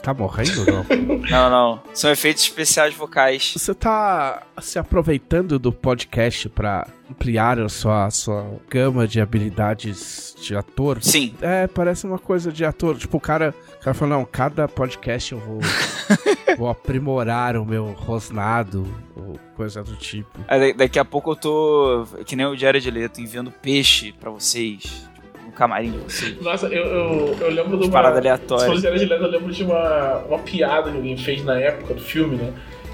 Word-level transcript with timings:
Você 0.00 0.04
tá 0.04 0.14
morrendo 0.14 0.60
ou 0.60 0.66
não? 0.66 1.20
Não, 1.30 1.50
não. 1.50 1.82
São 1.92 2.10
efeitos 2.10 2.42
especiais 2.44 2.94
vocais. 2.94 3.52
Você 3.56 3.74
tá 3.74 4.42
se 4.60 4.78
aproveitando 4.78 5.58
do 5.58 5.70
podcast 5.70 6.48
pra 6.48 6.88
ampliar 7.08 7.60
a 7.60 7.68
sua, 7.68 8.06
a 8.06 8.10
sua 8.10 8.46
gama 8.70 9.06
de 9.06 9.20
habilidades 9.20 10.34
de 10.40 10.56
ator? 10.56 11.02
Sim. 11.02 11.34
É, 11.42 11.66
parece 11.66 12.06
uma 12.06 12.18
coisa 12.18 12.50
de 12.50 12.64
ator. 12.64 12.96
Tipo, 12.96 13.18
o 13.18 13.20
cara, 13.20 13.54
o 13.78 13.84
cara 13.84 13.92
falou, 13.94 14.18
não, 14.18 14.24
cada 14.24 14.66
podcast 14.66 15.32
eu 15.32 15.38
vou, 15.38 15.60
vou 16.56 16.68
aprimorar 16.70 17.56
o 17.58 17.64
meu 17.66 17.92
rosnado, 17.92 18.86
ou 19.14 19.38
coisa 19.54 19.82
do 19.84 19.94
tipo. 19.96 20.38
Da- 20.48 20.72
daqui 20.76 20.98
a 20.98 21.04
pouco 21.04 21.32
eu 21.32 21.36
tô, 21.36 22.06
que 22.24 22.34
nem 22.34 22.46
o 22.46 22.56
Diário 22.56 22.80
de 22.80 22.90
Leto, 22.90 23.20
enviando 23.20 23.50
peixe 23.52 24.12
pra 24.18 24.30
vocês. 24.30 25.08
Camarim 25.60 25.90
de 25.90 25.98
vocês. 25.98 26.40
Nossa, 26.40 26.68
eu, 26.68 26.86
eu, 26.86 27.36
eu 27.38 27.50
lembro 27.50 27.76
de 27.76 27.84
uma. 27.84 27.92
Parada 27.92 28.14
Se 28.14 28.20
aleatória. 28.20 28.64
fosse 28.64 28.82
Jared 28.82 29.04
Leto, 29.04 29.24
eu 29.24 29.30
lembro 29.30 29.52
de 29.52 29.62
uma, 29.62 30.16
uma 30.20 30.38
piada 30.38 30.90
que 30.90 30.96
alguém 30.96 31.18
fez 31.18 31.44
na 31.44 31.60
época 31.60 31.92
do 31.92 32.00
filme, 32.00 32.36
né? 32.36 32.50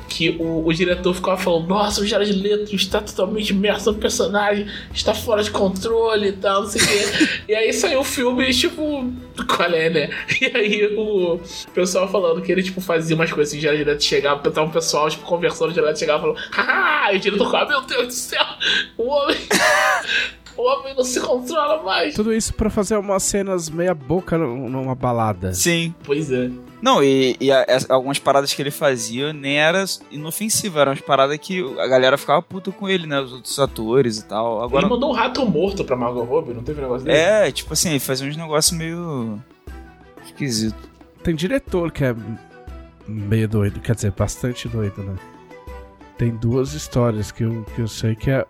Que 0.09 0.31
o, 0.41 0.67
o 0.67 0.75
diretor 0.75 1.15
ficava 1.15 1.37
falando: 1.37 1.69
Nossa, 1.69 2.01
o 2.01 2.05
Jared 2.05 2.33
Leto 2.33 2.75
está 2.75 3.01
totalmente 3.01 3.51
imerso 3.51 3.93
no 3.93 3.99
personagem, 3.99 4.67
está 4.93 5.15
fora 5.15 5.45
de 5.45 5.53
controle 5.53 6.31
e 6.31 6.33
tal, 6.33 6.63
não 6.63 6.69
sei 6.69 6.83
o 6.83 6.87
quê. 6.89 7.29
e 7.53 7.55
aí 7.55 7.73
saiu 7.73 8.01
o 8.01 8.05
filme, 8.05 8.53
tipo, 8.53 9.13
qual 9.47 9.71
é, 9.71 9.89
né? 9.89 10.11
E 10.43 10.47
aí 10.47 10.97
o 10.97 11.39
pessoal 11.73 12.09
falando 12.09 12.43
que 12.43 12.51
ele, 12.51 12.65
tipo, 12.65 12.81
fazia 12.81 13.15
umas 13.15 13.33
coisas 13.33 13.53
assim, 13.53 13.61
o 13.61 13.63
Jared 13.63 13.85
Leto 13.85 14.03
chegava, 14.03 14.41
tava 14.51 14.67
um 14.67 14.71
pessoal, 14.71 15.09
tipo, 15.09 15.25
conversando, 15.25 15.71
o 15.71 15.73
Jared 15.73 15.87
Leto 15.87 16.01
chegava 16.01 16.19
e 16.19 16.23
falando: 16.23 16.39
Haha! 16.51 17.13
E 17.13 17.17
o 17.17 17.21
diretor 17.21 17.47
ficava: 17.47 17.69
Meu 17.69 17.83
Deus 17.83 18.07
do 18.09 18.13
céu, 18.13 18.45
o 18.99 19.05
homem. 19.07 19.37
O 20.57 20.63
homem 20.63 20.95
não 20.95 21.05
se 21.05 21.21
controla 21.21 21.83
mais. 21.83 22.15
Tudo 22.15 22.33
isso 22.33 22.55
pra 22.55 22.71
fazer 22.71 22.97
umas 22.97 23.23
cenas 23.23 23.69
meia 23.69 23.95
boca 23.95 24.39
num- 24.39 24.69
numa 24.69 24.95
balada. 24.95 25.53
Sim. 25.53 25.95
Pois 26.05 26.31
é. 26.33 26.51
Não, 26.81 27.03
e, 27.03 27.37
e 27.41 27.51
a- 27.53 27.65
as- 27.69 27.91
algumas 27.91 28.19
paradas 28.19 28.53
que 28.55 28.63
ele 28.63 28.71
fazia 28.71 29.33
nem 29.33 29.59
era 29.59 29.85
inofensiva, 30.11 30.81
eram 30.81 30.93
umas 30.93 31.01
paradas 31.01 31.37
que 31.39 31.63
a 31.79 31.87
galera 31.87 32.17
ficava 32.19 32.41
puta 32.43 32.71
com 32.73 32.89
ele, 32.89 33.07
né? 33.07 33.21
Os 33.21 33.33
outros 33.33 33.59
atores 33.59 34.19
e 34.19 34.25
tal. 34.25 34.63
Agora. 34.63 34.85
Ele 34.85 34.91
mandou 34.95 35.11
um 35.11 35.15
rato 35.15 35.45
morto 35.47 35.85
pra 35.85 35.97
Margot 35.97 36.23
Robbie, 36.25 36.55
não 36.55 36.63
teve 36.63 36.81
negócio 36.81 37.05
dele? 37.07 37.17
É, 37.19 37.51
tipo 37.53 37.73
assim, 37.73 37.91
ele 37.91 38.01
fazia 38.01 38.29
uns 38.29 38.37
negócios 38.37 38.77
meio. 38.77 39.39
esquisito. 40.25 40.77
Tem 41.23 41.35
diretor 41.35 41.91
que 41.93 42.05
é 42.05 42.15
meio 43.07 43.49
doido, 43.49 43.81
quer 43.81 43.95
dizer, 43.95 44.13
bastante 44.13 44.69
doido, 44.69 45.03
né? 45.03 45.15
Tem 46.19 46.31
duas 46.31 46.73
histórias 46.73 47.31
que 47.31 47.45
eu, 47.45 47.65
que 47.75 47.81
eu 47.83 47.89
sei 47.89 48.15
que 48.15 48.31
é. 48.31 48.47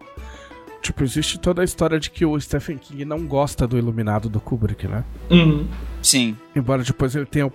Tipo, 0.86 1.02
existe 1.02 1.36
toda 1.36 1.62
a 1.62 1.64
história 1.64 1.98
de 1.98 2.08
que 2.08 2.24
o 2.24 2.40
Stephen 2.40 2.78
King 2.78 3.04
não 3.04 3.26
gosta 3.26 3.66
do 3.66 3.76
Iluminado 3.76 4.28
do 4.28 4.38
Kubrick, 4.40 4.86
né? 4.86 5.04
Uhum. 5.28 5.66
Sim. 6.00 6.36
Embora 6.54 6.84
depois 6.84 7.16
ele 7.16 7.26
tenha, 7.26 7.50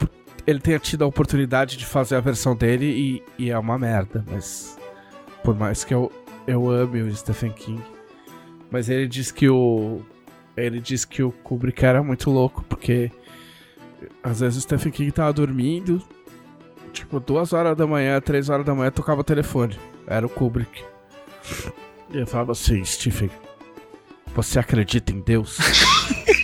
ele 0.46 0.60
tenha 0.60 0.78
tido 0.78 1.06
a 1.06 1.08
oportunidade 1.08 1.78
de 1.78 1.86
fazer 1.86 2.18
a 2.18 2.20
versão 2.20 2.54
dele 2.54 2.88
e, 2.88 3.46
e 3.46 3.50
é 3.50 3.58
uma 3.58 3.80
merda, 3.80 4.26
mas. 4.30 4.78
Por 5.46 5.56
mais 5.56 5.86
que 5.86 5.94
eu, 5.94 6.12
eu 6.46 6.70
ame 6.70 7.04
o 7.04 7.16
Stephen 7.16 7.54
King. 7.54 7.82
Mas 8.70 8.90
ele 8.90 9.08
diz 9.08 9.32
que 9.32 9.48
o. 9.48 10.02
Ele 10.58 10.82
diz 10.82 11.06
que 11.06 11.24
o 11.24 11.32
Kubrick 11.32 11.86
era 11.86 12.04
muito 12.04 12.30
louco, 12.30 12.66
porque. 12.68 13.10
Às 14.22 14.42
vezes 14.42 14.58
o 14.58 14.62
Stephen 14.62 14.92
King 14.92 15.10
tava 15.10 15.32
dormindo. 15.32 16.04
Tipo, 16.92 17.18
duas 17.22 17.54
horas 17.54 17.78
da 17.78 17.88
manhã, 17.88 18.20
três 18.20 18.50
horas 18.50 18.66
da 18.66 18.76
manhã, 18.76 18.92
tocava 18.92 19.22
o 19.22 19.24
telefone. 19.24 19.80
Era 20.06 20.26
o 20.26 20.30
Kubrick. 20.30 20.84
E 22.14 22.18
eu 22.20 22.28
falava 22.28 22.52
assim, 22.52 22.84
Stephen, 22.84 23.30
você 24.36 24.60
acredita 24.60 25.12
em 25.12 25.22
Deus? 25.22 25.58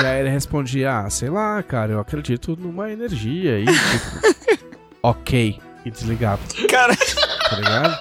E 0.00 0.06
aí 0.06 0.20
ele 0.20 0.30
respondia, 0.30 1.00
ah, 1.00 1.10
sei 1.10 1.28
lá, 1.28 1.62
cara, 1.62 1.92
eu 1.92 2.00
acredito 2.00 2.56
numa 2.58 2.90
energia 2.90 3.56
aí, 3.56 3.66
tipo, 3.66 4.56
ok, 5.02 5.60
e 5.84 5.90
desligava, 5.90 6.40
Cara, 6.68 6.96
tá 6.96 7.56
ligado? 7.56 7.98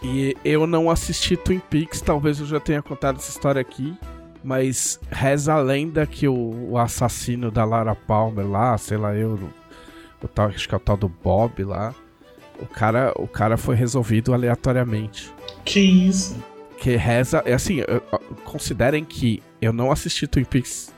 E 0.00 0.36
eu 0.44 0.64
não 0.64 0.88
assisti 0.88 1.36
Twin 1.36 1.58
Peaks, 1.58 2.00
talvez 2.00 2.38
eu 2.38 2.46
já 2.46 2.60
tenha 2.60 2.80
contado 2.82 3.16
essa 3.16 3.30
história 3.30 3.60
aqui, 3.60 3.98
mas 4.44 5.00
reza 5.10 5.54
a 5.54 5.58
lenda 5.58 6.06
que 6.06 6.28
o, 6.28 6.70
o 6.70 6.78
assassino 6.78 7.50
da 7.50 7.64
Lara 7.64 7.96
Palmer 7.96 8.48
lá, 8.48 8.78
sei 8.78 8.96
lá, 8.96 9.12
eu, 9.12 9.50
o 10.22 10.28
tal, 10.28 10.46
acho 10.46 10.68
que 10.68 10.74
é 10.74 10.78
o 10.78 10.80
tal 10.80 10.96
do 10.96 11.08
Bob 11.08 11.64
lá, 11.64 11.92
o 12.60 12.66
cara, 12.66 13.12
o 13.16 13.26
cara 13.28 13.56
foi 13.56 13.74
resolvido 13.76 14.32
aleatoriamente. 14.34 15.32
Que 15.64 15.80
isso? 15.80 16.36
Que 16.78 16.96
reza. 16.96 17.42
É 17.46 17.52
assim, 17.54 17.78
eu- 17.86 18.02
eu- 18.12 18.18
considerem 18.44 19.04
que 19.04 19.42
eu 19.60 19.72
não 19.72 19.90
assisti 19.90 20.26
Twin 20.26 20.44
Peaks. 20.44 20.92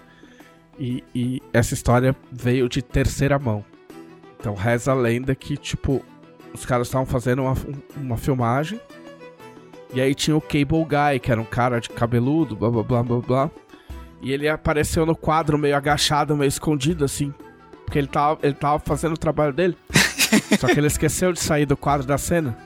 E, 0.79 1.03
e 1.15 1.43
essa 1.53 1.75
história 1.75 2.15
veio 2.31 2.69
de 2.69 2.83
terceira 2.83 3.39
mão. 3.39 3.65
Então 4.39 4.55
reza 4.55 4.93
a 4.93 4.95
lenda 4.95 5.35
que, 5.35 5.57
tipo, 5.57 6.05
os 6.55 6.65
caras 6.65 6.87
estavam 6.87 7.07
fazendo 7.07 7.43
uma, 7.43 7.53
um- 7.53 8.01
uma 8.03 8.17
filmagem. 8.17 8.81
E 9.93 10.01
aí 10.01 10.15
tinha 10.15 10.37
o 10.37 10.41
Cable 10.41 10.85
Guy, 10.85 11.19
que 11.21 11.33
era 11.33 11.41
um 11.41 11.45
cara 11.45 11.81
de 11.81 11.89
cabeludo, 11.91 12.55
blá 12.55 12.71
blá 12.71 12.83
blá 12.83 13.03
blá 13.03 13.19
blá. 13.21 13.51
E 14.21 14.33
ele 14.33 14.49
apareceu 14.49 15.07
no 15.07 15.17
quadro 15.17 15.57
meio 15.57 15.77
agachado, 15.77 16.37
meio 16.37 16.49
escondido, 16.49 17.05
assim. 17.05 17.33
Porque 17.85 17.99
ele 17.99 18.09
tava, 18.09 18.39
ele 18.43 18.55
tava 18.55 18.79
fazendo 18.81 19.15
o 19.15 19.19
trabalho 19.19 19.53
dele. 19.53 19.77
Só 20.59 20.67
que 20.67 20.79
ele 20.79 20.89
esqueceu 20.89 21.33
de 21.33 21.39
sair 21.39 21.67
do 21.67 21.77
quadro 21.77 22.05
da 22.05 22.19
cena. 22.19 22.59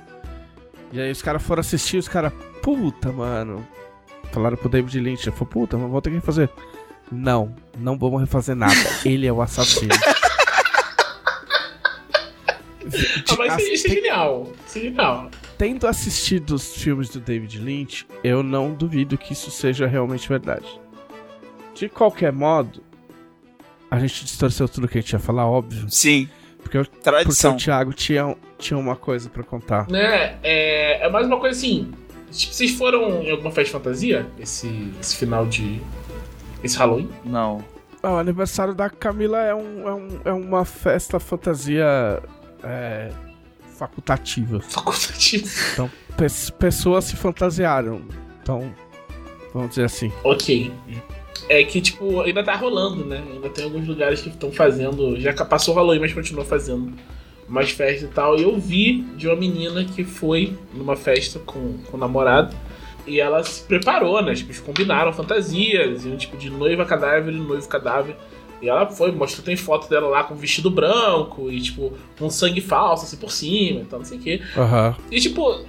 E 0.91 0.99
aí 1.01 1.11
os 1.11 1.21
caras 1.21 1.43
foram 1.43 1.61
assistir, 1.61 1.99
os 1.99 2.09
caras, 2.09 2.33
puta, 2.63 3.13
mano. 3.13 3.67
Falaram 4.33 4.57
pro 4.57 4.71
David 4.71 4.99
Lynch, 4.99 5.29
ele 5.29 5.37
falou, 5.37 5.47
puta, 5.47 5.77
mas 5.77 5.91
vou 5.91 6.01
ter 6.01 6.09
que 6.09 6.17
refazer. 6.17 6.49
Não, 7.11 7.55
não 7.79 7.99
vamos 7.99 8.21
refazer 8.21 8.57
nada. 8.57 8.75
Ele 9.05 9.27
é 9.27 9.33
o 9.33 9.43
assassino. 9.43 9.95
Ah, 13.31 13.37
mas 13.39 13.63
isso, 13.63 13.73
isso 13.73 13.87
é 13.87 13.91
genial. 13.91 14.53
Isso 14.67 14.79
é 14.79 14.81
genial. 14.83 15.31
Tendo 15.57 15.87
assistido 15.87 16.51
os 16.55 16.77
filmes 16.77 17.09
do 17.09 17.21
David 17.21 17.59
Lynch, 17.59 18.07
eu 18.23 18.43
não 18.43 18.75
duvido 18.75 19.17
que 19.17 19.33
isso 19.33 19.51
seja 19.51 19.87
realmente 19.87 20.29
verdade. 20.29 20.67
De 21.75 21.89
qualquer 21.89 22.33
modo, 22.33 22.83
a 23.91 23.99
gente 23.99 24.27
distorceu 24.27 24.69
tudo 24.69 24.87
que 24.87 24.99
a 24.99 25.01
gente 25.01 25.13
ia 25.13 25.19
falar, 25.19 25.47
óbvio. 25.47 25.87
sim. 25.89 26.29
Porque, 26.73 26.79
eu, 26.79 26.87
porque 27.25 27.47
o 27.47 27.57
Thiago 27.57 27.93
tinha, 27.93 28.35
tinha 28.59 28.79
uma 28.79 28.97
coisa 28.97 29.29
pra 29.29 29.43
contar. 29.43 29.87
Né? 29.91 30.39
É, 30.43 31.05
é 31.07 31.11
mais 31.11 31.27
uma 31.27 31.39
coisa 31.39 31.55
assim. 31.59 31.93
Tipo, 32.31 32.55
vocês 32.55 32.71
foram 32.73 33.23
em 33.23 33.31
alguma 33.31 33.51
festa 33.51 33.65
de 33.65 33.85
fantasia? 33.85 34.27
Esse, 34.39 34.91
esse 34.99 35.17
final 35.17 35.45
de. 35.45 35.83
Esse 36.65 36.79
Halloween? 36.79 37.11
Não. 37.25 37.63
Ah, 38.03 38.13
o 38.13 38.17
aniversário 38.17 38.75
da 38.75 38.89
Camila 38.89 39.39
é, 39.43 39.55
um, 39.55 39.87
é, 39.89 39.93
um, 39.95 40.09
é 40.25 40.33
uma 40.33 40.65
festa 40.65 41.21
fantasia 41.21 42.23
é, 42.65 43.11
facultativa. 43.77 44.61
Facultativo. 44.61 45.47
Então, 45.75 45.91
pe- 46.17 46.53
pessoas 46.59 47.05
se 47.05 47.17
fantasiaram. 47.17 48.01
Então, 48.43 48.73
vamos 49.53 49.69
dizer 49.71 49.85
assim. 49.85 50.11
Ok. 50.25 50.73
É 51.49 51.63
que, 51.65 51.81
tipo, 51.81 52.21
ainda 52.21 52.43
tá 52.43 52.55
rolando, 52.55 53.05
né? 53.05 53.23
Ainda 53.33 53.49
tem 53.49 53.65
alguns 53.65 53.87
lugares 53.87 54.21
que 54.21 54.29
estão 54.29 54.53
fazendo. 54.53 55.19
Já 55.21 55.33
passou 55.45 55.75
o 55.75 55.77
Halloween, 55.77 56.01
mas 56.01 56.13
continua 56.13 56.45
fazendo 56.45 56.93
umas 57.49 57.71
festas 57.71 58.09
e 58.09 58.13
tal. 58.13 58.39
E 58.39 58.43
eu 58.43 58.59
vi 58.59 59.03
de 59.17 59.27
uma 59.27 59.37
menina 59.37 59.85
que 59.85 60.05
foi 60.05 60.57
numa 60.73 60.97
festa 60.97 61.39
com, 61.41 61.79
com 61.79 61.97
o 61.97 62.01
namorado. 62.01 62.55
E 63.07 63.21
ela 63.21 63.43
se 63.43 63.65
preparou, 63.65 64.23
né? 64.23 64.35
Tipo, 64.35 64.51
eles 64.51 64.61
combinaram 64.61 65.13
fantasias, 65.13 66.05
iam, 66.05 66.17
tipo, 66.17 66.37
de 66.37 66.49
noiva 66.49 66.85
cadáver 66.85 67.35
e 67.35 67.37
noivo 67.37 67.67
cadáver. 67.69 68.17
E 68.63 68.69
ela 68.69 68.87
foi, 68.87 69.11
mostrou, 69.11 69.45
tem 69.45 69.57
foto 69.57 69.91
dela 69.91 70.07
lá 70.07 70.23
com 70.23 70.37
vestido 70.37 70.71
branco 70.71 71.51
e, 71.51 71.61
tipo, 71.61 71.93
um 72.21 72.31
sangue 72.31 72.61
falso, 72.61 73.05
assim, 73.05 73.17
por 73.17 73.33
cima 73.33 73.81
e 73.81 73.85
tal, 73.85 73.99
não 73.99 74.07
sei 74.07 74.19
o 74.19 74.21
quê. 74.21 74.41
Aham. 74.57 74.95
E, 75.11 75.21
tipo, 75.21 75.65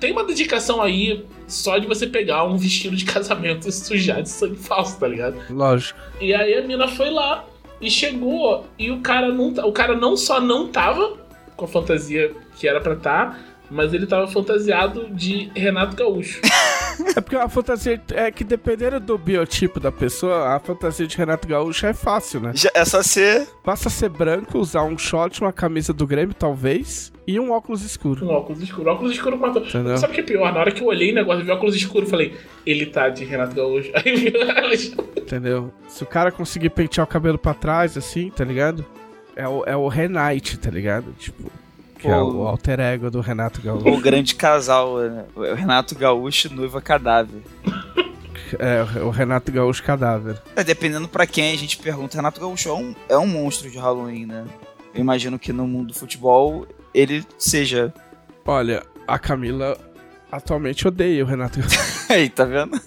tem 0.00 0.12
uma 0.12 0.24
dedicação 0.24 0.80
aí 0.82 1.24
só 1.46 1.78
de 1.78 1.86
você 1.86 2.06
pegar 2.06 2.44
um 2.44 2.56
vestido 2.56 2.96
de 2.96 3.04
casamento 3.06 3.68
e 3.68 3.72
sujar 3.72 4.22
de 4.22 4.28
sangue 4.28 4.56
falso, 4.56 4.98
tá 4.98 5.08
ligado? 5.08 5.36
Lógico. 5.50 5.98
E 6.20 6.34
aí 6.34 6.54
a 6.54 6.62
mina 6.62 6.88
foi 6.88 7.10
lá 7.10 7.44
e 7.80 7.90
chegou 7.90 8.66
e 8.78 8.90
o 8.90 9.00
cara 9.00 9.28
não, 9.28 9.48
o 9.48 9.72
cara 9.72 9.96
não 9.96 10.16
só 10.16 10.40
não 10.40 10.68
tava 10.68 11.18
com 11.56 11.64
a 11.64 11.68
fantasia 11.68 12.32
que 12.56 12.66
era 12.66 12.80
pra 12.80 12.94
estar, 12.94 13.38
mas 13.70 13.92
ele 13.92 14.06
tava 14.06 14.26
fantasiado 14.26 15.08
de 15.10 15.50
Renato 15.54 15.96
Gaúcho. 15.96 16.40
É 17.16 17.20
porque 17.20 17.36
a 17.36 17.48
fantasia 17.48 18.00
é 18.12 18.30
que 18.30 18.44
dependendo 18.44 19.00
do 19.00 19.16
biotipo 19.16 19.78
da 19.78 19.92
pessoa, 19.92 20.54
a 20.54 20.58
fantasia 20.58 21.06
de 21.06 21.16
Renato 21.16 21.46
Gaúcho 21.46 21.86
é 21.86 21.92
fácil, 21.92 22.40
né? 22.40 22.52
Já, 22.54 22.70
é 22.74 22.84
só 22.84 23.02
ser. 23.02 23.46
Basta 23.64 23.88
ser 23.90 24.08
branco, 24.08 24.58
usar 24.58 24.82
um 24.82 24.96
short, 24.98 25.40
uma 25.40 25.52
camisa 25.52 25.92
do 25.92 26.06
Grêmio, 26.06 26.34
talvez, 26.34 27.12
e 27.26 27.38
um 27.40 27.52
óculos 27.52 27.82
escuro. 27.82 28.26
Com 28.26 28.32
óculos 28.32 28.62
escuros. 28.62 28.92
Óculos 28.92 29.12
escuros 29.12 29.38
matou. 29.40 29.62
Entendeu? 29.62 29.96
Sabe 29.96 30.12
o 30.12 30.14
que 30.14 30.20
é 30.20 30.24
pior? 30.24 30.52
Na 30.52 30.60
hora 30.60 30.70
que 30.70 30.82
eu 30.82 30.86
olhei 30.86 31.12
o 31.12 31.14
negócio 31.14 31.42
e 31.42 31.44
vi 31.44 31.50
óculos 31.50 31.74
escuros, 31.74 32.08
eu 32.08 32.10
falei, 32.10 32.34
ele 32.66 32.86
tá 32.86 33.08
de 33.08 33.24
Renato 33.24 33.54
Gaúcho. 33.54 33.90
Aí 33.94 34.16
viu 34.16 34.32
Entendeu? 35.16 35.72
Se 35.88 36.02
o 36.02 36.06
cara 36.06 36.30
conseguir 36.30 36.70
pentear 36.70 37.04
o 37.04 37.08
cabelo 37.08 37.38
pra 37.38 37.54
trás, 37.54 37.96
assim, 37.96 38.30
tá 38.30 38.44
ligado? 38.44 38.84
É 39.36 39.48
o, 39.48 39.64
é 39.64 39.76
o 39.76 39.88
Renate, 39.88 40.58
tá 40.58 40.70
ligado? 40.70 41.12
Tipo, 41.18 41.50
que 42.04 42.10
é 42.10 42.18
Pô. 42.18 42.32
o 42.32 42.46
alter 42.46 42.80
ego 42.80 43.10
do 43.10 43.20
Renato 43.20 43.62
Gaúcho. 43.62 43.88
O 43.88 44.00
grande 44.00 44.34
casal, 44.34 44.98
né? 44.98 45.24
O 45.34 45.54
Renato 45.54 45.94
Gaúcho 45.94 46.52
noiva 46.52 46.80
cadáver. 46.80 47.42
É, 48.58 49.00
o 49.00 49.10
Renato 49.10 49.50
Gaúcho 49.50 49.82
cadáver. 49.82 50.40
É, 50.54 50.62
dependendo 50.62 51.08
pra 51.08 51.26
quem 51.26 51.52
a 51.52 51.56
gente 51.56 51.78
pergunta, 51.78 52.16
Renato 52.16 52.40
Gaúcho 52.40 52.68
é 52.68 52.72
um, 52.74 52.94
é 53.08 53.18
um 53.18 53.26
monstro 53.26 53.70
de 53.70 53.78
Halloween, 53.78 54.26
né? 54.26 54.44
eu 54.94 55.00
imagino 55.00 55.38
que 55.38 55.52
no 55.52 55.66
mundo 55.66 55.88
do 55.88 55.94
futebol 55.94 56.66
ele 56.94 57.26
seja. 57.36 57.92
Olha, 58.46 58.82
a 59.06 59.18
Camila 59.18 59.76
atualmente 60.30 60.86
odeia 60.86 61.24
o 61.24 61.26
Renato 61.26 61.58
Aí, 62.08 62.28
tá 62.28 62.44
vendo? 62.44 62.80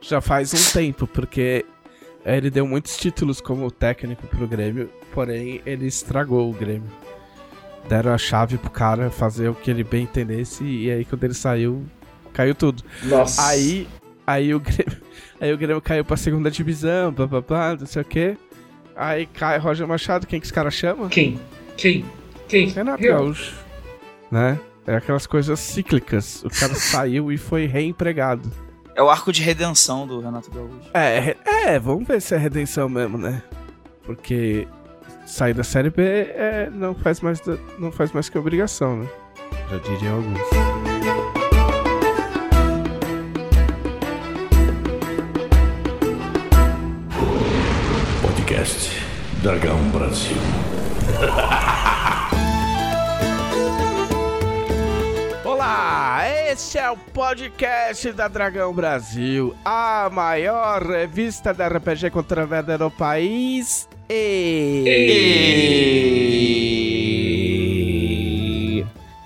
Já 0.00 0.20
faz 0.20 0.54
um 0.54 0.72
tempo, 0.72 1.06
porque 1.06 1.64
ele 2.24 2.50
deu 2.50 2.66
muitos 2.66 2.96
títulos 2.96 3.40
como 3.40 3.70
técnico 3.70 4.26
pro 4.26 4.48
Grêmio, 4.48 4.90
porém 5.12 5.60
ele 5.66 5.86
estragou 5.86 6.48
o 6.48 6.52
Grêmio. 6.52 6.90
Deram 7.88 8.12
a 8.12 8.18
chave 8.18 8.56
pro 8.58 8.70
cara 8.70 9.10
fazer 9.10 9.48
o 9.48 9.54
que 9.54 9.70
ele 9.70 9.84
bem 9.84 10.04
entendesse 10.04 10.64
e 10.64 10.90
aí 10.90 11.04
quando 11.04 11.24
ele 11.24 11.34
saiu, 11.34 11.84
caiu 12.32 12.54
tudo. 12.54 12.82
Nossa. 13.02 13.46
Aí, 13.46 13.88
aí 14.26 14.54
o 14.54 14.60
Grêmio, 14.60 15.02
aí 15.40 15.52
o 15.52 15.58
Grêmio 15.58 15.82
caiu 15.82 16.04
pra 16.04 16.16
segunda 16.16 16.50
divisão, 16.50 17.12
blá 17.12 17.26
blá 17.26 17.40
blá, 17.40 17.76
não 17.76 17.86
sei 17.86 18.02
o 18.02 18.04
quê. 18.04 18.36
Aí 18.94 19.26
cai 19.26 19.58
Roger 19.58 19.86
Machado, 19.86 20.26
quem 20.26 20.38
que 20.38 20.46
esse 20.46 20.52
cara 20.52 20.70
chama? 20.70 21.08
Quem? 21.08 21.40
Quem? 21.76 22.04
Quem? 22.48 22.68
Renato. 22.68 23.02
Gaúcho. 23.02 23.54
Né? 24.30 24.58
É 24.86 24.96
aquelas 24.96 25.26
coisas 25.26 25.58
cíclicas. 25.60 26.42
O 26.44 26.50
cara 26.50 26.74
saiu 26.76 27.32
e 27.32 27.38
foi 27.38 27.66
reempregado. 27.66 28.50
É 28.94 29.02
o 29.02 29.08
arco 29.08 29.32
de 29.32 29.42
redenção 29.42 30.06
do 30.06 30.20
Renato 30.20 30.50
Gaúcho. 30.50 30.90
É, 30.92 31.36
é, 31.44 31.78
vamos 31.78 32.06
ver 32.06 32.20
se 32.20 32.34
é 32.34 32.38
redenção 32.38 32.88
mesmo, 32.88 33.16
né? 33.16 33.42
Porque 34.04 34.66
sair 35.26 35.54
da 35.54 35.64
série 35.64 35.90
B 35.90 36.02
é, 36.02 36.68
não, 36.72 36.94
faz 36.94 37.20
mais, 37.20 37.40
da- 37.40 37.56
não 37.78 37.90
faz 37.92 38.12
mais 38.12 38.28
que 38.28 38.38
obrigação, 38.38 38.98
né? 38.98 39.08
Já 39.70 39.78
diriam 39.78 40.16
alguns. 40.16 40.40
Podcast 48.20 48.90
Dragão 49.42 49.78
Brasil. 49.90 50.36
Olá, 55.72 56.28
este 56.50 56.76
é 56.76 56.90
o 56.90 56.98
podcast 56.98 58.12
da 58.12 58.28
Dragão 58.28 58.74
Brasil, 58.74 59.56
a 59.64 60.10
maior 60.12 60.82
revista 60.82 61.54
da 61.54 61.66
RPG 61.66 62.10
Contravenda 62.10 62.76
no 62.76 62.90
país. 62.90 63.88
E... 64.06 64.84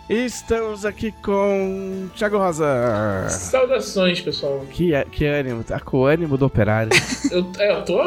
Estamos 0.09 0.85
aqui 0.85 1.11
com 1.11 2.09
Thiago 2.15 2.39
Rosa. 2.39 3.27
Saudações, 3.29 4.21
pessoal. 4.21 4.65
Que, 4.71 4.93
que 5.11 5.27
ânimo, 5.27 5.65
tá 5.65 5.81
com 5.81 5.99
o 5.99 6.07
ânimo 6.07 6.39
do 6.39 6.47
operário. 6.47 6.91
Eu, 7.33 7.45
é, 7.59 7.73
eu 7.73 7.85
tô. 7.85 8.01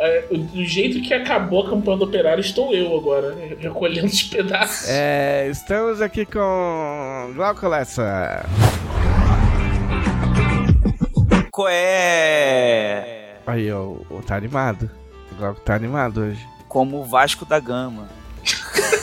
é, 0.00 0.24
o- 0.32 0.36
do 0.38 0.64
jeito 0.64 1.00
que 1.00 1.14
acabou 1.14 1.64
a 1.64 1.70
campanha 1.70 1.96
do 1.98 2.04
operário, 2.04 2.40
estou 2.40 2.74
eu 2.74 2.96
agora, 2.98 3.30
né, 3.36 3.56
recolhendo 3.60 4.08
os 4.08 4.22
pedaços. 4.24 4.88
É, 4.88 5.46
estamos 5.48 6.00
aqui 6.02 6.26
com 6.26 7.32
Glauco 7.36 7.68
Lessa. 7.68 8.44
Coé! 11.52 13.36
Aí, 13.46 13.70
ó, 13.70 13.94
tá 14.26 14.34
animado. 14.34 14.90
O 15.30 15.36
Glauco 15.36 15.60
tá 15.60 15.76
animado 15.76 16.22
hoje. 16.22 16.44
Como 16.66 16.98
o 16.98 17.04
Vasco 17.04 17.44
da 17.46 17.60
Gama. 17.60 18.08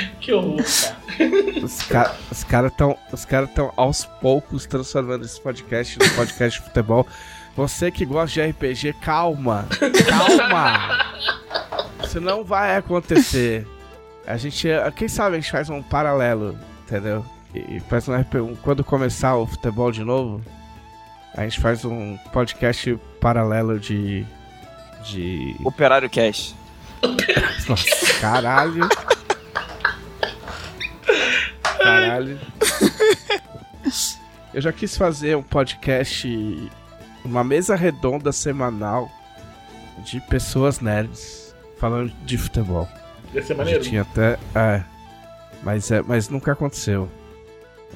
Que 0.20 0.32
horror, 0.32 0.62
cara. 0.62 1.62
Os 1.62 1.82
caras 1.82 2.16
os 2.30 2.44
cara 2.44 2.70
tão, 2.70 2.96
os 3.12 3.24
cara 3.24 3.48
aos 3.76 4.04
poucos 4.04 4.66
transformando 4.66 5.24
esse 5.24 5.40
podcast 5.40 5.98
no 5.98 6.08
podcast 6.10 6.60
de 6.60 6.66
futebol. 6.66 7.06
Você 7.56 7.90
que 7.90 8.04
gosta 8.06 8.32
de 8.40 8.50
RPG, 8.50 8.94
calma. 9.02 9.66
Calma. 10.08 11.12
Isso 12.04 12.20
não 12.20 12.44
vai 12.44 12.76
acontecer. 12.76 13.66
A 14.26 14.36
gente, 14.36 14.68
quem 14.96 15.08
sabe 15.08 15.36
a 15.36 15.40
gente 15.40 15.50
faz 15.50 15.68
um 15.68 15.82
paralelo, 15.82 16.56
entendeu? 16.84 17.24
E 17.54 17.80
faz 17.80 18.08
um 18.08 18.14
RP, 18.18 18.36
um- 18.36 18.54
quando 18.56 18.82
começar 18.82 19.36
o 19.36 19.46
futebol 19.46 19.92
de 19.92 20.02
novo, 20.02 20.40
a 21.36 21.42
gente 21.42 21.60
faz 21.60 21.84
um 21.84 22.16
podcast 22.32 22.98
paralelo 23.20 23.78
de 23.78 24.24
de 25.04 25.56
Operário 25.64 26.08
Cash. 26.08 26.54
nossa, 27.68 28.14
caralho. 28.20 28.88
Caralho. 31.62 32.38
Eu 34.54 34.60
já 34.60 34.72
quis 34.72 34.96
fazer 34.96 35.36
um 35.36 35.42
podcast, 35.42 36.70
uma 37.24 37.42
mesa 37.42 37.74
redonda 37.74 38.30
semanal 38.32 39.10
de 40.04 40.20
pessoas 40.20 40.80
nerds 40.80 41.54
falando 41.78 42.12
de 42.24 42.36
futebol. 42.36 42.88
Ia 43.32 43.42
ser 43.42 43.54
maneiro. 43.54 43.82
tinha 43.82 44.02
até. 44.02 44.38
É. 44.54 44.82
Mas, 45.62 45.90
é, 45.90 46.02
mas 46.02 46.28
nunca 46.28 46.52
aconteceu. 46.52 47.08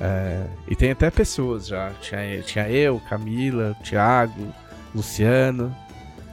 É, 0.01 0.47
e 0.69 0.77
tem 0.77 0.91
até 0.91 1.11
pessoas 1.11 1.67
já. 1.67 1.91
Tinha, 2.01 2.43
tinha 2.43 2.71
eu, 2.71 3.01
Camila, 3.09 3.77
Thiago, 3.83 4.53
Luciano, 4.95 5.77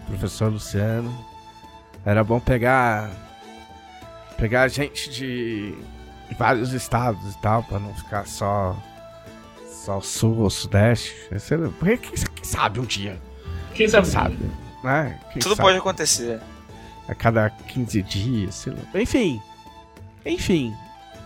professor 0.08 0.52
Luciano. 0.52 1.14
Era 2.06 2.24
bom 2.24 2.40
pegar. 2.40 3.10
Pegar 4.38 4.68
gente 4.68 5.10
de 5.10 5.76
vários 6.38 6.72
estados 6.74 7.34
e 7.34 7.38
tal, 7.40 7.64
pra 7.64 7.80
não 7.80 7.94
ficar 7.96 8.26
só. 8.28 8.76
Só 9.70 10.00
sul 10.00 10.38
ou 10.40 10.50
sudeste. 10.50 11.14
Sei 11.40 11.58
lá, 11.58 11.70
Quem, 11.84 11.98
quem 11.98 12.44
sabe 12.44 12.80
um 12.80 12.86
dia? 12.86 13.20
Quem 13.74 13.88
sabe? 13.88 14.06
Quem 14.06 14.14
sabe? 14.14 14.38
Né? 14.84 15.20
Quem 15.34 15.42
Tudo 15.42 15.56
sabe? 15.56 15.68
pode 15.68 15.78
acontecer. 15.78 16.40
a 17.08 17.14
cada 17.14 17.50
15 17.50 18.02
dias, 18.02 18.56
sei 18.56 18.74
lá. 18.74 19.02
Enfim. 19.02 19.42
Enfim. 20.26 20.74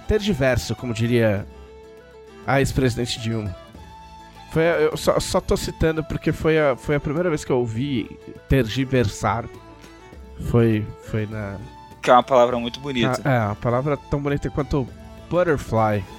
Tergiverso, 0.07 0.75
como 0.75 0.91
diria 0.93 1.45
a 2.47 2.59
ex-presidente 2.59 3.19
Dilma. 3.19 3.55
Foi, 4.51 4.67
a- 4.67 4.75
eu 4.79 4.97
só, 4.97 5.19
só 5.19 5.39
tô 5.39 5.55
citando 5.55 6.03
porque 6.03 6.31
foi 6.31 6.57
a, 6.57 6.75
foi 6.75 6.95
a 6.95 6.99
primeira 6.99 7.29
vez 7.29 7.45
que 7.45 7.51
eu 7.51 7.59
ouvi 7.59 8.09
tergiversar. 8.49 9.45
Foi, 10.49 10.83
foi 11.11 11.27
na. 11.27 11.57
Que 12.01 12.09
é 12.09 12.13
uma 12.13 12.23
palavra 12.23 12.57
muito 12.59 12.79
bonita. 12.79 13.19
na- 13.23 13.31
é, 13.33 13.39
uma 13.47 13.55
palavra 13.55 13.97
tão 13.97 14.21
bonita 14.21 14.49
quanto 14.49 14.87
butterfly. 15.29 16.03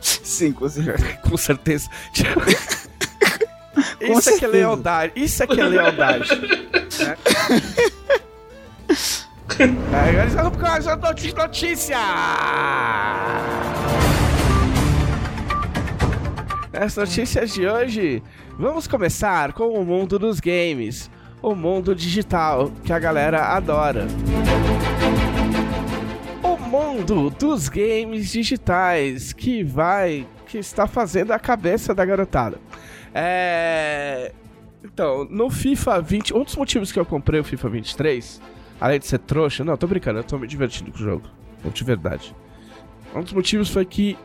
Sim, 0.00 0.52
com 0.52 0.68
certeza. 0.68 1.16
Com 1.22 1.36
certeza. 1.36 1.88
Isso 4.00 4.30
é 4.30 4.38
que 4.38 4.44
é 4.44 4.48
lealdade. 4.48 5.12
Isso 5.16 5.42
é 5.42 5.46
que 5.46 5.60
é 5.60 5.64
lealdade. 5.64 6.28
né? 7.00 7.16
É, 9.58 9.64
Agora 10.10 10.26
vamos 10.30 10.58
com 10.58 10.66
as 10.66 10.84
noti- 10.98 11.34
notícias. 11.34 11.98
As 16.72 16.96
notícias 16.96 17.52
de 17.54 17.66
hoje, 17.66 18.22
vamos 18.58 18.86
começar 18.88 19.52
com 19.52 19.68
o 19.80 19.84
mundo 19.84 20.18
dos 20.18 20.40
games, 20.40 21.08
o 21.44 21.54
mundo 21.54 21.94
digital 21.94 22.72
que 22.82 22.92
a 22.92 22.98
galera 22.98 23.48
adora. 23.48 24.06
O 26.42 26.56
mundo 26.56 27.28
dos 27.28 27.68
games 27.68 28.30
digitais 28.30 29.34
que 29.34 29.62
vai, 29.62 30.26
que 30.46 30.56
está 30.56 30.86
fazendo 30.86 31.32
a 31.32 31.38
cabeça 31.38 31.94
da 31.94 32.02
garotada. 32.02 32.58
É. 33.14 34.32
Então, 34.82 35.26
no 35.30 35.50
FIFA 35.50 36.00
20, 36.00 36.34
um 36.34 36.44
dos 36.44 36.56
motivos 36.56 36.90
que 36.90 36.98
eu 36.98 37.04
comprei 37.04 37.40
o 37.40 37.44
FIFA 37.44 37.68
23, 37.68 38.40
além 38.80 38.98
de 38.98 39.06
ser 39.06 39.18
trouxa, 39.18 39.64
não, 39.64 39.76
tô 39.76 39.86
brincando, 39.86 40.20
eu 40.20 40.24
tô 40.24 40.38
me 40.38 40.46
divertindo 40.46 40.92
com 40.92 40.98
o 40.98 41.02
jogo, 41.02 41.28
de 41.72 41.84
verdade. 41.84 42.34
Um 43.14 43.22
dos 43.22 43.32
motivos 43.32 43.68
foi 43.68 43.84
que 43.84 44.16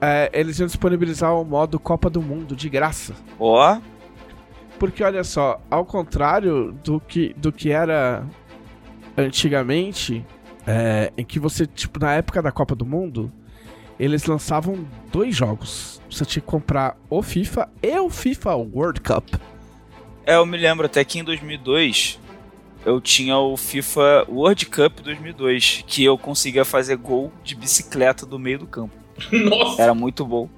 é, 0.00 0.30
eles 0.32 0.58
iam 0.58 0.66
disponibilizar 0.66 1.34
o 1.34 1.44
modo 1.44 1.78
Copa 1.78 2.10
do 2.10 2.20
Mundo 2.20 2.56
de 2.56 2.68
graça. 2.68 3.14
Ó, 3.38 3.78
Porque 4.82 5.04
olha 5.04 5.22
só, 5.22 5.60
ao 5.70 5.86
contrário 5.86 6.72
do 6.82 6.98
que, 6.98 7.32
do 7.34 7.52
que 7.52 7.70
era 7.70 8.26
antigamente, 9.16 10.26
é, 10.66 11.12
em 11.16 11.24
que 11.24 11.38
você, 11.38 11.68
tipo, 11.68 12.00
na 12.00 12.14
época 12.14 12.42
da 12.42 12.50
Copa 12.50 12.74
do 12.74 12.84
Mundo, 12.84 13.32
eles 13.96 14.24
lançavam 14.24 14.84
dois 15.12 15.36
jogos. 15.36 16.02
Você 16.10 16.24
tinha 16.24 16.40
que 16.40 16.48
comprar 16.48 16.98
o 17.08 17.22
FIFA 17.22 17.68
e 17.80 17.96
o 17.96 18.10
FIFA 18.10 18.56
World 18.56 19.00
Cup. 19.02 19.36
é, 20.26 20.34
eu 20.34 20.44
me 20.44 20.58
lembro 20.58 20.84
até 20.84 21.04
que 21.04 21.20
em 21.20 21.22
2002 21.22 22.18
eu 22.84 23.00
tinha 23.00 23.38
o 23.38 23.56
FIFA 23.56 24.26
World 24.28 24.66
Cup 24.66 24.98
2002, 24.98 25.84
que 25.86 26.02
eu 26.02 26.18
conseguia 26.18 26.64
fazer 26.64 26.96
gol 26.96 27.32
de 27.44 27.54
bicicleta 27.54 28.26
do 28.26 28.36
meio 28.36 28.58
do 28.58 28.66
campo. 28.66 28.96
Nossa. 29.30 29.80
Era 29.80 29.94
muito 29.94 30.26
bom. 30.26 30.48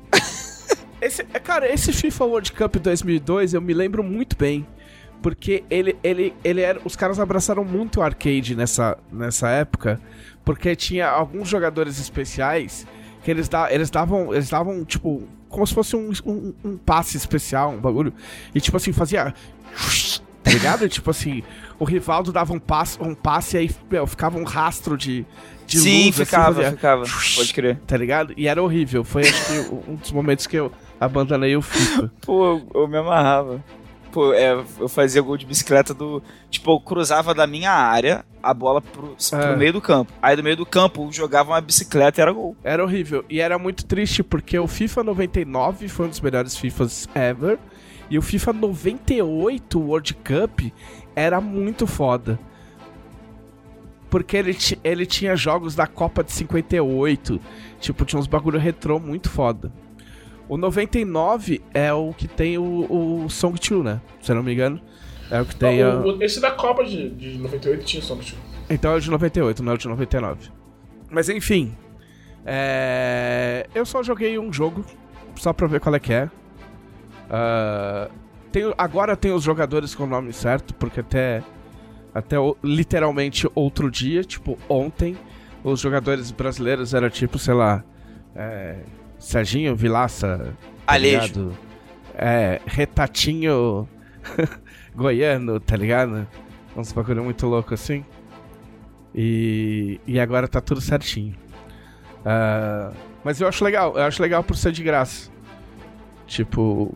Esse, 1.05 1.23
é, 1.33 1.39
cara, 1.39 1.73
esse 1.73 1.93
FIFA 1.93 2.25
World 2.25 2.53
Cup 2.53 2.77
2002 2.77 3.55
eu 3.55 3.61
me 3.61 3.75
lembro 3.75 4.03
muito 4.03 4.37
bem. 4.37 4.67
Porque 5.23 5.65
ele, 5.71 5.97
ele, 6.03 6.35
ele 6.45 6.61
era. 6.61 6.81
Os 6.85 6.97
caras 6.97 7.19
abraçaram 7.19 7.65
muito 7.65 8.01
o 8.01 8.03
arcade 8.03 8.55
nessa, 8.55 8.99
nessa 9.11 9.49
época. 9.49 10.01
Porque 10.45 10.77
tinha 10.77 11.09
alguns 11.09 11.49
jogadores 11.49 11.99
especiais 11.99 12.87
que 13.23 13.31
eles, 13.31 13.49
da, 13.49 13.73
eles 13.73 13.89
davam. 13.89 14.35
Eles 14.35 14.51
davam, 14.51 14.85
tipo, 14.85 15.27
como 15.49 15.67
se 15.67 15.73
fosse 15.73 15.97
um, 15.97 16.11
um, 16.27 16.55
um 16.65 16.77
passe 16.77 17.17
especial, 17.17 17.71
um 17.71 17.81
bagulho. 17.81 18.13
E 18.55 18.61
tipo 18.61 18.77
assim, 18.77 18.93
fazia. 18.93 19.33
Tá 20.43 20.51
ligado? 20.51 20.87
tipo 20.91 21.11
assim, 21.11 21.43
o 21.79 21.85
Rivaldo 21.87 22.31
dava 22.31 22.53
um 22.53 22.59
passe, 22.59 22.99
um 23.01 23.15
passe 23.15 23.57
e 23.57 23.61
aí 23.61 23.71
meu, 23.91 24.07
ficava 24.07 24.39
um 24.39 24.45
rastro 24.45 24.95
de, 24.95 25.25
de 25.67 25.79
Sim, 25.79 26.05
luz, 26.05 26.17
ficava, 26.17 26.61
assim, 26.61 26.77
ficava. 26.77 27.05
Pode 27.35 27.55
crer. 27.55 27.79
Tá 27.87 27.97
ligado? 27.97 28.35
E 28.37 28.47
era 28.47 28.63
horrível. 28.63 29.03
Foi 29.05 29.23
acho 29.23 29.47
que 29.47 29.75
um 29.91 29.95
dos 29.95 30.13
momentos 30.13 30.47
que 30.47 30.57
eu 30.57 30.71
abandonei 31.05 31.57
o 31.57 31.63
FIFA. 31.63 32.11
Pô, 32.23 32.61
eu, 32.75 32.89
me 32.89 32.97
amarrava. 32.99 33.63
Pô, 34.13 34.33
é, 34.33 34.53
eu 34.79 34.89
fazia 34.89 35.21
gol 35.23 35.37
de 35.37 35.45
bicicleta 35.47 35.93
do. 35.93 36.23
Tipo, 36.49 36.73
eu 36.73 36.81
cruzava 36.81 37.35
da 37.35 37.47
minha 37.47 37.73
área 37.73 38.25
a 38.43 38.53
bola 38.55 38.81
pro, 38.81 39.17
pro 39.17 39.39
É. 39.39 39.57
meio 39.57 39.73
do 39.73 39.81
campo. 39.81 40.13
Aí 40.23 40.37
do 40.37 40.43
meio 40.43 40.57
do 40.57 40.67
campo 40.67 41.11
jogava 41.11 41.51
uma 41.53 41.61
bicicleta 41.61 42.21
e 42.21 42.23
era 42.23 42.31
gol. 42.33 42.57
Era 42.63 42.85
horrível. 42.85 43.25
E 43.29 43.41
era 43.41 43.59
muito 43.59 43.85
triste 43.87 44.23
porque 44.23 44.59
o 44.59 44.67
FIFA 44.69 45.03
99 45.03 45.89
foi 45.89 46.07
um 46.07 46.11
dos 46.11 46.21
melhores 46.21 46.57
FIFAs 46.57 47.09
ever. 47.15 47.59
E 48.11 48.19
o 48.19 48.23
FIFA 48.23 48.53
98 48.53 49.81
World 49.81 50.15
Cup 50.15 50.61
era 51.17 51.41
muito 51.41 51.87
foda. 51.87 52.39
Porque 54.11 54.37
ele, 54.37 54.57
ele 54.85 55.07
tinha 55.07 55.35
jogos 55.35 55.75
da 55.75 55.87
Copa 55.87 56.23
de 56.23 56.31
58. 56.31 57.41
Tipo, 57.81 58.05
tinha 58.05 58.21
uns 58.21 58.27
bagulho 58.29 58.61
retrô 58.61 59.01
muito 59.01 59.29
foda. 59.29 59.73
O 60.49 60.57
99 60.57 61.63
é 61.73 61.93
o 61.93 62.13
que 62.13 62.29
tem 62.29 62.59
o, 62.59 63.23
o 63.25 63.31
Song 63.31 63.59
2, 63.59 63.85
né? 63.85 64.01
Se 64.21 64.31
eu 64.33 64.37
não 64.37 64.43
me 64.43 64.53
engano. 64.53 64.81
É 65.31 65.41
o 65.41 65.45
que 65.47 65.57
tem. 65.57 65.83
a- 65.83 65.97
O- 65.97 66.19
o- 66.19 66.23
esse 66.23 66.41
da 66.41 66.51
Copa 66.51 66.85
de, 66.85 67.09
de 67.11 67.39
98 67.39 67.85
tinha 67.85 68.03
Song 68.03 68.21
2. 68.21 68.35
Então 68.69 68.93
é 68.93 68.97
o 68.97 69.01
de 69.01 69.11
98, 69.11 69.63
não 69.63 69.73
é 69.73 69.75
o 69.75 69.79
de 69.79 69.89
99. 69.89 70.51
Mas 71.11 71.29
enfim. 71.29 71.75
é, 72.45 73.67
Eu 73.75 73.85
só 73.87 74.03
joguei 74.03 74.39
um 74.39 74.53
jogo, 74.53 74.85
só 75.37 75.53
pra 75.53 75.67
ver 75.67 75.81
qual 75.81 75.95
é 75.95 75.99
que 76.01 76.13
é. 76.13 76.29
Ah, 77.31 78.09
tem- 78.53 78.73
Agora 78.77 79.17
tem 79.17 79.33
os 79.33 79.43
jogadores 79.43 79.95
com 79.95 80.05
o 80.05 80.07
nome 80.07 80.33
certo, 80.33 80.75
porque 80.75 81.01
até, 81.01 81.43
até 82.15 82.39
o- 82.39 82.57
literalmente 82.63 83.49
outro 83.55 83.91
dia, 83.91 84.23
tipo 84.23 84.59
ontem, 84.69 85.17
os 85.63 85.81
jogadores 85.81 86.31
brasileiros 86.31 86.93
eram 86.95 87.09
tipo, 87.11 87.39
sei 87.39 87.55
lá, 87.55 87.83
é, 88.37 88.77
Serginho 89.25 89.75
Vilaça, 89.75 90.55
tá 90.87 90.93
Alejo. 90.95 91.17
ligado? 91.17 91.59
É, 92.15 92.61
Retatinho 92.67 93.89
Goiano, 94.95 95.59
tá 95.59 95.77
ligado? 95.77 96.29
Uns 96.77 96.93
bagulho 96.93 97.25
muito 97.25 97.47
louco 97.47 97.73
assim. 97.73 98.05
E, 99.15 99.99
e 100.07 100.21
agora 100.21 100.47
tá 100.47 100.61
tudo 100.61 100.81
certinho. 100.81 101.35
Ah, 102.25 102.93
mas 103.25 103.41
eu 103.41 103.49
acho 103.49 103.65
legal, 103.65 103.97
eu 103.97 104.03
acho 104.03 104.21
legal 104.21 104.45
por 104.45 104.57
ser 104.57 104.73
de 104.73 104.83
graça. 104.83 105.31
Tipo, 106.27 106.95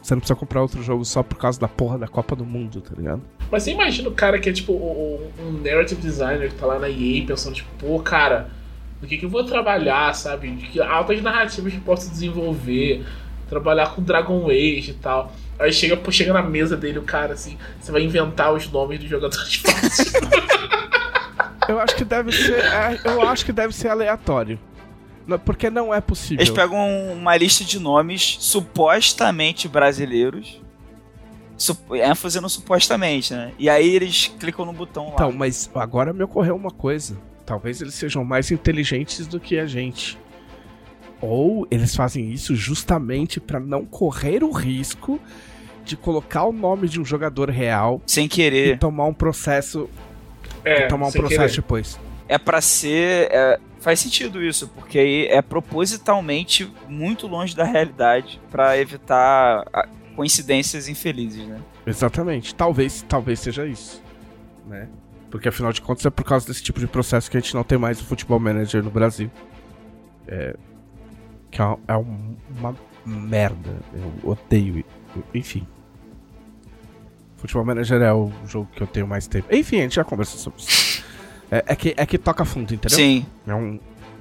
você 0.00 0.14
não 0.14 0.20
precisa 0.20 0.38
comprar 0.38 0.62
outro 0.62 0.82
jogo 0.82 1.04
só 1.04 1.22
por 1.22 1.36
causa 1.36 1.60
da 1.60 1.68
porra 1.68 1.98
da 1.98 2.08
Copa 2.08 2.34
do 2.34 2.46
Mundo, 2.46 2.80
tá 2.80 2.94
ligado? 2.96 3.22
Mas 3.50 3.62
você 3.64 3.72
imagina 3.72 4.08
o 4.08 4.14
cara 4.14 4.38
que 4.38 4.48
é 4.48 4.52
tipo 4.52 4.72
um 4.72 5.52
narrative 5.62 6.00
designer 6.00 6.48
que 6.48 6.54
tá 6.54 6.64
lá 6.64 6.78
na 6.78 6.88
EA 6.88 7.26
pensando, 7.26 7.54
tipo, 7.56 7.68
pô, 7.78 8.00
cara, 8.00 8.50
no 9.00 9.08
que, 9.08 9.16
que 9.18 9.24
eu 9.24 9.30
vou 9.30 9.44
trabalhar, 9.44 10.14
sabe? 10.14 10.50
De 10.50 10.66
Que 10.66 10.80
altas 10.80 11.22
narrativas 11.22 11.72
que 11.72 11.78
eu 11.78 11.84
posso 11.84 12.10
desenvolver, 12.10 13.04
trabalhar 13.48 13.94
com 13.94 14.02
Dragon 14.02 14.46
Age 14.48 14.90
e 14.90 14.94
tal. 14.94 15.32
Aí 15.58 15.72
chega, 15.72 15.96
pô, 15.96 16.10
chega 16.10 16.32
na 16.32 16.42
mesa 16.42 16.76
dele 16.76 16.98
o 16.98 17.02
cara 17.02 17.34
assim, 17.34 17.58
você 17.80 17.90
vai 17.90 18.02
inventar 18.02 18.52
os 18.52 18.70
nomes 18.70 19.00
dos 19.00 19.08
jogadores 19.08 19.54
fáceis. 19.56 20.12
Eu 21.68 21.78
acho 21.78 21.96
que 21.96 22.04
deve 22.04 22.32
ser, 22.32 22.64
é, 22.64 22.98
eu 23.04 23.20
acho 23.28 23.44
que 23.44 23.52
deve 23.52 23.74
ser 23.74 23.88
aleatório. 23.88 24.58
Porque 25.44 25.68
não 25.68 25.92
é 25.92 26.00
possível. 26.00 26.38
Eles 26.38 26.48
pegam 26.48 27.12
uma 27.12 27.36
lista 27.36 27.62
de 27.62 27.78
nomes 27.78 28.38
supostamente 28.40 29.68
brasileiros. 29.68 30.62
Sup 31.58 31.78
ênfase 31.92 32.40
no 32.40 32.48
supostamente, 32.48 33.34
né? 33.34 33.52
E 33.58 33.68
aí 33.68 33.94
eles 33.94 34.32
clicam 34.38 34.64
no 34.64 34.72
botão 34.72 35.08
lá. 35.08 35.14
Então, 35.14 35.30
mas 35.30 35.68
agora 35.74 36.14
me 36.14 36.22
ocorreu 36.22 36.56
uma 36.56 36.70
coisa. 36.70 37.18
Talvez 37.48 37.80
eles 37.80 37.94
sejam 37.94 38.22
mais 38.24 38.50
inteligentes 38.50 39.26
do 39.26 39.40
que 39.40 39.58
a 39.58 39.64
gente. 39.64 40.18
Ou 41.18 41.66
eles 41.70 41.96
fazem 41.96 42.30
isso 42.30 42.54
justamente 42.54 43.40
pra 43.40 43.58
não 43.58 43.86
correr 43.86 44.44
o 44.44 44.50
risco 44.52 45.18
de 45.82 45.96
colocar 45.96 46.44
o 46.44 46.52
nome 46.52 46.86
de 46.90 47.00
um 47.00 47.04
jogador 47.06 47.48
real 47.48 48.02
Sem 48.06 48.26
e 48.26 48.28
querer. 48.28 48.78
tomar 48.78 49.06
um 49.06 49.14
processo, 49.14 49.88
É, 50.62 50.88
tomar 50.88 51.06
um 51.06 51.10
processo 51.10 51.38
querer. 51.38 51.56
depois. 51.62 51.98
É 52.28 52.36
pra 52.36 52.60
ser. 52.60 53.28
é, 53.32 53.58
faz 53.80 53.98
sentido 53.98 54.42
isso, 54.44 54.68
porque 54.68 54.98
aí 54.98 55.26
é 55.28 55.40
propositalmente 55.40 56.70
muito 56.86 57.26
longe 57.26 57.56
da 57.56 57.64
realidade 57.64 58.38
pra 58.50 58.76
evitar 58.76 59.64
coincidências 60.14 60.86
infelizes, 60.86 61.46
né? 61.46 61.58
Exatamente. 61.86 62.54
Talvez, 62.54 63.02
talvez 63.08 63.40
seja 63.40 63.66
isso, 63.66 64.02
né? 64.68 64.86
Porque 65.30 65.48
afinal 65.48 65.72
de 65.72 65.80
contas 65.82 66.04
é 66.06 66.10
por 66.10 66.24
causa 66.24 66.46
desse 66.46 66.62
tipo 66.62 66.80
de 66.80 66.86
processo 66.86 67.30
que 67.30 67.36
a 67.36 67.40
gente 67.40 67.54
não 67.54 67.62
tem 67.62 67.76
mais 67.78 68.00
o 68.00 68.04
futebol 68.04 68.38
manager 68.40 68.82
no 68.82 68.90
Brasil. 68.90 69.30
É, 70.26 70.56
que 71.50 71.60
é, 71.60 71.64
uma- 71.64 71.78
é 71.88 71.96
um- 71.96 72.36
uma 72.58 72.76
merda. 73.04 73.76
Eu 73.94 74.30
odeio. 74.30 74.84
Enfim. 75.34 75.66
Futebol 77.36 77.64
Manager 77.64 78.02
é 78.02 78.12
o 78.12 78.32
jogo 78.46 78.68
que 78.74 78.82
eu 78.82 78.86
tenho 78.86 79.06
mais 79.06 79.26
tempo. 79.28 79.46
Enfim, 79.54 79.78
a 79.78 79.82
gente 79.82 79.94
já 79.94 80.04
conversou 80.04 80.38
sobre 80.40 80.60
isso. 80.60 81.04
É, 81.50 81.64
é 81.68 81.76
que, 81.76 81.94
é 81.96 82.04
que 82.04 82.18
toca 82.18 82.44
fundo, 82.44 82.74
entendeu? 82.74 82.96
Sim. 82.98 83.24
É 83.46 83.54
um, 83.54 83.78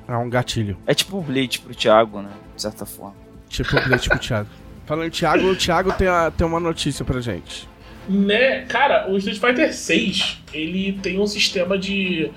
é 0.08 0.16
um 0.18 0.30
gatilho. 0.30 0.78
É 0.86 0.94
tipo 0.94 1.18
o 1.18 1.22
Blade 1.22 1.60
pro 1.60 1.74
Thiago, 1.74 2.22
né? 2.22 2.30
De 2.56 2.62
certa 2.62 2.86
forma. 2.86 3.16
Tipo 3.50 3.76
o 3.76 3.84
bilhete 3.84 4.08
pro 4.08 4.20
Thiago. 4.20 4.48
Falando 4.86 5.08
em 5.08 5.10
Thiago, 5.10 5.48
o 5.48 5.56
Thiago 5.56 5.92
tem, 5.94 6.08
a- 6.08 6.32
tem 6.32 6.46
uma 6.46 6.60
notícia 6.60 7.04
pra 7.04 7.20
gente. 7.20 7.68
Né, 8.08 8.62
cara, 8.62 9.10
o 9.10 9.18
Street 9.18 9.38
Fighter 9.38 9.74
6, 9.74 10.38
ele 10.54 10.94
tem 11.02 11.20
um 11.20 11.28
sistema 11.28 11.78
de. 11.78 12.32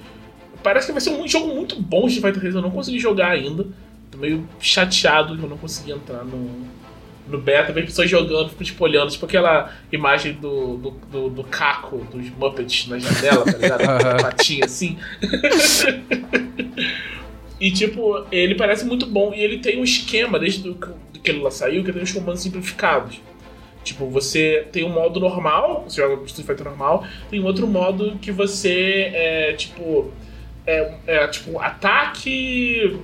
Parece 0.62 0.86
que 0.86 0.92
vai 0.92 1.00
ser 1.00 1.10
um 1.10 1.26
jogo 1.28 1.54
muito 1.54 1.80
bom 1.80 2.06
Street 2.08 2.26
Fighter 2.26 2.42
6, 2.42 2.54
eu 2.56 2.62
não 2.62 2.70
consegui 2.70 2.98
jogar 2.98 3.30
ainda. 3.30 3.66
Tô 4.10 4.18
meio 4.18 4.48
chateado 4.58 5.36
que 5.36 5.42
eu 5.42 5.48
não 5.48 5.56
consegui 5.56 5.92
entrar 5.92 6.24
no, 6.24 6.66
no 7.28 7.38
beta, 7.38 7.72
vejo 7.72 7.86
pessoas 7.86 8.10
jogando, 8.10 8.48
fico 8.50 8.64
tipo 8.64 8.84
olhando, 8.84 9.10
tipo 9.10 9.24
aquela 9.24 9.72
imagem 9.92 10.32
do, 10.34 10.76
do, 10.76 10.90
do, 10.90 11.30
do 11.30 11.44
Caco, 11.44 11.98
dos 12.12 12.28
Muppets 12.30 12.88
na 12.88 12.98
janela, 12.98 13.44
tá 13.44 13.56
ligado? 13.56 13.82
Patinha 14.22 14.64
assim. 14.64 14.98
e 17.60 17.70
tipo, 17.70 18.26
ele 18.32 18.56
parece 18.56 18.84
muito 18.84 19.06
bom 19.06 19.32
e 19.32 19.40
ele 19.40 19.58
tem 19.58 19.80
um 19.80 19.84
esquema, 19.84 20.38
desde 20.38 20.62
do, 20.62 20.74
do 20.74 21.20
que 21.20 21.30
ele 21.30 21.40
lá 21.40 21.50
saiu, 21.50 21.84
que 21.84 21.92
tem 21.92 22.02
uns 22.02 22.12
comandos 22.12 22.42
simplificados. 22.42 23.20
Tipo, 23.82 24.06
você 24.08 24.66
tem 24.70 24.84
um 24.84 24.90
modo 24.90 25.18
normal, 25.18 25.84
você 25.88 26.00
joga 26.00 26.22
Street 26.24 26.46
Fighter 26.46 26.66
normal, 26.66 27.04
tem 27.30 27.42
outro 27.42 27.66
modo 27.66 28.18
que 28.20 28.30
você 28.30 29.10
é 29.12 29.52
tipo. 29.54 30.10
É, 30.66 30.94
é 31.06 31.26
tipo 31.28 31.58
ataque. 31.58 33.00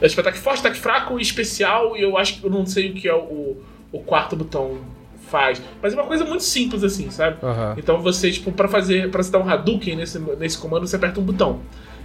É 0.00 0.08
tipo 0.08 0.20
ataque 0.20 0.38
forte, 0.38 0.60
ataque 0.60 0.78
fraco, 0.78 1.18
especial, 1.18 1.96
e 1.96 2.02
eu 2.02 2.16
acho 2.16 2.40
que 2.40 2.44
eu 2.44 2.50
não 2.50 2.64
sei 2.66 2.90
o 2.90 2.94
que 2.94 3.08
é 3.08 3.14
o, 3.14 3.56
o 3.92 4.00
quarto 4.00 4.36
botão 4.36 4.78
faz. 5.34 5.60
Mas 5.82 5.92
é 5.92 5.96
uma 5.96 6.06
coisa 6.06 6.24
muito 6.24 6.44
simples 6.44 6.84
assim, 6.84 7.10
sabe? 7.10 7.38
Então 7.76 8.00
você, 8.00 8.30
tipo, 8.30 8.52
pra 8.52 8.68
fazer. 8.68 9.10
para 9.10 9.22
você 9.22 9.32
dar 9.32 9.40
um 9.40 9.48
Hadouken 9.48 9.96
nesse, 9.96 10.18
nesse 10.38 10.58
comando, 10.58 10.86
você 10.86 10.94
aperta 10.94 11.18
um 11.18 11.24
botão. 11.24 11.60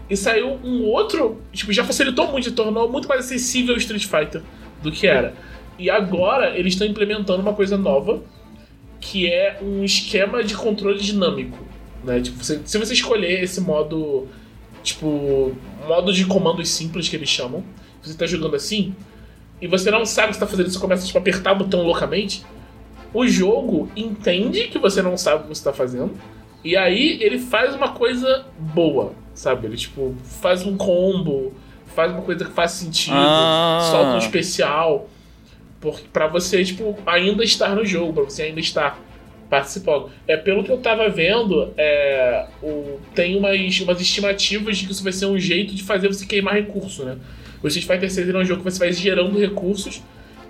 E 0.10 0.18
saiu 0.18 0.60
um 0.64 0.84
outro. 0.86 1.40
Tipo, 1.54 1.72
já 1.72 1.84
facilitou 1.84 2.32
muito, 2.32 2.52
tornou 2.52 2.90
muito 2.92 3.08
mais 3.08 3.26
acessível 3.26 3.76
o 3.76 3.78
Street 3.78 4.06
Fighter 4.06 4.42
do 4.82 4.92
que 4.92 5.06
era. 5.06 5.36
E 5.80 5.90
agora 5.90 6.58
eles 6.58 6.74
estão 6.74 6.86
implementando 6.86 7.42
uma 7.42 7.54
coisa 7.54 7.78
nova, 7.78 8.22
que 9.00 9.28
é 9.32 9.58
um 9.62 9.84
esquema 9.84 10.44
de 10.44 10.54
controle 10.56 11.00
dinâmico. 11.00 11.58
Né? 12.04 12.20
Tipo, 12.22 12.44
você- 12.44 12.60
se 12.66 12.78
você 12.78 12.94
escolher 12.94 13.44
esse 13.44 13.62
modo. 13.62 14.28
Tipo. 14.84 15.54
modo 15.88 16.14
de 16.14 16.26
comandos 16.26 16.70
simples 16.70 17.10
que 17.10 17.16
eles 17.16 17.30
chamam. 17.30 17.64
Você 18.02 18.16
tá 18.16 18.26
jogando 18.26 18.56
assim, 18.56 18.94
e 19.62 19.68
você 19.68 19.90
não 19.92 20.06
sabe 20.06 20.28
o 20.28 20.30
que 20.30 20.36
você 20.36 20.40
tá 20.40 20.48
fazendo, 20.48 20.70
você 20.70 20.80
começa 20.80 21.06
tipo, 21.06 21.18
a 21.18 21.22
apertar 21.22 21.52
o 21.54 21.56
botão 21.56 21.82
loucamente. 21.84 22.46
O 23.14 23.28
jogo 23.28 23.90
entende 23.96 24.68
que 24.68 24.78
você 24.78 25.02
não 25.02 25.18
sabe 25.18 25.40
o 25.40 25.42
que 25.44 25.50
você 25.50 25.64
tá 25.64 25.74
fazendo. 25.74 26.12
E 26.64 26.78
aí 26.78 27.18
ele 27.22 27.40
faz 27.40 27.74
uma 27.76 27.90
coisa 27.90 28.46
boa, 28.58 29.14
sabe? 29.34 29.66
Ele 29.68 29.76
tipo 29.78 30.16
faz 30.24 30.64
um 30.66 30.78
combo, 30.78 31.54
faz 31.88 32.12
uma 32.12 32.22
coisa 32.22 32.46
que 32.46 32.52
faz 32.52 32.72
sentido, 32.72 33.16
Ah. 33.18 33.80
solta 33.92 34.12
um 34.16 34.18
especial 34.20 35.10
por, 35.82 36.00
pra 36.14 36.28
você 36.28 36.64
tipo 36.64 36.98
ainda 37.06 37.44
estar 37.44 37.76
no 37.76 37.86
jogo, 37.86 38.14
pra 38.14 38.24
você 38.24 38.44
ainda 38.44 38.60
estar 38.60 39.00
participando. 39.50 40.10
É 40.28 40.38
pelo 40.38 40.64
que 40.64 40.72
eu 40.72 40.78
tava 40.78 41.10
vendo, 41.10 41.74
é, 41.78 42.46
o, 42.62 43.00
tem 43.16 43.36
umas, 43.36 43.80
umas 43.82 44.00
estimativas 44.00 44.78
de 44.78 44.86
que 44.86 44.92
isso 44.92 45.04
vai 45.04 45.12
ser 45.14 45.26
um 45.26 45.40
jeito 45.40 45.74
de 45.74 45.82
fazer 45.84 46.08
você 46.08 46.26
queimar 46.26 46.54
recurso, 46.54 47.04
né? 47.04 47.18
O 47.64 47.68
Street 47.68 47.88
Fighter 47.88 48.12
6 48.12 48.30
é 48.30 48.38
um 48.38 48.46
jogo 48.46 48.64
que 48.64 48.70
você 48.72 48.80
vai 48.80 48.94
gerando 48.94 49.38
recursos 49.40 50.02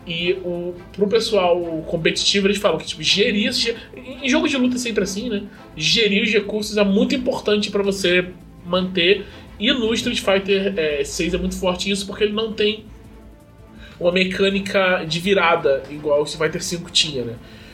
e 0.06 0.34
o, 0.44 0.76
pro 0.94 1.08
pessoal 1.08 1.60
competitivo, 1.88 2.48
eles 2.48 2.58
falam 2.58 2.78
que 2.78 2.86
tipo, 2.88 3.02
gerir. 3.02 3.48
esses- 3.48 3.74
Em 4.22 4.28
jogo 4.30 4.48
de 4.48 4.58
luta 4.58 4.76
é 4.76 4.80
sempre 4.80 5.04
assim, 5.04 5.30
né? 5.30 5.44
Gerir 5.78 6.24
os 6.24 6.32
recursos 6.32 6.76
é 6.78 6.84
muito 6.84 7.16
importante 7.16 7.72
pra 7.72 7.82
você 7.82 8.26
manter. 8.66 9.26
E 9.60 9.72
no 9.74 9.94
Street 9.94 10.20
Fighter 10.20 10.74
é, 10.78 11.04
6 11.04 11.34
é 11.34 11.38
muito 11.38 11.56
forte 11.58 11.90
isso 11.90 12.06
porque 12.06 12.24
ele 12.26 12.34
não 12.34 12.52
tem 12.54 12.84
uma 14.00 14.12
mecânica 14.12 15.04
de 15.08 15.20
virada 15.20 15.84
igual 15.90 16.22
o 16.22 16.24
Street 16.24 16.52
Fighter 16.52 16.64
5 16.64 16.92
tinha, 16.92 17.24
né? 17.26 17.34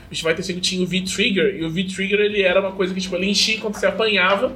O 0.10 0.14
Street 0.14 0.36
Fighter 0.38 0.46
5 0.46 0.60
tinha 0.62 0.84
o 0.84 0.88
V-Trigger, 0.88 1.56
e 1.56 1.64
o 1.64 1.70
V-Trigger 1.70 2.20
ele 2.20 2.42
era 2.42 2.60
uma 2.60 2.72
coisa 2.72 2.94
que 2.94 3.02
tipo, 3.02 3.16
ele 3.16 3.30
enchia 3.30 3.60
quando 3.60 3.76
você 3.76 3.86
apanhava, 3.86 4.54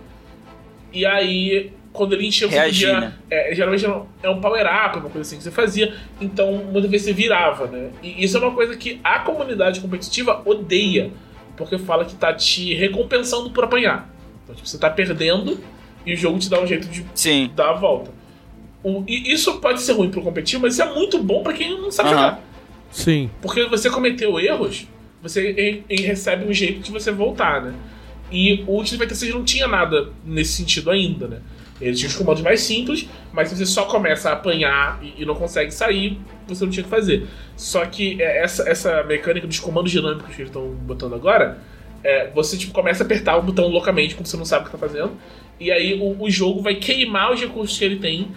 e 0.92 1.06
aí 1.06 1.72
quando 1.92 2.14
ele 2.14 2.28
enchia 2.28 2.48
você 2.48 2.62
podia. 2.62 3.00
né? 3.00 3.14
É, 3.30 3.54
geralmente 3.56 3.86
é 3.86 3.90
um- 3.90 4.06
é 4.24 4.30
um 4.30 4.40
power-up, 4.40 4.98
uma 5.00 5.10
coisa 5.10 5.22
assim 5.22 5.38
que 5.38 5.44
você 5.44 5.52
fazia, 5.52 5.94
então 6.22 6.54
muitas 6.72 6.90
vezes 6.90 7.08
você 7.08 7.14
virava, 7.14 7.68
né? 7.68 7.90
E 8.02 8.24
isso 8.24 8.38
é 8.38 8.40
uma 8.40 8.52
coisa 8.54 8.76
que 8.78 9.00
a 9.04 9.20
comunidade 9.20 9.80
competitiva 9.80 10.42
odeia, 10.46 11.12
porque 11.58 11.78
fala 11.78 12.06
que 12.06 12.16
tá 12.16 12.32
te 12.34 12.74
recompensando 12.76 13.50
por 13.50 13.64
apanhar. 13.64 14.08
Então, 14.44 14.56
tipo, 14.56 14.68
você 14.68 14.78
tá 14.78 14.90
perdendo 14.90 15.60
e 16.06 16.14
o 16.14 16.18
jogo 16.18 16.40
te 16.40 16.50
dá 16.50 16.60
um 16.62 16.66
jeito 16.68 16.88
de 16.88 17.04
Sim. 17.14 17.52
dar 17.56 17.72
a 17.72 17.74
volta. 17.74 18.12
O- 18.84 19.04
e 19.08 19.32
isso 19.32 19.60
pode 19.60 19.82
ser 19.82 19.94
ruim 19.94 20.10
pro 20.10 20.22
competitivo, 20.22 20.62
mas 20.64 20.74
isso 20.74 20.82
é 20.84 20.94
muito 20.94 21.22
bom 21.22 21.44
pra 21.44 21.54
quem 21.54 21.80
não 21.80 21.92
sabe 21.92 22.10
jogar. 22.10 22.42
Sim. 22.92 23.30
Porque 23.42 23.66
você 23.66 23.90
cometeu 23.90 24.40
erros, 24.40 24.88
você 25.22 25.52
e- 25.52 25.84
e 25.98 26.02
recebe 26.02 26.46
um 26.46 26.54
jeito 26.54 26.80
de 26.82 26.92
você 26.92 27.12
voltar, 27.12 27.62
né? 27.62 27.74
E 28.32 28.64
o 28.68 28.82
Street 28.84 29.02
Fighter 29.02 29.18
6 29.18 29.34
não 29.34 29.44
tinha 29.44 29.68
nada 29.68 30.10
nesse 30.26 30.54
sentido 30.54 30.90
ainda, 30.92 31.28
né? 31.28 31.40
Ele 31.82 31.96
tinha 31.96 32.10
os 32.10 32.16
comandos 32.16 32.42
mais 32.44 32.62
simples, 32.62 33.08
mas 33.32 33.50
se 33.50 33.56
você 33.58 33.66
só 33.66 33.86
começa 33.86 34.30
a 34.30 34.34
apanhar 34.34 35.00
e, 35.02 35.22
e 35.24 35.26
não 35.26 35.34
consegue 35.36 35.72
sair, 35.72 36.20
você 36.48 36.64
não 36.66 36.72
tinha 36.72 36.82
o 36.82 36.84
que 36.86 36.90
fazer. 36.90 37.26
Só 37.56 37.86
que 37.86 38.22
é, 38.22 38.44
essa, 38.44 38.70
essa 38.70 39.04
mecânica 39.04 39.48
dos 39.48 39.60
comandos 39.60 39.92
dinâmicos 39.92 40.36
que 40.36 40.42
eles 40.42 40.50
estão 40.50 40.68
botando 40.70 41.16
agora, 41.16 41.58
é, 42.04 42.30
você 42.36 42.58
tipo, 42.58 42.74
começa 42.74 43.04
a 43.04 43.06
apertar 43.06 43.38
o 43.38 43.42
botão 43.42 43.68
loucamente 43.68 44.14
quando 44.16 44.28
você 44.28 44.38
não 44.38 44.46
sabe 44.46 44.64
o 44.64 44.66
que 44.66 44.72
tá 44.72 44.78
fazendo. 44.78 45.14
E 45.60 45.72
aí 45.72 45.94
o, 46.00 46.22
o 46.24 46.30
jogo 46.30 46.62
vai 46.62 46.76
queimar 46.76 47.32
os 47.34 47.40
recursos 47.40 47.78
que 47.78 47.84
ele 47.86 47.98
tem 47.98 48.28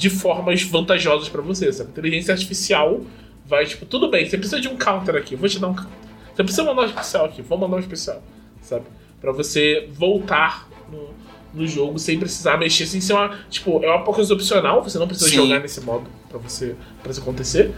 de 0.00 0.08
formas 0.08 0.62
vantajosas 0.62 1.28
pra 1.28 1.42
você, 1.42 1.70
sabe? 1.70 1.90
Inteligência 1.90 2.32
artificial 2.32 3.02
vai, 3.46 3.66
tipo, 3.66 3.84
tudo 3.84 4.10
bem, 4.10 4.24
você 4.24 4.38
precisa 4.38 4.58
de 4.58 4.66
um 4.66 4.76
counter 4.76 5.14
aqui, 5.14 5.36
vou 5.36 5.46
te 5.46 5.58
dar 5.58 5.68
um 5.68 5.74
counter. 5.74 5.92
Você 6.34 6.42
precisa 6.42 6.64
mandar 6.64 6.82
um 6.82 6.86
especial 6.86 7.26
aqui, 7.26 7.42
vou 7.42 7.58
mandar 7.58 7.76
um 7.76 7.80
especial, 7.80 8.22
sabe? 8.62 8.86
Pra 9.20 9.30
você 9.30 9.86
voltar 9.92 10.66
no, 10.90 11.10
no 11.52 11.66
jogo 11.66 11.98
sem 11.98 12.18
precisar 12.18 12.56
mexer, 12.56 12.86
sem 12.86 12.98
ser 12.98 13.12
uma. 13.12 13.38
Tipo, 13.50 13.84
é 13.84 13.94
uma 13.94 14.02
coisa 14.02 14.32
opcional, 14.32 14.82
você 14.82 14.98
não 14.98 15.06
precisa 15.06 15.28
Sim. 15.28 15.36
jogar 15.36 15.60
nesse 15.60 15.82
modo 15.82 16.06
pra 16.30 16.38
você 16.38 16.74
para 17.02 17.12
isso 17.12 17.20
acontecer. 17.20 17.74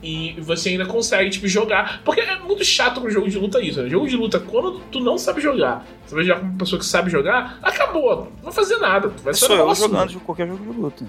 E 0.00 0.38
você 0.42 0.68
ainda 0.68 0.86
consegue, 0.86 1.28
tipo, 1.30 1.48
jogar. 1.48 2.02
Porque 2.04 2.20
é 2.20 2.38
muito 2.38 2.64
chato 2.64 3.00
com 3.00 3.10
jogo 3.10 3.28
de 3.28 3.36
luta 3.36 3.60
isso, 3.60 3.82
né? 3.82 3.88
Jogo 3.88 4.06
de 4.06 4.16
luta, 4.16 4.38
quando 4.38 4.78
tu 4.92 5.00
não 5.00 5.18
sabe 5.18 5.40
jogar, 5.40 5.84
você 6.06 6.14
vai 6.14 6.22
jogar 6.22 6.38
com 6.38 6.46
uma 6.46 6.58
pessoa 6.58 6.78
que 6.78 6.86
sabe 6.86 7.10
jogar, 7.10 7.58
acabou, 7.60 8.30
não 8.36 8.44
vai 8.44 8.52
fazer 8.52 8.76
nada. 8.76 9.08
Tu 9.08 9.22
vai 9.24 9.34
só 9.34 9.46
Sou 9.46 9.56
levar 9.56 9.70
eu 9.70 9.74
jogando 9.74 10.08
de 10.10 10.16
qualquer 10.18 10.46
jogo 10.46 10.72
de 10.72 10.78
luta. 10.78 11.04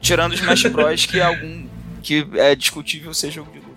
Tirando 0.00 0.32
os 0.32 0.40
Smash 0.40 0.62
Bros, 0.66 1.06
que 1.06 1.18
é 1.18 1.24
algum. 1.24 1.66
que 2.02 2.26
é 2.34 2.54
discutível 2.54 3.12
ser 3.12 3.30
jogo 3.30 3.50
de 3.52 3.58
luta. 3.58 3.68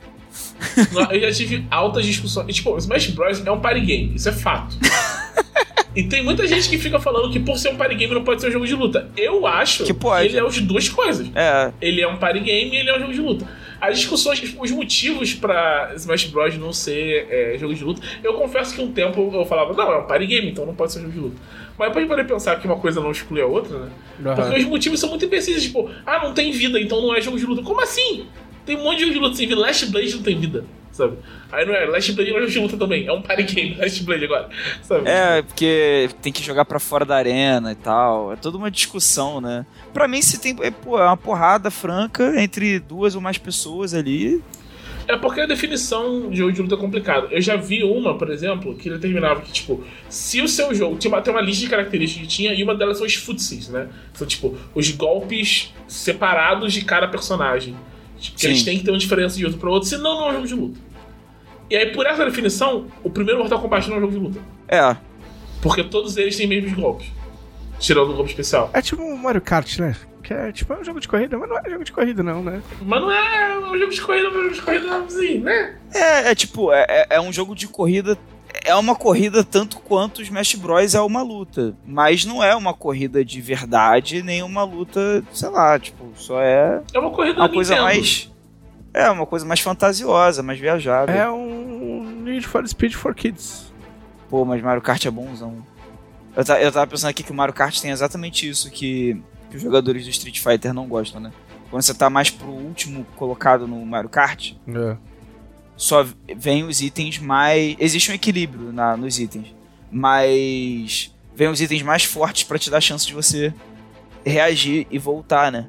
Eu 1.13 1.19
já 1.21 1.31
tive 1.31 1.65
altas 1.71 2.05
discussões. 2.05 2.47
E, 2.49 2.53
tipo, 2.53 2.77
Smash 2.77 3.07
Bros. 3.07 3.45
é 3.45 3.51
um 3.51 3.59
party 3.59 3.81
game, 3.81 4.15
isso 4.15 4.29
é 4.29 4.31
fato. 4.31 4.77
e 5.95 6.03
tem 6.03 6.23
muita 6.23 6.47
gente 6.47 6.69
que 6.69 6.77
fica 6.77 6.99
falando 6.99 7.31
que 7.31 7.39
por 7.39 7.57
ser 7.57 7.69
um 7.69 7.75
party 7.75 7.95
game 7.95 8.13
não 8.13 8.23
pode 8.23 8.41
ser 8.41 8.47
um 8.47 8.51
jogo 8.51 8.65
de 8.67 8.75
luta. 8.75 9.09
Eu 9.17 9.45
acho 9.47 9.83
Que 9.83 9.93
pode. 9.93 10.27
ele 10.27 10.37
é 10.37 10.41
as 10.45 10.59
duas 10.61 10.87
coisas. 10.87 11.27
É, 11.35 11.71
Ele 11.81 12.01
é 12.01 12.07
um 12.07 12.17
party 12.17 12.39
game 12.39 12.71
e 12.71 12.77
ele 12.79 12.89
é 12.89 12.95
um 12.95 12.99
jogo 12.99 13.13
de 13.13 13.21
luta. 13.21 13.47
As 13.81 13.97
discussões, 13.97 14.39
os 14.59 14.71
motivos 14.71 15.33
pra 15.33 15.91
Smash 15.95 16.25
Bros. 16.25 16.55
não 16.55 16.71
ser 16.71 17.27
é, 17.29 17.57
jogo 17.59 17.73
de 17.73 17.83
luta, 17.83 18.01
eu 18.23 18.35
confesso 18.35 18.75
que 18.75 18.81
um 18.81 18.91
tempo 18.91 19.31
eu 19.33 19.43
falava, 19.43 19.73
não, 19.73 19.91
é 19.91 19.97
um 19.97 20.05
party 20.05 20.27
game, 20.27 20.51
então 20.51 20.67
não 20.67 20.75
pode 20.75 20.93
ser 20.93 20.99
um 20.99 21.03
jogo 21.03 21.13
de 21.13 21.19
luta. 21.19 21.37
Mas 21.81 21.87
depois 21.87 22.05
de 22.05 22.09
poder 22.09 22.27
pensar 22.27 22.59
que 22.59 22.67
uma 22.67 22.77
coisa 22.77 23.01
não 23.01 23.09
exclui 23.09 23.41
a 23.41 23.45
outra, 23.47 23.79
né? 23.79 23.91
Porque 24.35 24.59
os 24.59 24.65
motivos 24.65 24.99
são 24.99 25.09
muito 25.09 25.25
imbecis, 25.25 25.63
tipo, 25.63 25.89
ah, 26.05 26.19
não 26.23 26.31
tem 26.31 26.51
vida, 26.51 26.79
então 26.79 27.01
não 27.01 27.15
é 27.15 27.19
jogo 27.19 27.39
de 27.39 27.45
luta. 27.47 27.63
Como 27.63 27.81
assim? 27.81 28.27
Tem 28.63 28.77
um 28.77 28.83
monte 28.83 28.97
de 28.97 29.05
jogo 29.05 29.13
de 29.13 29.19
luta 29.19 29.35
sem 29.35 29.47
vida. 29.47 29.59
Last 29.59 29.87
Blade 29.87 30.15
não 30.15 30.21
tem 30.21 30.39
vida, 30.39 30.63
sabe? 30.91 31.17
Aí 31.51 31.65
não 31.65 31.73
é, 31.73 31.85
Last 31.87 32.13
Blade 32.13 32.29
não 32.29 32.37
é 32.37 32.41
jogo 32.41 32.51
de 32.51 32.59
luta 32.59 32.77
também. 32.77 33.07
É 33.07 33.11
um 33.11 33.23
party 33.23 33.41
game, 33.41 33.73
Last 33.81 34.03
Blade 34.03 34.25
agora, 34.25 34.49
sabe? 34.83 35.09
é, 35.09 35.41
porque 35.41 36.07
tem 36.21 36.31
que 36.31 36.43
jogar 36.43 36.65
pra 36.65 36.79
fora 36.79 37.03
da 37.03 37.15
arena 37.15 37.71
e 37.71 37.75
tal. 37.75 38.31
É 38.31 38.35
toda 38.35 38.59
uma 38.59 38.69
discussão, 38.69 39.41
né? 39.41 39.65
Pra 39.91 40.07
mim, 40.07 40.21
se 40.21 40.39
tem. 40.39 40.55
É, 40.61 40.69
pô, 40.69 40.99
é 40.99 41.03
uma 41.03 41.17
porrada 41.17 41.71
franca 41.71 42.39
entre 42.39 42.77
duas 42.77 43.15
ou 43.15 43.21
mais 43.21 43.39
pessoas 43.39 43.95
ali. 43.95 44.39
É 45.11 45.17
porque 45.17 45.41
a 45.41 45.45
definição 45.45 46.29
de 46.29 46.37
jogo 46.37 46.53
de 46.53 46.61
luta 46.61 46.75
é 46.75 46.77
complicado. 46.77 47.27
Eu 47.31 47.41
já 47.41 47.57
vi 47.57 47.83
uma, 47.83 48.17
por 48.17 48.29
exemplo, 48.29 48.73
que 48.73 48.89
determinava 48.89 49.41
que, 49.41 49.51
tipo, 49.51 49.83
se 50.07 50.41
o 50.41 50.47
seu 50.47 50.73
jogo. 50.73 50.97
Tinha 50.97 51.13
uma, 51.13 51.21
tem 51.21 51.33
uma 51.33 51.41
lista 51.41 51.65
de 51.65 51.69
características 51.69 52.25
que 52.25 52.33
tinha, 52.33 52.53
e 52.53 52.63
uma 52.63 52.73
delas 52.73 52.97
são 52.97 53.05
os 53.05 53.13
futsis, 53.15 53.67
né? 53.67 53.89
São, 54.13 54.25
tipo, 54.25 54.57
os 54.73 54.89
golpes 54.91 55.73
separados 55.85 56.71
de 56.71 56.85
cada 56.85 57.09
personagem. 57.09 57.75
Tipo, 58.17 58.37
que 58.37 58.41
Sim. 58.43 58.47
eles 58.47 58.63
têm 58.63 58.77
que 58.77 58.85
ter 58.85 58.91
uma 58.91 58.97
diferença 58.97 59.35
de 59.35 59.43
outro 59.43 59.59
para 59.59 59.69
outro, 59.69 59.89
senão 59.89 60.15
não 60.15 60.27
é 60.27 60.29
um 60.29 60.33
jogo 60.35 60.47
de 60.47 60.53
luta. 60.53 60.79
E 61.69 61.75
aí, 61.75 61.87
por 61.87 62.05
essa 62.05 62.23
definição, 62.23 62.87
o 63.03 63.09
primeiro 63.09 63.39
Mortal 63.41 63.59
Kombat 63.59 63.89
não 63.89 63.95
é 63.95 63.97
um 63.97 64.01
jogo 64.03 64.13
de 64.13 64.19
luta. 64.19 64.39
É. 64.69 64.95
Porque 65.61 65.83
todos 65.83 66.15
eles 66.15 66.37
têm 66.37 66.47
mesmos 66.47 66.71
golpes. 66.71 67.11
Tirando 67.79 68.11
o 68.11 68.13
golpe 68.13 68.29
especial. 68.29 68.69
É 68.73 68.81
tipo 68.81 69.03
um 69.03 69.17
Mario 69.17 69.41
Kart, 69.41 69.77
né? 69.77 69.93
Que 70.31 70.37
é 70.37 70.51
tipo 70.53 70.71
é 70.71 70.79
um 70.79 70.83
jogo 70.85 71.01
de 71.01 71.09
corrida, 71.09 71.37
mas 71.37 71.49
não 71.49 71.57
é 71.57 71.69
jogo 71.69 71.83
de 71.83 71.91
corrida, 71.91 72.23
não, 72.23 72.41
né? 72.41 72.61
Mas 72.81 73.01
não 73.01 73.11
é 73.11 73.59
um 73.59 73.77
jogo 73.77 73.91
de 73.91 74.01
corrida, 74.01 74.29
mas 74.29 74.37
um 74.37 74.43
jogo 74.43 74.53
de 74.55 74.61
corrida, 74.61 74.97
assim, 74.99 75.37
né? 75.39 75.75
É, 75.93 76.31
é 76.31 76.35
tipo, 76.35 76.71
é, 76.71 76.85
é- 76.87 77.07
é 77.11 77.21
um 77.21 77.33
jogo 77.33 77.53
de 77.53 77.67
corrida. 77.67 78.17
É 78.63 78.73
uma 78.75 78.95
corrida 78.95 79.43
tanto 79.43 79.79
quanto 79.79 80.19
o 80.19 80.21
Smash 80.21 80.55
Bros. 80.55 80.95
é 80.95 81.01
uma 81.01 81.21
luta. 81.21 81.75
Mas 81.85 82.23
não 82.23 82.41
é 82.41 82.55
uma 82.55 82.73
corrida 82.73 83.25
de 83.25 83.41
verdade, 83.41 84.23
nem 84.23 84.41
uma 84.41 84.63
luta, 84.63 85.21
sei 85.33 85.49
lá, 85.49 85.77
tipo, 85.77 86.05
só 86.15 86.41
é 86.41 86.81
É 86.93 86.99
uma 86.99 87.11
corrida 87.11 87.37
uma 87.41 87.49
coisa 87.49 87.71
Nintendo. 87.73 87.83
mais. 87.93 88.31
É, 88.93 89.09
uma 89.09 89.25
coisa 89.25 89.45
mais 89.45 89.59
fantasiosa, 89.59 90.41
mais 90.41 90.59
viajada. 90.59 91.11
É 91.11 91.29
um 91.29 92.21
Need 92.23 92.47
for 92.47 92.65
Speed 92.65 92.93
for 92.93 93.13
Kids. 93.13 93.69
Pô, 94.29 94.45
mas 94.45 94.61
Mario 94.61 94.81
Kart 94.81 95.05
é 95.05 95.11
bonzão. 95.11 95.57
Eu, 96.37 96.55
eu 96.55 96.71
tava 96.71 96.87
pensando 96.87 97.09
aqui 97.09 97.21
que 97.23 97.31
o 97.31 97.35
Mario 97.35 97.53
Kart 97.53 97.77
tem 97.81 97.91
exatamente 97.91 98.47
isso 98.47 98.69
que, 98.71 99.21
que 99.51 99.57
os 99.57 99.61
jogadores 99.61 100.03
do 100.05 100.09
Street 100.09 100.39
Fighter 100.39 100.73
não 100.73 100.87
gostam, 100.87 101.21
né? 101.21 101.31
Quando 101.69 101.83
você 101.83 101.93
tá 101.93 102.09
mais 102.09 102.29
pro 102.31 102.47
último 102.49 103.05
colocado 103.15 103.67
no 103.67 103.85
Mario 103.85 104.09
Kart, 104.09 104.53
É. 104.67 104.97
só 105.77 106.05
vem 106.35 106.63
os 106.63 106.81
itens 106.81 107.19
mais. 107.19 107.75
Existe 107.79 108.11
um 108.11 108.15
equilíbrio 108.15 108.73
na, 108.73 108.97
nos 108.97 109.19
itens, 109.19 109.53
mas 109.91 111.13
vem 111.35 111.47
os 111.49 111.61
itens 111.61 111.81
mais 111.81 112.03
fortes 112.03 112.43
pra 112.43 112.57
te 112.57 112.69
dar 112.69 112.77
a 112.77 112.81
chance 112.81 113.05
de 113.05 113.13
você 113.13 113.53
reagir 114.25 114.87
e 114.89 114.97
voltar, 114.97 115.51
né? 115.51 115.67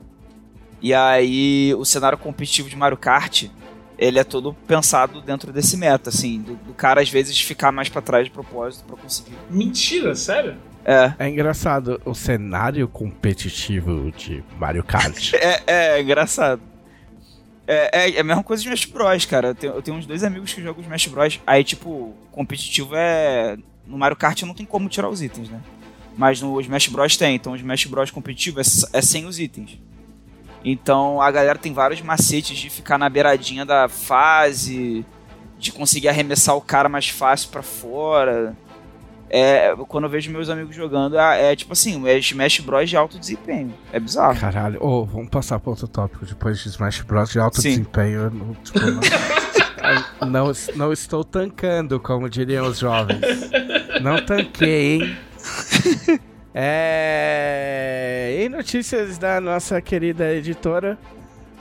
E 0.80 0.92
aí 0.92 1.74
o 1.76 1.84
cenário 1.84 2.18
competitivo 2.18 2.68
de 2.68 2.76
Mario 2.76 2.96
Kart 2.98 3.44
ele 3.98 4.18
é 4.18 4.24
todo 4.24 4.52
pensado 4.66 5.20
dentro 5.22 5.52
desse 5.52 5.76
meta, 5.76 6.08
assim, 6.10 6.40
do, 6.42 6.54
do 6.56 6.74
cara 6.74 7.00
às 7.00 7.08
vezes 7.08 7.40
ficar 7.40 7.70
mais 7.70 7.88
pra 7.88 8.02
trás 8.02 8.24
de 8.24 8.32
propósito 8.32 8.84
pra 8.84 8.96
conseguir. 8.96 9.34
Mentira, 9.48 10.14
sério? 10.16 10.56
É, 10.84 11.12
É 11.18 11.28
engraçado, 11.28 12.00
o 12.04 12.14
cenário 12.14 12.86
competitivo 12.88 14.10
de 14.12 14.42
Mario 14.58 14.82
Kart. 14.84 15.32
é, 15.34 15.62
é 15.66 16.02
engraçado. 16.02 16.60
É, 17.66 18.06
é, 18.06 18.10
é 18.16 18.20
a 18.20 18.24
mesma 18.24 18.42
coisa 18.42 18.62
de 18.62 18.68
Smash 18.68 18.86
Bros, 18.86 19.24
cara. 19.24 19.48
Eu 19.48 19.54
tenho, 19.54 19.72
eu 19.74 19.82
tenho 19.82 19.96
uns 19.96 20.06
dois 20.06 20.24
amigos 20.24 20.52
que 20.52 20.62
jogam 20.62 20.82
Smash 20.82 21.06
Bros. 21.06 21.40
Aí, 21.46 21.62
tipo, 21.62 22.14
competitivo 22.30 22.94
é. 22.94 23.56
No 23.86 23.98
Mario 23.98 24.16
Kart 24.16 24.42
não 24.42 24.54
tem 24.54 24.66
como 24.66 24.88
tirar 24.88 25.08
os 25.08 25.22
itens, 25.22 25.48
né? 25.48 25.60
Mas 26.16 26.40
no 26.40 26.60
Smash 26.60 26.88
Bros 26.88 27.16
tem. 27.16 27.36
Então 27.36 27.52
o 27.52 27.56
Smash 27.56 27.86
Bros 27.86 28.10
competitivo 28.10 28.60
é, 28.60 28.64
é 28.92 29.00
sem 29.00 29.26
os 29.26 29.38
itens. 29.38 29.78
Então 30.64 31.20
a 31.20 31.30
galera 31.30 31.58
tem 31.58 31.72
vários 31.72 32.00
macetes 32.00 32.56
de 32.56 32.70
ficar 32.70 32.98
na 32.98 33.08
beiradinha 33.08 33.64
da 33.64 33.88
fase, 33.88 35.04
de 35.58 35.72
conseguir 35.72 36.08
arremessar 36.08 36.56
o 36.56 36.60
cara 36.60 36.88
mais 36.88 37.08
fácil 37.08 37.50
pra 37.50 37.62
fora. 37.62 38.56
É, 39.34 39.74
quando 39.88 40.04
eu 40.04 40.10
vejo 40.10 40.30
meus 40.30 40.50
amigos 40.50 40.76
jogando, 40.76 41.18
é, 41.18 41.52
é 41.52 41.56
tipo 41.56 41.72
assim, 41.72 42.06
é 42.06 42.18
Smash 42.18 42.60
Bros 42.60 42.90
de 42.90 42.98
alto 42.98 43.18
desempenho. 43.18 43.72
É 43.90 43.98
bizarro. 43.98 44.38
Caralho. 44.38 44.78
Ô, 44.84 45.06
vamos 45.06 45.30
passar 45.30 45.58
para 45.58 45.70
outro 45.70 45.88
tópico. 45.88 46.26
Depois 46.26 46.58
de 46.58 46.68
Smash 46.68 47.00
Bros. 47.00 47.30
de 47.30 47.38
alto 47.38 47.62
Sim. 47.62 47.70
desempenho, 47.70 48.30
não, 48.30 48.54
tipo, 48.62 48.78
não, 50.20 50.28
não, 50.28 50.52
não 50.76 50.92
estou 50.92 51.24
tancando, 51.24 51.98
como 51.98 52.28
diriam 52.28 52.66
os 52.66 52.78
jovens. 52.78 53.20
Não 54.02 54.22
tanquei, 54.22 55.00
hein? 55.00 55.16
É... 56.54 58.36
Em 58.38 58.48
notícias 58.50 59.16
da 59.16 59.40
nossa 59.40 59.80
querida 59.80 60.34
editora, 60.34 60.98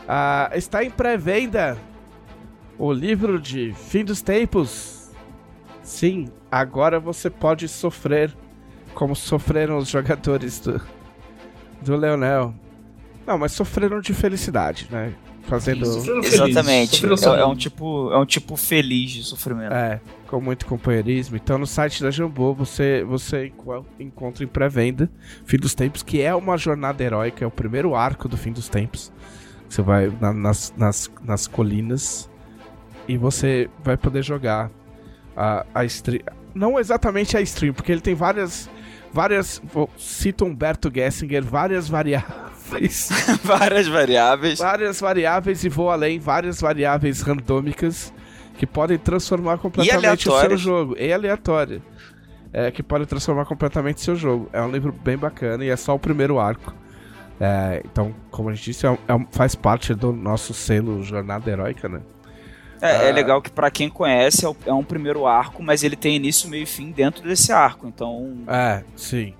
ah, 0.05 0.51
está 0.53 0.83
em 0.83 0.89
pré-venda 0.89 1.77
o 2.77 2.91
livro 2.91 3.39
de 3.39 3.73
Fim 3.73 4.03
dos 4.03 4.21
Tempos. 4.21 5.00
Sim, 5.83 6.29
agora 6.51 6.99
você 6.99 7.29
pode 7.29 7.67
sofrer 7.67 8.35
como 8.93 9.15
sofreram 9.15 9.77
os 9.77 9.87
jogadores 9.89 10.59
do, 10.59 10.81
do 11.81 11.95
Leonel. 11.95 12.53
Não, 13.25 13.37
mas 13.37 13.51
sofreram 13.53 13.99
de 14.01 14.13
felicidade, 14.13 14.87
né? 14.91 15.13
Fazendo. 15.43 15.85
Feliz, 16.01 16.33
Exatamente. 16.33 17.05
É, 17.05 17.39
é 17.39 17.45
um 17.45 17.55
tipo, 17.55 18.11
é 18.13 18.17
um 18.17 18.25
tipo 18.25 18.55
feliz 18.55 19.11
de 19.11 19.23
sofrimento. 19.23 19.73
É, 19.73 19.99
com 20.27 20.39
muito 20.39 20.65
companheirismo. 20.67 21.35
Então 21.35 21.57
no 21.57 21.65
site 21.65 22.03
da 22.03 22.11
Jambô 22.11 22.53
você, 22.53 23.03
você 23.03 23.47
enco- 23.47 23.85
encontra 23.99 24.43
em 24.43 24.47
pré-venda 24.47 25.09
Fim 25.45 25.57
dos 25.57 25.73
Tempos, 25.73 26.03
que 26.03 26.21
é 26.21 26.33
uma 26.35 26.57
jornada 26.57 27.03
heróica, 27.03 27.43
é 27.43 27.47
o 27.47 27.51
primeiro 27.51 27.95
arco 27.95 28.27
do 28.29 28.37
Fim 28.37 28.51
dos 28.51 28.69
Tempos. 28.69 29.11
Você 29.67 29.81
vai 29.81 30.11
na- 30.21 30.33
nas, 30.33 30.73
nas, 30.77 31.09
nas 31.23 31.47
colinas 31.47 32.29
e 33.07 33.17
você 33.17 33.67
vai 33.83 33.97
poder 33.97 34.23
jogar 34.23 34.69
a, 35.35 35.65
a 35.73 35.85
stream. 35.85 36.21
Não 36.53 36.79
exatamente 36.79 37.37
a 37.37 37.41
stream, 37.41 37.73
porque 37.73 37.91
ele 37.91 38.01
tem 38.01 38.13
várias. 38.13 38.69
Várias. 39.13 39.61
Vou, 39.73 39.89
cito 39.97 40.45
Humberto 40.45 40.91
Gessinger, 40.93 41.43
várias 41.43 41.89
variáveis. 41.89 43.09
várias 43.43 43.87
variáveis. 43.87 44.59
Várias 44.59 44.99
variáveis 44.99 45.63
e 45.63 45.69
vou 45.69 45.89
além, 45.89 46.19
várias 46.19 46.61
variáveis 46.61 47.21
randômicas 47.21 48.13
que 48.57 48.65
podem 48.65 48.97
transformar 48.97 49.57
completamente 49.57 50.29
o 50.29 50.39
seu 50.39 50.57
jogo. 50.57 50.95
E 50.97 51.11
aleatória. 51.11 51.81
É, 52.53 52.69
que 52.69 52.83
podem 52.83 53.07
transformar 53.07 53.45
completamente 53.45 53.97
o 53.97 54.01
seu 54.01 54.15
jogo. 54.15 54.49
É 54.51 54.61
um 54.61 54.69
livro 54.69 54.91
bem 54.91 55.17
bacana 55.17 55.63
e 55.63 55.69
é 55.69 55.75
só 55.75 55.95
o 55.95 55.99
primeiro 55.99 56.37
arco. 56.37 56.73
É, 57.39 57.81
então, 57.83 58.13
como 58.29 58.49
a 58.49 58.53
gente 58.53 58.65
disse, 58.65 58.85
é, 58.85 58.91
é, 58.91 59.25
faz 59.31 59.55
parte 59.55 59.95
do 59.95 60.11
nosso 60.13 60.53
selo 60.53 61.01
Jornada 61.01 61.49
Heróica, 61.49 61.89
né? 61.89 62.01
É, 62.81 63.05
é 63.05 63.09
ah. 63.09 63.13
legal 63.13 63.41
que 63.41 63.51
para 63.51 63.69
quem 63.69 63.89
conhece 63.89 64.45
é, 64.45 64.53
é, 64.65 64.73
um 64.73 64.83
primeiro 64.83 65.27
arco, 65.27 65.61
mas 65.61 65.83
ele 65.83 65.95
tem 65.95 66.15
início, 66.15 66.49
meio 66.49 66.63
e 66.63 66.65
fim 66.65 66.91
dentro 66.91 67.21
desse 67.23 67.51
arco. 67.51 67.87
Então. 67.87 68.39
É, 68.47 68.83
sim. 68.95 69.33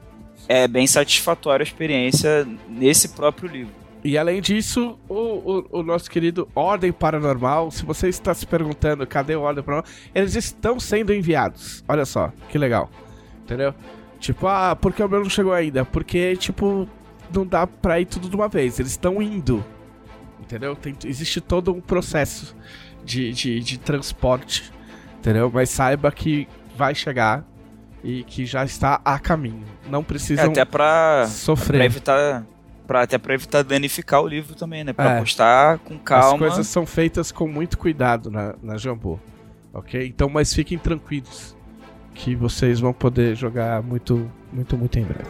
É 0.47 0.67
bem 0.67 0.86
satisfatória 0.86 1.63
a 1.63 1.65
experiência 1.65 2.47
nesse 2.69 3.10
próprio 3.10 3.49
livro. 3.49 3.82
E 4.04 4.17
além 4.17 4.41
disso, 4.41 4.97
o, 5.08 5.13
o, 5.13 5.80
o, 5.80 5.84
nosso 5.84 6.10
querido 6.10 6.49
Ordem 6.56 6.91
Paranormal, 6.91 7.69
se 7.69 7.86
você 7.86 8.10
está 8.10 8.34
se 8.34 8.47
perguntando 8.47 9.06
cadê 9.06 9.36
o 9.36 9.41
Ordem 9.41 9.63
Paranormal, 9.63 9.91
eles 10.13 10.36
estão 10.36 10.80
sendo 10.80 11.13
enviados. 11.13 11.84
Olha 11.88 12.06
só, 12.06 12.32
que 12.49 12.58
legal. 12.58 12.89
Entendeu? 13.43 13.73
Tipo, 14.19 14.47
ah, 14.47 14.75
por 14.75 14.93
que 14.93 15.04
o 15.04 15.10
meu 15.10 15.21
não 15.21 15.30
chegou 15.30 15.54
ainda? 15.54 15.86
Porque, 15.86 16.36
tipo, 16.36 16.88
não 17.34 17.45
dá 17.45 17.65
pra 17.67 17.99
ir 17.99 18.06
tudo 18.06 18.27
de 18.27 18.36
uma 18.36 18.47
vez. 18.47 18.80
Eles 18.80 18.91
estão 18.91 19.21
indo. 19.21 19.63
Entendeu? 20.39 20.75
Tem, 20.75 20.95
existe 21.06 21.39
todo 21.39 21.71
um 21.71 21.80
processo 21.80 22.56
de, 23.03 23.31
de, 23.31 23.59
de 23.59 23.77
transporte. 23.77 24.71
Entendeu? 25.19 25.51
Mas 25.53 25.69
saiba 25.69 26.11
que 26.11 26.47
vai 26.75 26.95
chegar 26.95 27.45
e 28.03 28.23
que 28.23 28.45
já 28.45 28.63
está 28.63 28.99
a 29.05 29.19
caminho. 29.19 29.63
Não 29.89 30.03
precisa 30.03 30.43
é, 30.43 30.45
até 30.45 30.65
pra, 30.65 31.27
sofrer. 31.27 31.77
Pra 31.77 31.85
evitar 31.85 32.45
Pra, 32.91 33.03
até 33.03 33.17
pra 33.17 33.33
evitar 33.33 33.63
danificar 33.63 34.21
o 34.21 34.27
livro 34.27 34.53
também, 34.53 34.83
né? 34.83 34.91
Pra 34.91 35.11
é. 35.11 35.19
postar 35.19 35.79
com 35.79 35.97
calma. 35.97 36.33
As 36.33 36.39
coisas 36.39 36.67
são 36.67 36.85
feitas 36.85 37.31
com 37.31 37.47
muito 37.47 37.77
cuidado 37.77 38.29
na, 38.29 38.53
na 38.61 38.75
Jambô. 38.75 39.17
Ok? 39.73 40.05
Então, 40.05 40.27
mas 40.27 40.53
fiquem 40.53 40.77
tranquilos. 40.77 41.55
Que 42.13 42.35
vocês 42.35 42.81
vão 42.81 42.91
poder 42.91 43.33
jogar 43.33 43.81
muito, 43.81 44.29
muito, 44.51 44.77
muito 44.77 44.99
em 44.99 45.03
breve. 45.03 45.29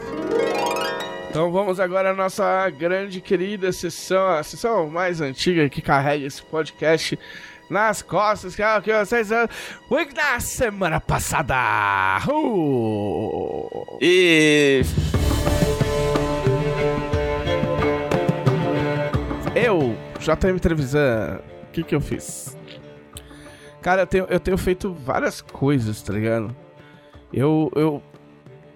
Então 1.30 1.52
vamos 1.52 1.78
agora 1.78 2.10
à 2.10 2.14
nossa 2.14 2.68
grande 2.68 3.20
querida 3.20 3.70
sessão, 3.70 4.26
a 4.28 4.42
sessão 4.42 4.90
mais 4.90 5.20
antiga 5.20 5.68
que 5.68 5.80
carrega 5.80 6.26
esse 6.26 6.42
podcast 6.42 7.16
nas 7.70 8.02
costas, 8.02 8.54
que 8.54 8.62
é 8.62 8.78
o 8.78 8.82
que 8.82 8.92
vocês 8.92 9.30
Week 9.90 10.12
da 10.14 10.38
semana 10.40 11.00
passada. 11.00 11.54
Uh! 12.28 13.98
E 14.00 14.82
Eu, 19.54 19.96
JM 20.18 20.58
Trevisan, 20.58 21.40
o 21.68 21.72
que 21.72 21.82
que 21.82 21.94
eu 21.94 22.00
fiz? 22.00 22.56
Cara, 23.82 24.02
eu 24.02 24.06
tenho, 24.06 24.24
eu 24.24 24.40
tenho 24.40 24.56
feito 24.56 24.92
várias 24.94 25.40
coisas, 25.40 26.00
tá 26.02 26.12
ligado? 26.12 26.54
Eu, 27.32 27.70
eu, 27.76 28.02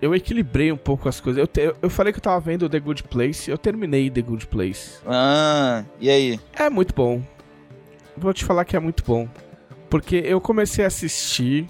eu 0.03 0.15
equilibrei 0.15 0.71
um 0.71 0.77
pouco 0.77 1.09
as 1.09 1.21
coisas. 1.21 1.41
Eu, 1.41 1.47
te, 1.47 1.75
eu 1.81 1.89
falei 1.89 2.13
que 2.13 2.19
eu 2.19 2.23
tava 2.23 2.39
vendo 2.41 2.69
The 2.69 2.79
Good 2.79 3.05
Place, 3.05 3.51
eu 3.51 3.57
terminei 3.57 4.11
The 4.11 4.21
Good 4.21 4.47
Place. 4.49 4.99
Ah, 5.07 5.85
e 6.01 6.11
aí? 6.11 6.41
É 6.55 6.69
muito 6.69 6.95
bom. 6.95 7.23
Vou 8.17 8.33
te 8.33 8.45
falar 8.45 8.65
que 8.65 8.77
é 8.77 8.81
muito 8.81 9.05
bom. 9.05 9.29
Porque 9.91 10.17
eu 10.17 10.41
comecei 10.41 10.85
a 10.85 10.89
assistir. 10.89 11.69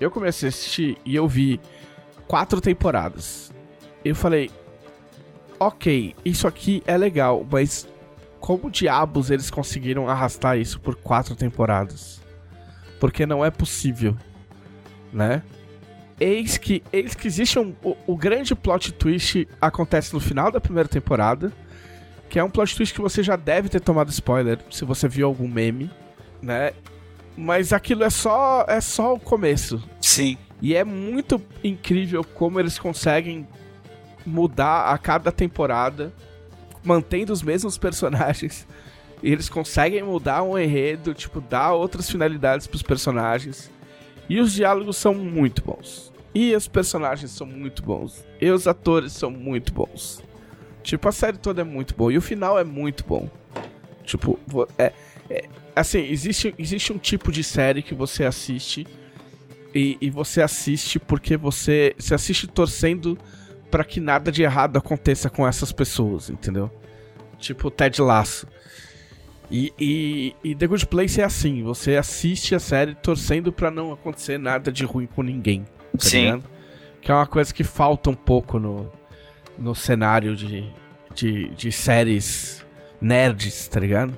Eu 0.00 0.10
comecei 0.10 0.48
a 0.48 0.50
assistir 0.50 0.98
e 1.04 1.14
eu 1.14 1.26
vi 1.26 1.60
quatro 2.26 2.60
temporadas. 2.60 3.52
Eu 4.04 4.14
falei, 4.14 4.50
ok, 5.58 6.14
isso 6.24 6.46
aqui 6.46 6.82
é 6.86 6.96
legal, 6.96 7.46
mas 7.50 7.88
como 8.38 8.70
diabos 8.70 9.30
eles 9.30 9.50
conseguiram 9.50 10.08
arrastar 10.08 10.58
isso 10.58 10.78
por 10.80 10.94
quatro 10.96 11.34
temporadas? 11.34 12.20
Porque 13.00 13.26
não 13.26 13.44
é 13.44 13.50
possível, 13.50 14.16
né? 15.12 15.42
Eis 16.18 16.56
que, 16.56 16.82
eis 16.92 17.14
que 17.14 17.26
existe 17.26 17.58
um. 17.58 17.74
O, 17.82 17.96
o, 18.06 18.16
grande 18.16 18.54
plot 18.54 18.92
twist 18.92 19.46
acontece 19.60 20.14
no 20.14 20.20
final 20.20 20.50
da 20.50 20.60
primeira 20.60 20.88
temporada. 20.88 21.52
Que 22.28 22.38
é 22.38 22.44
um 22.44 22.50
plot 22.50 22.76
twist 22.76 22.94
que 22.94 23.00
você 23.00 23.22
já 23.22 23.36
deve 23.36 23.68
ter 23.68 23.80
tomado 23.80 24.10
spoiler 24.10 24.58
se 24.70 24.84
você 24.84 25.08
viu 25.08 25.26
algum 25.26 25.48
meme, 25.48 25.90
né? 26.42 26.72
Mas 27.36 27.72
aquilo 27.72 28.04
é 28.04 28.10
só. 28.10 28.64
é 28.68 28.80
só 28.80 29.14
o 29.14 29.20
começo. 29.20 29.82
Sim. 30.00 30.36
E 30.60 30.74
é 30.74 30.84
muito 30.84 31.40
incrível 31.62 32.24
como 32.24 32.58
eles 32.58 32.78
conseguem 32.78 33.46
mudar 34.24 34.86
a 34.86 34.98
cada 34.98 35.30
temporada 35.30 36.12
mantendo 36.82 37.32
os 37.32 37.42
mesmos 37.42 37.76
personagens. 37.76 38.66
E 39.22 39.32
eles 39.32 39.48
conseguem 39.48 40.02
mudar 40.02 40.42
um 40.42 40.58
enredo, 40.58 41.14
tipo, 41.14 41.40
dar 41.40 41.72
outras 41.72 42.08
finalidades 42.08 42.66
pros 42.66 42.82
personagens. 42.82 43.70
E 44.28 44.38
os 44.38 44.52
diálogos 44.52 44.98
são 44.98 45.14
muito 45.14 45.64
bons. 45.64 46.12
E 46.34 46.54
os 46.54 46.68
personagens 46.68 47.30
são 47.30 47.46
muito 47.46 47.82
bons. 47.82 48.22
E 48.38 48.50
os 48.50 48.68
atores 48.68 49.14
são 49.14 49.30
muito 49.30 49.72
bons. 49.72 50.22
Tipo, 50.86 51.08
a 51.08 51.12
série 51.12 51.36
toda 51.36 51.62
é 51.62 51.64
muito 51.64 51.96
boa. 51.96 52.12
E 52.12 52.16
o 52.16 52.22
final 52.22 52.56
é 52.56 52.62
muito 52.62 53.04
bom. 53.04 53.28
Tipo, 54.04 54.38
é, 54.78 54.92
é, 55.28 55.48
assim, 55.74 55.98
existe, 55.98 56.54
existe 56.56 56.92
um 56.92 56.98
tipo 56.98 57.32
de 57.32 57.42
série 57.42 57.82
que 57.82 57.92
você 57.92 58.24
assiste. 58.24 58.86
E, 59.74 59.98
e 60.00 60.08
você 60.10 60.40
assiste 60.40 61.00
porque 61.00 61.36
você. 61.36 61.92
Você 61.98 62.14
assiste 62.14 62.46
torcendo 62.46 63.18
para 63.68 63.82
que 63.82 63.98
nada 63.98 64.30
de 64.30 64.44
errado 64.44 64.76
aconteça 64.76 65.28
com 65.28 65.44
essas 65.44 65.72
pessoas, 65.72 66.30
entendeu? 66.30 66.70
Tipo 67.36 67.68
Ted 67.68 68.00
Lasso. 68.00 68.46
E, 69.50 69.72
e, 69.76 70.36
e, 70.44 70.54
The 70.54 70.68
Good 70.68 70.86
Place 70.86 71.20
é 71.20 71.24
assim, 71.24 71.64
você 71.64 71.96
assiste 71.96 72.54
a 72.54 72.60
série 72.60 72.94
torcendo 72.94 73.52
para 73.52 73.72
não 73.72 73.92
acontecer 73.92 74.38
nada 74.38 74.70
de 74.70 74.84
ruim 74.84 75.06
com 75.06 75.22
ninguém. 75.22 75.64
Tá 75.64 75.98
Sim. 75.98 76.20
Ligado? 76.20 76.44
Que 77.00 77.10
é 77.10 77.14
uma 77.14 77.26
coisa 77.26 77.52
que 77.52 77.64
falta 77.64 78.08
um 78.08 78.14
pouco 78.14 78.58
no, 78.58 78.90
no 79.58 79.74
cenário 79.74 80.36
de, 80.36 80.70
de, 81.14 81.48
de 81.50 81.72
séries 81.72 82.64
nerds, 83.00 83.68
tá 83.68 83.80
ligado? 83.80 84.16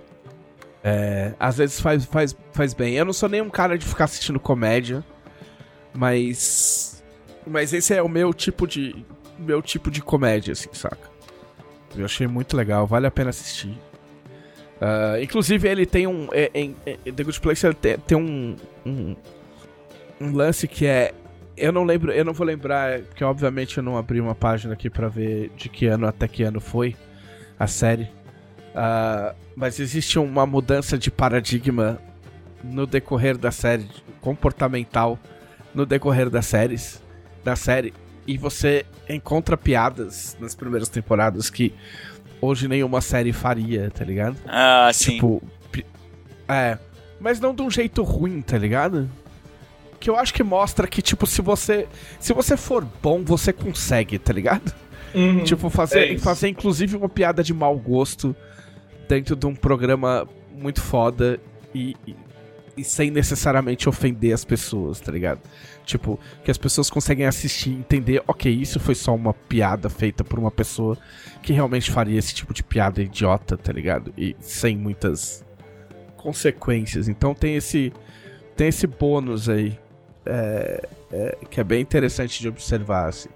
É, 0.83 1.35
às 1.38 1.59
vezes 1.59 1.81
faz, 1.81 2.05
faz, 2.05 2.37
faz 2.53 2.74
bem. 2.74 2.94
Eu 2.94 3.05
não 3.05 3.12
sou 3.12 3.29
nem 3.29 3.40
um 3.40 3.51
cara 3.51 3.77
de 3.77 3.85
ficar 3.85 4.05
assistindo 4.05 4.38
comédia, 4.38 5.05
mas. 5.92 7.03
Mas 7.46 7.72
esse 7.72 7.94
é 7.94 8.03
o 8.03 8.09
meu 8.09 8.33
tipo 8.33 8.66
de. 8.66 9.05
Meu 9.38 9.62
tipo 9.62 9.90
de 9.90 10.03
comédia, 10.03 10.53
assim, 10.53 10.68
saca? 10.72 11.11
Eu 11.96 12.05
achei 12.05 12.27
muito 12.27 12.57
legal, 12.57 12.87
vale 12.87 13.07
a 13.07 13.11
pena 13.11 13.31
assistir. 13.31 13.79
Uh, 14.81 15.20
inclusive, 15.22 15.68
ele 15.68 15.87
tem 15.87 16.07
um. 16.07 16.29
É, 16.33 16.51
em, 16.55 16.77
em, 16.87 17.12
The 17.12 17.24
Good 17.24 17.40
Place 17.40 17.66
ele 17.66 17.74
tem, 17.74 17.98
tem 17.98 18.16
um, 18.18 18.57
um, 18.87 19.16
um. 20.20 20.33
lance 20.33 20.68
que 20.68 20.87
é. 20.87 21.12
Eu 21.59 21.73
não 21.73 21.85
lembro, 21.85 22.12
eu 22.12 22.25
não 22.25 22.33
vou 22.33 22.47
lembrar, 22.47 23.01
porque 23.01 23.25
obviamente 23.25 23.79
eu 23.79 23.83
não 23.83 23.97
abri 23.97 24.21
uma 24.21 24.35
página 24.35 24.75
aqui 24.75 24.88
para 24.88 25.09
ver 25.09 25.51
de 25.57 25.68
que 25.68 25.87
ano 25.87 26.07
até 26.07 26.29
que 26.29 26.42
ano 26.42 26.61
foi 26.61 26.97
a 27.59 27.66
série. 27.66 28.05
Uh, 28.75 29.35
mas 29.57 29.81
existe 29.81 30.18
uma 30.18 30.47
mudança 30.47 30.97
de 30.97 31.11
paradigma 31.11 32.01
no 32.62 32.87
decorrer 32.87 33.37
da 33.37 33.51
série, 33.51 33.88
comportamental 34.21 35.18
no 35.75 35.85
decorrer 35.85 36.31
das 36.31 36.47
séries, 36.47 37.03
da 37.44 37.55
série, 37.57 37.92
e 38.27 38.37
você 38.37 38.85
encontra 39.09 39.57
piadas 39.57 40.37
nas 40.40 40.55
primeiras 40.55 40.88
temporadas 40.88 41.51
que 41.51 41.75
hoje 42.40 42.68
nenhuma 42.68 43.01
série 43.01 43.33
faria, 43.33 43.90
tá 43.90 44.05
ligado? 44.05 44.37
Ah, 44.47 44.90
sim. 44.92 45.14
Tipo, 45.14 45.42
é, 46.49 46.79
mas 47.21 47.40
não 47.40 47.55
de 47.55 47.62
um 47.62 47.71
jeito 47.71 48.03
ruim, 48.03 48.40
tá 48.42 48.59
ligado? 48.59 49.09
Que 50.01 50.09
eu 50.11 50.17
acho 50.17 50.33
que 50.33 50.43
mostra 50.43 50.87
que 50.87 51.03
tipo 51.03 51.27
se 51.27 51.43
você 51.43 51.87
se 52.21 52.33
você 52.33 52.57
for 52.57 52.87
bom, 53.03 53.25
você 53.25 53.53
consegue, 53.53 54.19
tá 54.19 54.33
ligado? 54.33 54.73
Uhum, 55.15 55.43
tipo 55.43 55.71
fazer 55.71 56.15
é 56.15 56.19
fazer 56.19 56.49
inclusive 56.49 56.97
uma 56.97 57.09
piada 57.09 57.43
de 57.43 57.55
mau 57.55 57.77
gosto 57.79 58.37
dentro 59.09 59.35
de 59.35 59.47
um 59.47 59.55
programa 59.55 60.29
muito 60.53 60.83
foda 60.83 61.41
e, 61.75 61.97
e, 62.07 62.15
e 62.77 62.85
sem 62.85 63.11
necessariamente 63.11 63.89
ofender 63.89 64.35
as 64.35 64.45
pessoas, 64.45 65.01
tá 65.01 65.11
ligado? 65.11 65.41
Tipo, 65.85 66.21
que 66.45 66.51
as 66.51 66.59
pessoas 66.59 66.91
conseguem 66.91 67.25
assistir 67.25 67.71
e 67.71 67.75
entender, 67.75 68.23
ok, 68.27 68.53
isso 68.53 68.79
foi 68.79 68.95
só 68.95 69.15
uma 69.15 69.33
piada 69.33 69.89
feita 69.89 70.23
por 70.23 70.39
uma 70.39 70.51
pessoa 70.51 70.99
que 71.43 71.53
realmente 71.53 71.91
faria 71.91 72.19
esse 72.19 72.35
tipo 72.35 72.53
de 72.53 72.63
piada 72.63 73.01
idiota, 73.03 73.57
tá 73.57 73.73
ligado? 73.73 74.13
E 74.17 74.37
sem 74.39 74.77
muitas 74.77 75.43
consequências. 76.17 77.09
Então 77.09 77.35
tem 77.35 77.57
esse 77.57 77.93
tem 78.55 78.69
esse 78.69 78.87
bônus 78.87 79.49
aí 79.49 79.79
é, 80.29 80.88
é, 81.12 81.38
que 81.51 81.61
é 81.61 81.64
bem 81.64 81.81
interessante 81.81 82.41
de 82.41 82.49
observar, 82.49 83.09
assim. 83.09 83.29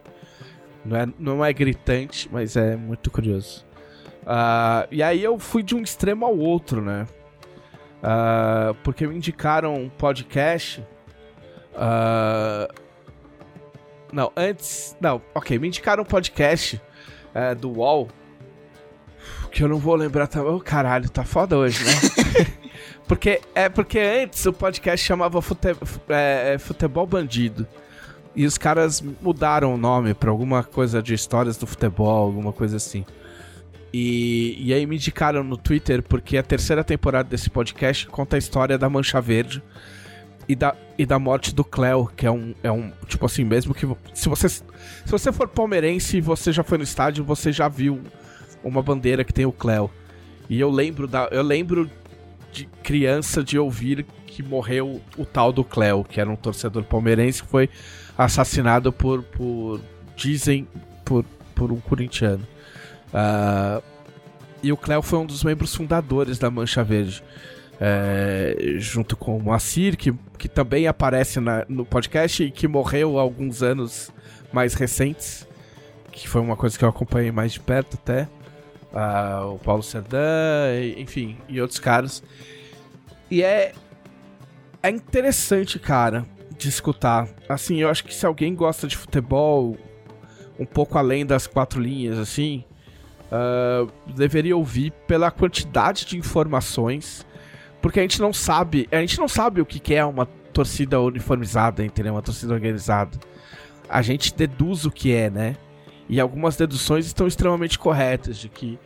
Não 0.85 0.97
é, 0.97 1.09
não 1.19 1.45
é 1.45 1.53
gritante, 1.53 2.29
mas 2.31 2.57
é 2.57 2.77
muito 2.77 3.11
curioso. 3.11 3.65
Uh, 4.23 4.87
e 4.91 5.03
aí 5.03 5.23
eu 5.23 5.39
fui 5.39 5.63
de 5.63 5.75
um 5.75 5.83
extremo 5.83 6.25
ao 6.27 6.37
outro, 6.37 6.81
né? 6.81 7.07
Uh, 8.03 8.75
porque 8.83 9.07
me 9.07 9.17
indicaram 9.17 9.75
um 9.75 9.89
podcast 9.89 10.85
Ah, 11.75 12.69
Não, 14.13 14.31
antes. 14.37 14.97
Não, 15.01 15.23
ok, 15.35 15.59
me 15.59 15.69
indicaram 15.69 16.03
um 16.03 16.07
podcast 16.07 16.81
é, 17.35 17.55
do 17.55 17.71
UOL. 17.79 18.09
Que 19.51 19.63
eu 19.63 19.69
não 19.69 19.79
vou 19.79 19.95
lembrar 19.95 20.27
também. 20.27 20.53
Ô, 20.53 20.61
caralho, 20.61 21.09
tá 21.09 21.25
foda 21.25 21.57
hoje, 21.57 21.85
né? 21.85 21.93
porque, 23.13 23.43
é 23.55 23.69
porque 23.69 23.99
antes 23.99 24.47
o 24.47 24.55
podcast 24.55 25.07
chamava 25.07 25.43
Fute, 25.43 25.77
é, 26.09 26.57
Futebol 26.59 27.07
Bandido. 27.07 27.67
E 28.35 28.47
os 28.47 28.57
caras 28.57 29.03
mudaram 29.21 29.75
o 29.75 29.77
nome 29.77 30.15
pra 30.15 30.31
alguma 30.31 30.65
coisa 30.65 31.03
de 31.03 31.13
histórias 31.13 31.59
do 31.59 31.67
futebol, 31.67 32.25
alguma 32.25 32.55
coisa 32.55 32.79
assim. 32.79 33.05
E, 33.93 34.57
e 34.59 34.73
aí 34.73 34.87
me 34.87 34.97
indicaram 34.97 35.45
no 35.45 35.59
Twitter 35.59 36.03
porque 36.03 36.39
a 36.39 36.43
terceira 36.43 36.83
temporada 36.83 37.29
desse 37.29 37.51
podcast 37.51 38.07
conta 38.07 38.37
a 38.37 38.39
história 38.39 38.79
da 38.79 38.89
Mancha 38.89 39.21
Verde 39.21 39.63
e 40.49 40.57
da, 40.57 40.75
e 40.97 41.05
da 41.05 41.19
morte 41.19 41.55
do 41.55 41.65
Cleo, 41.65 42.11
que 42.17 42.25
é 42.25 42.31
um, 42.31 42.55
é 42.63 42.73
um. 42.73 42.91
Tipo 43.07 43.27
assim, 43.27 43.45
mesmo 43.45 43.75
que. 43.75 43.87
Se 44.15 44.27
você, 44.31 44.49
se 44.49 44.63
você 45.07 45.31
for 45.31 45.49
palmeirense 45.49 46.17
e 46.17 46.23
você 46.23 46.51
já 46.51 46.63
foi 46.63 46.79
no 46.79 46.85
estádio, 46.85 47.23
você 47.23 47.53
já 47.53 47.69
viu 47.69 48.01
uma 48.65 48.83
bandeira 48.83 49.23
que 49.23 49.35
tem 49.35 49.45
o 49.45 49.53
Cleo. 49.53 49.91
E 50.49 50.59
eu 50.59 50.71
lembro 50.71 51.07
da. 51.07 51.29
Eu 51.31 51.43
lembro 51.43 51.91
de 52.53 52.67
criança 52.83 53.43
de 53.43 53.59
ouvir 53.59 54.05
que 54.27 54.43
morreu 54.43 55.01
o 55.17 55.25
tal 55.25 55.53
do 55.53 55.65
Cleo, 55.65 56.05
que 56.05 56.21
era 56.21 56.31
um 56.31 56.37
torcedor 56.37 56.85
palmeirense 56.85 57.43
que 57.43 57.49
foi 57.49 57.69
assassinado 58.17 58.93
por. 58.93 59.23
por 59.23 59.81
dizem 60.17 60.69
por, 61.05 61.25
por 61.55 61.73
um 61.73 61.81
corintiano. 61.81 62.47
Ah, 63.13 63.81
e 64.63 64.71
o 64.71 64.77
Cleo 64.77 65.03
foi 65.03 65.19
um 65.19 65.27
dos 65.27 65.43
membros 65.43 65.75
fundadores 65.75 66.39
da 66.39 66.51
Mancha 66.51 66.85
Verde. 66.85 67.23
É, 67.85 68.55
junto 68.79 69.17
com 69.17 69.37
o 69.37 69.43
Moacir, 69.43 69.97
que, 69.97 70.15
que 70.39 70.49
também 70.49 70.87
aparece 70.87 71.41
na- 71.41 71.65
no 71.69 71.85
podcast 71.85 72.45
e 72.45 72.51
que 72.51 72.69
morreu 72.69 73.19
há 73.19 73.23
alguns 73.23 73.61
anos 73.63 74.11
mais 74.53 74.75
recentes. 74.75 75.49
Que 76.13 76.29
foi 76.29 76.41
uma 76.41 76.57
coisa 76.57 76.79
que 76.79 76.85
eu 76.85 76.89
acompanhei 76.89 77.33
mais 77.33 77.53
de 77.53 77.59
perto 77.61 77.95
até. 78.01 78.29
Ah, 78.95 79.47
o 79.47 79.59
Paulo 79.59 79.83
Serdã, 79.83 80.19
enfim, 80.97 81.39
e 81.49 81.61
outros 81.61 81.79
caras. 81.79 82.23
E 83.31 83.43
é. 83.43 83.73
É 84.83 84.91
interessante, 84.91 85.79
cara, 85.79 86.27
de 86.59 86.69
escutar. 86.69 87.29
Assim, 87.49 87.77
eu 87.81 87.89
acho 87.89 88.05
que 88.05 88.13
se 88.13 88.27
alguém 88.27 88.55
gosta 88.55 88.89
de 88.89 88.97
futebol, 88.97 89.77
um 90.59 90.67
pouco 90.67 90.99
além 90.99 91.25
das 91.25 91.47
quatro 91.47 91.81
linhas, 91.81 92.19
assim, 92.19 92.65
ah, 93.31 93.87
deveria 94.15 94.55
ouvir 94.55 94.93
pela 95.07 95.31
quantidade 95.31 96.05
de 96.05 96.19
informações, 96.19 97.27
porque 97.81 97.99
a 97.99 98.03
gente 98.03 98.21
não 98.21 98.33
sabe, 98.33 98.87
a 98.93 99.01
gente 99.01 99.19
não 99.19 99.27
sabe 99.27 99.61
o 99.61 99.67
que 99.67 99.95
é 99.95 100.05
uma 100.05 100.27
torcida 100.53 101.01
uniformizada, 101.01 101.83
entendeu? 101.83 102.13
Uma 102.13 102.23
torcida 102.23 102.53
organizada. 102.53 103.19
A 103.89 104.03
gente 104.03 104.35
deduz 104.35 104.85
o 104.85 104.91
que 104.91 105.15
é, 105.15 105.31
né? 105.31 105.57
E 106.13 106.21
algumas 106.21 106.57
deduções 106.57 107.07
estão 107.07 107.27
extremamente 107.27 107.79
corretas 107.79 108.37
de 108.37 108.49
que 108.51 108.79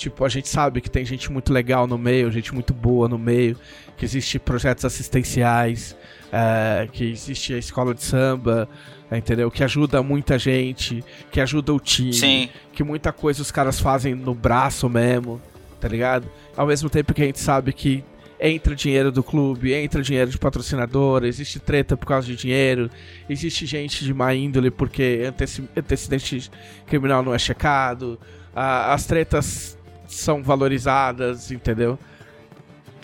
Tipo, 0.00 0.24
a 0.24 0.30
gente 0.30 0.48
sabe 0.48 0.80
que 0.80 0.90
tem 0.90 1.04
gente 1.04 1.30
muito 1.30 1.52
legal 1.52 1.86
no 1.86 1.98
meio, 1.98 2.32
gente 2.32 2.54
muito 2.54 2.72
boa 2.72 3.06
no 3.06 3.18
meio, 3.18 3.54
que 3.98 4.04
existe 4.06 4.38
projetos 4.38 4.82
assistenciais, 4.86 5.94
eh, 6.32 6.88
que 6.90 7.04
existe 7.04 7.52
a 7.52 7.58
escola 7.58 7.92
de 7.92 8.02
samba, 8.02 8.66
entendeu? 9.12 9.50
Que 9.50 9.62
ajuda 9.62 10.02
muita 10.02 10.38
gente, 10.38 11.04
que 11.30 11.38
ajuda 11.38 11.74
o 11.74 11.78
time, 11.78 12.14
Sim. 12.14 12.48
que 12.72 12.82
muita 12.82 13.12
coisa 13.12 13.42
os 13.42 13.50
caras 13.50 13.78
fazem 13.78 14.14
no 14.14 14.34
braço 14.34 14.88
mesmo, 14.88 15.38
tá 15.78 15.86
ligado? 15.86 16.26
Ao 16.56 16.66
mesmo 16.66 16.88
tempo 16.88 17.12
que 17.12 17.20
a 17.20 17.26
gente 17.26 17.40
sabe 17.40 17.70
que 17.70 18.02
entra 18.40 18.74
dinheiro 18.74 19.12
do 19.12 19.22
clube, 19.22 19.72
entra 19.74 20.02
dinheiro 20.02 20.30
de 20.30 20.38
patrocinador, 20.38 21.24
existe 21.24 21.60
treta 21.60 21.96
por 21.96 22.06
causa 22.06 22.26
de 22.26 22.34
dinheiro, 22.34 22.90
existe 23.28 23.66
gente 23.66 24.04
de 24.04 24.14
má 24.14 24.34
índole 24.34 24.70
porque 24.70 25.30
antecedente 25.76 26.50
criminal 26.86 27.22
não 27.22 27.34
é 27.34 27.38
checado, 27.38 28.18
as 28.54 29.04
tretas 29.04 29.78
são 30.06 30.42
valorizadas, 30.42 31.50
entendeu? 31.50 31.98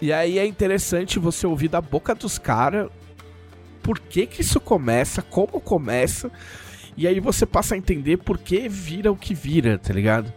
E 0.00 0.12
aí 0.12 0.38
é 0.38 0.46
interessante 0.46 1.18
você 1.18 1.46
ouvir 1.46 1.68
da 1.68 1.80
boca 1.80 2.14
dos 2.14 2.38
caras 2.38 2.88
por 3.82 4.00
que 4.00 4.26
que 4.26 4.40
isso 4.40 4.58
começa, 4.58 5.22
como 5.22 5.60
começa, 5.60 6.30
e 6.96 7.06
aí 7.06 7.20
você 7.20 7.46
passa 7.46 7.74
a 7.74 7.78
entender 7.78 8.16
por 8.16 8.38
que 8.38 8.68
vira 8.68 9.12
o 9.12 9.16
que 9.16 9.34
vira, 9.34 9.78
tá 9.78 9.92
ligado? 9.92 10.32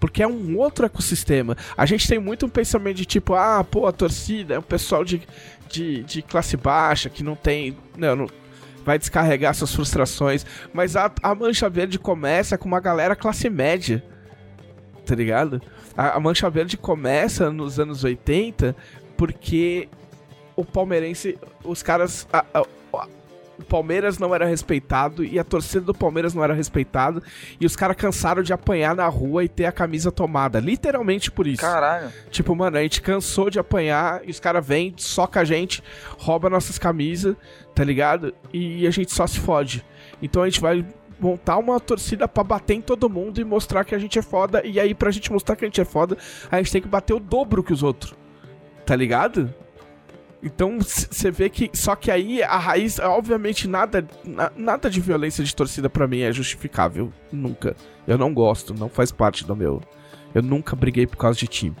Porque 0.00 0.22
é 0.22 0.26
um 0.26 0.56
outro 0.58 0.84
ecossistema. 0.86 1.56
A 1.76 1.86
gente 1.86 2.06
tem 2.08 2.18
muito 2.18 2.46
um 2.46 2.48
pensamento 2.48 2.96
de 2.96 3.04
tipo, 3.06 3.34
ah, 3.34 3.64
pô, 3.64 3.86
a 3.86 3.92
torcida 3.92 4.54
é 4.54 4.58
um 4.58 4.62
pessoal 4.62 5.04
de, 5.04 5.22
de, 5.68 6.02
de 6.04 6.22
classe 6.22 6.56
baixa 6.56 7.08
que 7.08 7.22
não 7.22 7.34
tem. 7.34 7.76
Não, 7.96 8.14
não- 8.16 8.26
vai 8.84 8.98
descarregar 9.00 9.52
suas 9.52 9.74
frustrações. 9.74 10.46
Mas 10.72 10.94
a, 10.94 11.10
a 11.22 11.34
Mancha 11.34 11.68
Verde 11.68 11.98
começa 11.98 12.56
com 12.56 12.68
uma 12.68 12.78
galera 12.78 13.16
classe 13.16 13.50
média. 13.50 14.02
Tá 15.04 15.14
ligado? 15.14 15.60
A, 15.96 16.16
a 16.16 16.20
Mancha 16.20 16.48
Verde 16.48 16.76
começa 16.76 17.50
nos 17.50 17.80
anos 17.80 18.04
80 18.04 18.76
porque 19.16 19.88
o 20.54 20.64
palmeirense, 20.64 21.36
os 21.64 21.82
caras. 21.82 22.28
a- 22.32 22.44
a- 22.54 23.06
o 23.58 23.64
Palmeiras 23.64 24.18
não 24.18 24.34
era 24.34 24.44
respeitado 24.44 25.24
e 25.24 25.38
a 25.38 25.44
torcida 25.44 25.84
do 25.84 25.94
Palmeiras 25.94 26.34
não 26.34 26.44
era 26.44 26.54
respeitada. 26.54 27.22
E 27.60 27.66
os 27.66 27.74
caras 27.74 27.96
cansaram 27.96 28.42
de 28.42 28.52
apanhar 28.52 28.94
na 28.94 29.06
rua 29.06 29.44
e 29.44 29.48
ter 29.48 29.64
a 29.64 29.72
camisa 29.72 30.12
tomada. 30.12 30.60
Literalmente 30.60 31.30
por 31.30 31.46
isso. 31.46 31.62
Caralho. 31.62 32.12
Tipo, 32.30 32.54
mano, 32.54 32.76
a 32.76 32.82
gente 32.82 33.00
cansou 33.00 33.50
de 33.50 33.58
apanhar 33.58 34.20
e 34.24 34.30
os 34.30 34.40
caras 34.40 34.66
vêm, 34.66 34.94
soca 34.96 35.40
a 35.40 35.44
gente, 35.44 35.82
rouba 36.18 36.50
nossas 36.50 36.78
camisas, 36.78 37.36
tá 37.74 37.82
ligado? 37.82 38.34
E 38.52 38.86
a 38.86 38.90
gente 38.90 39.12
só 39.12 39.26
se 39.26 39.40
fode. 39.40 39.84
Então 40.22 40.42
a 40.42 40.48
gente 40.48 40.60
vai 40.60 40.84
montar 41.18 41.56
uma 41.56 41.80
torcida 41.80 42.28
pra 42.28 42.44
bater 42.44 42.74
em 42.74 42.80
todo 42.80 43.08
mundo 43.08 43.40
e 43.40 43.44
mostrar 43.44 43.84
que 43.84 43.94
a 43.94 43.98
gente 43.98 44.18
é 44.18 44.22
foda. 44.22 44.64
E 44.64 44.78
aí, 44.78 44.94
pra 44.94 45.10
gente 45.10 45.32
mostrar 45.32 45.56
que 45.56 45.64
a 45.64 45.68
gente 45.68 45.80
é 45.80 45.84
foda, 45.84 46.16
a 46.50 46.58
gente 46.58 46.72
tem 46.72 46.82
que 46.82 46.88
bater 46.88 47.14
o 47.14 47.20
dobro 47.20 47.62
que 47.62 47.72
os 47.72 47.82
outros. 47.82 48.14
Tá 48.84 48.94
ligado? 48.94 49.52
Então 50.46 50.78
você 50.80 51.30
vê 51.30 51.50
que. 51.50 51.68
Só 51.74 51.94
que 51.96 52.10
aí 52.10 52.42
a 52.42 52.56
raiz, 52.56 52.98
obviamente, 52.98 53.66
nada, 53.68 54.06
na- 54.24 54.52
nada 54.56 54.88
de 54.88 55.00
violência 55.00 55.42
de 55.44 55.54
torcida 55.54 55.90
pra 55.90 56.06
mim 56.06 56.20
é 56.20 56.32
justificável. 56.32 57.12
Nunca. 57.32 57.74
Eu 58.06 58.16
não 58.16 58.32
gosto, 58.32 58.72
não 58.72 58.88
faz 58.88 59.10
parte 59.10 59.44
do 59.44 59.56
meu. 59.56 59.82
Eu 60.34 60.42
nunca 60.42 60.76
briguei 60.76 61.06
por 61.06 61.16
causa 61.16 61.38
de 61.38 61.46
time. 61.48 61.74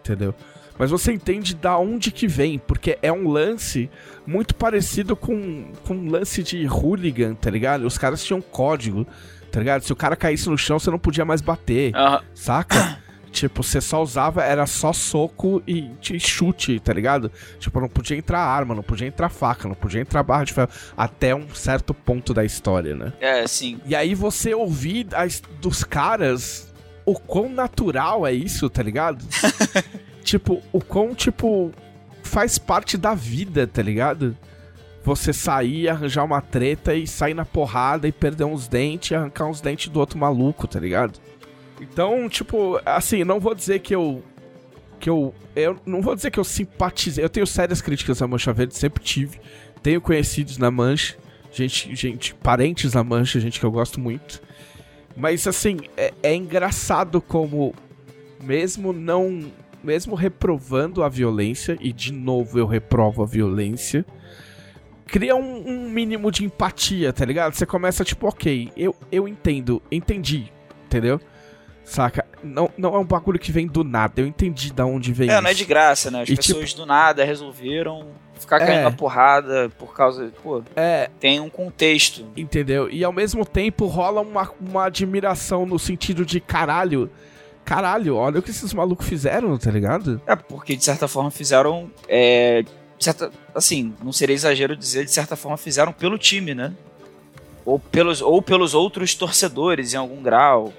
Entendeu? 0.00 0.34
Mas 0.78 0.90
você 0.90 1.12
entende 1.12 1.54
da 1.54 1.76
onde 1.78 2.10
que 2.10 2.26
vem, 2.26 2.58
porque 2.58 2.98
é 3.02 3.12
um 3.12 3.28
lance 3.28 3.90
muito 4.26 4.54
parecido 4.54 5.14
com, 5.14 5.70
com 5.86 5.94
um 5.94 6.10
lance 6.10 6.42
de 6.42 6.66
hooligan, 6.66 7.34
tá 7.34 7.50
ligado? 7.50 7.84
Os 7.86 7.98
caras 7.98 8.24
tinham 8.24 8.40
código, 8.40 9.06
tá 9.52 9.58
ligado? 9.60 9.82
Se 9.82 9.92
o 9.92 9.96
cara 9.96 10.16
caísse 10.16 10.48
no 10.48 10.56
chão, 10.56 10.78
você 10.78 10.90
não 10.90 10.98
podia 10.98 11.24
mais 11.24 11.42
bater. 11.42 11.94
Aham. 11.94 12.22
Saca? 12.34 12.98
tipo, 13.30 13.62
você 13.62 13.80
só 13.80 14.02
usava, 14.02 14.42
era 14.44 14.66
só 14.66 14.92
soco 14.92 15.62
e, 15.66 15.90
e 16.10 16.20
chute, 16.20 16.78
tá 16.80 16.92
ligado? 16.92 17.30
Tipo, 17.58 17.80
não 17.80 17.88
podia 17.88 18.16
entrar 18.16 18.40
arma, 18.40 18.74
não 18.74 18.82
podia 18.82 19.06
entrar 19.06 19.28
faca, 19.28 19.68
não 19.68 19.74
podia 19.74 20.00
entrar 20.00 20.22
barra 20.22 20.44
de 20.44 20.52
ferro. 20.52 20.68
Até 20.96 21.34
um 21.34 21.48
certo 21.54 21.94
ponto 21.94 22.34
da 22.34 22.44
história, 22.44 22.94
né? 22.94 23.12
É, 23.20 23.46
sim. 23.46 23.80
E 23.86 23.94
aí 23.94 24.14
você 24.14 24.54
ouvir 24.54 25.06
as- 25.14 25.42
dos 25.60 25.84
caras 25.84 26.68
o 27.06 27.14
quão 27.14 27.48
natural 27.48 28.26
é 28.26 28.32
isso, 28.32 28.68
tá 28.68 28.82
ligado? 28.82 29.24
tipo, 30.22 30.62
o 30.72 30.80
quão, 30.80 31.14
tipo, 31.14 31.72
faz 32.22 32.58
parte 32.58 32.96
da 32.96 33.14
vida, 33.14 33.66
tá 33.66 33.82
ligado? 33.82 34.36
Você 35.02 35.32
sair, 35.32 35.88
arranjar 35.88 36.24
uma 36.24 36.42
treta 36.42 36.94
e 36.94 37.06
sair 37.06 37.32
na 37.32 37.44
porrada 37.44 38.06
e 38.06 38.12
perder 38.12 38.44
uns 38.44 38.68
dentes 38.68 39.10
e 39.10 39.14
arrancar 39.14 39.46
uns 39.46 39.60
dentes 39.60 39.88
do 39.88 39.98
outro 39.98 40.18
maluco, 40.18 40.68
tá 40.68 40.78
ligado? 40.78 41.18
Então, 41.80 42.28
tipo, 42.28 42.80
assim, 42.84 43.24
não 43.24 43.40
vou 43.40 43.54
dizer 43.54 43.80
que 43.80 43.94
eu. 43.94 44.22
Que 44.98 45.08
eu. 45.08 45.34
Eu 45.56 45.80
não 45.86 46.02
vou 46.02 46.14
dizer 46.14 46.30
que 46.30 46.38
eu 46.38 46.44
simpatizei. 46.44 47.24
Eu 47.24 47.30
tenho 47.30 47.46
sérias 47.46 47.80
críticas 47.80 48.20
à 48.20 48.28
Mancha 48.28 48.52
Verde, 48.52 48.76
sempre 48.76 49.02
tive. 49.02 49.40
Tenho 49.82 50.00
conhecidos 50.00 50.58
na 50.58 50.70
Mancha. 50.70 51.16
Gente, 51.50 51.94
gente, 51.96 52.34
parentes 52.34 52.92
na 52.92 53.02
Mancha, 53.02 53.40
gente 53.40 53.58
que 53.58 53.66
eu 53.66 53.70
gosto 53.70 53.98
muito. 53.98 54.42
Mas 55.16 55.46
assim, 55.46 55.78
é, 55.96 56.12
é 56.22 56.34
engraçado 56.34 57.20
como, 57.20 57.74
mesmo 58.42 58.92
não. 58.92 59.50
Mesmo 59.82 60.14
reprovando 60.14 61.02
a 61.02 61.08
violência, 61.08 61.78
e 61.80 61.90
de 61.90 62.12
novo 62.12 62.58
eu 62.58 62.66
reprovo 62.66 63.22
a 63.22 63.26
violência, 63.26 64.04
cria 65.06 65.34
um, 65.34 65.66
um 65.66 65.88
mínimo 65.88 66.30
de 66.30 66.44
empatia, 66.44 67.14
tá 67.14 67.24
ligado? 67.24 67.54
Você 67.54 67.64
começa 67.64 68.04
tipo, 68.04 68.28
ok, 68.28 68.70
eu, 68.76 68.94
eu 69.10 69.26
entendo, 69.26 69.82
entendi, 69.90 70.52
entendeu? 70.84 71.18
Saca? 71.90 72.24
Não, 72.44 72.70
não 72.78 72.94
é 72.94 72.98
um 73.00 73.04
bagulho 73.04 73.36
que 73.36 73.50
vem 73.50 73.66
do 73.66 73.82
nada, 73.82 74.20
eu 74.20 74.26
entendi 74.28 74.72
da 74.72 74.86
onde 74.86 75.12
vem 75.12 75.28
É, 75.28 75.32
isso. 75.32 75.42
não 75.42 75.50
é 75.50 75.54
de 75.54 75.64
graça, 75.64 76.08
né? 76.08 76.22
As 76.22 76.28
E, 76.28 76.36
pessoas 76.36 76.72
do 76.72 76.86
nada 76.86 77.24
resolveram 77.24 78.06
ficar 78.38 78.60
caindo 78.60 78.78
É. 78.78 78.82
na 78.84 78.92
porrada 78.92 79.68
por 79.76 79.92
causa. 79.92 80.32
Pô, 80.40 80.62
É, 80.76 81.10
tem 81.18 81.40
um 81.40 81.50
contexto. 81.50 82.24
Entendeu? 82.36 82.88
E 82.88 83.02
ao 83.02 83.12
mesmo 83.12 83.44
tempo 83.44 83.86
rola 83.86 84.20
uma, 84.20 84.48
uma 84.60 84.84
admiração 84.84 85.66
no 85.66 85.80
sentido 85.80 86.24
de 86.24 86.38
caralho. 86.40 87.10
Caralho, 87.64 88.14
olha 88.14 88.38
o 88.38 88.42
que 88.42 88.50
esses 88.50 88.72
malucos 88.72 89.08
fizeram, 89.08 89.58
tá 89.58 89.70
ligado? 89.72 90.22
É, 90.28 90.36
porque 90.36 90.76
de 90.76 90.84
certa 90.84 91.08
forma 91.08 91.30
fizeram. 91.32 91.90
É, 92.08 92.62
certa, 93.00 93.32
assim, 93.52 93.92
não 94.00 94.12
seria 94.12 94.34
exagero 94.36 94.76
dizer, 94.76 95.04
de 95.04 95.10
certa 95.10 95.34
forma 95.34 95.56
fizeram 95.56 95.92
pelo 95.92 96.16
time, 96.16 96.54
né? 96.54 96.72
Ou 97.64 97.80
pelos, 97.80 98.22
ou 98.22 98.40
pelos 98.40 98.74
outros 98.74 99.12
torcedores 99.16 99.92
em 99.92 99.96
algum 99.96 100.22
grau. 100.22 100.72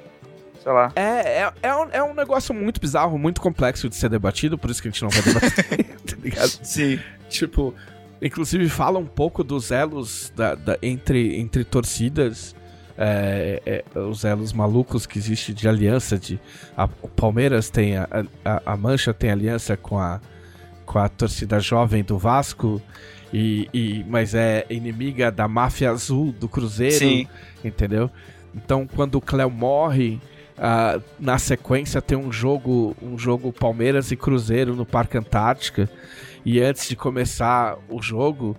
Sei 0.61 0.71
lá. 0.71 0.91
É, 0.95 1.01
é, 1.41 1.53
é, 1.63 1.75
um, 1.75 1.89
é 1.91 2.03
um 2.03 2.13
negócio 2.13 2.53
muito 2.53 2.79
bizarro, 2.79 3.17
muito 3.17 3.41
complexo 3.41 3.89
de 3.89 3.95
ser 3.95 4.09
debatido, 4.09 4.57
por 4.57 4.69
isso 4.69 4.81
que 4.81 4.87
a 4.87 4.91
gente 4.91 5.01
não 5.01 5.09
vai 5.09 5.21
debater, 5.21 5.95
tá 6.05 6.15
ligado? 6.21 6.49
Sim. 6.63 6.99
Tipo, 7.29 7.73
inclusive 8.21 8.69
fala 8.69 8.99
um 8.99 9.05
pouco 9.05 9.43
dos 9.43 9.71
elos 9.71 10.31
da, 10.35 10.53
da- 10.53 10.77
entre, 10.81 11.39
entre 11.39 11.63
torcidas, 11.63 12.55
é, 12.97 13.83
é, 13.95 13.99
os 13.99 14.23
elos 14.23 14.53
malucos 14.53 15.07
que 15.07 15.17
existe 15.17 15.51
de 15.53 15.67
aliança. 15.67 16.19
De, 16.19 16.39
a- 16.77 16.87
o 17.01 17.07
Palmeiras 17.07 17.69
tem, 17.71 17.97
a, 17.97 18.07
a, 18.45 18.73
a 18.73 18.77
Mancha 18.77 19.13
tem 19.15 19.31
aliança 19.31 19.75
com 19.75 19.97
a, 19.97 20.21
com 20.85 20.99
a 20.99 21.09
torcida 21.09 21.59
jovem 21.59 22.03
do 22.03 22.19
Vasco, 22.19 22.79
e, 23.33 23.67
e, 23.73 24.05
mas 24.07 24.35
é 24.35 24.65
inimiga 24.69 25.31
da 25.31 25.47
máfia 25.47 25.89
azul 25.89 26.31
do 26.33 26.47
Cruzeiro, 26.47 26.97
Sim. 26.97 27.27
entendeu? 27.63 28.11
Então 28.53 28.85
quando 28.85 29.15
o 29.15 29.21
Cléo 29.21 29.49
morre. 29.49 30.19
Ah, 30.61 30.99
na 31.19 31.37
sequência 31.39 32.01
tem 32.01 32.15
um 32.17 32.31
jogo 32.31 32.95
um 33.01 33.17
jogo 33.17 33.51
Palmeiras 33.51 34.11
e 34.11 34.15
Cruzeiro 34.15 34.75
no 34.75 34.85
Parque 34.85 35.17
Antártica 35.17 35.89
e 36.45 36.59
antes 36.61 36.87
de 36.87 36.95
começar 36.95 37.77
o 37.89 38.01
jogo, 38.01 38.55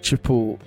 tipo, 0.00 0.58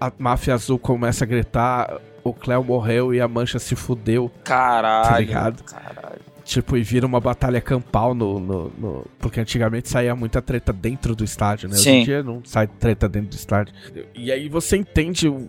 a 0.00 0.10
máfia 0.18 0.54
azul 0.54 0.78
começa 0.78 1.24
a 1.24 1.26
gritar: 1.26 1.98
o 2.22 2.32
Cleo 2.32 2.62
morreu 2.64 3.14
e 3.14 3.20
a 3.20 3.28
mancha 3.28 3.58
se 3.58 3.74
fudeu. 3.76 4.30
Caralho. 4.44 5.08
Tá 5.08 5.18
ligado? 5.18 5.62
Caralho. 5.64 6.20
Tipo, 6.44 6.76
e 6.76 6.82
vira 6.82 7.06
uma 7.06 7.20
batalha 7.20 7.58
campal 7.58 8.14
no, 8.14 8.38
no, 8.38 8.72
no- 8.76 9.06
Porque 9.18 9.40
antigamente 9.40 9.88
saía 9.88 10.14
muita 10.14 10.42
treta 10.42 10.74
dentro 10.74 11.16
do 11.16 11.24
estádio, 11.24 11.70
né? 11.70 11.74
Hoje 11.74 11.84
Sim. 11.84 12.00
em 12.00 12.04
dia 12.04 12.22
não 12.22 12.42
sai 12.44 12.66
treta 12.66 13.08
dentro 13.08 13.30
do 13.30 13.34
estádio. 13.36 13.72
E 14.14 14.30
aí 14.30 14.46
você 14.50 14.76
entende 14.76 15.26
o, 15.26 15.48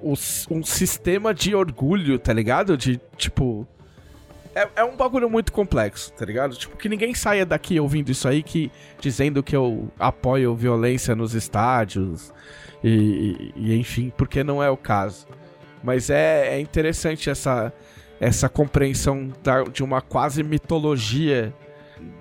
o- 0.00 0.14
um 0.48 0.62
sistema 0.62 1.34
de 1.34 1.56
orgulho, 1.56 2.18
tá 2.20 2.32
ligado? 2.32 2.76
De, 2.76 3.00
tipo. 3.16 3.66
É, 4.58 4.68
é 4.76 4.84
um 4.84 4.96
bagulho 4.96 5.28
muito 5.30 5.52
complexo, 5.52 6.12
tá 6.12 6.24
ligado? 6.24 6.56
Tipo, 6.56 6.76
que 6.76 6.88
ninguém 6.88 7.14
saia 7.14 7.44
daqui 7.46 7.78
ouvindo 7.78 8.10
isso 8.10 8.26
aí, 8.26 8.42
que 8.42 8.70
dizendo 9.00 9.42
que 9.42 9.54
eu 9.54 9.88
apoio 9.98 10.54
violência 10.54 11.14
nos 11.14 11.34
estádios 11.34 12.32
e, 12.82 13.52
e- 13.56 13.74
enfim, 13.78 14.12
porque 14.16 14.42
não 14.42 14.62
é 14.62 14.68
o 14.70 14.76
caso. 14.76 15.26
Mas 15.82 16.10
é, 16.10 16.56
é 16.56 16.60
interessante 16.60 17.30
essa, 17.30 17.72
essa 18.20 18.48
compreensão 18.48 19.32
da- 19.44 19.62
de 19.64 19.82
uma 19.84 20.00
quase 20.00 20.42
mitologia 20.42 21.54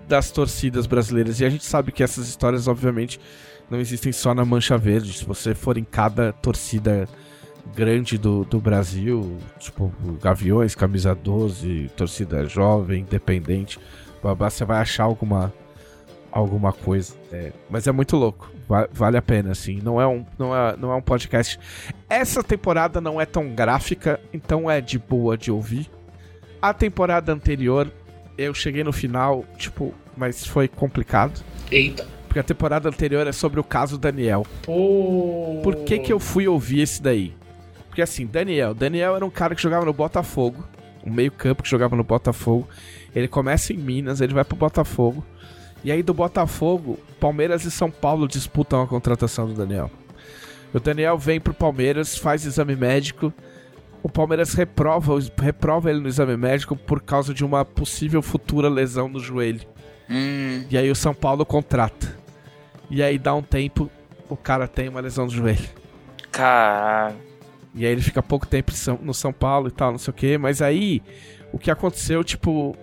das 0.07 0.31
torcidas 0.31 0.85
brasileiras. 0.85 1.39
E 1.39 1.45
a 1.45 1.49
gente 1.49 1.65
sabe 1.65 1.91
que 1.91 2.03
essas 2.03 2.27
histórias, 2.27 2.67
obviamente, 2.67 3.19
não 3.69 3.79
existem 3.79 4.11
só 4.11 4.33
na 4.33 4.45
Mancha 4.45 4.77
Verde. 4.77 5.11
Se 5.13 5.25
você 5.25 5.53
for 5.55 5.77
em 5.77 5.83
cada 5.83 6.31
torcida 6.33 7.07
grande 7.75 8.17
do, 8.17 8.43
do 8.45 8.59
Brasil, 8.59 9.37
tipo 9.59 9.91
Gaviões, 10.21 10.75
Camisa 10.75 11.13
12, 11.15 11.91
torcida 11.95 12.45
jovem, 12.45 13.01
independente, 13.01 13.79
babá, 14.21 14.49
você 14.49 14.65
vai 14.65 14.79
achar 14.81 15.03
alguma 15.03 15.53
alguma 16.31 16.71
coisa. 16.71 17.13
É, 17.31 17.51
mas 17.69 17.87
é 17.87 17.91
muito 17.91 18.15
louco. 18.15 18.51
Va- 18.67 18.87
vale 18.91 19.17
a 19.17 19.21
pena, 19.21 19.51
assim. 19.51 19.79
Não 19.81 19.99
é, 19.99 20.05
um, 20.05 20.25
não, 20.37 20.55
é, 20.55 20.75
não 20.77 20.91
é 20.91 20.95
um 20.95 21.01
podcast. 21.01 21.57
Essa 22.09 22.43
temporada 22.43 22.99
não 23.01 23.19
é 23.19 23.25
tão 23.25 23.49
gráfica, 23.49 24.19
então 24.33 24.69
é 24.69 24.79
de 24.81 24.99
boa 24.99 25.37
de 25.37 25.51
ouvir. 25.51 25.89
A 26.61 26.73
temporada 26.73 27.31
anterior, 27.31 27.91
eu 28.37 28.53
cheguei 28.53 28.83
no 28.83 28.91
final, 28.93 29.45
tipo, 29.57 29.93
mas 30.15 30.45
foi 30.45 30.67
complicado. 30.67 31.41
Eita. 31.71 32.05
Porque 32.27 32.39
a 32.39 32.43
temporada 32.43 32.89
anterior 32.89 33.25
é 33.25 33.31
sobre 33.31 33.59
o 33.59 33.63
caso 33.63 33.97
Daniel. 33.97 34.45
Pô. 34.63 35.59
Por 35.63 35.75
que 35.77 35.97
que 35.97 36.11
eu 36.13 36.19
fui 36.19 36.47
ouvir 36.47 36.81
esse 36.81 37.01
daí? 37.01 37.33
Porque 37.97 38.03
assim, 38.03 38.27
Daniel, 38.27 38.75
Daniel 38.75 39.15
era 39.15 39.25
um 39.25 39.29
cara 39.31 39.55
que 39.55 39.61
jogava 39.63 39.83
no 39.83 39.91
Botafogo, 39.91 40.63
um 41.03 41.11
meio-campo 41.11 41.63
que 41.63 41.69
jogava 41.69 41.95
no 41.95 42.03
Botafogo. 42.03 42.69
Ele 43.15 43.27
começa 43.27 43.73
em 43.73 43.77
Minas, 43.77 44.21
ele 44.21 44.35
vai 44.35 44.43
pro 44.43 44.55
Botafogo. 44.55 45.25
E 45.83 45.91
aí 45.91 46.03
do 46.03 46.13
Botafogo, 46.13 46.99
Palmeiras 47.19 47.65
e 47.65 47.71
São 47.71 47.89
Paulo 47.89 48.27
disputam 48.27 48.83
a 48.83 48.87
contratação 48.87 49.47
do 49.47 49.55
Daniel. 49.55 49.89
O 50.71 50.79
Daniel 50.79 51.17
vem 51.17 51.39
pro 51.39 51.55
Palmeiras, 51.55 52.15
faz 52.15 52.45
exame 52.45 52.75
médico. 52.75 53.33
O 54.03 54.09
Palmeiras 54.09 54.53
reprova, 54.53 55.17
reprova 55.41 55.89
ele 55.89 55.99
no 55.99 56.07
exame 56.07 56.37
médico 56.37 56.75
por 56.75 57.01
causa 57.01 57.33
de 57.33 57.43
uma 57.43 57.65
possível 57.65 58.21
futura 58.21 58.69
lesão 58.69 59.09
no 59.09 59.19
joelho. 59.19 59.61
Hum, 60.07 60.65
E 60.69 60.77
aí 60.77 60.91
o 60.91 60.95
São 60.95 61.15
Paulo 61.15 61.43
contrata. 61.47 62.15
E 62.91 63.01
aí 63.01 63.17
dá 63.17 63.33
um 63.33 63.41
tempo, 63.41 63.89
o 64.29 64.37
cara 64.37 64.67
tem 64.67 64.87
uma 64.87 64.99
lesão 64.99 65.25
no 65.25 65.31
joelho. 65.31 65.67
caralho. 66.31 67.26
E 67.77 67.85
aí 67.85 67.91
ele 67.91 68.01
fica 68.01 68.21
pouco 68.23 68.45
tempo 68.47 68.71
no 69.01 69.13
São 69.13 69.31
Paulo 69.31 69.67
e 69.67 69.71
tal, 69.71 69.91
não 69.91 69.97
sei 69.99 70.11
o 70.11 70.13
que. 70.15 70.37
Mas 70.37 70.61
aí, 70.61 71.01
o 71.51 71.57
que 71.59 71.69
aconteceu, 71.71 72.23
tipo, 72.23 72.75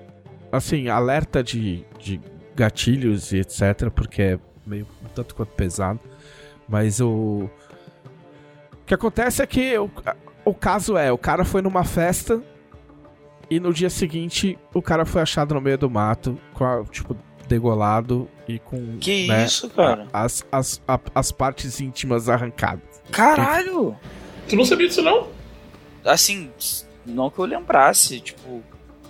assim, 0.53 0.89
alerta 0.89 1.43
de, 1.43 1.85
de 1.99 2.21
gatilhos 2.55 3.33
e 3.33 3.39
etc, 3.39 3.91
porque 3.95 4.23
é 4.23 4.39
meio 4.67 4.87
tanto 5.15 5.35
quanto 5.35 5.51
pesado. 5.53 6.01
Mas 6.69 7.01
o. 7.01 7.49
O 8.73 8.87
que 8.87 8.95
acontece 8.95 9.43
é 9.43 9.47
que 9.47 9.77
o, 9.79 9.91
o 10.45 10.55
caso 10.55 10.97
é: 10.97 11.11
o 11.13 11.19
cara 11.19 11.45
foi 11.45 11.61
numa 11.63 11.85
festa 11.85 12.43
e 13.51 13.59
no 13.61 13.73
dia 13.73 13.91
seguinte 13.91 14.59
o 14.73 14.81
cara 14.83 15.05
foi 15.05 15.23
achado 15.23 15.55
no 15.55 15.61
meio 15.61 15.77
do 15.79 15.91
mato, 15.91 16.39
com 16.55 16.65
a, 16.65 16.85
tipo, 16.85 17.17
degolado 17.49 18.29
e 18.49 18.59
com. 18.59 18.97
Que 18.99 19.27
né, 19.29 19.45
isso, 19.45 19.69
cara? 19.71 20.07
As, 20.13 20.45
as, 20.53 20.81
a- 20.87 21.01
as 21.15 21.33
partes 21.33 21.81
íntimas 21.81 22.29
arrancadas. 22.29 22.83
Caralho! 23.11 23.97
Tu 24.49 24.57
não 24.57 24.65
sabia 24.65 24.89
disso, 24.89 25.03
não? 25.03 25.29
Assim, 26.05 26.51
não 27.07 27.31
que 27.31 27.39
eu 27.39 27.45
lembrasse, 27.45 28.21
tipo. 28.21 28.63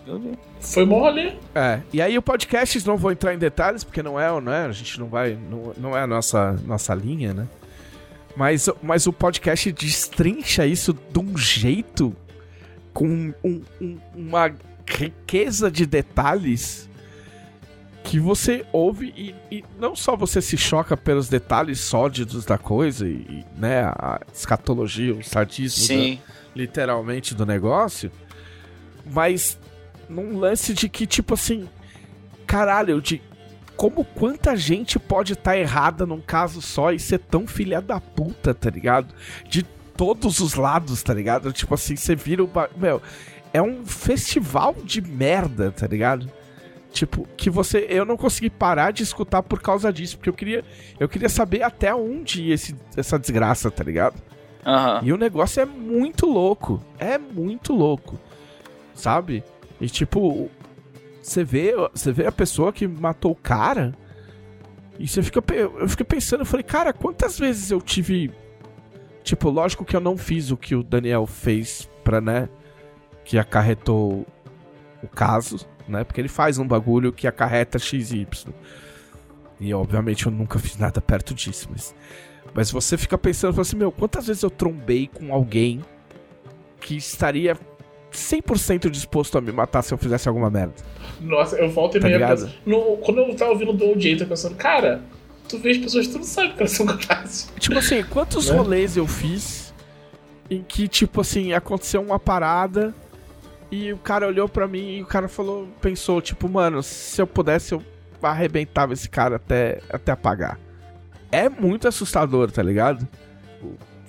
Meu 0.07 0.19
Deus. 0.19 0.37
Foi 0.61 0.85
bom 0.87 1.01
rolê. 1.01 1.33
É, 1.55 1.81
e 1.93 2.01
aí 2.01 2.17
o 2.17 2.23
podcast, 2.23 2.87
não 2.87 2.97
vou 2.97 3.13
entrar 3.13 3.35
em 3.35 3.39
detalhes, 3.39 3.85
porque 3.85 4.03
não 4.03 4.19
é, 4.19 4.29
não 4.41 4.53
é 4.53 4.65
a 4.67 4.73
gente 4.73 4.99
não 4.99 5.07
vai, 5.09 5.37
não, 5.51 5.73
não 5.77 5.97
é 5.97 6.03
a 6.03 6.07
nossa, 6.07 6.53
nossa 6.67 6.95
linha, 6.95 7.35
né? 7.35 7.47
Mas, 8.37 8.69
mas 8.83 9.07
o 9.07 9.13
podcast 9.13 9.71
destrincha 9.73 10.67
isso 10.67 10.93
de 11.13 11.19
um 11.19 11.37
jeito, 11.37 12.15
com 12.93 13.07
um- 13.45 13.63
um- 13.81 13.99
uma 14.15 14.53
riqueza 14.87 15.71
de 15.71 15.85
detalhes, 15.87 16.89
que 18.05 18.21
você 18.21 18.65
ouve 18.71 19.13
e, 19.17 19.35
e 19.51 19.65
não 19.81 19.97
só 19.97 20.15
você 20.15 20.41
se 20.41 20.57
choca 20.57 20.97
pelos 20.97 21.29
detalhes 21.29 21.81
sórdidos 21.81 22.45
da 22.45 22.57
coisa, 22.59 23.09
e, 23.09 23.13
e, 23.13 23.45
né, 23.59 23.85
a 23.85 24.21
escatologia, 24.33 25.15
o 25.15 25.25
sadismo 25.25 25.87
da- 26.19 26.23
literalmente 26.55 27.35
do 27.35 27.45
negócio, 27.45 28.13
mas 29.11 29.59
num 30.09 30.39
lance 30.39 30.73
de 30.75 30.89
que, 30.89 31.07
tipo 31.07 31.35
assim, 31.35 31.69
caralho, 32.47 33.01
de 33.01 33.21
como 33.77 34.05
quanta 34.05 34.55
gente 34.55 34.99
pode 34.99 35.33
estar 35.33 35.57
errada 35.57 36.07
num 36.07 36.21
caso 36.21 36.63
só 36.63 36.93
e 36.93 36.99
ser 36.99 37.19
tão 37.19 37.47
filha 37.47 37.81
da 37.81 38.01
puta, 38.01 38.55
tá 38.55 38.71
ligado? 38.71 39.13
De 39.49 39.63
todos 39.97 40.39
os 40.41 40.55
lados, 40.55 41.03
tá 41.03 41.13
ligado? 41.13 41.53
Tipo 41.53 41.75
assim, 41.75 41.97
você 41.97 42.15
vira 42.15 42.45
o. 42.45 42.51
Meu, 42.77 43.03
é 43.53 43.61
um 43.61 43.85
festival 43.85 44.77
de 44.85 45.01
merda, 45.01 45.73
tá 45.73 45.87
ligado? 45.87 46.31
Tipo, 46.95 47.27
que 47.37 47.51
você. 47.51 47.89
Eu 47.91 48.05
não 48.05 48.17
consegui 48.17 48.49
parar 48.49 48.93
de 48.93 49.03
escutar 49.03 49.43
por 49.43 49.61
causa 49.61 49.93
disso, 49.93 50.17
porque 50.17 50.31
eu 50.31 50.35
queria. 50.35 50.65
Eu 50.99 51.09
queria 51.09 51.29
saber 51.29 51.65
até 51.65 51.93
onde 51.93 52.45
ia 52.45 52.55
esse, 52.55 52.77
essa 52.97 53.19
desgraça, 53.19 53.69
tá 53.69 53.83
ligado? 53.83 54.15
Aham. 54.65 55.01
E 55.03 55.13
o 55.13 55.17
negócio 55.17 55.61
é 55.61 55.65
muito 55.65 56.25
louco. 56.25 56.81
É 56.97 57.19
muito 57.19 57.75
louco. 57.75 58.17
Sabe? 58.95 59.43
E 59.81 59.89
tipo, 59.89 60.49
você 61.21 61.43
vê, 61.43 61.75
você 61.93 62.13
vê 62.13 62.27
a 62.29 62.33
pessoa 62.33 62.73
que 62.73 62.87
matou 62.87 63.33
o 63.33 63.37
cara. 63.37 63.93
E 64.97 65.09
você 65.09 65.21
fica. 65.21 65.43
Eu 65.53 65.89
fiquei 65.89 66.07
pensando, 66.07 66.43
eu 66.43 66.47
falei, 66.47 66.63
cara, 66.63 66.93
quantas 66.93 67.37
vezes 67.37 67.73
eu 67.73 67.81
tive. 67.81 68.31
Tipo, 69.25 69.51
lógico 69.51 69.85
que 69.85 69.97
eu 69.97 70.01
não 70.01 70.17
fiz 70.17 70.53
o 70.53 70.57
que 70.57 70.77
o 70.77 70.85
Daniel 70.85 71.27
fez 71.27 71.91
pra, 72.05 72.21
né? 72.21 72.49
Que 73.25 73.37
acarretou 73.37 74.25
o 75.03 75.09
caso, 75.09 75.67
né? 75.89 76.05
Porque 76.05 76.21
ele 76.21 76.29
faz 76.29 76.59
um 76.59 76.67
bagulho 76.67 77.13
que 77.13 77.27
acarreta 77.27 77.79
XY. 77.79 78.27
E 79.61 79.73
obviamente 79.73 80.27
eu 80.27 80.33
nunca 80.33 80.59
fiz 80.59 80.77
nada 80.77 81.01
perto 81.01 81.35
disso, 81.35 81.69
mas. 81.71 81.95
Mas 82.53 82.71
você 82.71 82.97
fica 82.97 83.19
pensando, 83.19 83.61
assim, 83.61 83.77
meu, 83.77 83.91
quantas 83.91 84.27
vezes 84.29 84.43
eu 84.43 84.51
trombei 84.51 85.09
com 85.13 85.33
alguém 85.35 85.81
que 86.81 86.97
estaria 86.97 87.57
100% 88.13 88.89
disposto 88.91 89.37
a 89.37 89.41
me 89.41 89.51
matar 89.51 89.83
se 89.83 89.93
eu 89.93 89.99
fizesse 89.99 90.29
alguma 90.29 90.49
merda? 90.51 90.75
Nossa, 91.21 91.57
eu 91.57 91.69
volto 91.71 91.97
e 91.97 92.01
Tá 92.01 92.07
meia 92.07 92.29
pensando- 92.29 92.53
no 92.65 92.97
Quando 92.99 93.21
eu 93.23 93.35
tava 93.35 93.51
ouvindo 93.53 93.73
do 93.73 93.87
OJ, 93.91 94.21
eu 94.21 94.27
pensando, 94.29 94.55
cara, 94.55 95.03
tu 95.49 95.59
vê 95.59 95.71
as 95.73 95.79
pessoas, 95.79 96.07
tu 96.07 96.19
não 96.19 96.25
sabe 96.25 96.53
que 96.53 96.61
elas 96.61 96.71
são 96.73 96.87
capazes. 96.87 97.51
Tipo 97.59 97.79
assim, 97.79 98.05
quantos 98.05 98.49
Né? 98.49 98.57
rolês 98.57 98.97
eu 98.97 99.07
fiz 99.07 99.75
em 100.49 100.63
que, 100.63 100.87
tipo 100.87 101.21
assim, 101.23 101.53
aconteceu 101.55 102.01
uma 102.03 102.21
parada 102.21 102.95
e 103.87 103.93
o 103.93 103.99
cara 103.99 104.27
olhou 104.27 104.49
pra 104.49 104.67
mim 104.69 104.97
e 104.99 105.03
o 105.03 105.07
cara 105.07 105.29
falou, 105.29 105.69
pensou, 105.81 106.21
tipo, 106.21 106.49
mano, 106.49 106.83
se 106.83 107.21
eu 107.21 107.27
pudesse, 107.27 107.73
eu 107.75 107.83
arrebentava 108.23 108.93
esse 108.93 109.09
cara 109.09 109.37
até, 109.37 109.81
até 109.91 110.13
apagar. 110.13 110.59
é 111.33 111.49
muito 111.49 111.89
assustador, 111.89 112.51
tá 112.51 112.63
ligado? 112.63 113.07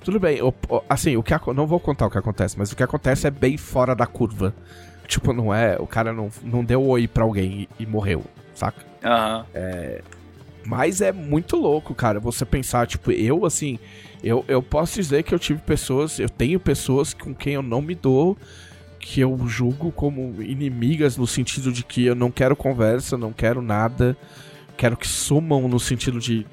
Tudo 0.04 0.20
bem, 0.20 0.42
o- 0.42 0.54
assim, 0.88 1.18
o 1.18 1.24
que 1.24 1.34
não 1.54 1.66
vou 1.66 1.80
contar 1.80 2.06
o 2.06 2.10
que 2.12 2.18
acontece, 2.18 2.58
mas 2.58 2.72
o 2.72 2.76
que 2.76 2.84
acontece 2.84 3.26
é 3.26 3.32
bem 3.32 3.58
fora 3.58 3.96
da 3.96 4.06
curva. 4.06 4.54
Tipo, 5.08 5.34
não 5.34 5.54
é. 5.54 5.78
O 5.80 5.88
cara 5.88 6.12
não, 6.14 6.30
não 6.44 6.64
deu 6.64 6.84
oi 6.86 7.08
pra 7.08 7.24
alguém 7.24 7.68
e, 7.80 7.84
e 7.84 7.86
morreu, 7.86 8.24
saca? 8.54 8.84
Aham. 9.04 9.46
Mas 10.66 11.00
é 11.00 11.12
muito 11.12 11.58
louco, 11.58 11.94
cara, 11.94 12.20
você 12.20 12.44
pensar, 12.44 12.88
tipo, 12.88 13.12
eu, 13.12 13.46
assim, 13.46 13.78
eu, 14.24 14.44
eu 14.48 14.64
posso 14.64 14.96
dizer 14.96 15.22
que 15.24 15.34
eu 15.34 15.38
tive 15.38 15.60
pessoas, 15.62 16.18
eu 16.20 16.28
tenho 16.28 16.60
pessoas 16.60 17.14
com 17.14 17.36
quem 17.36 17.54
eu 17.54 17.62
não 17.62 17.84
me 17.84 17.94
dou, 17.94 18.36
que 19.06 19.22
eu 19.22 19.38
julgo 19.48 19.92
como 19.92 20.42
inimigas 20.42 21.16
no 21.16 21.28
sentido 21.28 21.72
de 21.72 21.86
que 21.86 22.08
eu 22.08 22.16
não 22.16 22.32
quero 22.32 22.56
conversa, 22.56 23.16
não 23.16 23.32
quero 23.32 23.62
nada, 23.62 24.18
quero 24.76 24.98
que 24.98 25.08
sumam 25.08 25.68
no 25.68 25.80
sentido 25.80 26.20
de, 26.20 26.44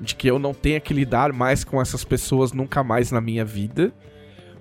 de 0.00 0.14
que 0.14 0.30
eu 0.30 0.38
não 0.38 0.54
tenha 0.54 0.78
que 0.78 0.94
lidar 0.94 1.32
mais 1.32 1.64
com 1.64 1.82
essas 1.82 2.04
pessoas 2.04 2.52
nunca 2.52 2.84
mais 2.84 3.10
na 3.10 3.20
minha 3.20 3.44
vida. 3.44 3.92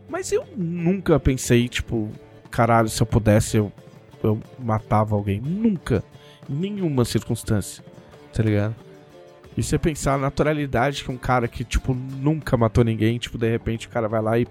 Mas 0.10 0.32
eu 0.32 0.44
nunca 0.58 1.20
pensei, 1.20 1.70
tipo, 1.70 2.10
caralho, 2.50 2.90
se 2.90 3.00
eu 3.00 3.06
pudesse 3.06 3.58
eu, 3.58 3.72
eu 4.24 4.40
matava 4.58 5.14
alguém. 5.14 5.40
Nunca. 5.40 6.04
Em 6.50 6.56
nenhuma 6.56 7.06
circunstância. 7.06 7.86
Tá 8.34 8.42
ligado? 8.42 8.76
E 9.56 9.62
você 9.62 9.78
pensar 9.78 10.16
a 10.16 10.18
naturalidade 10.18 11.04
que 11.04 11.12
um 11.12 11.18
cara 11.18 11.48
que, 11.48 11.64
tipo, 11.64 11.94
nunca 11.94 12.58
matou 12.58 12.84
ninguém, 12.84 13.20
tipo, 13.20 13.38
de 13.38 13.48
repente 13.52 13.86
o 13.86 13.92
cara 13.92 14.08
vai 14.08 14.22
lá 14.22 14.40
e. 14.40 14.48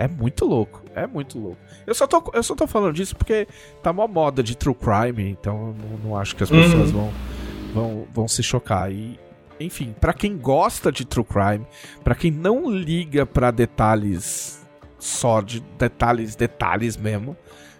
É 0.00 0.08
muito 0.08 0.46
louco. 0.46 0.80
É 0.94 1.06
muito 1.06 1.38
louco. 1.38 1.58
Eu 1.86 1.94
só 1.94 2.06
tô, 2.06 2.24
eu 2.32 2.42
só 2.42 2.54
tô 2.54 2.66
falando 2.66 2.94
disso 2.94 3.14
porque 3.14 3.46
tá 3.82 3.90
uma 3.90 4.08
moda 4.08 4.42
de 4.42 4.56
true 4.56 4.74
crime, 4.74 5.28
então 5.28 5.54
eu 5.58 5.74
não, 5.74 5.98
não 5.98 6.16
acho 6.16 6.34
que 6.34 6.42
as 6.42 6.48
pessoas 6.48 6.90
vão, 6.90 7.12
vão, 7.74 8.06
vão 8.10 8.26
se 8.26 8.42
chocar. 8.42 8.90
E, 8.90 9.20
enfim, 9.60 9.94
pra 10.00 10.14
quem 10.14 10.38
gosta 10.38 10.90
de 10.90 11.04
true 11.04 11.22
crime, 11.22 11.66
pra 12.02 12.14
quem 12.14 12.30
não 12.30 12.70
liga 12.70 13.26
pra 13.26 13.50
detalhes 13.50 14.66
só 14.98 15.42
de 15.42 15.60
detalhes, 15.78 16.34
detalhes 16.34 16.96
mesmo, 16.96 17.36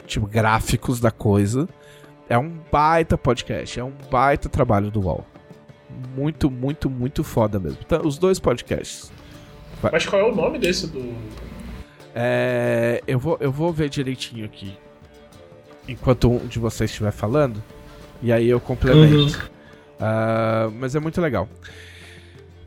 tipo, 0.07 0.27
gráficos 0.27 1.01
da 1.01 1.11
coisa, 1.11 1.66
é 2.29 2.37
um 2.37 2.51
baita 2.71 3.16
podcast, 3.16 3.81
é 3.81 3.85
um 3.85 3.95
baita 4.11 4.47
trabalho 4.47 4.91
do 4.91 5.01
UOL. 5.01 5.25
Muito, 6.14 6.51
muito, 6.51 6.91
muito 6.91 7.25
foda 7.25 7.59
mesmo. 7.59 7.79
Então, 7.83 8.03
os 8.05 8.18
dois 8.18 8.39
podcasts. 8.39 9.11
Mas 9.91 10.05
qual 10.05 10.21
é 10.21 10.31
o 10.31 10.35
nome 10.35 10.59
desse 10.59 10.87
do. 10.87 11.14
É, 12.14 13.02
eu, 13.06 13.18
vou, 13.18 13.36
eu 13.40 13.52
vou 13.52 13.72
ver 13.72 13.88
direitinho 13.88 14.44
aqui. 14.44 14.76
Enquanto 15.88 16.30
um 16.30 16.46
de 16.46 16.58
vocês 16.58 16.90
estiver 16.90 17.12
falando. 17.12 17.62
E 18.22 18.32
aí 18.32 18.48
eu 18.48 18.61
complemento. 18.61 19.50
Ah, 19.98 20.70
mas 20.74 20.94
é 20.94 21.00
muito 21.00 21.20
legal. 21.20 21.48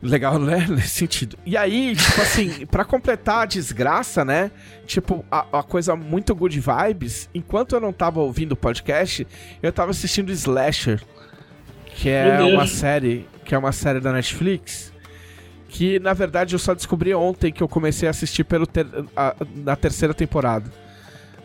Legal, 0.02 0.38
né? 0.38 0.66
Nesse 0.70 0.90
sentido. 0.90 1.38
E 1.46 1.56
aí, 1.56 1.96
tipo 1.96 2.20
assim, 2.20 2.66
pra 2.70 2.84
completar 2.84 3.42
a 3.42 3.46
desgraça, 3.46 4.24
né? 4.24 4.50
Tipo, 4.86 5.24
a, 5.30 5.58
a 5.58 5.62
coisa 5.62 5.96
muito 5.96 6.34
good 6.34 6.60
vibes. 6.60 7.28
Enquanto 7.34 7.74
eu 7.74 7.80
não 7.80 7.92
tava 7.92 8.20
ouvindo 8.20 8.52
o 8.52 8.56
podcast, 8.56 9.26
eu 9.62 9.72
tava 9.72 9.90
assistindo 9.90 10.30
Slasher. 10.30 11.02
Que 11.86 12.10
é 12.10 12.42
uma 12.42 12.66
série. 12.66 13.26
Que 13.44 13.54
é 13.54 13.58
uma 13.58 13.72
série 13.72 14.00
da 14.00 14.12
Netflix. 14.12 14.92
Que 15.76 15.98
na 15.98 16.12
verdade 16.12 16.54
eu 16.54 16.58
só 16.60 16.72
descobri 16.72 17.12
ontem 17.12 17.50
que 17.52 17.60
eu 17.60 17.66
comecei 17.66 18.06
a 18.06 18.10
assistir 18.12 18.44
pelo 18.44 18.64
ter- 18.64 18.86
a- 19.16 19.34
na 19.56 19.74
terceira 19.74 20.14
temporada. 20.14 20.70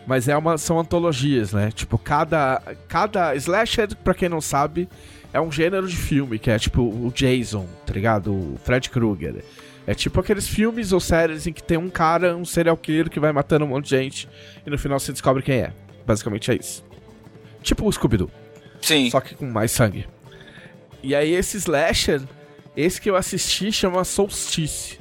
Mas 0.05 0.27
é 0.27 0.37
uma, 0.37 0.55
são 0.55 0.79
antologias, 0.79 1.51
né? 1.51 1.71
Tipo, 1.71 1.97
cada, 1.97 2.61
cada 2.87 3.33
slasher, 3.35 3.95
pra 4.03 4.13
quem 4.13 4.29
não 4.29 4.39
sabe, 4.39 4.87
é 5.33 5.41
um 5.41 5.51
gênero 5.51 5.87
de 5.87 5.95
filme, 5.95 6.37
que 6.37 6.51
é 6.51 6.59
tipo 6.59 6.83
o 6.83 7.11
Jason, 7.11 7.65
tá 7.87 7.91
ligado? 7.93 8.31
O 8.31 8.59
Fred 8.63 8.87
Krueger. 8.91 9.43
É 9.87 9.95
tipo 9.95 10.19
aqueles 10.19 10.47
filmes 10.47 10.91
ou 10.91 10.99
séries 10.99 11.47
em 11.47 11.51
que 11.53 11.63
tem 11.63 11.77
um 11.79 11.89
cara, 11.89 12.35
um 12.37 12.45
serial 12.45 12.77
killer 12.77 13.09
que 13.09 13.19
vai 13.19 13.31
matando 13.31 13.65
um 13.65 13.69
monte 13.69 13.85
de 13.85 13.89
gente 13.97 14.29
e 14.63 14.69
no 14.69 14.77
final 14.77 14.99
você 14.99 15.11
descobre 15.11 15.41
quem 15.41 15.55
é. 15.61 15.73
Basicamente 16.05 16.51
é 16.51 16.55
isso. 16.55 16.85
Tipo 17.63 17.87
o 17.87 17.91
Scooby-Doo 17.91 18.29
Sim. 18.79 19.09
só 19.09 19.19
que 19.19 19.33
com 19.33 19.47
mais 19.47 19.71
sangue. 19.71 20.05
E 21.01 21.15
aí 21.15 21.33
esse 21.33 21.57
slasher, 21.57 22.21
esse 22.79 23.01
que 23.01 23.09
eu 23.09 23.15
assisti 23.15 23.71
chama 23.71 24.03
Solstice. 24.03 24.99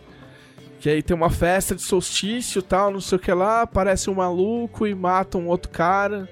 Que 0.80 0.90
aí 0.90 1.02
tem 1.02 1.16
uma 1.16 1.30
festa 1.30 1.74
de 1.74 1.82
solstício 1.82 2.62
tal, 2.62 2.90
não 2.90 3.00
sei 3.00 3.16
o 3.16 3.20
que 3.20 3.32
lá, 3.32 3.62
aparece 3.62 4.08
um 4.08 4.14
maluco 4.14 4.86
e 4.86 4.94
mata 4.94 5.36
um 5.36 5.48
outro 5.48 5.70
cara. 5.70 6.28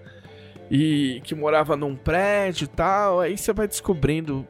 E 0.71 1.21
que 1.25 1.35
morava 1.35 1.77
num 1.77 1.97
prédio 1.97 2.69
tal. 2.69 3.21
Aí 3.21 3.37
você 3.37 3.53
vai 3.53 3.67
descobrindo 3.67 4.47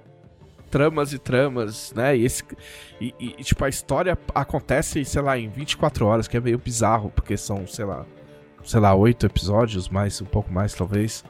tramas 0.70 1.12
e 1.12 1.18
tramas, 1.18 1.92
né? 1.94 2.16
E, 2.16 2.24
esse, 2.24 2.42
e, 3.00 3.14
e, 3.18 3.30
tipo, 3.42 3.64
a 3.64 3.68
história 3.68 4.18
acontece, 4.34 5.04
sei 5.04 5.22
lá, 5.22 5.38
em 5.38 5.48
24 5.48 6.06
horas, 6.06 6.28
que 6.28 6.36
é 6.36 6.40
meio 6.40 6.58
bizarro, 6.58 7.10
porque 7.10 7.36
são, 7.36 7.66
sei 7.66 7.84
lá, 7.84 8.04
sei 8.64 8.80
lá, 8.80 8.94
oito 8.94 9.24
episódios, 9.24 9.88
mais, 9.88 10.20
um 10.20 10.26
pouco 10.26 10.52
mais, 10.52 10.74
talvez. 10.74 11.24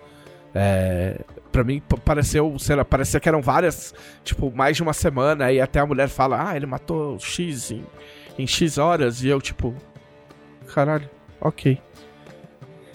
É, 0.55 1.21
pra 1.53 1.65
mim 1.65 1.83
pareceu, 2.05 2.57
sei 2.59 2.77
lá, 2.77 2.85
parecia 2.85 3.19
que 3.21 3.29
eram 3.29 3.41
várias, 3.41 3.95
tipo, 4.25 4.51
mais 4.55 4.77
de 4.77 4.83
uma 4.83 4.93
semana, 4.93 5.51
e 5.53 5.61
até 5.61 5.81
a 5.81 5.87
mulher 5.87 6.09
fala, 6.09 6.51
ah, 6.51 6.57
ele 6.57 6.67
matou 6.67 7.19
X 7.19 7.71
em, 7.71 7.85
em 8.39 8.47
X 8.47 8.79
horas, 8.79 9.23
e 9.23 9.29
eu, 9.29 9.41
tipo, 9.41 9.75
caralho, 10.75 11.09
ok. 11.41 11.81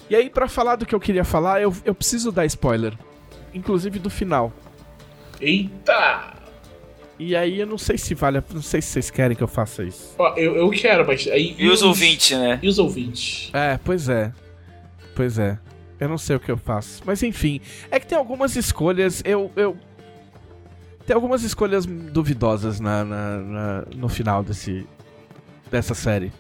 E 0.09 0.15
aí, 0.15 0.29
pra 0.29 0.47
falar 0.47 0.75
do 0.75 0.85
que 0.85 0.93
eu 0.93 0.99
queria 0.99 1.23
falar, 1.23 1.61
eu, 1.61 1.73
eu 1.85 1.95
preciso 1.95 2.31
dar 2.31 2.45
spoiler, 2.45 2.93
inclusive 3.53 3.97
do 3.97 4.09
final. 4.09 4.51
Eita! 5.39 6.33
E 7.17 7.35
aí 7.35 7.59
eu 7.59 7.67
não 7.67 7.77
sei 7.77 7.99
se 7.99 8.15
vale, 8.15 8.43
não 8.51 8.63
sei 8.63 8.81
se 8.81 8.89
vocês 8.89 9.11
querem 9.11 9.37
que 9.37 9.43
eu 9.43 9.47
faça 9.47 9.83
isso. 9.83 10.15
Ó, 10.17 10.33
eu, 10.35 10.55
eu 10.55 10.69
quero, 10.71 11.05
mas. 11.05 11.27
Aí, 11.27 11.55
E 11.57 11.69
os 11.69 11.83
ouvintes, 11.83 12.35
né? 12.37 12.57
E 12.63 12.67
os 12.67 12.79
ouvintes? 12.79 13.51
É, 13.53 13.79
pois 13.83 14.09
é. 14.09 14.31
Pois 15.15 15.37
é. 15.37 15.59
Eu 16.01 16.09
não 16.09 16.17
sei 16.17 16.35
o 16.35 16.39
que 16.39 16.51
eu 16.51 16.57
faço. 16.57 17.01
Mas 17.05 17.21
enfim, 17.23 17.61
é 17.89 17.99
que 17.99 18.07
tem 18.07 18.17
algumas 18.17 18.55
escolhas. 18.57 19.21
Eu. 19.23 19.51
eu... 19.55 19.77
Tem 21.05 21.15
algumas 21.15 21.43
escolhas 21.43 21.85
duvidosas 21.85 22.79
na, 22.79 23.03
na- 23.03 23.37
na- 23.37 23.83
no 23.95 24.09
final 24.09 24.43
desse, 24.43 24.85
dessa 25.71 25.93
série. 25.93 26.31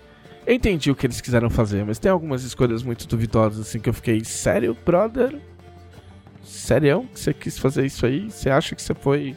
Eu 0.45 0.55
entendi 0.55 0.89
o 0.91 0.95
que 0.95 1.05
eles 1.05 1.21
quiseram 1.21 1.49
fazer, 1.49 1.85
mas 1.85 1.99
tem 1.99 2.11
algumas 2.11 2.43
escolhas 2.43 2.81
muito 2.83 3.07
duvidosas, 3.07 3.59
assim, 3.67 3.79
que 3.79 3.87
eu 3.89 3.93
fiquei, 3.93 4.23
sério, 4.23 4.75
brother? 4.85 5.39
Sério 6.43 7.07
você 7.13 7.33
quis 7.33 7.57
fazer 7.57 7.85
isso 7.85 8.05
aí? 8.05 8.29
Você 8.31 8.49
acha 8.49 8.75
que 8.75 8.81
você 8.81 8.93
foi 8.95 9.35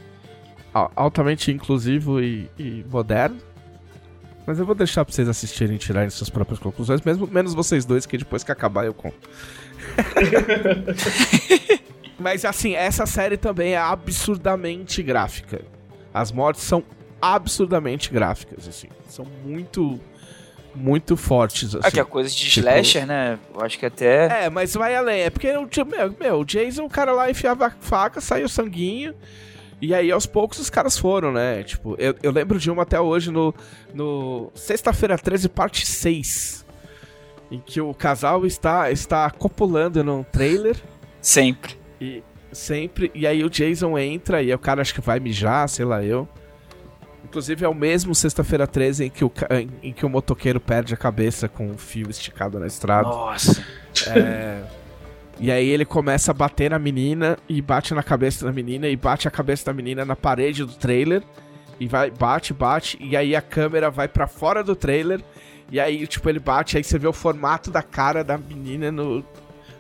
al- 0.73 0.91
altamente 0.97 1.51
inclusivo 1.53 2.21
e, 2.21 2.49
e 2.59 2.85
moderno? 2.91 3.37
Mas 4.47 4.59
eu 4.59 4.67
vou 4.67 4.75
deixar 4.75 5.05
pra 5.05 5.15
vocês 5.15 5.29
assistirem 5.29 5.77
e 5.77 5.79
tirarem 5.79 6.11
suas 6.11 6.29
próprias 6.31 6.59
conclusões, 6.59 7.01
mesmo 7.03 7.27
menos 7.27 7.55
vocês 7.55 7.85
dois, 7.85 8.05
que 8.07 8.17
depois 8.19 8.45
que 8.45 8.53
acabar 8.53 8.85
eu 8.85 8.93
conto. 8.95 9.29
Mas 12.19 12.45
assim, 12.45 12.75
essa 12.75 13.07
série 13.07 13.37
também 13.37 13.75
é 13.75 13.79
absurdamente 13.79 15.03
gráfica. 15.03 15.63
As 16.13 16.31
mortes 16.31 16.63
são 16.63 16.83
absurdamente 17.21 18.13
gráficas, 18.13 18.69
assim. 18.69 18.89
São 19.09 19.27
muito, 19.45 20.01
muito 20.75 21.17
fortes, 21.17 21.75
assim. 21.75 21.87
Ah, 21.87 21.91
que 21.91 22.01
é 22.01 22.05
coisa 22.05 22.29
de 22.31 22.37
tipo- 22.37 22.67
slasher, 22.67 23.07
né? 23.07 23.39
Eu 23.55 23.61
acho 23.63 23.79
que 23.79 23.87
até. 23.87 24.45
É, 24.45 24.51
mas 24.51 24.75
vai 24.75 24.95
além. 24.95 25.23
É 25.23 25.31
porque 25.31 25.51
o, 25.51 25.69
meu, 25.85 26.17
meu, 26.19 26.41
o 26.41 26.45
Jason, 26.45 26.85
o 26.85 26.91
cara 26.91 27.13
lá 27.13 27.31
enfiava 27.31 27.67
a 27.67 27.71
faca, 27.71 28.21
saiu 28.21 28.49
sanguinho. 28.49 29.15
E 29.83 29.95
aí, 29.95 30.11
aos 30.11 30.25
poucos, 30.25 30.59
os 30.59 30.71
caras 30.71 30.97
foram, 30.97 31.33
né? 31.33 31.63
Tipo, 31.63 31.95
eu, 31.99 32.15
eu 32.23 32.31
lembro 32.31 32.59
de 32.59 32.71
uma 32.71 32.85
até 32.85 32.99
hoje 33.01 33.31
no, 33.31 33.53
no 33.93 34.51
Sexta-feira 34.55 35.19
13, 35.19 35.49
parte 35.49 35.85
6. 35.85 36.65
Em 37.55 37.63
que 37.65 37.81
o 37.81 37.95
casal 37.95 38.45
está, 38.45 38.91
está 38.91 39.31
copulando 39.31 40.03
num 40.03 40.25
trailer. 40.25 40.77
Sempre. 41.21 41.79
E 42.01 42.21
sempre. 42.53 43.13
E 43.15 43.27
aí 43.27 43.45
o 43.45 43.51
Jason 43.51 43.97
entra 43.97 44.43
e 44.43 44.53
o 44.53 44.59
cara 44.59 44.83
acho 44.83 44.93
que 44.93 45.01
vai 45.01 45.21
mijar, 45.21 45.69
sei 45.69 45.85
lá 45.85 46.03
eu. 46.03 46.29
Inclusive 47.25 47.65
é 47.65 47.69
o 47.69 47.75
mesmo 47.75 48.13
sexta-feira 48.13 48.67
13 48.67 49.05
em 49.05 49.11
que, 49.11 49.25
o, 49.25 49.33
em, 49.51 49.89
em 49.89 49.93
que 49.93 50.05
o 50.05 50.09
motoqueiro 50.09 50.59
perde 50.59 50.95
a 50.95 50.97
cabeça 50.97 51.49
com 51.49 51.69
um 51.69 51.79
fio 51.79 52.11
esticado 52.11 52.59
na 52.59 52.67
estrada. 52.67 53.09
Nossa. 53.09 53.65
E 55.39 55.51
aí 55.51 55.69
ele 55.69 55.85
começa 55.85 56.31
a 56.31 56.35
bater 56.35 56.71
na 56.71 56.79
menina 56.79 57.37
e 57.49 57.61
bate 57.61 57.95
na 57.95 58.03
cabeça 58.03 58.45
da 58.45 58.53
menina 58.53 58.89
e 58.89 58.97
bate 58.97 59.27
a 59.27 59.31
cabeça 59.31 59.67
da 59.67 59.73
menina 59.73 60.05
na 60.05 60.15
parede 60.15 60.65
do 60.65 60.73
trailer. 60.73 61.23
E 61.81 61.89
vai, 61.89 62.11
bate, 62.11 62.53
bate, 62.53 62.97
e 63.01 63.17
aí 63.17 63.35
a 63.35 63.43
câmera 63.43 63.91
vai 63.91 64.07
pra 64.07 64.29
fora 64.29 64.63
do 64.63 64.77
trailer. 64.77 65.21
E 65.71 65.81
aí, 65.81 66.07
tipo, 66.07 66.29
ele 66.29 66.39
bate, 66.39 66.77
aí 66.77 66.85
você 66.85 66.99
vê 66.99 67.07
o 67.07 67.13
formato 67.13 67.71
da 67.71 67.83
cara 67.83 68.23
da 68.23 68.37
menina 68.39 68.93
no, 68.93 69.25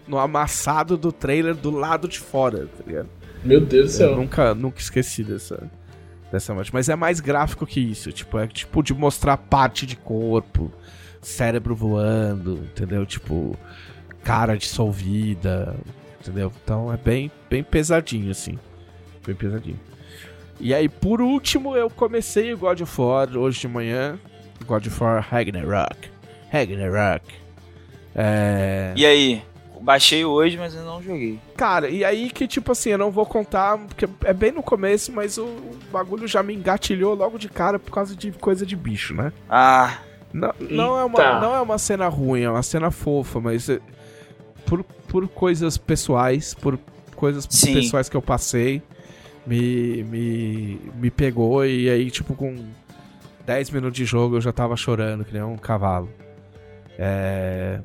no 0.08 0.18
amassado 0.18 0.96
do 0.96 1.12
trailer 1.12 1.54
do 1.54 1.70
lado 1.70 2.08
de 2.08 2.18
fora, 2.18 2.66
tá 2.66 2.84
ligado? 2.86 3.08
Meu 3.44 3.60
Deus 3.60 3.96
do 3.98 4.02
Eu 4.02 4.08
céu. 4.08 4.16
nunca, 4.16 4.54
nunca 4.54 4.80
esqueci 4.80 5.22
dessa, 5.22 5.70
dessa 6.32 6.54
morte. 6.54 6.72
Mas 6.72 6.88
é 6.88 6.96
mais 6.96 7.20
gráfico 7.20 7.66
que 7.66 7.78
isso. 7.80 8.10
Tipo, 8.10 8.38
é 8.38 8.46
tipo 8.46 8.82
de 8.82 8.94
mostrar 8.94 9.36
parte 9.36 9.84
de 9.86 9.96
corpo, 9.96 10.72
cérebro 11.20 11.74
voando, 11.76 12.60
entendeu? 12.72 13.04
Tipo, 13.04 13.56
cara 14.22 14.56
dissolvida, 14.56 15.76
entendeu? 16.20 16.50
Então 16.64 16.92
é 16.92 16.96
bem, 16.96 17.30
bem 17.50 17.62
pesadinho, 17.62 18.30
assim. 18.30 18.58
Bem 19.26 19.34
pesadinho. 19.34 19.78
E 20.58 20.72
aí, 20.72 20.88
por 20.88 21.20
último, 21.20 21.76
eu 21.76 21.90
comecei 21.90 22.54
o 22.54 22.58
God 22.58 22.80
of 22.80 23.00
War 23.00 23.36
hoje 23.36 23.60
de 23.60 23.68
manhã. 23.68 24.18
God 24.66 24.86
of 24.86 25.02
War 25.02 25.26
Ragnarok. 25.30 26.08
Ragnarok. 26.50 27.24
É... 28.14 28.92
E 28.96 29.04
aí? 29.04 29.42
Baixei 29.80 30.24
hoje, 30.24 30.56
mas 30.56 30.74
eu 30.74 30.82
não 30.84 31.02
joguei. 31.02 31.38
Cara, 31.56 31.90
e 31.90 32.04
aí 32.04 32.30
que, 32.30 32.46
tipo 32.46 32.72
assim, 32.72 32.90
eu 32.90 32.98
não 32.98 33.10
vou 33.10 33.26
contar, 33.26 33.76
porque 33.76 34.08
é 34.24 34.32
bem 34.32 34.50
no 34.50 34.62
começo, 34.62 35.12
mas 35.12 35.36
o, 35.36 35.44
o 35.44 35.78
bagulho 35.92 36.26
já 36.26 36.42
me 36.42 36.54
engatilhou 36.54 37.14
logo 37.14 37.38
de 37.38 37.48
cara 37.50 37.78
por 37.78 37.90
causa 37.90 38.16
de 38.16 38.32
coisa 38.32 38.64
de 38.64 38.74
bicho, 38.76 39.12
né? 39.14 39.30
Ah, 39.50 39.98
Não, 40.32 40.52
não, 40.58 40.98
é, 40.98 41.04
uma, 41.04 41.40
não 41.40 41.54
é 41.54 41.60
uma 41.60 41.78
cena 41.78 42.08
ruim, 42.08 42.42
é 42.42 42.50
uma 42.50 42.62
cena 42.62 42.90
fofa, 42.90 43.40
mas 43.40 43.68
é, 43.68 43.78
por, 44.64 44.82
por 44.82 45.28
coisas 45.28 45.76
pessoais, 45.76 46.54
por 46.54 46.78
coisas 47.14 47.46
Sim. 47.48 47.74
pessoais 47.74 48.08
que 48.08 48.16
eu 48.16 48.22
passei, 48.22 48.82
me, 49.46 50.02
me, 50.04 50.80
me 50.96 51.10
pegou 51.10 51.64
e 51.64 51.88
aí, 51.90 52.10
tipo, 52.10 52.34
com 52.34 52.56
10 53.46 53.70
minutos 53.70 53.96
de 53.96 54.04
jogo 54.04 54.36
eu 54.36 54.40
já 54.40 54.52
tava 54.52 54.76
chorando, 54.76 55.24
que 55.24 55.32
nem 55.32 55.42
um 55.42 55.56
cavalo. 55.56 56.10
É. 56.98 57.80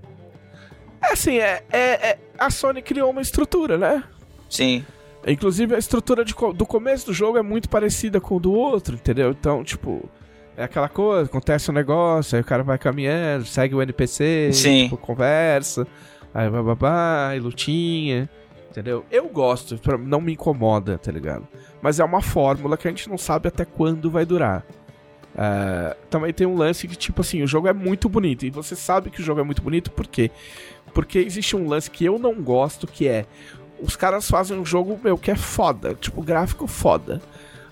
É 1.02 1.14
assim, 1.14 1.38
é, 1.38 1.64
é, 1.72 2.10
é- 2.10 2.18
a 2.38 2.50
Sony 2.50 2.82
criou 2.82 3.10
uma 3.12 3.22
estrutura, 3.22 3.78
né? 3.78 4.04
sim. 4.50 4.86
Inclusive, 5.28 5.76
a 5.76 5.78
estrutura 5.78 6.24
de 6.24 6.34
do 6.56 6.66
começo 6.66 7.08
do 7.08 7.14
jogo 7.14 7.38
é 7.38 7.42
muito 7.42 7.68
parecida 7.70 8.22
com 8.22 8.38
o 8.38 8.40
do 8.40 8.54
outro, 8.54 8.96
entendeu? 8.96 9.32
Então, 9.32 9.66
tipo, 9.66 10.10
é 10.56 10.64
aquela 10.64 10.88
coisa, 10.88 11.26
acontece 11.26 11.70
um 11.70 11.74
negócio, 11.74 12.38
aí 12.38 12.42
o 12.42 12.46
cara 12.46 12.64
vai 12.64 12.78
caminhando, 12.78 13.44
segue 13.46 13.76
o 13.76 13.82
NPC, 13.82 14.50
Sim. 14.54 14.84
tipo, 14.84 14.96
conversa, 14.96 15.86
aí 16.34 16.50
bababá, 16.50 17.34
e 17.36 17.40
lutinha, 17.40 18.30
entendeu? 18.70 19.06
Eu 19.12 19.28
gosto, 19.28 19.78
não 20.00 20.22
me 20.22 20.32
incomoda, 20.34 20.98
tá 20.98 21.12
ligado? 21.12 21.46
Mas 21.82 22.00
é 22.00 22.04
uma 22.04 22.22
fórmula 22.22 22.78
que 22.78 22.88
a 22.88 22.92
gente 22.92 23.10
não 23.10 23.18
sabe 23.18 23.50
até 23.50 23.66
quando 23.66 24.10
vai 24.10 24.26
durar. 24.26 24.66
É, 25.36 25.96
também 26.10 26.34
tem 26.34 26.46
um 26.48 26.56
lance 26.56 26.88
que, 26.88 26.96
tipo 26.96 27.22
assim, 27.22 27.42
o 27.42 27.48
jogo 27.48 27.68
é 27.68 27.74
muito 27.74 28.10
bonito. 28.10 28.46
E 28.46 28.50
você 28.50 28.76
sabe 28.76 29.10
que 29.10 29.22
o 29.22 29.24
jogo 29.24 29.42
é 29.42 29.44
muito 29.44 29.62
bonito, 29.62 29.92
por 29.92 30.08
quê? 30.08 30.32
Porque 30.94 31.20
existe 31.20 31.56
um 31.56 31.68
lance 31.68 31.90
que 31.90 32.04
eu 32.06 32.18
não 32.18 32.34
gosto, 32.42 32.88
que 32.88 33.08
é 33.08 33.26
os 33.82 33.96
caras 33.96 34.30
fazem 34.30 34.58
um 34.58 34.66
jogo, 34.66 35.00
meu, 35.04 35.18
que 35.18 35.32
é 35.32 35.36
foda, 35.36 35.94
tipo, 35.94 36.22
gráfico 36.22 36.68
foda. 36.68 37.22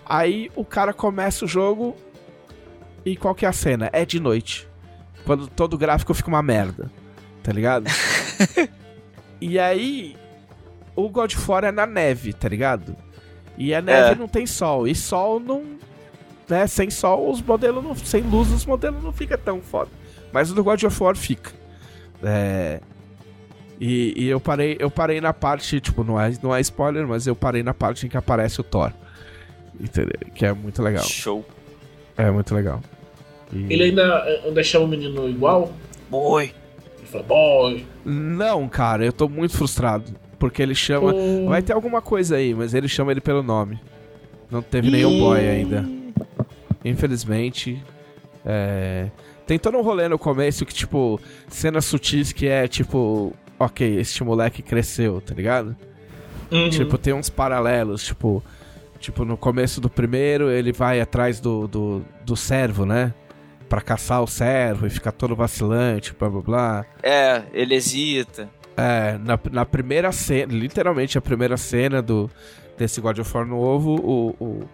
Aí 0.06 0.50
o 0.56 0.64
cara 0.64 0.94
começa 0.94 1.44
o 1.44 1.48
jogo 1.48 1.96
e 3.06 3.16
qual 3.18 3.36
que 3.36 3.46
é 3.46 3.50
a 3.50 3.54
cena? 3.54 3.90
É 3.92 4.06
de 4.06 4.20
noite. 4.20 4.68
Quando 5.26 5.48
todo 5.48 5.74
o 5.74 5.78
gráfico 5.78 6.14
fica 6.14 6.30
uma 6.30 6.42
merda. 6.42 6.90
Tá 7.44 7.52
ligado? 7.52 7.86
e 9.42 9.60
aí 9.60 10.16
o 10.96 11.10
God 11.10 11.34
of 11.34 11.52
War 11.52 11.64
é 11.66 11.72
na 11.72 11.86
neve, 11.86 12.34
tá 12.34 12.48
ligado? 12.48 12.96
E 13.58 13.74
a 13.74 13.82
neve 13.82 14.12
É. 14.12 14.16
não 14.16 14.28
tem 14.28 14.46
sol. 14.46 14.88
E 14.88 14.96
sol 14.96 15.40
não. 15.40 15.64
Né, 16.50 16.66
sem 16.68 16.90
sol, 16.90 17.30
os 17.30 17.42
modelos 17.42 17.84
não. 17.84 17.96
Sem 17.96 18.22
luz, 18.22 18.52
os 18.52 18.66
modelos 18.66 19.04
não 19.04 19.12
fica 19.12 19.38
tão 19.38 19.62
foda. 19.62 19.90
Mas 20.32 20.50
o 20.52 20.56
do 20.56 20.64
God 20.64 20.82
of 20.84 21.04
War 21.04 21.16
fica. 21.16 21.52
É. 22.24 22.80
E, 23.80 24.14
e 24.16 24.28
eu 24.28 24.40
parei, 24.40 24.76
eu 24.80 24.90
parei 24.90 25.22
na 25.22 25.34
parte, 25.34 25.80
tipo, 25.80 26.04
não 26.04 26.20
é, 26.20 26.32
não 26.42 26.56
é 26.56 26.60
spoiler, 26.62 27.08
mas 27.08 27.28
eu 27.28 27.36
parei 27.36 27.62
na 27.62 27.74
parte 27.74 28.06
em 28.06 28.10
que 28.10 28.18
aparece 28.18 28.60
o 28.60 28.64
Thor. 28.64 28.92
Entendeu? 29.80 30.18
Que 30.34 30.46
é 30.46 30.54
muito 30.54 30.82
legal. 30.82 31.04
Show. 31.04 31.46
É 32.18 32.32
muito 32.32 32.56
legal. 32.56 32.82
E- 33.54 33.68
Ele 33.72 33.84
ainda, 33.84 34.24
ainda 34.46 34.64
chama 34.64 34.86
o 34.86 34.88
menino 34.88 35.30
igual? 35.30 35.72
Boi. 36.10 36.52
Ele 36.98 37.06
fala, 37.08 37.24
boy. 37.24 37.86
Não, 38.04 38.68
cara, 38.68 39.06
eu 39.06 39.14
tô 39.14 39.30
muito 39.30 39.56
frustrado. 39.56 40.06
Porque 40.40 40.62
ele 40.62 40.74
chama. 40.76 41.12
Pô. 41.14 41.48
Vai 41.50 41.62
ter 41.62 41.74
alguma 41.74 42.02
coisa 42.02 42.36
aí, 42.38 42.54
mas 42.54 42.74
ele 42.74 42.88
chama 42.88 43.12
ele 43.12 43.22
pelo 43.22 43.44
nome. 43.44 43.80
Não 44.50 44.62
teve 44.62 44.90
nenhum 44.90 45.20
boy 45.20 45.40
ainda. 45.40 45.97
Infelizmente. 46.88 47.84
É... 48.46 49.10
Tem 49.46 49.58
todo 49.58 49.78
um 49.78 49.82
rolê 49.82 50.10
no 50.10 50.20
começo 50.20 50.66
que, 50.66 50.74
tipo, 50.74 51.20
cenas 51.48 51.86
sutis 51.86 52.32
que 52.34 52.48
é 52.48 52.68
tipo. 52.68 53.34
Ok, 53.60 53.98
este 53.98 54.24
moleque 54.24 54.62
cresceu, 54.62 55.20
tá 55.20 55.34
ligado? 55.34 55.76
Uhum. 56.52 56.70
Tipo, 56.70 56.98
tem 56.98 57.14
uns 57.14 57.30
paralelos, 57.30 58.04
tipo. 58.04 58.44
Tipo, 59.00 59.24
no 59.24 59.38
começo 59.38 59.80
do 59.80 59.90
primeiro, 59.90 60.50
ele 60.50 60.72
vai 60.72 61.00
atrás 61.00 61.40
do, 61.40 61.68
do, 61.68 62.06
do 62.26 62.36
servo, 62.36 62.86
né? 62.86 63.14
Pra 63.70 63.80
caçar 63.80 64.24
o 64.24 64.28
servo 64.28 64.88
e 64.88 64.90
ficar 64.90 65.12
todo 65.12 65.36
vacilante, 65.36 66.16
blá 66.18 66.30
blá 66.30 66.42
blá. 66.42 66.86
É, 67.04 67.44
ele 67.54 67.76
hesita. 67.76 68.50
É, 68.76 69.18
na, 69.20 69.40
na 69.52 69.66
primeira 69.66 70.12
cena, 70.12 70.52
literalmente 70.54 71.18
a 71.18 71.22
primeira 71.22 71.58
cena 71.58 72.02
do, 72.02 72.30
desse 72.78 73.02
God 73.02 73.20
of 73.20 73.36
War 73.36 73.46
novo, 73.46 73.96
o, 73.96 74.36
o, 74.40 74.70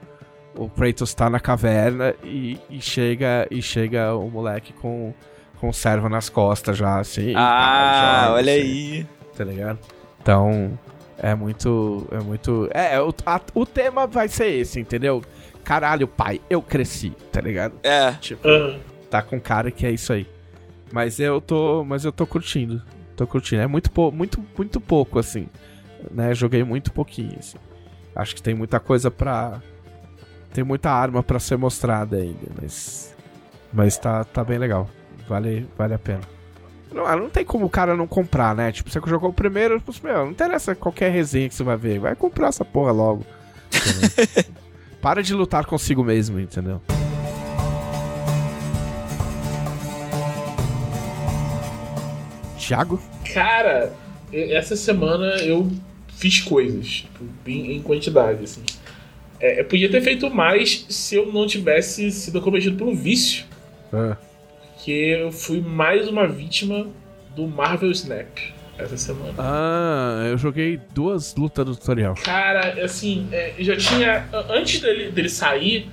o 0.56 0.70
Kratos 0.70 1.14
tá 1.14 1.30
na 1.30 1.40
caverna 1.40 2.14
e, 2.24 2.60
e 2.70 2.80
chega 2.82 3.48
e 3.50 3.62
chega 3.62 4.14
o 4.16 4.30
moleque 4.30 4.74
com, 4.74 5.14
com 5.60 5.70
o 5.70 5.74
servo 5.74 6.08
nas 6.10 6.30
costas 6.30 6.78
já, 6.78 7.00
assim. 7.00 7.34
Ah, 7.36 7.92
tá, 7.94 8.26
já, 8.28 8.34
olha 8.34 8.52
assim, 8.54 8.62
aí. 8.62 9.08
Tá 9.36 9.44
ligado? 9.44 9.80
Então, 10.22 10.78
é 11.18 11.34
muito. 11.36 12.08
É 12.12 12.20
muito. 12.20 12.70
É, 12.72 13.02
o, 13.02 13.14
a- 13.26 13.42
o 13.56 13.66
tema 13.66 14.06
vai 14.08 14.28
ser 14.28 14.48
esse, 14.48 14.80
entendeu? 14.80 15.24
Caralho, 15.64 16.08
pai, 16.08 16.40
eu 16.50 16.62
cresci, 16.62 17.12
tá 17.32 17.40
ligado? 17.42 17.74
É. 17.84 18.12
Tipo, 18.14 18.48
Ah, 18.48 18.78
tá 19.10 19.22
com 19.22 19.40
cara 19.40 19.72
que 19.72 19.86
é 19.86 19.92
isso 19.92 20.12
aí. 20.14 20.28
Mas 20.92 21.20
eu 21.20 21.42
tô, 21.42 21.84
mas 21.84 22.06
eu 22.06 22.12
tô 22.12 22.28
curtindo. 22.28 22.82
Tô 23.16 23.26
curtindo. 23.26 23.62
É 23.62 23.68
muito 23.68 23.90
pou- 23.92 24.12
muito 24.12 24.44
muito 24.58 24.80
pouco 24.82 25.18
assim, 25.18 25.48
né? 26.12 26.34
Joguei 26.36 26.64
muito 26.64 26.92
pouquinho 26.92 27.36
assim. 27.40 27.58
Acho 28.16 28.36
que 28.36 28.44
tem 28.44 28.54
muita 28.54 28.80
coisa 28.80 29.10
pra 29.10 29.62
tem 30.54 30.64
muita 30.64 30.92
arma 30.92 31.24
pra 31.24 31.40
ser 31.40 31.58
mostrada 31.58 32.18
ainda, 32.18 32.48
mas 32.62 33.14
mas 33.72 33.98
tá 33.98 34.24
tá 34.24 34.44
bem 34.44 34.58
legal. 34.58 34.88
Vale 35.28 35.68
vale 35.78 35.94
a 35.94 36.00
pena. 36.00 36.22
Não, 36.94 37.04
não 37.18 37.30
tem 37.30 37.44
como 37.44 37.66
o 37.66 37.70
cara 37.70 37.96
não 37.96 38.06
comprar, 38.06 38.56
né? 38.56 38.72
Tipo, 38.72 38.90
você 38.90 39.02
jogou 39.08 39.32
o 39.32 39.34
primeiro, 39.34 39.80
tipo, 39.80 39.92
meu, 40.04 40.26
não 40.26 40.32
interessa 40.32 40.76
qualquer 40.76 41.12
resenha 41.12 41.50
que 41.50 41.56
você 41.56 41.64
vai 41.64 41.76
ver, 41.76 42.00
vai 42.00 42.16
comprar 42.16 42.50
essa 42.50 42.64
porra 42.64 42.92
logo. 42.92 43.26
Para 45.02 45.24
de 45.24 45.34
lutar 45.34 45.66
consigo 45.66 46.04
mesmo, 46.04 46.40
entendeu? 46.40 46.80
Thiago? 52.60 53.02
Cara, 53.34 53.92
essa 54.32 54.76
semana 54.76 55.38
eu 55.42 55.70
fiz 56.16 56.40
coisas, 56.40 56.88
tipo, 56.88 57.26
em, 57.46 57.74
em 57.76 57.82
quantidade, 57.82 58.44
assim. 58.44 58.64
É, 59.44 59.60
eu 59.60 59.66
podia 59.66 59.92
ter 59.92 60.00
feito 60.00 60.30
mais 60.34 60.86
se 60.88 61.16
eu 61.16 61.30
não 61.34 61.46
tivesse 61.46 62.10
sido 62.12 62.40
acometido 62.40 62.78
por 62.78 62.88
um 62.88 62.96
vício, 62.96 63.44
Ah. 63.92 64.16
que 64.82 64.92
eu 64.92 65.34
fui 65.34 65.60
mais 65.60 66.08
uma 66.08 66.26
vítima 66.26 66.88
do 67.36 67.46
Marvel 67.46 67.92
Snap 67.92 68.38
essa 68.78 68.96
semana. 68.96 69.34
Ah, 69.38 70.26
eu 70.30 70.38
joguei 70.38 70.80
duas 70.94 71.36
lutas 71.36 71.66
do 71.66 71.76
tutorial. 71.76 72.16
Cara, 72.24 72.82
assim, 72.86 73.28
é, 73.34 73.54
já 73.60 73.76
tinha. 73.76 74.26
Antes 74.50 74.80
dele, 74.80 75.12
dele 75.12 75.28
sair, 75.30 75.90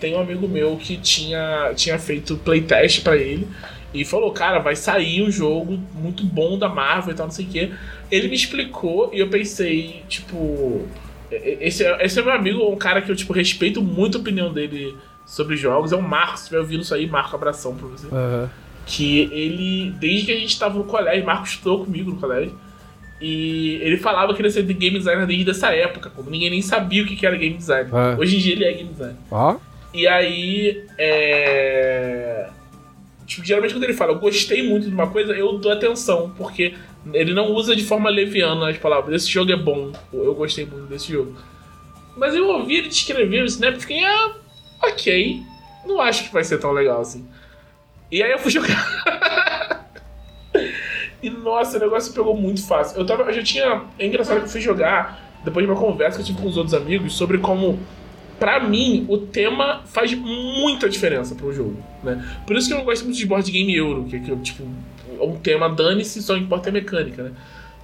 tem 0.00 0.14
um 0.14 0.20
amigo 0.20 0.48
meu 0.48 0.76
que 0.78 0.96
tinha, 0.96 1.72
tinha 1.76 1.98
feito 1.98 2.36
playtest 2.38 3.02
pra 3.02 3.14
ele. 3.16 3.46
E 3.92 4.04
falou, 4.06 4.30
cara, 4.32 4.58
vai 4.58 4.74
sair 4.74 5.22
um 5.22 5.30
jogo 5.30 5.78
muito 5.94 6.24
bom 6.24 6.58
da 6.58 6.68
Marvel 6.68 7.12
e 7.12 7.16
tal, 7.16 7.26
não 7.26 7.32
sei 7.32 7.44
o 7.44 7.48
quê. 7.48 7.70
Ele 8.10 8.28
me 8.28 8.34
explicou 8.34 9.10
e 9.12 9.20
eu 9.20 9.28
pensei, 9.28 10.02
tipo. 10.08 10.86
Esse 11.30 11.84
é, 11.84 12.04
esse 12.04 12.18
é 12.18 12.22
meu 12.22 12.32
amigo, 12.32 12.70
um 12.70 12.76
cara 12.76 13.02
que 13.02 13.10
eu 13.10 13.16
tipo, 13.16 13.32
respeito 13.32 13.82
muito 13.82 14.18
a 14.18 14.20
opinião 14.20 14.52
dele 14.52 14.96
sobre 15.24 15.56
jogos. 15.56 15.92
É 15.92 15.96
o 15.96 16.02
Marcos, 16.02 16.40
se 16.40 16.44
estiver 16.44 16.60
ouvindo 16.60 16.82
isso 16.82 16.94
aí, 16.94 17.06
Marco, 17.06 17.34
abração 17.34 17.74
pra 17.74 17.88
você 17.88 18.06
que 18.86 19.22
ele, 19.32 19.90
desde 19.98 20.26
que 20.26 20.32
a 20.32 20.38
gente 20.38 20.58
tava 20.58 20.78
no 20.78 20.84
colégio, 20.84 21.26
Marcos 21.26 21.50
estudou 21.50 21.84
comigo 21.84 22.12
no 22.12 22.16
colégio, 22.18 22.54
e 23.20 23.78
ele 23.82 23.96
falava 23.96 24.32
que 24.32 24.40
ele 24.40 24.48
ia 24.48 24.52
ser 24.52 24.62
de 24.62 24.72
game 24.72 24.98
designer 24.98 25.26
desde 25.26 25.50
essa 25.50 25.74
época, 25.74 26.08
como 26.10 26.30
ninguém 26.30 26.50
nem 26.50 26.62
sabia 26.62 27.02
o 27.02 27.06
que 27.06 27.26
era 27.26 27.36
game 27.36 27.56
design. 27.56 27.90
É. 27.92 28.18
Hoje 28.18 28.36
em 28.36 28.38
dia 28.38 28.52
ele 28.52 28.64
é 28.64 28.72
game 28.72 28.90
designer. 28.90 29.16
Ó, 29.30 29.56
E 29.92 30.06
aí, 30.06 30.84
é... 30.98 32.48
Tipo, 33.26 33.44
geralmente 33.44 33.74
quando 33.74 33.84
ele 33.84 33.92
fala, 33.92 34.12
eu 34.12 34.18
gostei 34.18 34.68
muito 34.68 34.88
de 34.88 34.94
uma 34.94 35.08
coisa, 35.08 35.32
eu 35.32 35.58
dou 35.58 35.72
atenção, 35.72 36.32
porque 36.36 36.74
ele 37.12 37.34
não 37.34 37.52
usa 37.52 37.74
de 37.74 37.84
forma 37.84 38.08
leviana 38.08 38.70
as 38.70 38.78
palavras, 38.78 39.22
esse 39.22 39.30
jogo 39.30 39.52
é 39.52 39.56
bom, 39.56 39.92
eu 40.12 40.34
gostei 40.34 40.64
muito 40.64 40.86
desse 40.86 41.12
jogo. 41.12 41.36
Mas 42.16 42.34
eu 42.34 42.48
ouvi 42.48 42.76
ele 42.76 42.88
descrever 42.88 43.42
o 43.42 43.46
Snap 43.46 43.76
e 43.76 43.80
fiquei, 43.80 44.04
ah, 44.04 44.36
ok, 44.82 45.42
não 45.84 46.00
acho 46.00 46.24
que 46.24 46.32
vai 46.32 46.44
ser 46.44 46.58
tão 46.58 46.72
legal 46.72 47.00
assim. 47.00 47.26
E 48.10 48.22
aí 48.22 48.30
eu 48.30 48.38
fui 48.38 48.50
jogar. 48.52 49.90
e 51.22 51.28
nossa, 51.28 51.76
o 51.76 51.80
negócio 51.80 52.12
pegou 52.12 52.36
muito 52.36 52.66
fácil. 52.66 52.98
Eu, 52.98 53.06
tava, 53.06 53.24
eu 53.24 53.32
já 53.32 53.42
tinha. 53.42 53.82
É 53.98 54.06
engraçado 54.06 54.38
que 54.38 54.44
eu 54.44 54.48
fui 54.48 54.60
jogar 54.60 55.26
depois 55.44 55.64
de 55.64 55.70
uma 55.70 55.80
conversa 55.80 56.16
que 56.16 56.22
eu 56.22 56.26
tive 56.26 56.40
com 56.40 56.48
os 56.48 56.56
outros 56.56 56.74
amigos 56.74 57.14
sobre 57.14 57.38
como, 57.38 57.78
pra 58.38 58.60
mim, 58.60 59.06
o 59.08 59.18
tema 59.18 59.82
faz 59.86 60.14
muita 60.14 60.88
diferença 60.88 61.34
pro 61.34 61.52
jogo. 61.52 61.76
Né? 62.02 62.24
Por 62.46 62.56
isso 62.56 62.68
que 62.68 62.74
eu 62.74 62.78
não 62.78 62.84
gosto 62.84 63.04
muito 63.04 63.18
de 63.18 63.26
board 63.26 63.50
game 63.50 63.74
euro, 63.74 64.04
que, 64.04 64.18
que 64.20 64.36
tipo, 64.36 64.64
é 65.18 65.24
um 65.24 65.36
tema 65.36 65.68
dane-se, 65.68 66.22
só 66.22 66.36
importa 66.36 66.68
a 66.68 66.72
mecânica, 66.72 67.22
né? 67.22 67.32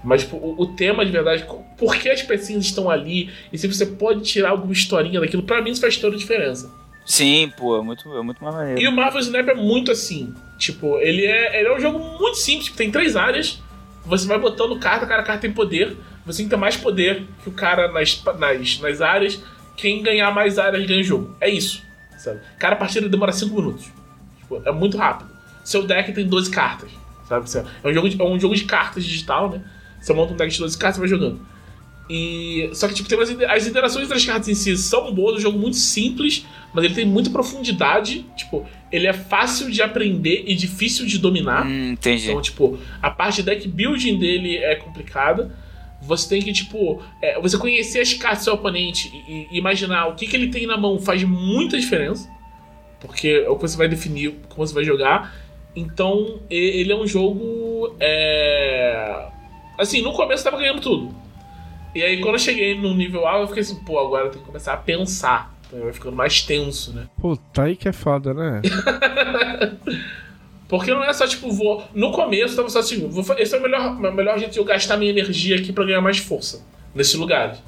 Mas 0.05 0.23
tipo, 0.23 0.37
o, 0.37 0.63
o 0.63 0.67
tema 0.75 1.05
de 1.07 1.13
verdade, 1.13 1.47
por 1.77 1.97
que 1.97 2.09
as 2.09 2.23
pecinhas 2.23 2.65
estão 2.65 2.91
ali, 2.91 3.31
e 3.53 3.59
se 3.59 3.67
você 3.67 3.87
pode 3.87 4.23
tirar 4.23 4.51
alguma 4.51 4.73
historinha 4.73 5.21
daquilo, 5.21 5.43
pra 5.43 5.63
mim 5.63 5.71
isso 5.71 5.81
faz 5.81 5.97
toda 5.97 6.17
a 6.17 6.19
diferença. 6.19 6.71
Sim, 7.05 7.53
pô, 7.57 7.79
é 7.79 7.83
muito, 7.83 8.13
é 8.17 8.23
muito 8.23 8.43
mais 8.43 8.55
maneiro. 8.55 8.81
E 8.81 8.87
o 8.87 8.93
Marvel 8.93 9.21
Snap 9.21 9.49
é 9.49 9.55
muito 9.55 9.91
assim. 9.91 10.33
Tipo, 10.59 10.99
ele 10.99 11.25
é, 11.25 11.59
ele 11.59 11.69
é 11.69 11.77
um 11.77 11.81
jogo 11.81 11.99
muito 11.99 12.37
simples, 12.37 12.67
tipo, 12.67 12.77
tem 12.77 12.91
três 12.91 13.17
áreas. 13.17 13.61
Você 14.05 14.27
vai 14.27 14.39
botando 14.39 14.79
carta, 14.79 15.07
cada 15.07 15.23
carta 15.23 15.43
tem 15.43 15.53
poder. 15.53 15.97
Você 16.25 16.45
tem 16.45 16.59
mais 16.59 16.77
poder 16.77 17.25
que 17.43 17.49
o 17.49 17.53
cara 17.53 17.91
nas, 17.91 18.23
nas, 18.39 18.81
nas 18.81 19.01
áreas. 19.01 19.43
Quem 19.77 20.03
ganhar 20.03 20.31
mais 20.33 20.59
áreas 20.59 20.87
ganha 20.87 21.01
o 21.01 21.05
jogo. 21.05 21.37
É 21.41 21.49
isso. 21.49 21.83
Sabe? 22.19 22.41
Cada 22.59 22.77
partida 22.77 23.09
demora 23.09 23.33
5 23.33 23.55
minutos. 23.55 23.91
Tipo, 24.39 24.63
é 24.65 24.73
muito 24.73 24.97
rápido. 24.97 25.31
Seu 25.65 25.85
deck 25.87 26.13
tem 26.13 26.27
12 26.27 26.51
cartas. 26.51 26.91
Sabe? 27.29 27.67
É 27.83 27.89
um 27.89 27.95
jogo 27.95 28.09
de, 28.09 28.21
é 28.21 28.25
um 28.25 28.39
jogo 28.39 28.55
de 28.55 28.65
cartas 28.65 29.05
digital, 29.05 29.51
né? 29.51 29.63
Você 30.01 30.13
monta 30.13 30.33
um 30.33 30.37
deck 30.37 30.53
de 30.53 30.59
12 30.59 30.77
cartas 30.77 30.97
e 30.97 31.01
vai 31.01 31.09
jogando. 31.09 31.41
E. 32.11 32.71
Só 32.75 32.89
que, 32.89 32.95
tipo, 32.95 33.09
tem 33.09 33.17
umas, 33.17 33.31
as 33.31 33.67
interações 33.67 34.09
das 34.09 34.25
cartas 34.25 34.49
em 34.49 34.55
si 34.55 34.77
são 34.77 35.15
boas, 35.15 35.37
é 35.37 35.39
um 35.39 35.41
jogo 35.41 35.59
muito 35.59 35.77
simples, 35.77 36.45
mas 36.75 36.85
ele 36.85 36.95
tem 36.95 37.07
muita 37.07 37.31
profundidade. 37.31 38.27
Tipo, 38.37 38.67
ele 38.91 39.07
é 39.07 39.13
fácil 39.13 39.71
de 39.71 39.81
aprender 39.81 40.45
e 40.47 40.55
difícil 40.55 41.07
de 41.07 41.19
dominar. 41.19 41.67
Hum, 41.67 41.93
entendi. 41.93 42.29
Então, 42.29 42.43
tipo, 42.43 42.79
a 43.01 43.11
parte 43.11 43.37
de 43.37 43.45
deck 43.45 43.69
building 43.69 44.19
dele 44.19 44.59
é 44.59 44.75
complicada. 44.77 45.57
Você 46.05 46.29
tem 46.29 46.43
que, 46.43 46.53
tipo, 46.53 47.01
é, 47.21 47.41
você 47.41 47.57
conhecer 47.57 48.01
as 48.01 48.13
cartas 48.13 48.41
do 48.41 48.45
seu 48.45 48.55
oponente 48.55 49.09
e, 49.29 49.49
e 49.51 49.59
imaginar 49.59 50.09
o 50.09 50.17
que, 50.17 50.27
que 50.27 50.35
ele 50.35 50.49
tem 50.49 50.67
na 50.67 50.77
mão 50.77 50.99
faz 50.99 51.23
muita 51.23 51.79
diferença. 51.79 52.29
Porque 53.01 53.45
é 53.47 53.49
o 53.49 53.57
que 53.57 53.63
você 53.63 53.77
vai 53.77 53.89
definir 53.89 54.35
como 54.49 54.67
você 54.67 54.75
vai 54.75 54.85
jogar. 54.85 55.33
Então, 55.75 56.41
ele 56.51 56.93
é 56.93 56.97
um 56.97 57.07
jogo. 57.07 57.97
É... 58.01 59.29
Assim, 59.79 60.03
no 60.03 60.13
começo 60.13 60.41
eu 60.41 60.51
tava 60.51 60.61
ganhando 60.61 60.81
tudo. 60.81 61.15
E 61.95 62.03
aí, 62.03 62.21
quando 62.21 62.35
eu 62.35 62.41
cheguei 62.41 62.79
no 62.79 62.95
nível 62.95 63.27
alto, 63.27 63.43
eu 63.43 63.49
fiquei 63.49 63.63
assim, 63.63 63.77
pô, 63.85 63.99
agora 63.99 64.27
eu 64.27 64.31
tenho 64.31 64.43
que 64.43 64.47
começar 64.47 64.73
a 64.73 64.77
pensar. 64.77 65.55
Então, 65.67 65.81
vai 65.81 65.93
ficando 65.93 66.17
mais 66.17 66.43
tenso, 66.43 66.93
né? 66.93 67.07
Puta, 67.21 67.63
aí 67.63 67.77
que 67.77 67.89
é 67.89 67.93
foda, 67.93 68.35
né? 68.35 68.61
Porque 70.73 70.91
não 70.91 71.05
é 71.05 71.13
só 71.13 71.27
tipo, 71.27 71.51
vou. 71.53 71.85
No 71.95 72.13
começo 72.13 72.57
tava 72.57 72.71
só 72.71 72.79
assim, 72.79 73.07
vou, 73.07 73.23
esse 73.37 73.55
é 73.55 73.59
o 73.59 73.63
melhor, 73.63 73.89
o 73.95 74.13
melhor 74.15 74.39
jeito 74.39 74.53
de 74.53 74.59
eu 74.59 74.65
gastar 74.65 74.97
minha 74.97 75.11
energia 75.11 75.57
aqui 75.57 75.71
pra 75.71 75.85
ganhar 75.85 76.01
mais 76.01 76.17
força 76.17 76.65
nesses 76.95 77.15
lugares. 77.15 77.59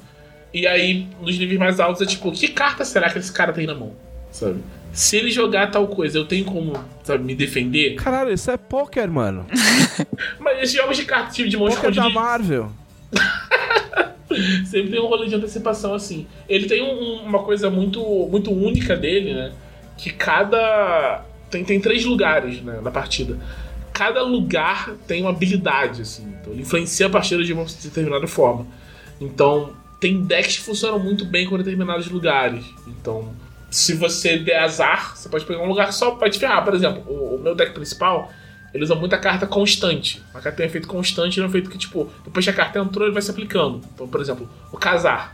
E 0.51 0.65
aí, 0.65 1.05
nos 1.21 1.37
níveis 1.37 1.59
mais 1.59 1.79
altos, 1.79 2.01
é 2.01 2.05
tipo, 2.07 2.31
que 2.31 2.47
carta 2.47 2.83
será 2.83 3.07
que 3.11 3.19
esse 3.19 3.31
cara 3.31 3.53
tem 3.53 3.67
na 3.67 3.75
mão? 3.75 3.93
Sabe? 4.31 4.59
Se 4.91 5.17
ele 5.17 5.29
jogar 5.29 5.69
tal 5.69 5.87
coisa, 5.87 6.17
eu 6.17 6.25
tenho 6.25 6.45
como, 6.45 6.73
sabe, 7.03 7.23
me 7.23 7.35
defender? 7.35 7.93
Caralho, 7.93 8.33
isso 8.33 8.49
é 8.49 8.57
poker, 8.57 9.07
mano. 9.11 9.45
Mas 10.39 10.63
esses 10.63 10.75
jogos 10.75 10.97
de 10.97 11.05
carta, 11.05 11.31
tipo 11.31 11.47
de 11.47 11.57
mão 11.57 11.67
Poker 11.67 11.93
da 11.93 12.09
Marvel. 12.09 12.71
sempre 14.65 14.89
tem 14.91 14.99
um 14.99 15.05
rolê 15.05 15.27
de 15.27 15.35
antecipação 15.35 15.93
assim. 15.93 16.25
Ele 16.49 16.65
tem 16.67 16.81
um- 16.81 17.21
uma 17.23 17.43
coisa 17.43 17.69
muito, 17.69 18.01
muito 18.31 18.51
única 18.51 18.95
dele, 18.95 19.31
né? 19.33 19.51
Que 19.95 20.09
cada. 20.09 21.23
Tem, 21.55 21.63
tem 21.63 21.79
três 21.79 22.03
lugares 22.03 22.61
né, 22.61 22.79
na 22.83 22.91
partida. 22.91 23.37
Cada 23.93 24.21
lugar 24.23 24.91
tem 25.07 25.21
uma 25.21 25.29
habilidade, 25.29 26.01
assim. 26.01 26.35
Então 26.41 26.51
ele 26.51 26.63
influencia 26.63 27.07
a 27.07 27.09
partida 27.09 27.43
de 27.43 27.53
uma 27.53 27.63
determinada 27.63 28.27
forma. 28.27 28.67
Então, 29.21 29.71
tem 30.01 30.21
decks 30.21 30.57
que 30.57 30.63
funcionam 30.63 30.99
muito 30.99 31.23
bem 31.23 31.47
com 31.47 31.57
determinados 31.57 32.09
lugares. 32.09 32.65
Então, 32.85 33.33
se 33.71 33.93
você 33.93 34.37
der 34.37 34.59
azar, 34.59 35.15
você 35.15 35.29
pode 35.29 35.45
pegar 35.45 35.61
um 35.61 35.67
lugar 35.67 35.93
só 35.93 36.11
pode 36.11 36.33
te 36.33 36.39
ferrar. 36.39 36.63
Por 36.65 36.73
exemplo, 36.73 37.03
o, 37.07 37.35
o 37.35 37.39
meu 37.39 37.55
deck 37.55 37.71
principal, 37.73 38.29
ele 38.73 38.83
usa 38.83 38.95
muita 38.95 39.17
carta 39.17 39.47
constante. 39.47 40.21
A 40.33 40.41
carta 40.41 40.57
tem 40.57 40.65
efeito 40.65 40.89
constante, 40.89 41.39
ele 41.39 41.45
é 41.45 41.47
um 41.47 41.49
efeito 41.49 41.69
que, 41.69 41.77
tipo, 41.77 42.11
depois 42.25 42.43
que 42.43 42.51
a 42.51 42.53
carta 42.53 42.79
entrou, 42.79 43.05
ele 43.05 43.13
vai 43.13 43.21
se 43.21 43.31
aplicando. 43.31 43.81
Então, 43.93 44.09
por 44.09 44.19
exemplo, 44.19 44.49
o 44.73 44.77
casar. 44.77 45.33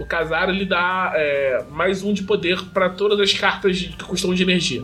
O 0.00 0.04
casar 0.04 0.48
ele 0.48 0.64
dá 0.64 1.12
é, 1.14 1.64
mais 1.70 2.02
um 2.02 2.12
de 2.12 2.24
poder 2.24 2.60
para 2.74 2.90
todas 2.90 3.20
as 3.20 3.32
cartas 3.32 3.78
que 3.78 4.04
custam 4.04 4.34
de 4.34 4.42
energia. 4.42 4.82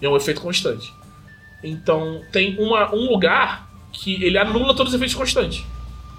E 0.00 0.06
é 0.06 0.08
um 0.08 0.16
efeito 0.16 0.40
constante. 0.40 0.92
Então, 1.62 2.22
tem 2.32 2.56
uma, 2.58 2.94
um 2.94 3.10
lugar 3.10 3.68
que 3.92 4.22
ele 4.24 4.38
anula 4.38 4.74
todos 4.74 4.92
os 4.92 4.94
efeitos 4.94 5.14
constantes 5.14 5.64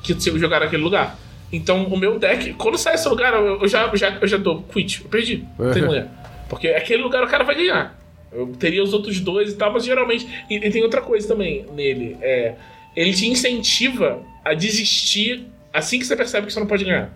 que 0.03 0.19
se 0.19 0.29
eu 0.29 0.39
jogar 0.39 0.59
naquele 0.59 0.83
lugar. 0.83 1.17
Então, 1.51 1.85
o 1.85 1.97
meu 1.97 2.17
deck, 2.17 2.53
quando 2.53 2.77
sai 2.77 2.95
esse 2.95 3.07
lugar, 3.07 3.33
eu, 3.33 3.61
eu 3.61 3.67
já, 3.67 3.87
eu 3.87 3.97
já, 3.97 4.17
eu 4.21 4.27
já 4.27 4.37
dou 4.37 4.63
quit. 4.63 5.01
Eu 5.03 5.09
perdi. 5.09 5.45
Não 5.59 5.71
tem 5.71 5.83
mulher. 5.83 6.07
Porque 6.49 6.69
aquele 6.69 7.03
lugar 7.03 7.23
o 7.23 7.27
cara 7.27 7.43
vai 7.43 7.55
ganhar. 7.55 7.99
Eu 8.31 8.47
teria 8.57 8.81
os 8.81 8.93
outros 8.93 9.19
dois 9.19 9.51
e 9.51 9.55
tal, 9.55 9.71
mas 9.71 9.83
geralmente. 9.83 10.27
E, 10.49 10.55
e 10.55 10.71
tem 10.71 10.81
outra 10.81 11.01
coisa 11.01 11.27
também 11.27 11.65
nele. 11.73 12.17
É, 12.21 12.55
ele 12.95 13.13
te 13.13 13.27
incentiva 13.27 14.21
a 14.43 14.53
desistir 14.53 15.45
assim 15.73 15.99
que 15.99 16.05
você 16.05 16.15
percebe 16.15 16.47
que 16.47 16.53
você 16.53 16.59
não 16.59 16.67
pode 16.67 16.85
ganhar. 16.85 17.13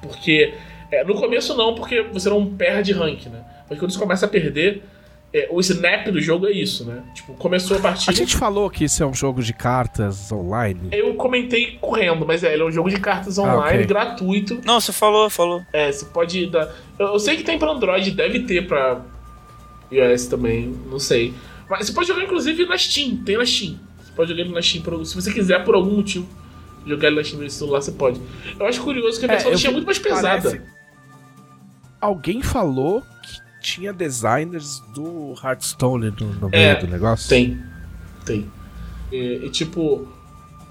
Porque. 0.00 0.54
é, 0.90 1.04
no 1.04 1.14
começo 1.14 1.56
não, 1.56 1.74
porque 1.74 2.02
você 2.02 2.30
não 2.30 2.46
perde 2.54 2.92
rank, 2.92 3.26
né? 3.26 3.42
Mas 3.68 3.78
quando 3.78 3.92
você 3.92 3.98
começa 3.98 4.26
a 4.26 4.28
perder. 4.28 4.82
É, 5.34 5.48
o 5.50 5.60
snap 5.60 6.08
do 6.08 6.20
jogo 6.20 6.46
é 6.46 6.52
isso, 6.52 6.84
né? 6.84 7.02
Tipo, 7.14 7.32
começou 7.34 7.76
a 7.76 7.80
partida. 7.80 8.10
A 8.12 8.14
gente 8.14 8.36
falou 8.36 8.68
que 8.68 8.84
isso 8.84 9.02
é 9.02 9.06
um 9.06 9.14
jogo 9.14 9.42
de 9.42 9.52
cartas 9.52 10.30
online. 10.30 10.88
Eu 10.92 11.14
comentei 11.14 11.78
correndo, 11.80 12.26
mas 12.26 12.44
é, 12.44 12.52
ele 12.52 12.62
é 12.62 12.66
um 12.66 12.70
jogo 12.72 12.90
de 12.90 13.00
cartas 13.00 13.38
Ah, 13.38 13.42
online, 13.42 13.76
ok. 13.78 13.86
gratuito. 13.86 14.60
Não, 14.64 14.80
você 14.80 14.92
falou, 14.92 15.30
falou. 15.30 15.62
É, 15.72 15.90
você 15.90 16.04
pode 16.04 16.46
dar. 16.46 16.70
Eu, 16.98 17.06
eu 17.08 17.18
sei 17.18 17.36
que 17.36 17.42
tem 17.44 17.58
pra 17.58 17.70
Android, 17.72 18.10
deve 18.10 18.40
ter 18.40 18.66
pra 18.66 19.00
iOS 19.90 20.26
também, 20.26 20.74
não 20.90 20.98
sei. 20.98 21.32
Mas 21.68 21.86
você 21.86 21.92
pode 21.92 22.08
jogar 22.08 22.24
inclusive 22.24 22.66
na 22.66 22.76
Steam, 22.76 23.16
tem 23.24 23.36
na 23.38 23.46
Steam. 23.46 23.78
Você 24.02 24.12
pode 24.14 24.30
jogar 24.30 24.42
ele 24.42 24.52
na 24.54 24.60
Steam, 24.60 24.82
por- 24.84 25.04
se 25.06 25.14
você 25.14 25.32
quiser 25.32 25.64
por 25.64 25.74
algum 25.74 25.96
motivo 25.96 26.26
jogar 26.86 27.06
ele 27.08 27.16
na 27.16 27.24
Steam 27.24 27.40
no 27.42 27.48
celular, 27.48 27.80
você 27.80 27.92
pode. 27.92 28.20
Eu 28.60 28.66
acho 28.66 28.82
curioso 28.82 29.18
que 29.18 29.24
a 29.24 29.28
É, 29.28 29.32
versão 29.32 29.52
eu 29.52 29.56
tinha 29.58 29.70
vi- 29.70 29.76
muito 29.76 29.86
mais 29.86 29.98
pesada. 29.98 30.42
parece- 30.50 30.60
Alguém 32.00 32.42
falou 32.42 33.00
que 33.22 33.40
tinha 33.62 33.92
designers 33.92 34.80
do 34.94 35.34
Hearthstone 35.42 36.12
no, 36.20 36.34
no 36.34 36.48
meio 36.50 36.62
É, 36.62 36.74
do 36.74 36.86
negócio? 36.86 37.28
Tem. 37.28 37.58
Tem. 38.26 38.50
E, 39.10 39.42
e, 39.44 39.50
tipo, 39.50 40.08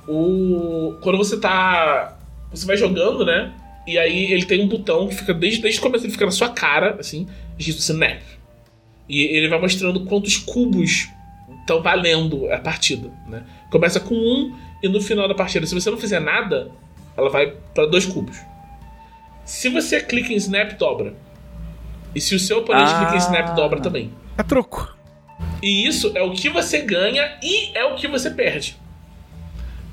o. 0.07 0.97
Quando 1.01 1.17
você 1.17 1.37
tá. 1.37 2.17
Você 2.51 2.65
vai 2.65 2.77
jogando, 2.77 3.25
né? 3.25 3.53
E 3.87 3.97
aí 3.97 4.31
ele 4.31 4.45
tem 4.45 4.63
um 4.63 4.67
botão 4.67 5.07
que 5.07 5.15
fica 5.15 5.33
desde, 5.33 5.61
desde 5.61 5.79
o 5.79 5.83
começo, 5.83 6.05
ele 6.05 6.11
fica 6.11 6.25
na 6.25 6.31
sua 6.31 6.49
cara, 6.49 6.97
assim, 6.99 7.27
escrito 7.57 7.79
Snap. 7.79 8.21
E 9.09 9.23
ele 9.23 9.47
vai 9.47 9.59
mostrando 9.59 10.05
quantos 10.05 10.37
cubos 10.37 11.09
estão 11.61 11.81
valendo 11.81 12.51
a 12.51 12.59
partida, 12.59 13.11
né? 13.27 13.43
Começa 13.71 13.99
com 13.99 14.13
um 14.13 14.55
e 14.83 14.87
no 14.87 15.01
final 15.01 15.27
da 15.27 15.33
partida, 15.33 15.65
se 15.65 15.73
você 15.73 15.89
não 15.89 15.97
fizer 15.97 16.19
nada, 16.19 16.71
ela 17.17 17.29
vai 17.29 17.53
para 17.73 17.85
dois 17.87 18.05
cubos. 18.05 18.37
Se 19.45 19.69
você 19.69 19.99
clica 20.01 20.31
em 20.31 20.35
Snap, 20.35 20.73
dobra. 20.77 21.15
E 22.13 22.19
se 22.21 22.35
o 22.35 22.39
seu 22.39 22.59
oponente 22.59 22.91
Ah. 22.93 22.99
clica 22.99 23.15
em 23.15 23.17
Snap, 23.17 23.55
dobra 23.55 23.79
também. 23.79 24.11
É 24.37 24.43
truco. 24.43 24.95
E 25.61 25.87
isso 25.87 26.11
é 26.15 26.21
o 26.21 26.33
que 26.33 26.49
você 26.49 26.79
ganha 26.81 27.37
e 27.41 27.71
é 27.77 27.83
o 27.85 27.95
que 27.95 28.07
você 28.07 28.29
perde. 28.29 28.77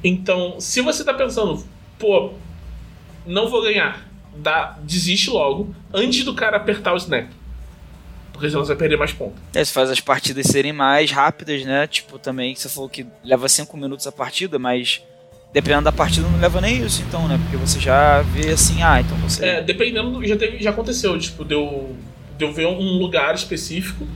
Então, 0.02 0.60
se 0.60 0.80
você 0.80 1.04
tá 1.04 1.12
pensando, 1.12 1.64
pô, 1.98 2.32
não 3.26 3.48
vou 3.48 3.62
ganhar, 3.62 4.06
dá, 4.36 4.78
desiste 4.82 5.30
logo 5.30 5.74
antes 5.92 6.24
do 6.24 6.34
cara 6.34 6.56
apertar 6.56 6.92
o 6.94 6.96
snap. 6.96 7.28
Porque 8.32 8.48
senão 8.48 8.62
você 8.64 8.68
vai 8.68 8.76
perder 8.78 8.96
mais 8.96 9.12
pontos. 9.12 9.40
É, 9.52 9.60
isso 9.60 9.72
faz 9.72 9.90
as 9.90 9.98
partidas 10.00 10.46
serem 10.46 10.72
mais 10.72 11.10
rápidas, 11.10 11.64
né? 11.64 11.86
Tipo, 11.88 12.18
também 12.20 12.54
você 12.54 12.68
falou 12.68 12.88
que 12.88 13.04
leva 13.24 13.48
5 13.48 13.76
minutos 13.76 14.06
a 14.06 14.12
partida, 14.12 14.58
mas 14.60 15.02
dependendo 15.52 15.84
da 15.84 15.92
partida 15.92 16.28
não 16.28 16.38
leva 16.38 16.60
nem 16.60 16.76
isso, 16.84 17.02
então, 17.02 17.26
né? 17.26 17.36
Porque 17.42 17.56
você 17.56 17.80
já 17.80 18.22
vê 18.22 18.50
assim, 18.50 18.80
ah, 18.82 19.00
então 19.00 19.16
você. 19.18 19.44
É, 19.44 19.62
dependendo, 19.62 20.12
do- 20.12 20.24
já, 20.24 20.36
teve, 20.36 20.62
já 20.62 20.70
aconteceu, 20.70 21.18
tipo, 21.18 21.42
deu, 21.44 21.96
deu 22.39 22.53
ver 22.53 22.66
um 22.66 22.99
lugar 22.99 23.34
específico, 23.34 24.07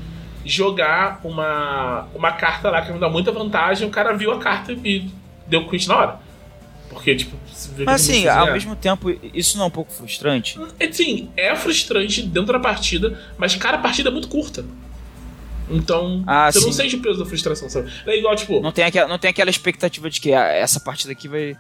jogar 0.45 1.21
uma, 1.25 2.09
uma 2.15 2.33
carta 2.33 2.71
lá 2.71 2.83
que 2.83 2.93
me 2.93 2.99
dá 2.99 3.09
muita 3.09 3.31
vantagem, 3.33 3.87
o 3.87 3.91
cara 3.91 4.13
viu 4.17 4.33
a 4.33 4.39
carta 4.39 4.73
e 4.73 5.11
deu 5.47 5.69
quit 5.69 5.89
na 5.89 5.97
hora. 5.97 6.21
Porque, 6.89 7.15
tipo, 7.17 7.37
Mas 7.87 8.03
assim, 8.03 8.27
ao 8.29 8.41
ganhar. 8.45 8.53
mesmo 8.53 8.77
tempo, 8.77 9.11
isso 9.33 9.57
não 9.57 9.65
é 9.65 9.69
um 9.69 9.71
pouco 9.71 9.91
frustrante? 9.93 10.61
É, 10.79 10.93
Sim, 10.93 11.31
é 11.37 11.55
frustrante 11.57 12.23
dentro 12.23 12.53
da 12.53 12.61
partida, 12.61 13.19
mas 13.39 13.55
cada 13.57 13.79
partida 13.79 14.11
é 14.11 14.13
muito 14.13 14.29
curta. 14.29 14.65
Então, 15.71 16.23
Ah, 16.27 16.53
você 16.53 16.59
não 16.61 16.67
sim. 16.67 16.83
sente 16.83 16.97
o 16.97 17.01
peso 17.01 17.19
da 17.19 17.25
frustração, 17.25 17.71
sabe? 17.71 17.91
É 18.07 18.19
igual, 18.19 18.37
tipo, 18.37 18.61
Não 18.61 18.73
tem, 18.73 18.85
aquela, 18.85 19.09
não 19.09 19.19
tem 19.19 19.31
aquela 19.31 19.49
expectativa 19.49 20.11
de 20.11 20.21
que 20.21 20.35
ah, 20.35 20.45
essa 20.49 20.79
partida 20.81 21.13
aqui 21.13 21.29
vai. 21.29 21.57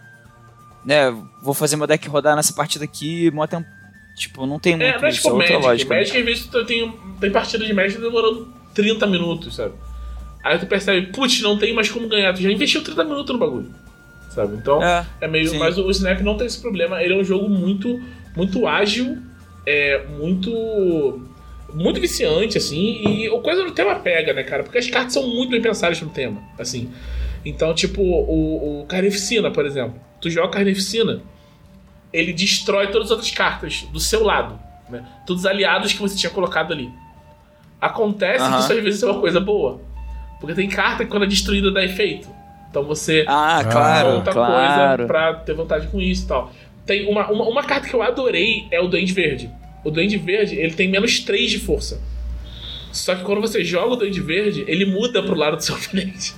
Né, 0.84 1.10
vou 1.40 1.54
fazer 1.54 1.76
meu 1.76 1.86
deck 1.86 2.06
rodar 2.08 2.34
nessa 2.36 2.52
partida 2.52 2.84
aqui, 2.84 3.30
mó 3.30 3.46
tempo. 3.46 3.66
Tipo, 4.14 4.46
não 4.46 4.58
tem 4.58 4.76
muito 4.76 4.84
é, 4.86 4.98
não 4.98 5.06
é 5.06 5.10
isso, 5.10 5.18
tipo 5.22 5.28
é 5.28 5.32
outra 5.32 5.52
Magic. 5.54 5.66
lógica. 5.66 5.94
Magic, 5.94 6.18
às 6.18 6.24
vezes, 6.24 6.46
tu 6.46 6.64
tem, 6.64 6.92
tem 7.20 7.30
partida 7.30 7.64
de 7.64 7.72
Magic 7.72 8.00
demorando 8.00 8.52
30 8.74 9.06
minutos, 9.06 9.54
sabe? 9.56 9.74
Aí 10.44 10.58
tu 10.58 10.66
percebe, 10.66 11.06
putz, 11.12 11.40
não 11.40 11.56
tem 11.58 11.72
mais 11.74 11.90
como 11.90 12.08
ganhar. 12.08 12.32
Tu 12.34 12.42
já 12.42 12.50
investiu 12.50 12.82
30 12.82 13.04
minutos 13.04 13.32
no 13.32 13.38
bagulho, 13.38 13.70
sabe? 14.30 14.56
Então, 14.56 14.82
É, 14.82 15.06
É 15.22 15.28
meio, 15.28 15.48
Sim. 15.48 15.58
mas 15.58 15.78
o 15.78 15.88
Snap 15.90 16.20
não 16.20 16.36
tem 16.36 16.46
esse 16.46 16.60
problema. 16.60 17.02
Ele 17.02 17.14
é 17.14 17.16
um 17.16 17.24
jogo 17.24 17.48
muito, 17.48 18.00
muito 18.36 18.66
ágil, 18.66 19.18
é 19.66 20.04
muito, 20.18 21.22
muito 21.72 22.00
viciante 22.00 22.58
assim. 22.58 23.02
E 23.08 23.30
o 23.30 23.40
coisa 23.40 23.64
do 23.64 23.70
tema 23.72 23.94
pega, 23.96 24.32
né, 24.32 24.42
cara? 24.42 24.62
Porque 24.64 24.78
as 24.78 24.90
cartas 24.90 25.12
são 25.14 25.26
muito 25.26 25.50
bem 25.50 25.62
pensadas 25.62 26.00
no 26.02 26.10
tema, 26.10 26.42
assim. 26.58 26.90
Então, 27.44 27.72
tipo, 27.74 28.02
o, 28.02 28.82
o 28.82 28.86
Carnificina, 28.86 29.50
por 29.50 29.64
exemplo, 29.64 29.94
tu 30.20 30.28
joga 30.28 30.48
Carnificina, 30.48 31.20
ele 32.12 32.32
destrói 32.32 32.88
todas 32.88 33.06
as 33.08 33.10
outras 33.12 33.30
cartas 33.30 33.82
do 33.92 33.98
seu 34.00 34.22
lado. 34.24 34.58
Né? 34.88 35.04
Todos 35.26 35.42
os 35.42 35.46
aliados 35.46 35.92
que 35.92 36.00
você 36.00 36.16
tinha 36.16 36.30
colocado 36.30 36.72
ali. 36.72 36.90
Acontece 37.80 38.44
Aham. 38.44 38.56
que 38.58 38.62
isso 38.62 38.72
às 38.72 38.82
vezes 38.82 39.02
é 39.02 39.06
uma 39.06 39.20
coisa 39.20 39.40
boa. 39.40 39.80
Porque 40.40 40.54
tem 40.54 40.68
carta 40.68 41.04
que 41.04 41.10
quando 41.10 41.24
é 41.24 41.26
destruída 41.26 41.70
dá 41.70 41.84
efeito. 41.84 42.28
Então 42.70 42.84
você 42.84 43.24
Ah, 43.28 43.62
claro, 43.70 44.08
outra 44.16 44.32
claro. 44.32 44.96
coisa 44.96 45.06
pra 45.06 45.34
ter 45.34 45.54
vantagem 45.54 45.88
com 45.90 46.00
isso 46.00 46.24
e 46.24 46.28
tal. 46.28 46.52
Tem 46.86 47.08
uma, 47.08 47.30
uma, 47.30 47.44
uma 47.48 47.62
carta 47.62 47.88
que 47.88 47.94
eu 47.94 48.02
adorei 48.02 48.66
é 48.70 48.80
o 48.80 48.88
Duende 48.88 49.12
Verde. 49.12 49.50
O 49.84 49.90
Duende 49.90 50.16
Verde, 50.16 50.56
ele 50.56 50.74
tem 50.74 50.88
menos 50.88 51.20
3 51.20 51.50
de 51.50 51.58
força. 51.60 52.00
Só 52.92 53.14
que 53.14 53.22
quando 53.22 53.40
você 53.40 53.64
joga 53.64 53.94
o 53.94 53.96
Duende 53.96 54.20
Verde, 54.20 54.64
ele 54.66 54.84
muda 54.84 55.22
pro 55.22 55.34
lado 55.34 55.56
do 55.56 55.62
seu 55.64 55.74
oponente. 55.76 56.34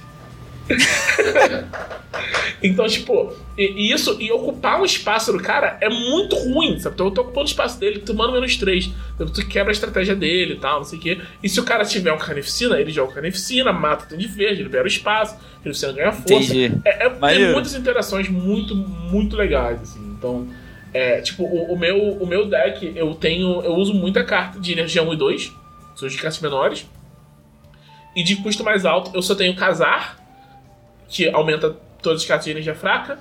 então, 2.62 2.86
tipo, 2.86 3.32
e, 3.56 3.88
e 3.88 3.92
isso, 3.92 4.16
e 4.20 4.32
ocupar 4.32 4.80
um 4.80 4.84
espaço 4.84 5.32
do 5.32 5.38
cara 5.40 5.76
é 5.80 5.88
muito 5.88 6.36
ruim, 6.36 6.78
sabe? 6.78 6.94
Então 6.94 7.06
eu 7.06 7.12
tô 7.12 7.22
ocupando 7.22 7.46
o 7.46 7.50
espaço 7.50 7.78
dele, 7.78 8.00
tomando 8.00 8.32
menos 8.32 8.56
3. 8.56 8.90
Então 9.14 9.26
tu 9.26 9.46
quebra 9.46 9.70
a 9.70 9.74
estratégia 9.74 10.14
dele 10.14 10.54
e 10.54 10.58
tal, 10.58 10.78
não 10.78 10.84
sei 10.84 10.98
o 10.98 11.02
quê. 11.02 11.20
E 11.42 11.48
se 11.48 11.60
o 11.60 11.64
cara 11.64 11.84
tiver 11.84 12.12
um 12.12 12.18
carnificina, 12.18 12.80
ele 12.80 12.90
joga 12.90 13.10
o 13.10 13.14
carnificina, 13.14 13.72
mata 13.72 14.06
o 14.06 14.08
Duende 14.08 14.28
Verde, 14.28 14.62
libera 14.62 14.84
o 14.84 14.88
espaço, 14.88 15.34
o 15.34 15.62
carnificina 15.62 15.92
ganha 15.92 16.12
força. 16.12 16.56
É, 16.56 17.06
é- 17.06 17.10
tem 17.10 17.20
Maneiro. 17.20 17.52
muitas 17.52 17.74
interações 17.74 18.28
muito, 18.28 18.74
muito 18.74 19.36
legais, 19.36 19.80
assim. 19.82 20.00
Então, 20.18 20.48
é, 20.92 21.20
tipo, 21.20 21.42
o, 21.44 21.74
o 21.74 21.78
meu, 21.78 21.98
o 21.98 22.26
meu 22.26 22.46
deck, 22.46 22.92
eu 22.96 23.14
tenho. 23.14 23.60
Eu 23.62 23.74
uso 23.74 23.92
muita 23.92 24.24
carta 24.24 24.58
de 24.58 24.72
energia 24.72 25.02
1 25.02 25.12
e 25.12 25.16
2, 25.16 25.52
são 25.96 26.08
de 26.08 26.16
cartas 26.16 26.40
menores. 26.40 26.88
E 28.16 28.22
de 28.22 28.36
custo 28.36 28.62
mais 28.62 28.86
alto, 28.86 29.10
eu 29.12 29.20
só 29.20 29.34
tenho 29.34 29.56
Casar, 29.56 30.23
que 31.08 31.28
aumenta 31.28 31.70
todas 32.02 32.22
as 32.22 32.26
cartas 32.26 32.44
de 32.44 32.50
energia 32.50 32.74
fraca. 32.74 33.18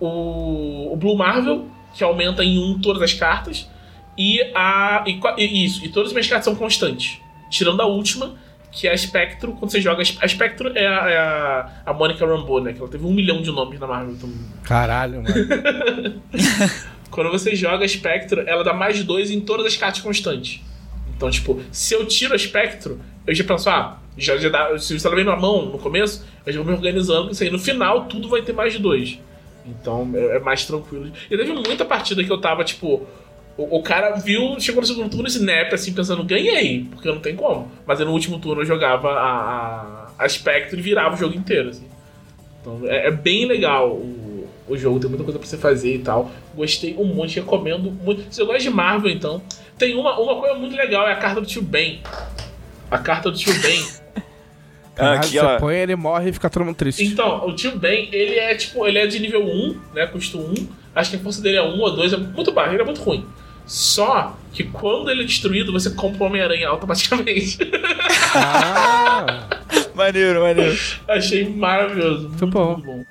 O, 0.00 0.92
o 0.92 0.96
Blue 0.96 1.16
Marvel, 1.16 1.68
que 1.94 2.02
aumenta 2.02 2.44
em 2.44 2.58
1 2.58 2.80
todas 2.80 3.02
as 3.02 3.12
cartas. 3.12 3.68
E 4.16 4.40
a. 4.54 5.04
E, 5.06 5.20
e 5.38 5.64
isso, 5.64 5.84
e 5.84 5.88
todas 5.88 6.08
as 6.08 6.12
minhas 6.12 6.28
cartas 6.28 6.44
são 6.44 6.54
constantes. 6.54 7.20
Tirando 7.50 7.80
a 7.80 7.86
última, 7.86 8.34
que 8.70 8.88
é 8.88 8.92
a 8.92 8.96
Spectro, 8.96 9.52
quando 9.52 9.70
você 9.70 9.80
joga. 9.80 10.02
A 10.02 10.28
Spectro 10.28 10.72
é 10.76 10.86
a, 10.86 11.10
é 11.10 11.16
a, 11.16 11.82
a 11.86 11.92
Monica 11.92 12.26
Rambeau, 12.26 12.60
né? 12.60 12.72
Que 12.72 12.80
ela 12.80 12.88
teve 12.88 13.04
um 13.04 13.12
milhão 13.12 13.40
de 13.40 13.50
nomes 13.50 13.78
na 13.78 13.86
Marvel. 13.86 14.14
Então, 14.14 14.30
Caralho, 14.64 15.22
mano. 15.22 16.22
quando 17.10 17.30
você 17.30 17.54
joga 17.54 17.84
a 17.84 17.88
Spectro, 17.88 18.40
ela 18.40 18.64
dá 18.64 18.74
mais 18.74 19.02
dois 19.04 19.30
em 19.30 19.40
todas 19.40 19.66
as 19.66 19.76
cartas 19.76 20.00
constantes. 20.00 20.60
Então, 21.16 21.30
tipo, 21.30 21.62
se 21.70 21.94
eu 21.94 22.04
tiro 22.06 22.34
a 22.34 22.38
Spectro, 22.38 23.00
eu 23.24 23.34
já 23.34 23.44
penso, 23.44 23.70
ah, 23.70 23.98
já, 24.16 24.36
já 24.36 24.48
dá, 24.48 24.78
se 24.78 25.04
ela 25.04 25.16
vem 25.16 25.24
na 25.24 25.36
mão 25.36 25.66
no 25.66 25.78
começo, 25.78 26.24
eu 26.46 26.52
já 26.52 26.60
vou 26.60 26.68
me 26.70 26.76
organizando, 26.76 27.32
isso 27.32 27.42
aí 27.42 27.50
no 27.50 27.58
final 27.58 28.06
tudo 28.06 28.28
vai 28.28 28.42
ter 28.42 28.52
mais 28.52 28.72
de 28.72 28.78
dois. 28.78 29.18
Então 29.66 30.10
é, 30.14 30.36
é 30.36 30.38
mais 30.38 30.64
tranquilo. 30.64 31.10
E 31.30 31.36
teve 31.36 31.52
muita 31.52 31.84
partida 31.84 32.22
que 32.22 32.30
eu 32.30 32.40
tava, 32.40 32.62
tipo, 32.64 33.06
o, 33.56 33.78
o 33.78 33.82
cara 33.82 34.16
viu, 34.16 34.58
chegou 34.60 34.80
no 34.80 34.86
segundo 34.86 35.10
turno, 35.10 35.28
snap, 35.28 35.72
assim, 35.72 35.92
pensando, 35.92 36.22
ganhei, 36.24 36.86
porque 36.90 37.08
não 37.08 37.20
tem 37.20 37.34
como. 37.34 37.70
Mas 37.86 38.00
aí 38.00 38.06
no 38.06 38.12
último 38.12 38.38
turno 38.38 38.62
eu 38.62 38.66
jogava 38.66 39.10
a, 39.10 40.10
a, 40.18 40.24
a 40.24 40.28
Spectre 40.28 40.78
e 40.78 40.82
virava 40.82 41.14
o 41.14 41.18
jogo 41.18 41.34
inteiro, 41.34 41.70
assim. 41.70 41.86
Então 42.60 42.80
é, 42.84 43.08
é 43.08 43.10
bem 43.10 43.46
legal 43.46 43.90
o, 43.90 44.48
o 44.68 44.76
jogo, 44.76 45.00
tem 45.00 45.08
muita 45.08 45.24
coisa 45.24 45.38
pra 45.38 45.48
você 45.48 45.56
fazer 45.56 45.94
e 45.94 45.98
tal. 45.98 46.30
Gostei 46.54 46.94
um 46.96 47.04
monte, 47.04 47.40
recomendo 47.40 47.90
muito. 47.90 48.22
Se 48.30 48.36
você 48.36 48.44
gosta 48.44 48.62
de 48.62 48.70
Marvel, 48.70 49.10
então. 49.10 49.42
Tem 49.76 49.94
uma, 49.96 50.18
uma 50.20 50.36
coisa 50.36 50.54
muito 50.54 50.76
legal, 50.76 51.08
é 51.08 51.12
a 51.12 51.16
carta 51.16 51.40
do 51.40 51.46
tio 51.46 51.62
Ben. 51.62 52.00
A 52.90 52.98
carta 52.98 53.30
do 53.30 53.36
tio 53.36 53.52
Ben. 53.60 54.03
Caralho, 54.94 55.18
Aqui, 55.18 55.32
você 55.32 55.38
ó. 55.40 55.58
põe 55.58 55.76
ele 55.76 55.96
morre 55.96 56.30
e 56.30 56.32
fica 56.32 56.48
todo 56.48 56.64
mundo 56.64 56.76
triste. 56.76 57.04
Então, 57.04 57.46
o 57.46 57.54
tio 57.54 57.76
Ben, 57.76 58.08
ele 58.12 58.38
é 58.38 58.54
tipo, 58.54 58.86
ele 58.86 58.98
é 58.98 59.06
de 59.06 59.18
nível 59.18 59.44
1, 59.44 59.80
né? 59.94 60.06
Custo 60.06 60.38
1. 60.38 60.68
Acho 60.94 61.10
que 61.10 61.16
a 61.16 61.18
força 61.20 61.42
dele 61.42 61.56
é 61.56 61.62
1 61.62 61.80
ou 61.80 61.96
2, 61.96 62.12
é 62.12 62.16
muito 62.16 62.52
baixo, 62.52 62.74
ele 62.74 62.82
é 62.82 62.84
muito 62.84 63.02
ruim. 63.02 63.26
Só 63.66 64.36
que 64.52 64.64
quando 64.64 65.10
ele 65.10 65.22
é 65.22 65.24
destruído, 65.24 65.72
você 65.72 65.90
compra 65.90 66.22
o 66.22 66.26
Homem-Aranha 66.26 66.68
automaticamente. 66.68 67.58
Ah, 68.34 69.48
Maneiro, 69.94 70.42
maneiro. 70.42 70.76
Achei 71.08 71.48
maravilhoso. 71.48 72.28
Muito, 72.28 72.46
bom. 72.48 72.72
muito 72.72 72.84
bom. 72.84 73.04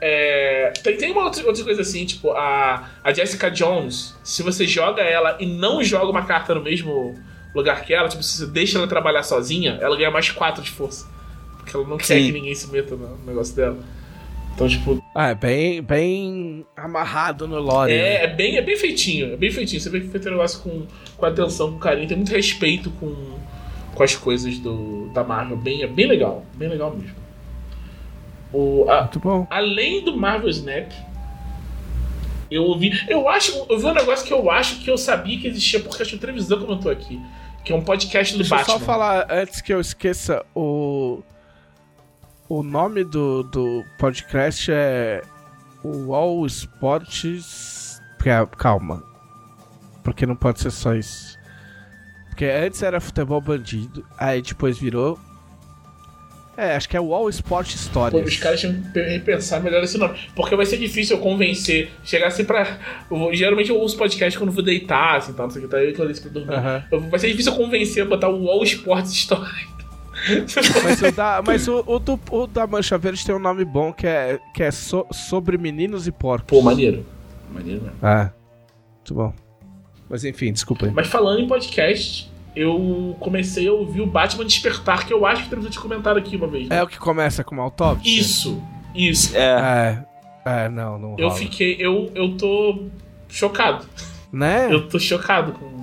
É, 0.00 0.72
tem, 0.82 0.96
tem 0.96 1.12
uma 1.12 1.24
outra, 1.24 1.46
outra 1.46 1.62
coisa 1.62 1.82
assim, 1.82 2.06
tipo, 2.06 2.30
a, 2.32 2.88
a 3.04 3.12
Jessica 3.12 3.50
Jones, 3.50 4.16
se 4.24 4.42
você 4.42 4.66
joga 4.66 5.02
ela 5.02 5.36
e 5.38 5.44
não 5.46 5.84
joga 5.84 6.10
uma 6.10 6.24
carta 6.24 6.54
no 6.54 6.62
mesmo 6.62 7.18
lugar 7.54 7.84
que 7.84 7.92
ela, 7.92 8.08
tipo, 8.08 8.22
se 8.22 8.38
você 8.38 8.46
deixa 8.46 8.78
ela 8.78 8.86
trabalhar 8.86 9.22
sozinha, 9.22 9.78
ela 9.80 9.96
ganha 9.96 10.10
mais 10.10 10.30
4 10.30 10.62
de 10.62 10.70
força. 10.70 11.06
Porque 11.60 11.76
ela 11.76 11.86
não 11.86 11.96
quer 11.96 12.04
Sim. 12.18 12.26
que 12.26 12.32
ninguém 12.32 12.54
se 12.54 12.70
meta 12.70 12.96
no 12.96 13.16
negócio 13.24 13.54
dela. 13.54 13.78
Então, 14.54 14.68
tipo, 14.68 15.02
ah, 15.14 15.28
é 15.28 15.34
bem, 15.34 15.80
bem 15.80 16.66
amarrado 16.76 17.46
no 17.48 17.58
lore. 17.60 17.92
É, 17.92 17.96
né? 17.96 18.24
é 18.24 18.26
bem, 18.26 18.56
é 18.56 18.62
bem 18.62 18.76
feitinho, 18.76 19.32
é 19.32 19.36
bem 19.36 19.50
feitinho. 19.50 19.80
Você 19.80 19.88
vê 19.88 20.00
que 20.00 20.08
foi 20.08 20.20
um 20.20 20.24
negócio 20.32 20.60
com, 20.60 20.86
com 21.16 21.26
atenção, 21.26 21.72
com 21.72 21.78
carinho, 21.78 22.08
tem 22.08 22.16
muito 22.16 22.30
respeito 22.32 22.90
com, 22.92 23.14
com 23.94 24.02
as 24.02 24.14
coisas 24.16 24.58
do, 24.58 25.08
da 25.14 25.22
Marvel. 25.24 25.56
Bem, 25.56 25.82
é 25.82 25.86
bem 25.86 26.06
legal, 26.06 26.44
bem 26.56 26.68
legal 26.68 26.94
mesmo. 26.94 27.14
O, 28.52 28.84
a- 28.90 29.02
Muito 29.02 29.20
bom. 29.20 29.46
além 29.48 30.04
do 30.04 30.16
Marvel 30.16 30.48
Snap, 30.50 30.90
eu 32.50 32.64
ouvi. 32.64 32.90
Eu 33.08 33.28
acho. 33.28 33.64
Eu 33.68 33.78
vi 33.78 33.86
um 33.86 33.94
negócio 33.94 34.26
que 34.26 34.32
eu 34.32 34.50
acho 34.50 34.80
que 34.80 34.90
eu 34.90 34.98
sabia 34.98 35.38
que 35.38 35.46
existia, 35.46 35.80
porque 35.80 36.02
acho 36.02 36.10
que 36.10 36.16
a 36.16 36.20
televisão 36.20 36.58
comentou 36.60 36.90
aqui. 36.90 37.20
Que 37.64 37.72
é 37.72 37.76
um 37.76 37.82
podcast 37.82 38.32
do 38.34 38.38
Deixa 38.40 38.54
eu 38.54 38.58
Batman. 38.58 38.78
só 38.78 38.84
falar, 38.84 39.26
antes 39.30 39.60
que 39.60 39.72
eu 39.72 39.80
esqueça, 39.80 40.44
o. 40.54 41.22
O 42.50 42.62
nome 42.62 43.04
do, 43.04 43.42
do 43.44 43.84
podcast 43.98 44.70
é. 44.72 45.22
O 45.82 46.12
All 46.14 46.44
Sports. 46.46 48.00
Ca- 48.18 48.46
Calma. 48.46 49.02
Porque 50.02 50.26
não 50.26 50.36
pode 50.36 50.60
ser 50.60 50.70
só 50.70 50.94
isso. 50.94 51.38
Porque 52.28 52.44
antes 52.44 52.82
era 52.82 53.00
futebol 53.00 53.40
bandido, 53.40 54.04
aí 54.18 54.42
depois 54.42 54.78
virou. 54.78 55.18
É, 56.56 56.76
acho 56.76 56.88
que 56.88 56.96
é 56.96 57.00
o 57.00 57.14
All 57.14 57.28
Sport 57.30 57.70
Pô, 57.72 57.78
Stories. 57.78 58.28
os 58.28 58.36
caras 58.36 58.60
tinham 58.60 58.82
que 58.92 59.00
repensar 59.00 59.62
melhor 59.62 59.82
esse 59.82 59.96
nome. 59.96 60.18
Porque 60.34 60.54
vai 60.54 60.66
ser 60.66 60.76
difícil 60.76 61.16
eu 61.16 61.22
convencer. 61.22 61.90
Chegar 62.04 62.26
assim 62.26 62.44
pra. 62.44 62.78
eu- 63.10 63.34
geralmente 63.34 63.70
eu 63.70 63.78
ouço 63.78 63.96
podcast 63.96 64.38
quando 64.38 64.50
vou 64.52 64.62
deitar, 64.62 65.16
assim, 65.18 65.32
tal, 65.32 65.46
não 65.46 65.50
sei 65.50 65.62
o 65.62 65.64
que, 65.66 65.70
tá 65.70 65.82
eu 65.82 65.94
eu 65.94 66.08
disse 66.08 66.20
pra 66.20 66.30
dormir. 66.30 66.52
Aham. 66.54 66.84
Eu- 66.90 67.00
Vai 67.08 67.18
ser 67.18 67.28
difícil 67.28 67.52
eu 67.52 67.58
convencer 67.58 68.02
a 68.02 68.06
botar 68.06 68.28
o 68.28 68.50
All 68.50 68.62
Sports 68.64 69.12
Story. 69.12 69.68
Mas, 70.84 71.02
o 71.02 71.12
da, 71.12 71.42
mas 71.46 71.68
o, 71.68 71.82
o 71.86 71.98
do, 71.98 72.20
o 72.30 72.46
da 72.46 72.66
Mancha 72.66 72.98
Verde 72.98 73.24
tem 73.24 73.34
um 73.34 73.38
nome 73.38 73.64
bom 73.64 73.92
que 73.92 74.06
é, 74.06 74.38
que 74.54 74.62
é 74.62 74.70
so- 74.70 75.06
Sobre 75.12 75.56
Meninos 75.58 76.06
e 76.06 76.12
Porcos. 76.12 76.46
Pô, 76.48 76.62
maneiro. 76.62 77.04
Maneiro 77.52 77.82
mesmo. 77.82 77.96
Ah, 78.02 78.30
muito 78.96 79.14
bom. 79.14 79.32
Mas 80.08 80.24
enfim, 80.24 80.52
desculpa 80.52 80.86
aí. 80.86 80.92
Mas 80.92 81.06
falando 81.08 81.40
em 81.40 81.46
podcast, 81.48 82.30
eu 82.54 83.16
comecei 83.20 83.68
a 83.68 83.72
ouvir 83.72 84.00
o 84.00 84.06
Batman 84.06 84.44
Despertar, 84.44 85.06
que 85.06 85.12
eu 85.12 85.24
acho 85.24 85.44
que 85.44 85.50
temos 85.50 85.66
que 85.66 85.72
ter 85.72 85.80
comentado 85.80 86.16
aqui 86.18 86.36
uma 86.36 86.46
vez. 86.48 86.68
né? 86.68 86.76
É 86.78 86.82
o 86.82 86.86
que 86.86 86.98
começa 86.98 87.42
com 87.44 87.54
uma 87.54 87.62
autópsia? 87.64 88.20
Isso, 88.20 88.62
isso. 88.94 89.36
É. 89.36 90.04
É. 90.06 90.10
É, 90.64 90.68
não, 90.68 90.98
não 90.98 91.16
Eu 91.18 91.28
rola. 91.28 91.38
fiquei. 91.38 91.76
Eu, 91.78 92.10
eu 92.14 92.36
tô 92.36 92.84
chocado. 93.28 93.84
Né? 94.32 94.68
Eu 94.72 94.88
tô 94.88 94.98
chocado 94.98 95.52
com. 95.52 95.80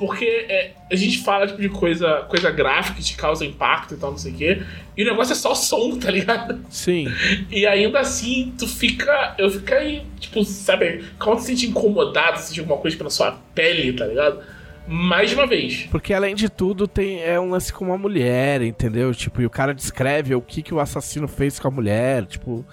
Porque 0.00 0.46
é, 0.48 0.70
a 0.90 0.96
gente 0.96 1.18
fala 1.18 1.46
tipo, 1.46 1.60
de 1.60 1.68
coisa, 1.68 2.22
coisa 2.26 2.50
gráfica 2.50 2.96
que 2.96 3.04
te 3.04 3.14
causa 3.14 3.44
impacto 3.44 3.92
e 3.92 3.98
tal, 3.98 4.12
não 4.12 4.16
sei 4.16 4.32
o 4.32 4.34
quê. 4.34 4.62
E 4.96 5.02
o 5.02 5.04
negócio 5.04 5.32
é 5.32 5.36
só 5.36 5.54
som, 5.54 5.98
tá 6.00 6.10
ligado? 6.10 6.58
Sim. 6.70 7.06
E 7.50 7.66
ainda 7.66 8.00
assim, 8.00 8.54
tu 8.58 8.66
fica. 8.66 9.34
Eu 9.36 9.50
fico 9.50 9.74
aí, 9.74 10.02
tipo, 10.18 10.42
sabe, 10.42 11.04
quando 11.18 11.36
tu 11.36 11.40
se 11.42 11.48
sente 11.48 11.66
incomodado, 11.66 12.38
sente 12.38 12.60
alguma 12.60 12.78
coisa 12.78 12.96
pela 12.96 13.10
sua 13.10 13.32
pele, 13.54 13.92
tá 13.92 14.06
ligado? 14.06 14.40
Mais 14.88 15.34
uma 15.34 15.46
vez. 15.46 15.86
Porque 15.90 16.14
além 16.14 16.34
de 16.34 16.48
tudo, 16.48 16.88
tem 16.88 17.22
é 17.22 17.38
um 17.38 17.50
lance 17.50 17.70
com 17.70 17.84
uma 17.84 17.98
mulher, 17.98 18.62
entendeu? 18.62 19.14
Tipo, 19.14 19.42
e 19.42 19.46
o 19.46 19.50
cara 19.50 19.74
descreve 19.74 20.34
o 20.34 20.40
que, 20.40 20.62
que 20.62 20.72
o 20.72 20.80
assassino 20.80 21.28
fez 21.28 21.58
com 21.58 21.68
a 21.68 21.70
mulher. 21.70 22.24
Tipo, 22.24 22.64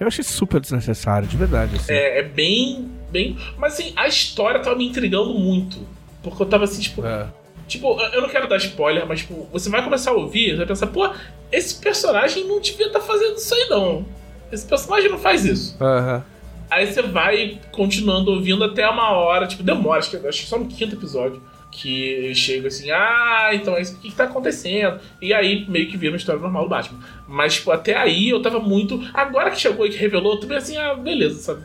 eu 0.00 0.08
achei 0.08 0.24
super 0.24 0.60
desnecessário, 0.60 1.28
de 1.28 1.36
verdade. 1.36 1.76
Assim. 1.76 1.92
É, 1.92 2.18
é 2.18 2.22
bem. 2.24 2.90
bem. 3.12 3.38
Mas 3.56 3.74
assim, 3.74 3.92
a 3.94 4.08
história 4.08 4.58
tava 4.58 4.76
me 4.76 4.88
intrigando 4.88 5.32
muito. 5.32 5.86
Porque 6.22 6.42
eu 6.42 6.46
tava 6.46 6.64
assim, 6.64 6.80
tipo. 6.80 7.04
É. 7.04 7.26
Tipo, 7.66 7.98
eu 8.12 8.20
não 8.20 8.28
quero 8.28 8.48
dar 8.48 8.56
spoiler, 8.56 9.06
mas 9.06 9.20
tipo, 9.20 9.48
você 9.50 9.70
vai 9.70 9.82
começar 9.82 10.10
a 10.10 10.14
ouvir, 10.14 10.50
você 10.50 10.56
vai 10.56 10.66
pensar, 10.66 10.88
pô, 10.88 11.08
esse 11.50 11.76
personagem 11.76 12.44
não 12.44 12.60
devia 12.60 12.88
estar 12.88 13.00
fazendo 13.00 13.36
isso 13.36 13.54
aí, 13.54 13.66
não. 13.70 14.04
Esse 14.50 14.66
personagem 14.66 15.10
não 15.10 15.18
faz 15.18 15.44
isso. 15.44 15.76
Aham. 15.80 16.22
Aí 16.70 16.86
você 16.86 17.02
vai 17.02 17.60
continuando 17.70 18.30
ouvindo 18.30 18.64
até 18.64 18.88
uma 18.88 19.10
hora, 19.12 19.46
tipo, 19.46 19.62
demora, 19.62 19.98
acho 19.98 20.10
que, 20.10 20.26
acho 20.26 20.40
que 20.40 20.46
só 20.46 20.58
no 20.58 20.66
quinto 20.66 20.96
episódio. 20.96 21.42
Que 21.70 22.26
eu 22.28 22.34
chego 22.34 22.66
assim, 22.66 22.90
ah, 22.90 23.50
então 23.54 23.74
é 23.74 23.80
isso, 23.80 23.94
o 23.94 23.98
que, 23.98 24.10
que 24.10 24.14
tá 24.14 24.24
acontecendo? 24.24 25.00
E 25.22 25.32
aí 25.32 25.66
meio 25.66 25.88
que 25.88 25.96
vira 25.96 26.12
uma 26.12 26.18
história 26.18 26.40
normal 26.40 26.64
do 26.64 26.68
Batman. 26.68 27.00
Mas, 27.26 27.54
tipo, 27.54 27.70
até 27.70 27.96
aí 27.96 28.28
eu 28.28 28.42
tava 28.42 28.58
muito. 28.58 29.02
Agora 29.14 29.50
que 29.50 29.58
chegou 29.58 29.86
e 29.86 29.90
que 29.90 29.96
revelou, 29.96 30.38
vê 30.40 30.56
assim, 30.56 30.76
ah, 30.76 30.94
beleza, 30.94 31.40
sabe? 31.40 31.62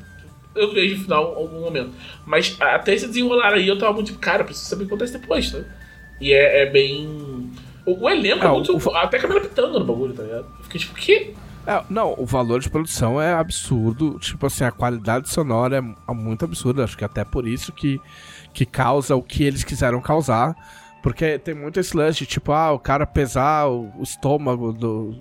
Eu 0.57 0.73
vejo 0.73 0.95
o 0.95 0.99
final 1.03 1.31
em 1.33 1.35
algum 1.35 1.59
momento. 1.61 1.91
Mas 2.25 2.55
até 2.59 2.93
esse 2.93 3.07
desenrolar 3.07 3.53
aí 3.53 3.67
eu 3.67 3.77
tava 3.77 3.93
muito 3.93 4.07
tipo, 4.07 4.19
cara, 4.19 4.43
preciso 4.43 4.67
saber 4.69 4.83
o 4.83 4.87
que 4.87 4.93
acontece 4.93 5.17
depois, 5.17 5.49
sabe? 5.49 5.65
E 6.19 6.33
é, 6.33 6.63
é 6.63 6.65
bem. 6.69 7.51
O, 7.85 8.05
o 8.05 8.09
elenco 8.09 8.45
é 8.45 8.49
o- 8.49 8.55
muito. 8.55 8.75
o- 8.75 8.95
Até 8.97 9.17
a 9.17 9.21
Camila 9.21 9.39
pitando 9.41 9.79
no 9.79 9.85
bagulho, 9.85 10.13
tá 10.13 10.23
ligado? 10.23 10.45
Eu 10.57 10.63
fiquei 10.63 10.79
tipo, 10.81 10.93
que? 10.95 11.33
É, 11.65 11.83
não, 11.89 12.15
o 12.17 12.25
valor 12.25 12.59
de 12.61 12.69
produção 12.69 13.21
é 13.21 13.33
absurdo. 13.33 14.17
Tipo 14.19 14.45
assim, 14.47 14.63
a 14.63 14.71
qualidade 14.71 15.29
sonora 15.29 15.77
é 16.07 16.13
muito 16.13 16.45
absurda. 16.45 16.83
Acho 16.83 16.97
que 16.97 17.03
até 17.05 17.23
por 17.25 17.45
isso 17.47 17.71
que, 17.73 17.99
que 18.53 18.65
causa 18.65 19.15
o 19.15 19.21
que 19.21 19.43
eles 19.43 19.63
quiseram 19.63 19.99
causar. 20.01 20.55
Porque 21.03 21.37
tem 21.37 21.53
muito 21.53 21.79
esse 21.79 21.95
lance 21.95 22.19
de 22.19 22.25
tipo, 22.25 22.51
ah, 22.51 22.71
o 22.71 22.79
cara 22.79 23.05
pesar 23.05 23.67
o, 23.67 23.91
o 23.97 24.03
estômago 24.03 24.73
do, 24.73 25.15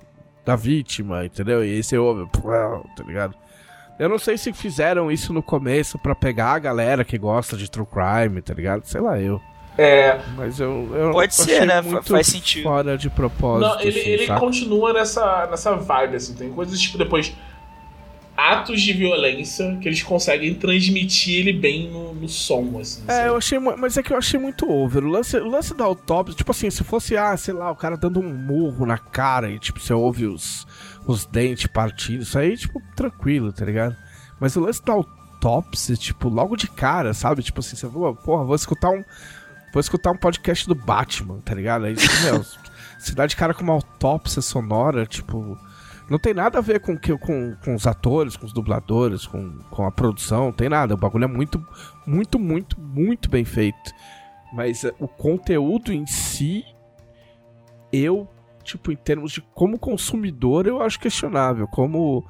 da 0.45 0.57
vítima, 0.57 1.25
entendeu? 1.27 1.65
E 1.65 1.75
aí 1.75 1.83
você 1.83 1.99
ouve, 1.99 2.27
tá 2.97 3.05
ligado? 3.05 3.35
Eu 3.99 4.09
não 4.09 4.19
sei 4.19 4.37
se 4.37 4.53
fizeram 4.53 5.11
isso 5.11 5.33
no 5.33 5.43
começo 5.43 5.99
para 5.99 6.15
pegar 6.15 6.53
a 6.53 6.59
galera 6.59 7.05
que 7.05 7.17
gosta 7.17 7.57
de 7.57 7.71
true 7.71 7.87
crime, 7.87 8.43
tá 8.43 8.53
ligado? 8.53 8.85
Sei 8.85 9.01
lá 9.01 9.19
eu. 9.21 9.41
É. 9.79 10.21
Mas 10.37 10.59
eu. 10.59 10.89
eu 10.95 11.13
Pode 11.13 11.35
ser, 11.35 11.67
né? 11.67 11.83
Faz 12.03 12.27
sentido. 12.27 12.65
Fora 12.65 12.97
de 12.97 13.11
propósito. 13.11 13.69
Não, 13.69 13.81
ele, 13.81 14.01
assim, 14.01 14.09
ele 14.11 14.27
continua 14.39 14.93
nessa, 14.93 15.47
nessa 15.51 15.75
vibe, 15.77 16.17
assim. 16.17 16.35
Tem 16.35 16.51
coisas 16.51 16.81
tipo 16.81 16.99
depois. 16.99 17.35
Atos 18.37 18.83
de 18.83 18.93
violência 18.93 19.79
que 19.81 19.89
eles 19.89 20.03
conseguem 20.03 20.53
transmitir 20.55 21.41
ele 21.41 21.55
bem 21.55 21.89
no, 21.89 22.15
no 22.15 22.29
som, 22.29 22.79
assim. 22.79 23.03
É, 23.09 23.13
sabe? 23.13 23.29
eu 23.29 23.37
achei. 23.37 23.59
Mas 23.59 23.97
é 23.97 24.03
que 24.03 24.13
eu 24.13 24.17
achei 24.19 24.39
muito 24.39 24.71
over. 24.71 25.05
O 25.05 25.09
lance, 25.09 25.39
o 25.39 25.49
lance 25.49 25.75
da 25.75 25.85
autópsia, 25.85 26.37
tipo 26.37 26.51
assim, 26.51 26.71
se 26.71 26.85
fosse, 26.85 27.17
ah, 27.17 27.35
sei 27.37 27.55
lá, 27.55 27.71
o 27.71 27.77
cara 27.77 27.97
dando 27.97 28.21
um 28.21 28.29
murro 28.29 28.85
na 28.85 28.99
cara 28.99 29.51
e, 29.51 29.59
tipo, 29.59 29.81
você 29.81 29.95
ouve 29.95 30.27
os, 30.27 30.67
os 31.07 31.25
dentes 31.25 31.67
partindo, 31.67 32.23
isso 32.23 32.39
aí, 32.39 32.57
tipo, 32.57 32.83
tranquilo, 32.95 33.53
tá 33.53 33.65
ligado? 33.65 33.97
Mas 34.41 34.57
o 34.57 34.61
lance 34.61 34.85
da 34.85 34.93
autópsia, 34.93 35.97
tipo, 35.97 36.29
logo 36.29 36.57
de 36.57 36.69
cara, 36.69 37.15
sabe? 37.15 37.43
Tipo 37.43 37.61
assim, 37.61 37.77
você 37.77 37.89
falou, 37.89 38.15
porra, 38.15 38.45
vou 38.45 38.57
escutar 38.57 38.91
um. 38.91 39.03
Vou 39.73 39.81
escutar 39.81 40.11
um 40.11 40.17
podcast 40.17 40.67
do 40.67 40.75
Batman, 40.75 41.41
tá 41.41 41.55
ligado? 41.55 41.85
Aí, 41.85 41.95
tipo, 41.95 42.15
meu, 42.23 42.45
se 42.99 43.15
dá 43.15 43.27
de 43.27 43.37
cara 43.37 43.55
com 43.55 43.63
uma 43.63 43.75
autópsia 43.75 44.43
sonora, 44.43 45.07
tipo. 45.07 45.59
Não 46.09 46.21
tem 46.21 46.33
nada 46.33 46.59
a 46.59 46.63
ver 46.63 46.81
com, 46.81 46.97
que, 46.97 47.17
com, 47.19 47.57
com 47.65 47.75
os 47.75 47.85
atores, 47.85 48.37
com 48.37 48.47
os 48.47 48.53
dubladores, 48.53 49.27
com, 49.27 49.59
com 49.71 49.85
a 49.85 49.91
produção, 49.91 50.47
não 50.47 50.53
tem 50.53 50.69
nada. 50.69 50.95
O 50.95 50.97
bagulho 50.97 51.25
é 51.25 51.29
muito, 51.29 51.65
muito, 52.07 52.39
muito, 52.39 52.81
muito 52.81 53.29
bem 53.29 53.45
feito. 53.45 53.93
Mas 54.53 54.85
eh, 54.85 54.95
o 55.01 55.09
conteúdo 55.09 55.93
em 55.93 56.07
si, 56.07 56.65
eu, 57.93 58.29
tipo, 58.67 58.93
em 58.93 58.97
termos 58.97 59.33
de 59.33 59.41
como 59.55 59.79
consumidor, 59.79 60.67
eu 60.67 60.83
acho 60.83 60.99
questionável. 61.01 61.67
Como, 61.69 62.25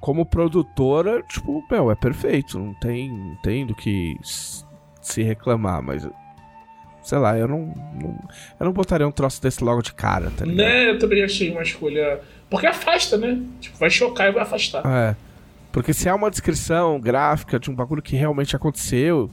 como 0.00 0.24
produtora, 0.24 1.22
tipo, 1.22 1.62
meu, 1.70 1.90
é 1.90 1.94
perfeito. 1.94 2.58
Não 2.58 2.72
tem, 2.74 3.10
não 3.10 3.36
tem 3.36 3.66
do 3.66 3.74
que 3.74 4.16
se 4.22 5.22
reclamar, 5.22 5.82
mas. 5.82 6.08
Sei 7.02 7.18
lá, 7.18 7.36
eu 7.36 7.48
não, 7.48 7.74
não- 8.00 8.28
Eu 8.60 8.66
não 8.66 8.72
botaria 8.72 9.06
um 9.06 9.10
troço 9.10 9.42
desse 9.42 9.62
logo 9.64 9.82
de 9.82 9.92
cara, 9.92 10.30
tá 10.36 10.44
ligado? 10.44 10.56
Né, 10.68 10.90
eu 10.90 10.98
também 11.00 11.22
achei 11.24 11.50
uma 11.50 11.62
escolha. 11.62 12.20
Porque 12.48 12.66
afasta, 12.66 13.16
né? 13.16 13.40
Tipo, 13.60 13.76
vai 13.78 13.90
chocar 13.90 14.28
e 14.28 14.32
vai 14.32 14.42
afastar. 14.42 14.82
É. 14.86 15.16
Porque 15.72 15.92
se 15.92 16.08
é 16.08 16.14
uma 16.14 16.30
descrição 16.30 17.00
gráfica 17.00 17.58
de 17.58 17.70
um 17.70 17.74
bagulho 17.74 18.02
que 18.02 18.14
realmente 18.14 18.54
aconteceu 18.54 19.30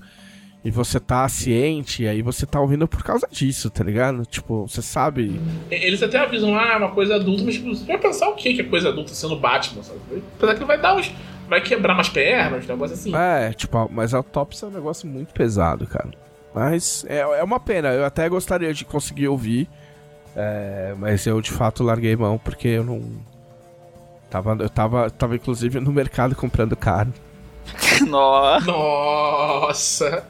e 0.64 0.70
você 0.70 1.00
tá 1.00 1.28
ciente, 1.30 2.06
aí 2.06 2.22
você 2.22 2.46
tá 2.46 2.60
ouvindo 2.60 2.88
por 2.88 3.02
causa 3.02 3.28
disso, 3.32 3.70
tá 3.70 3.84
ligado? 3.84 4.26
Tipo, 4.26 4.68
você 4.68 4.82
sabe. 4.82 5.40
Eles 5.72 6.04
até 6.04 6.18
avisam, 6.20 6.58
ah, 6.58 6.74
é 6.74 6.78
uma 6.78 6.92
coisa 6.92 7.16
adulta, 7.16 7.44
mas 7.44 7.56
tipo, 7.56 7.74
você 7.74 7.86
vai 7.86 7.98
pensar 7.98 8.28
o 8.28 8.36
que 8.36 8.54
que 8.54 8.62
é 8.62 8.64
coisa 8.66 8.90
adulta 8.90 9.14
sendo 9.14 9.38
Batman, 9.38 9.84
sabe? 9.84 10.00
Apesar 10.38 10.56
que 10.56 10.66
vai 10.66 10.80
dar 10.80 10.96
uns. 10.96 11.12
Vai 11.48 11.62
quebrar 11.62 11.96
umas 11.96 12.10
pernas, 12.10 12.66
um 12.66 12.68
negócio 12.68 12.94
assim. 12.94 13.16
É, 13.16 13.52
tipo, 13.54 13.90
mas 13.92 14.14
a 14.14 14.18
autópsia 14.18 14.68
é 14.68 14.70
um 14.70 14.74
negócio 14.74 15.08
muito 15.08 15.34
pesado, 15.34 15.88
cara. 15.88 16.10
Mas 16.54 17.06
é, 17.08 17.20
é 17.20 17.44
uma 17.44 17.60
pena, 17.60 17.90
eu 17.90 18.06
até 18.06 18.28
gostaria 18.30 18.74
de 18.74 18.86
conseguir 18.86 19.28
ouvir. 19.30 19.68
é, 20.36 20.94
mas 20.98 21.26
eu 21.26 21.42
de 21.42 21.52
fato 21.52 21.84
larguei 21.84 22.16
mão 22.16 22.38
porque 22.38 22.68
eu 22.68 22.84
não. 22.84 23.02
Tava, 24.30 24.58
eu 24.60 24.70
tava, 24.70 25.10
tava 25.10 25.36
inclusive 25.36 25.80
no 25.80 25.92
mercado 25.92 26.36
comprando 26.38 26.76
carne. 26.76 27.14
Nossa, 28.08 28.66
Nossa! 28.66 30.30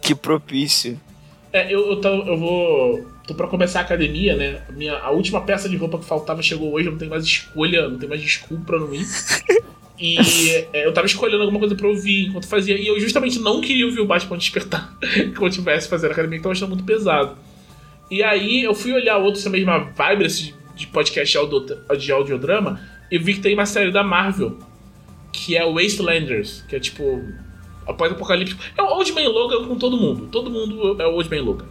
que 0.00 0.14
propício. 0.14 1.00
É, 1.52 1.72
eu, 1.72 1.90
eu, 1.90 2.00
tô, 2.00 2.08
eu 2.08 2.36
vou. 2.36 3.06
Tô 3.26 3.34
pra 3.34 3.46
começar 3.46 3.80
a 3.80 3.82
academia, 3.82 4.36
né? 4.36 4.62
A, 4.68 4.72
minha, 4.72 4.96
a 4.96 5.10
última 5.10 5.40
peça 5.40 5.68
de 5.68 5.76
roupa 5.76 5.98
que 5.98 6.04
faltava 6.04 6.42
chegou 6.42 6.72
hoje, 6.72 6.86
eu 6.86 6.92
não 6.92 6.98
tenho 6.98 7.10
mais 7.10 7.24
escolha, 7.24 7.88
não 7.88 7.98
tenho 7.98 8.08
mais 8.08 8.22
desculpa 8.22 8.64
pra 8.64 8.78
não 8.78 8.94
ir. 8.94 9.06
E 10.00 10.50
é, 10.72 10.86
eu 10.86 10.92
tava 10.92 11.06
escolhendo 11.06 11.42
alguma 11.42 11.58
coisa 11.58 11.74
pra 11.74 11.88
ouvir 11.88 12.28
enquanto 12.28 12.46
fazia. 12.46 12.78
E 12.78 12.86
eu 12.86 13.00
justamente 13.00 13.40
não 13.40 13.60
queria 13.60 13.84
ouvir 13.84 14.00
o 14.00 14.06
Batman 14.06 14.38
despertar 14.38 14.96
quando 15.34 15.46
eu 15.46 15.50
tivesse 15.50 15.88
fazendo 15.88 16.12
academia, 16.12 16.38
então 16.38 16.50
eu 16.50 16.52
achando 16.52 16.68
muito 16.68 16.84
pesado. 16.84 17.36
E 18.10 18.22
aí 18.22 18.62
eu 18.62 18.74
fui 18.74 18.92
olhar 18.92 19.18
outros 19.18 19.42
também, 19.42 19.64
uma 19.64 19.78
vibe 19.78 20.22
desse 20.22 20.54
de 20.76 20.86
podcast 20.86 21.36
de 21.98 22.12
audiodrama, 22.12 22.80
e 23.10 23.18
vi 23.18 23.34
que 23.34 23.40
tem 23.40 23.54
uma 23.54 23.66
série 23.66 23.90
da 23.90 24.04
Marvel, 24.04 24.56
que 25.44 25.56
é 25.56 25.64
Wastelanders, 25.64 26.64
que 26.68 26.76
é 26.76 26.80
tipo. 26.80 27.22
Após 27.86 28.12
apocalíptico. 28.12 28.62
É 28.76 28.82
o 28.82 28.86
Old 28.86 29.12
Man 29.12 29.28
Logan 29.28 29.66
com 29.66 29.76
todo 29.76 29.96
mundo. 29.96 30.28
Todo 30.30 30.50
mundo 30.50 31.00
é 31.00 31.06
o 31.06 31.14
Old 31.14 31.30
Man 31.30 31.42
Logan. 31.42 31.64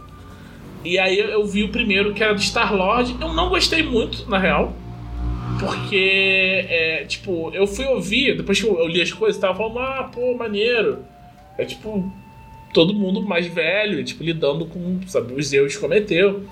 E 0.84 0.98
aí 0.98 1.18
eu 1.18 1.44
vi 1.46 1.62
o 1.62 1.68
primeiro, 1.68 2.12
que 2.14 2.22
era 2.22 2.34
do 2.34 2.40
Star-Lord. 2.40 3.16
Eu 3.20 3.32
não 3.34 3.48
gostei 3.48 3.82
muito, 3.82 4.28
na 4.28 4.38
real. 4.38 4.74
Porque, 5.60 6.64
é, 6.68 7.04
tipo, 7.06 7.50
eu 7.52 7.66
fui 7.66 7.84
ouvir, 7.86 8.36
depois 8.36 8.60
que 8.60 8.66
eu, 8.66 8.86
li 8.86 9.00
as 9.02 9.12
coisas, 9.12 9.40
tava 9.40 9.56
falando, 9.56 9.78
ah, 9.80 10.10
pô, 10.12 10.34
maneiro. 10.36 11.04
É 11.56 11.64
tipo, 11.64 12.10
todo 12.72 12.94
mundo 12.94 13.22
mais 13.22 13.46
velho, 13.46 14.02
tipo, 14.04 14.22
lidando 14.22 14.66
com, 14.66 15.00
sabe, 15.06 15.34
os 15.34 15.52
erros 15.52 15.74
que 15.74 15.80
cometeu. 15.80 16.44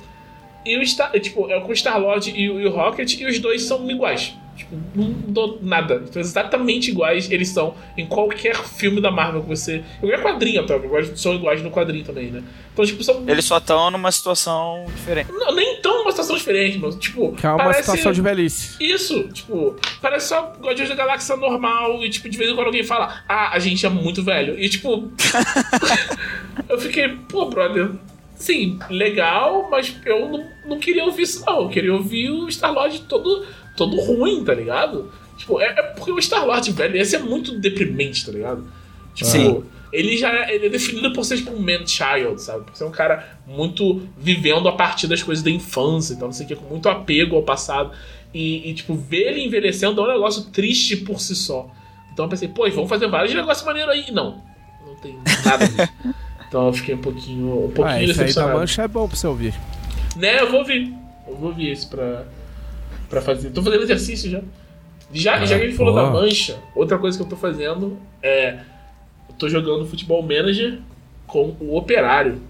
E 0.64 0.76
o 0.76 0.84
Star, 0.86 1.12
tipo, 1.20 1.48
é 1.50 1.60
com 1.60 1.70
o 1.70 1.76
Star-Lord 1.76 2.30
o- 2.32 2.60
e 2.60 2.66
o 2.66 2.70
Rocket, 2.70 3.20
e 3.20 3.26
os 3.26 3.38
dois 3.38 3.62
são 3.62 3.88
iguais. 3.90 4.34
Tipo, 4.56 4.76
não 4.94 5.12
dou 5.28 5.58
nada. 5.62 6.02
Então, 6.08 6.20
exatamente 6.20 6.90
iguais 6.90 7.30
eles 7.30 7.48
são 7.50 7.74
em 7.96 8.06
qualquer 8.06 8.56
filme 8.56 9.00
da 9.00 9.10
Marvel 9.10 9.42
que 9.42 9.48
você. 9.48 9.84
Qualquer 10.00 10.22
quadrinho, 10.22 10.62
até, 10.62 10.76
iguais- 10.76 11.12
são 11.20 11.34
iguais 11.34 11.62
no 11.62 11.70
quadrinho 11.70 12.04
também, 12.04 12.30
né? 12.30 12.42
Então, 12.72 12.84
tipo, 12.84 13.02
são. 13.04 13.22
Eles 13.28 13.44
só 13.44 13.58
estão 13.58 13.90
numa 13.90 14.10
situação 14.10 14.84
diferente. 14.94 15.30
Não, 15.32 15.54
nem 15.54 15.80
tão 15.80 15.98
numa 15.98 16.10
situação 16.10 16.36
diferente, 16.36 16.78
mas, 16.78 16.94
tipo. 16.96 17.32
Que 17.32 17.46
é 17.46 17.50
uma 17.50 17.58
parece- 17.58 17.80
situação 17.82 18.12
de 18.12 18.20
velhice. 18.22 18.76
Isso, 18.82 19.28
tipo, 19.28 19.76
parece 20.00 20.28
só 20.28 20.52
Guardiões 20.60 20.88
da 20.88 20.94
Galáxia 20.94 21.36
normal 21.36 22.02
e, 22.04 22.10
tipo, 22.10 22.28
de 22.28 22.36
vez 22.38 22.50
em 22.50 22.54
quando 22.54 22.66
alguém 22.68 22.82
fala, 22.84 23.22
ah, 23.28 23.50
a 23.52 23.58
gente 23.58 23.84
é 23.84 23.88
muito 23.88 24.22
velho. 24.22 24.58
E, 24.58 24.68
tipo, 24.68 25.10
eu 26.68 26.78
fiquei, 26.78 27.08
pô, 27.28 27.46
brother, 27.46 27.90
sim, 28.34 28.78
legal, 28.90 29.68
mas 29.70 29.94
eu 30.04 30.28
não, 30.28 30.46
não 30.66 30.78
queria 30.78 31.04
ouvir 31.04 31.22
isso, 31.22 31.44
não. 31.46 31.62
Eu 31.62 31.68
queria 31.68 31.92
ouvir 31.94 32.30
o 32.30 32.48
Star-Lord 32.50 33.00
todo, 33.02 33.44
todo 33.76 34.00
ruim, 34.00 34.44
tá 34.44 34.54
ligado? 34.54 35.10
Tipo, 35.36 35.60
é, 35.60 35.66
é 35.66 35.82
porque 35.82 36.10
o 36.10 36.18
Star-Lord, 36.18 36.72
velho, 36.72 36.96
esse 36.96 37.14
é 37.14 37.18
muito 37.18 37.58
deprimente, 37.58 38.24
tá 38.24 38.32
ligado? 38.32 38.64
Tipo, 39.14 39.30
Sim. 39.30 39.64
ele 39.92 40.16
já 40.16 40.30
é, 40.30 40.54
ele 40.54 40.66
é 40.66 40.68
definido 40.68 41.12
por 41.12 41.24
ser 41.24 41.36
tipo 41.36 41.52
um 41.52 41.60
man-child, 41.60 42.40
sabe? 42.40 42.64
Por 42.64 42.76
ser 42.76 42.84
um 42.84 42.90
cara 42.90 43.38
muito 43.46 44.06
vivendo 44.18 44.68
a 44.68 44.72
partir 44.72 45.06
das 45.06 45.22
coisas 45.22 45.44
da 45.44 45.50
infância, 45.50 46.14
então 46.14 46.28
não 46.28 46.32
sei 46.32 46.46
o 46.46 46.48
que, 46.48 46.56
com 46.56 46.66
muito 46.66 46.88
apego 46.88 47.36
ao 47.36 47.42
passado. 47.42 47.92
E, 48.32 48.68
e, 48.70 48.74
tipo, 48.74 48.94
ver 48.94 49.32
ele 49.32 49.44
envelhecendo 49.44 50.00
é 50.00 50.04
um 50.04 50.12
negócio 50.12 50.44
triste 50.50 50.96
por 50.96 51.20
si 51.20 51.34
só. 51.34 51.70
Então 52.12 52.26
eu 52.26 52.28
pensei, 52.28 52.48
pô, 52.48 52.68
vamos 52.70 52.88
fazer 52.88 53.08
vários 53.08 53.34
negócios 53.34 53.64
maneiros 53.64 53.92
aí. 53.92 54.10
Não, 54.10 54.42
não 54.86 54.94
tem 54.96 55.18
nada 55.44 55.66
disso. 55.66 55.92
então 56.48 56.66
eu 56.66 56.72
fiquei 56.72 56.94
um 56.94 57.00
pouquinho, 57.00 57.66
um 57.66 57.70
pouquinho 57.70 57.86
Ah, 57.86 58.02
esse 58.02 58.22
aí 58.22 58.34
da 58.34 58.48
mancha 58.48 58.82
é 58.82 58.88
bom 58.88 59.06
pra 59.06 59.16
você 59.16 59.26
ouvir. 59.26 59.54
Né, 60.16 60.40
eu 60.40 60.50
vou 60.50 60.60
ouvir. 60.60 60.94
Eu 61.26 61.36
vou 61.36 61.48
ouvir 61.48 61.70
esse 61.70 61.86
pra, 61.86 62.26
pra 63.08 63.20
fazer. 63.20 63.50
Tô 63.50 63.62
fazendo 63.62 63.82
exercício 63.82 64.30
já. 64.30 64.40
Já, 65.12 65.34
Ah, 65.36 65.46
já 65.46 65.58
que 65.58 65.66
gente 65.66 65.76
falou 65.76 65.92
boa. 65.94 66.04
da 66.06 66.10
mancha, 66.10 66.58
outra 66.74 66.98
coisa 66.98 67.16
que 67.16 67.22
eu 67.24 67.28
tô 67.28 67.36
fazendo 67.36 67.96
é. 68.22 68.58
Eu 69.28 69.34
tô 69.38 69.48
jogando 69.48 69.86
futebol 69.86 70.22
manager 70.22 70.78
com 71.26 71.54
o 71.60 71.76
operário. 71.76 72.40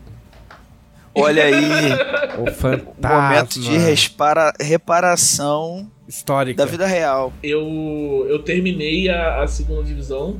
Olha 1.15 1.45
aí, 1.45 1.55
O 2.39 2.43
o 2.43 2.53
fantasma 2.53 3.23
momento 3.23 3.61
de 3.61 3.77
respara- 3.79 4.53
reparação 4.61 5.91
histórica. 6.07 6.63
da 6.65 6.71
vida 6.71 6.87
real. 6.87 7.33
Eu, 7.43 8.27
eu 8.29 8.43
terminei 8.43 9.09
a, 9.09 9.43
a 9.43 9.47
segunda 9.47 9.83
divisão 9.83 10.39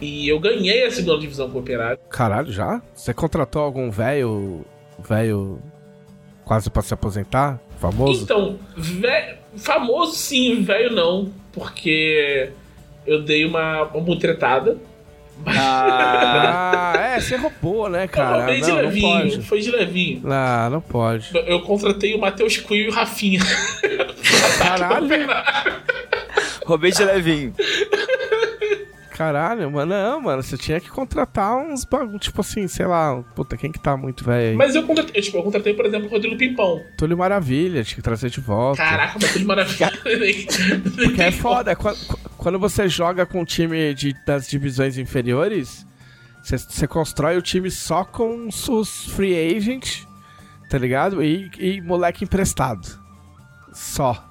e 0.00 0.26
eu 0.28 0.38
ganhei 0.40 0.86
a 0.86 0.90
segunda 0.90 1.18
divisão 1.20 1.50
com 1.50 1.58
o 1.58 1.60
operário. 1.60 1.98
Caralho, 2.10 2.50
já? 2.52 2.80
Você 2.94 3.12
contratou 3.12 3.62
algum 3.62 3.90
velho. 3.90 4.64
velho. 5.06 5.58
quase 6.44 6.70
pra 6.70 6.80
se 6.82 6.94
aposentar? 6.94 7.60
Famoso? 7.80 8.22
Então, 8.24 8.58
vé- 8.76 9.38
famoso 9.56 10.16
sim, 10.16 10.62
velho 10.62 10.92
não, 10.94 11.32
porque 11.52 12.50
eu 13.06 13.22
dei 13.22 13.44
uma, 13.44 13.82
uma 13.84 14.00
mutretada. 14.04 14.76
Ah, 15.46 16.92
Ah, 16.96 16.98
é, 17.14 17.20
você 17.20 17.36
roubou, 17.36 17.88
né, 17.88 18.04
eu 18.04 18.08
cara? 18.08 18.38
roubei 18.38 18.60
de 18.60 18.68
Não, 18.68 18.76
não 18.76 18.82
levinho, 18.82 19.08
pode. 19.30 19.42
foi 19.42 19.60
de 19.60 19.70
levinho. 19.70 20.20
Não, 20.24 20.70
não 20.70 20.80
pode. 20.80 21.30
Eu 21.46 21.60
contratei 21.60 22.14
o 22.14 22.18
Matheus 22.20 22.56
Cunha 22.56 22.82
e 22.82 22.88
o 22.88 22.92
Rafinha. 22.92 23.40
Caralho. 24.58 25.08
roubei 26.66 26.90
de 26.90 27.04
levinho. 27.04 27.54
Caralho, 29.18 29.68
mano, 29.68 29.92
não, 29.92 30.20
mano, 30.20 30.40
você 30.40 30.56
tinha 30.56 30.78
que 30.78 30.88
contratar 30.88 31.56
uns 31.56 31.84
bagulho, 31.84 32.20
tipo 32.20 32.40
assim, 32.40 32.68
sei 32.68 32.86
lá, 32.86 33.20
puta, 33.34 33.56
quem 33.56 33.72
que 33.72 33.80
tá 33.80 33.96
muito 33.96 34.22
velho 34.22 34.50
aí? 34.50 34.54
Mas 34.54 34.76
eu 34.76 34.84
contratei, 34.84 35.20
tipo, 35.20 35.38
eu 35.38 35.42
contratei, 35.42 35.74
por 35.74 35.86
exemplo, 35.86 36.06
o 36.06 36.08
Rodrigo 36.08 36.36
Pimpão. 36.36 36.80
Túlio 36.96 37.18
Maravilha, 37.18 37.82
tinha 37.82 37.96
que 37.96 38.02
trazer 38.02 38.30
de 38.30 38.40
volta. 38.40 38.80
Caraca, 38.80 39.18
mas 39.20 39.32
Túlio 39.32 39.48
Maravilha. 39.48 39.90
Porque 40.94 41.20
é 41.20 41.32
foda, 41.32 41.74
quando, 42.36 42.60
você 42.60 42.88
joga 42.88 43.26
com 43.26 43.40
um 43.40 43.44
time 43.44 43.92
de, 43.92 44.14
das 44.24 44.46
divisões 44.46 44.96
inferiores, 44.96 45.84
você, 46.40 46.56
você 46.56 46.86
constrói 46.86 47.36
o 47.36 47.42
time 47.42 47.72
só 47.72 48.04
com 48.04 48.46
os 48.46 49.06
free 49.16 49.34
agent, 49.56 50.04
tá 50.70 50.78
ligado? 50.78 51.24
E, 51.24 51.50
e 51.58 51.80
moleque 51.80 52.22
emprestado. 52.22 52.86
Só. 53.72 54.27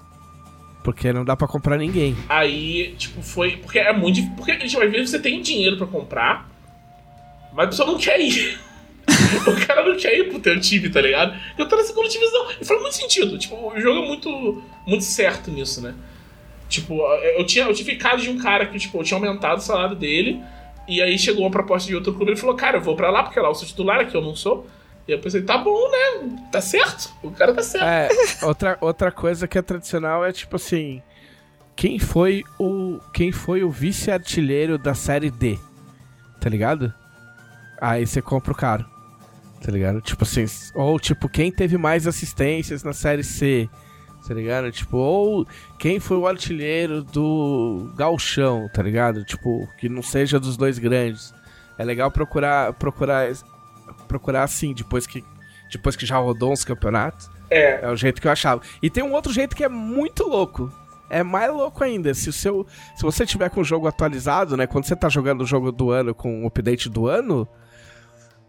Porque 0.87 1.11
não 1.11 1.25
dá 1.25 1.35
pra 1.35 1.49
comprar 1.49 1.75
ninguém. 1.77 2.15
Aí, 2.29 2.95
tipo, 2.97 3.21
foi. 3.21 3.57
Porque 3.57 3.77
é 3.77 3.91
muito. 3.91 4.21
Porque, 4.37 4.55
tipo, 4.55 4.81
às 4.81 4.89
vezes 4.89 5.09
você 5.09 5.19
tem 5.19 5.41
dinheiro 5.41 5.75
pra 5.75 5.85
comprar, 5.85 6.49
mas 7.51 7.65
a 7.65 7.67
pessoa 7.67 7.91
não 7.91 7.97
quer 7.97 8.17
ir. 8.21 8.57
o 9.45 9.67
cara 9.67 9.83
não 9.83 9.97
quer 9.97 10.17
ir 10.17 10.29
pro 10.29 10.39
teu 10.39 10.57
time, 10.61 10.89
tá 10.89 11.01
ligado? 11.01 11.37
Eu 11.57 11.67
tô 11.67 11.75
na 11.75 11.83
segunda 11.83 12.07
divisão. 12.07 12.47
E 12.61 12.63
faz 12.63 12.81
muito 12.81 12.95
sentido. 12.95 13.37
Tipo, 13.37 13.73
o 13.73 13.81
jogo 13.81 14.01
é 14.01 14.07
muito, 14.07 14.63
muito 14.85 15.03
certo 15.03 15.51
nisso, 15.51 15.81
né? 15.81 15.93
Tipo, 16.69 17.01
eu, 17.37 17.45
tinha, 17.45 17.65
eu 17.65 17.73
tive 17.73 17.97
caso 17.97 18.23
de 18.23 18.29
um 18.29 18.37
cara 18.37 18.65
que, 18.65 18.79
tipo, 18.79 18.97
eu 18.97 19.03
tinha 19.03 19.17
aumentado 19.17 19.57
o 19.57 19.61
salário 19.61 19.97
dele. 19.97 20.41
E 20.87 21.01
aí 21.01 21.19
chegou 21.19 21.43
uma 21.43 21.51
proposta 21.51 21.89
de 21.89 21.95
outro 21.95 22.13
clube 22.13 22.31
e 22.31 22.33
ele 22.33 22.39
falou, 22.39 22.55
cara, 22.55 22.77
eu 22.77 22.81
vou 22.81 22.95
pra 22.95 23.11
lá, 23.11 23.23
porque 23.23 23.37
lá 23.41 23.49
eu 23.49 23.55
sou 23.55 23.67
titular, 23.67 23.99
aqui 23.99 24.15
eu 24.15 24.21
não 24.21 24.37
sou. 24.37 24.65
E 25.07 25.11
eu 25.11 25.19
pensei, 25.19 25.41
tá 25.41 25.57
bom, 25.57 25.89
né? 25.89 26.37
Tá 26.51 26.59
certo. 26.59 27.13
O 27.23 27.31
cara 27.31 27.53
tá 27.53 27.63
certo. 27.63 27.85
É, 27.85 28.45
outra, 28.45 28.77
outra 28.81 29.11
coisa 29.11 29.47
que 29.47 29.57
é 29.57 29.61
tradicional 29.61 30.25
é 30.25 30.31
tipo 30.31 30.57
assim. 30.57 31.01
Quem 31.75 31.97
foi 31.97 32.43
o. 32.59 32.99
Quem 33.13 33.31
foi 33.31 33.63
o 33.63 33.69
vice-artilheiro 33.69 34.77
da 34.77 34.93
série 34.93 35.31
D? 35.31 35.57
Tá 36.41 36.49
ligado? 36.49 36.93
Aí 37.79 38.05
você 38.05 38.21
compra 38.21 38.51
o 38.51 38.55
cara. 38.55 38.85
Tá 39.63 39.71
ligado? 39.71 40.01
Tipo 40.01 40.23
assim. 40.23 40.45
Ou 40.75 40.99
tipo, 40.99 41.29
quem 41.29 41.51
teve 41.51 41.77
mais 41.77 42.05
assistências 42.05 42.83
na 42.83 42.93
série 42.93 43.23
C? 43.23 43.69
Tá 44.27 44.33
ligado? 44.33 44.69
Tipo, 44.71 44.97
ou 44.97 45.47
quem 45.79 45.99
foi 46.01 46.17
o 46.17 46.27
artilheiro 46.27 47.01
do 47.01 47.93
Galchão, 47.95 48.69
tá 48.73 48.83
ligado? 48.83 49.23
Tipo, 49.23 49.65
que 49.77 49.87
não 49.87 50.01
seja 50.01 50.37
dos 50.39 50.57
dois 50.57 50.77
grandes. 50.77 51.33
É 51.77 51.85
legal 51.85 52.11
procurar 52.11 52.73
procurar 52.73 53.31
procurar 54.07 54.43
assim 54.43 54.73
depois 54.73 55.05
que 55.05 55.23
depois 55.71 55.95
que 55.95 56.05
já 56.05 56.17
rodou 56.17 56.51
uns 56.51 56.63
campeonatos. 56.63 57.29
É. 57.49 57.85
É 57.85 57.89
o 57.89 57.95
jeito 57.95 58.21
que 58.21 58.27
eu 58.27 58.31
achava. 58.31 58.61
E 58.81 58.89
tem 58.89 59.03
um 59.03 59.13
outro 59.13 59.31
jeito 59.31 59.55
que 59.55 59.63
é 59.63 59.69
muito 59.69 60.23
louco. 60.23 60.71
É 61.09 61.23
mais 61.23 61.51
louco 61.53 61.83
ainda. 61.83 62.13
Se 62.13 62.29
o 62.29 62.33
seu, 62.33 62.65
se 62.95 63.03
você 63.03 63.25
tiver 63.25 63.49
com 63.49 63.61
o 63.61 63.65
jogo 63.65 63.87
atualizado, 63.87 64.57
né, 64.57 64.67
quando 64.67 64.85
você 64.85 64.95
tá 64.95 65.09
jogando 65.09 65.41
o 65.41 65.45
jogo 65.45 65.71
do 65.71 65.91
ano 65.91 66.13
com 66.13 66.43
o 66.43 66.47
update 66.47 66.89
do 66.89 67.07
ano, 67.07 67.47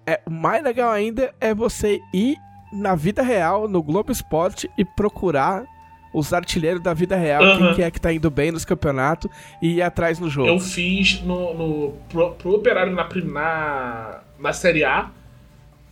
é 0.06 0.20
o 0.26 0.30
mais 0.30 0.62
legal 0.62 0.90
ainda 0.90 1.34
é 1.40 1.54
você 1.54 2.00
ir 2.12 2.36
na 2.72 2.94
vida 2.94 3.22
real, 3.22 3.68
no 3.68 3.82
Globo 3.82 4.12
Esporte 4.12 4.70
e 4.76 4.84
procurar 4.84 5.64
os 6.12 6.32
artilheiros 6.32 6.82
da 6.82 6.94
vida 6.94 7.16
real, 7.16 7.42
Aham. 7.42 7.58
quem 7.58 7.74
que 7.74 7.82
é 7.82 7.90
que 7.90 8.00
tá 8.00 8.12
indo 8.12 8.30
bem 8.30 8.50
nos 8.50 8.64
campeonatos 8.64 9.30
e 9.60 9.74
ir 9.74 9.82
atrás 9.82 10.18
no 10.18 10.28
jogo. 10.28 10.48
Eu 10.48 10.58
fiz 10.58 11.22
no, 11.22 11.54
no 11.54 11.92
pro, 12.08 12.32
pro 12.32 12.54
Operário 12.54 12.94
na, 12.94 13.06
na, 13.24 14.20
na 14.38 14.52
Série 14.52 14.84
A. 14.84 15.10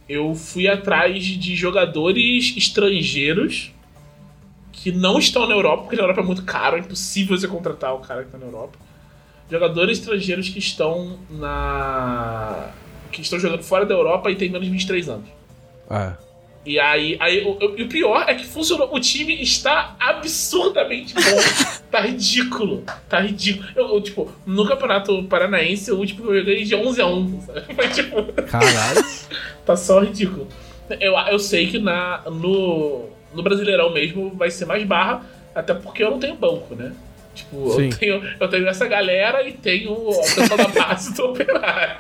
Eu 0.09 0.35
fui 0.35 0.69
atrás 0.69 1.25
de 1.25 1.57
jogadores 1.57 2.55
estrangeiros 2.57 3.73
que 4.73 4.93
não 4.93 5.19
estão 5.19 5.47
na 5.49 5.55
Europa, 5.55 5.83
porque 5.83 5.97
na 5.97 6.03
Europa 6.03 6.21
é 6.21 6.25
muito 6.25 6.45
caro, 6.45 6.77
é 6.77 6.81
impossível 6.81 7.37
você 7.37 7.49
contratar 7.49 7.95
o 7.95 7.99
cara 7.99 8.25
que 8.25 8.31
tá 8.31 8.39
na 8.39 8.47
Europa. 8.47 8.79
Jogadores 9.51 9.99
estrangeiros 9.99 10.49
que 10.49 10.59
estão 10.59 11.19
na. 11.31 12.71
que 13.11 13.21
estão 13.21 13.39
jogando 13.39 13.63
fora 13.63 13.87
da 13.87 13.95
Europa 13.95 14.31
e 14.31 14.37
têm 14.37 14.49
menos 14.49 14.67
de 14.67 14.73
23 14.73 15.09
anos. 15.09 15.29
É. 15.91 16.26
E 16.67 16.81
aí, 16.81 17.17
aí 17.21 17.45
o, 17.45 17.51
o- 17.53 17.83
o 17.83 17.89
pior 17.89 18.25
é 18.29 18.35
que 18.35 18.45
funcionou. 18.45 18.93
O 18.93 18.99
time 18.99 19.41
está 19.41 19.95
absurdamente 20.01 21.15
bom. 21.15 21.21
tá 21.93 22.01
ridículo. 22.01 22.85
Tá 23.09 23.21
ridículo. 23.21 23.69
Eu, 23.77 23.95
eu, 23.95 24.01
tipo, 24.01 24.31
no 24.45 24.67
Campeonato 24.67 25.23
Paranaense, 25.25 25.93
o 25.93 25.97
último 25.99 26.23
que 26.23 26.29
eu 26.29 26.39
joguei 26.41 26.65
de 26.65 26.75
11 26.75 27.01
a 27.01 27.07
1. 27.07 27.41
sabe? 27.43 27.63
Foi 27.75 27.89
tipo, 27.89 28.33
Caralho. 28.43 29.05
tá 29.65 29.77
só 29.77 30.01
ridículo. 30.01 30.49
Eu, 31.01 31.15
eu 31.17 31.39
sei 31.39 31.69
que 31.69 31.79
na, 31.79 32.23
no, 32.27 33.11
no 33.33 33.43
Brasileirão 33.43 33.93
mesmo 33.93 34.31
vai 34.35 34.51
ser 34.51 34.65
mais 34.67 34.83
barra, 34.85 35.25
até 35.55 35.73
porque 35.73 36.03
eu 36.03 36.11
não 36.11 36.19
tenho 36.19 36.35
banco, 36.35 36.75
né? 36.75 36.93
Tipo, 37.35 37.71
Sim. 37.77 37.85
eu 37.91 37.97
tenho, 37.99 38.25
eu 38.41 38.49
tenho 38.49 38.67
essa 38.69 38.87
galera 38.89 39.47
e 39.47 39.53
tenho 39.53 39.93
a 40.11 40.23
pessoa 40.23 40.57
da 40.57 40.69
base 40.69 41.13
do 41.15 41.25
operário. 41.27 41.99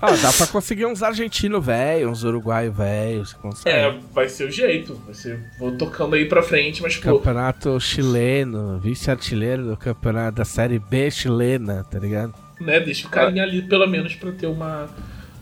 Ah, 0.00 0.12
dá 0.12 0.32
pra 0.32 0.46
conseguir 0.46 0.86
uns 0.86 1.02
argentinos 1.02 1.64
velhos, 1.64 2.10
uns 2.10 2.24
uruguaios. 2.24 2.74
Você 2.74 3.36
consegue. 3.36 3.76
É, 3.76 3.94
vai 4.12 4.28
ser 4.28 4.44
o 4.44 4.50
jeito. 4.50 4.94
Vai 5.04 5.14
ser, 5.14 5.40
vou 5.58 5.72
tocando 5.76 6.14
aí 6.14 6.24
pra 6.26 6.42
frente, 6.42 6.82
mas, 6.82 6.96
pô, 6.96 7.18
Campeonato 7.18 7.78
chileno, 7.80 8.78
vice-artilheiro 8.78 9.66
do 9.66 9.76
campeonato 9.76 10.36
da 10.38 10.44
Série 10.44 10.78
B 10.78 11.10
chilena, 11.10 11.84
tá 11.84 11.98
ligado? 11.98 12.34
né? 12.60 12.78
Deixa 12.80 13.06
o 13.08 13.10
carinha 13.10 13.42
ali 13.42 13.62
pelo 13.62 13.86
menos 13.86 14.14
pra 14.14 14.30
ter 14.32 14.46
uma, 14.46 14.86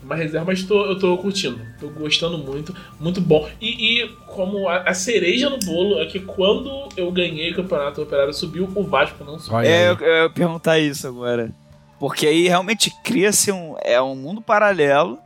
uma 0.01 0.15
reserva, 0.15 0.45
mas 0.45 0.63
tô, 0.63 0.85
eu 0.85 0.97
tô 0.97 1.17
curtindo, 1.17 1.59
tô 1.79 1.89
gostando 1.89 2.37
muito, 2.37 2.73
muito 2.99 3.19
bom. 3.19 3.47
E, 3.59 4.03
e 4.03 4.07
como 4.25 4.69
a, 4.69 4.83
a 4.83 4.93
cereja 4.93 5.49
no 5.49 5.59
bolo 5.59 5.99
é 6.01 6.05
que 6.05 6.19
quando 6.21 6.87
eu 6.95 7.11
ganhei 7.11 7.51
o 7.51 7.55
campeonato 7.55 7.99
o 7.99 8.03
Operário 8.05 8.33
subiu, 8.33 8.69
o 8.73 8.83
Vasco 8.83 9.23
não 9.23 9.37
subiu. 9.37 9.59
É, 9.59 9.89
eu, 9.89 9.95
eu 9.95 10.23
ia 10.23 10.29
perguntar 10.29 10.79
isso 10.79 11.05
agora. 11.07 11.51
Porque 11.99 12.25
aí 12.25 12.47
realmente 12.47 12.89
cria-se 13.03 13.51
um, 13.51 13.75
é 13.83 14.01
um 14.01 14.15
mundo 14.15 14.41
paralelo 14.41 15.19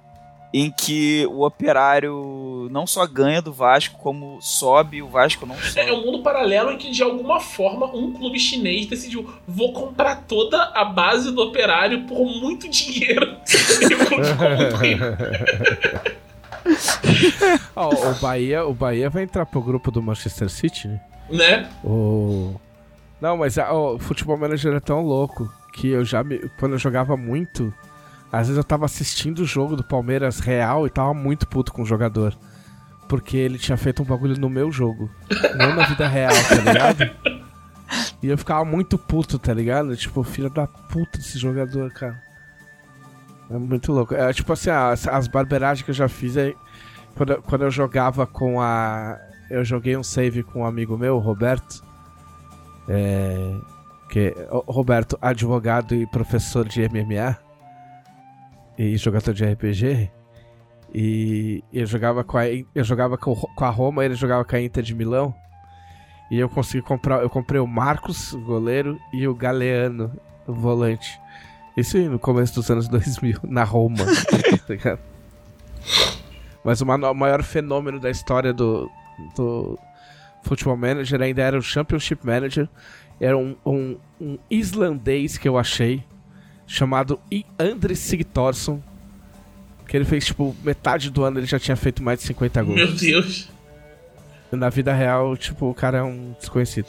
em 0.53 0.69
que 0.71 1.26
o 1.32 1.43
operário 1.43 2.67
não 2.69 2.86
só 2.86 3.07
ganha 3.07 3.41
do 3.41 3.51
Vasco, 3.51 3.97
como 3.97 4.39
sobe 4.39 4.97
e 4.97 5.01
o 5.01 5.07
Vasco 5.07 5.45
não 5.45 5.55
sobe. 5.55 5.89
É 5.89 5.93
um 5.93 6.05
mundo 6.05 6.21
paralelo 6.21 6.71
em 6.71 6.78
que, 6.78 6.91
de 6.91 7.01
alguma 7.01 7.39
forma, 7.39 7.88
um 7.88 8.13
clube 8.13 8.39
chinês 8.39 8.86
decidiu: 8.86 9.34
vou 9.47 9.74
comprar 9.74 10.24
toda 10.28 10.61
a 10.76 10.86
base 10.86 11.32
do 11.32 11.41
operário 11.41 12.03
por 12.05 12.26
muito 12.26 12.69
dinheiro. 12.69 13.38
e 13.47 13.88
ficou 13.88 14.19
muito 14.19 14.76
rico. 14.78 15.03
Ó, 17.76 17.89
o, 17.89 18.13
Bahia, 18.15 18.65
o 18.65 18.74
Bahia 18.74 19.09
vai 19.09 19.24
entrar 19.24 19.45
pro 19.45 19.61
grupo 19.61 19.91
do 19.91 20.01
Manchester 20.01 20.49
City, 20.49 20.88
né? 20.88 21.01
Né? 21.30 21.69
O... 21.84 22.55
Não, 23.19 23.38
mas 23.38 23.57
ó, 23.57 23.95
o 23.95 23.99
futebol 23.99 24.38
manager 24.38 24.74
é 24.76 24.80
tão 24.80 25.01
louco 25.01 25.51
que 25.74 25.89
eu 25.89 26.05
já 26.05 26.24
me... 26.24 26.39
Quando 26.57 26.74
eu 26.74 26.78
jogava 26.78 27.17
muito, 27.17 27.74
às 28.32 28.47
vezes 28.47 28.57
eu 28.57 28.63
tava 28.63 28.86
assistindo 28.86 29.39
o 29.39 29.45
jogo 29.45 29.76
do 29.76 29.84
Palmeiras 29.84 30.39
real 30.39 30.88
e 30.88 30.89
tava 30.89 31.13
muito 31.13 31.47
puto 31.47 31.74
com 31.74 31.82
o 31.82 31.86
jogador. 31.86 32.34
Porque 33.09 33.36
ele 33.36 33.57
tinha 33.57 33.76
feito 33.76 34.01
um 34.01 34.05
bagulho 34.05 34.39
no 34.39 34.49
meu 34.49 34.71
jogo. 34.71 35.09
Não 35.57 35.76
na 35.76 35.86
vida 35.86 36.07
real, 36.07 36.32
tá 36.47 36.55
ligado? 36.55 37.11
E 38.21 38.28
eu 38.28 38.38
ficava 38.38 38.63
muito 38.63 38.97
puto, 38.97 39.38
tá 39.38 39.53
ligado? 39.53 39.95
Tipo, 39.97 40.24
filho 40.24 40.49
da 40.49 40.65
puta 40.65 41.17
desse 41.17 41.38
jogador, 41.38 41.91
cara. 41.91 42.21
É 43.49 43.57
muito 43.57 43.91
louco. 43.91 44.15
É 44.15 44.32
tipo 44.32 44.51
assim, 44.53 44.69
as, 44.69 45.07
as 45.07 45.28
barberagens 45.28 45.84
que 45.84 45.91
eu 45.91 45.95
já 45.95 46.07
fiz 46.07 46.38
é. 46.38 46.53
Quando, 47.15 47.41
quando 47.41 47.63
eu 47.63 47.71
jogava 47.71 48.26
com 48.26 48.61
a. 48.61 49.19
Eu 49.49 49.63
joguei 49.65 49.95
um 49.97 50.03
save 50.03 50.41
com 50.41 50.61
um 50.61 50.65
amigo 50.65 50.97
meu, 50.97 51.17
o 51.17 51.19
Roberto. 51.19 51.84
É. 52.88 53.55
Que, 54.14 54.32
o 54.51 54.72
Roberto, 54.72 55.18
advogado 55.20 55.95
e 55.95 56.05
professor 56.05 56.68
de 56.68 56.88
MMA. 56.88 57.36
E 58.78 58.95
jogador 58.95 59.34
de 59.34 59.43
RPG. 59.43 60.11
E 60.93 61.64
eu 61.74 61.88
jogava 61.88 62.24
com 62.24 62.38
a, 62.38 62.43
eu 62.47 62.84
jogava 62.84 63.18
com, 63.18 63.36
a 63.57 63.70
Roma, 63.72 64.05
ele 64.05 64.14
jogava 64.14 64.45
com 64.45 64.55
a 64.55 64.61
Inter 64.61 64.84
de 64.84 64.93
Milão. 64.93 65.34
E 66.30 66.38
eu 66.38 66.47
consegui 66.47 66.84
comprar. 66.84 67.24
Eu 67.24 67.30
comprei 67.30 67.59
o 67.59 67.66
Marcos, 67.66 68.36
goleiro, 68.36 68.99
e 69.11 69.28
o 69.28 69.34
Galeano, 69.34 70.11
o 70.45 70.53
volante. 70.53 71.20
Isso 71.76 71.97
no 71.97 72.20
começo 72.20 72.53
dos 72.53 72.70
anos 72.70 72.88
2000, 72.93 73.39
na 73.45 73.64
Roma. 73.64 74.05
tá? 74.84 74.99
Mas 76.64 76.82
o 76.82 76.86
maior 76.86 77.41
fenômeno 77.41 77.99
da 77.99 78.11
história 78.11 78.53
do, 78.53 78.88
do 79.36 79.76
Futebol 80.43 80.78
Manager 80.78 81.20
ainda 81.20 81.41
era 81.41 81.57
o 81.57 81.64
Championship 81.64 82.24
Manager. 82.24 82.70
Era 83.24 83.38
um, 83.38 83.55
um, 83.65 83.95
um 84.19 84.38
islandês 84.51 85.38
que 85.38 85.47
eu 85.47 85.57
achei, 85.57 86.03
chamado 86.67 87.17
Andres 87.57 87.99
Sigthorsson. 87.99 88.84
Que 89.88 89.95
ele 89.95 90.03
fez, 90.03 90.26
tipo, 90.26 90.53
metade 90.61 91.09
do 91.09 91.24
ano 91.24 91.39
ele 91.39 91.45
já 91.45 91.57
tinha 91.57 91.78
feito 91.78 92.03
mais 92.03 92.19
de 92.19 92.26
50 92.26 92.63
gols. 92.63 92.76
Meu 92.76 92.91
Deus. 92.91 93.47
Na 94.51 94.69
vida 94.69 94.93
real, 94.93 95.38
tipo, 95.38 95.69
o 95.69 95.74
cara 95.74 95.99
é 95.99 96.03
um 96.03 96.36
desconhecido. 96.38 96.88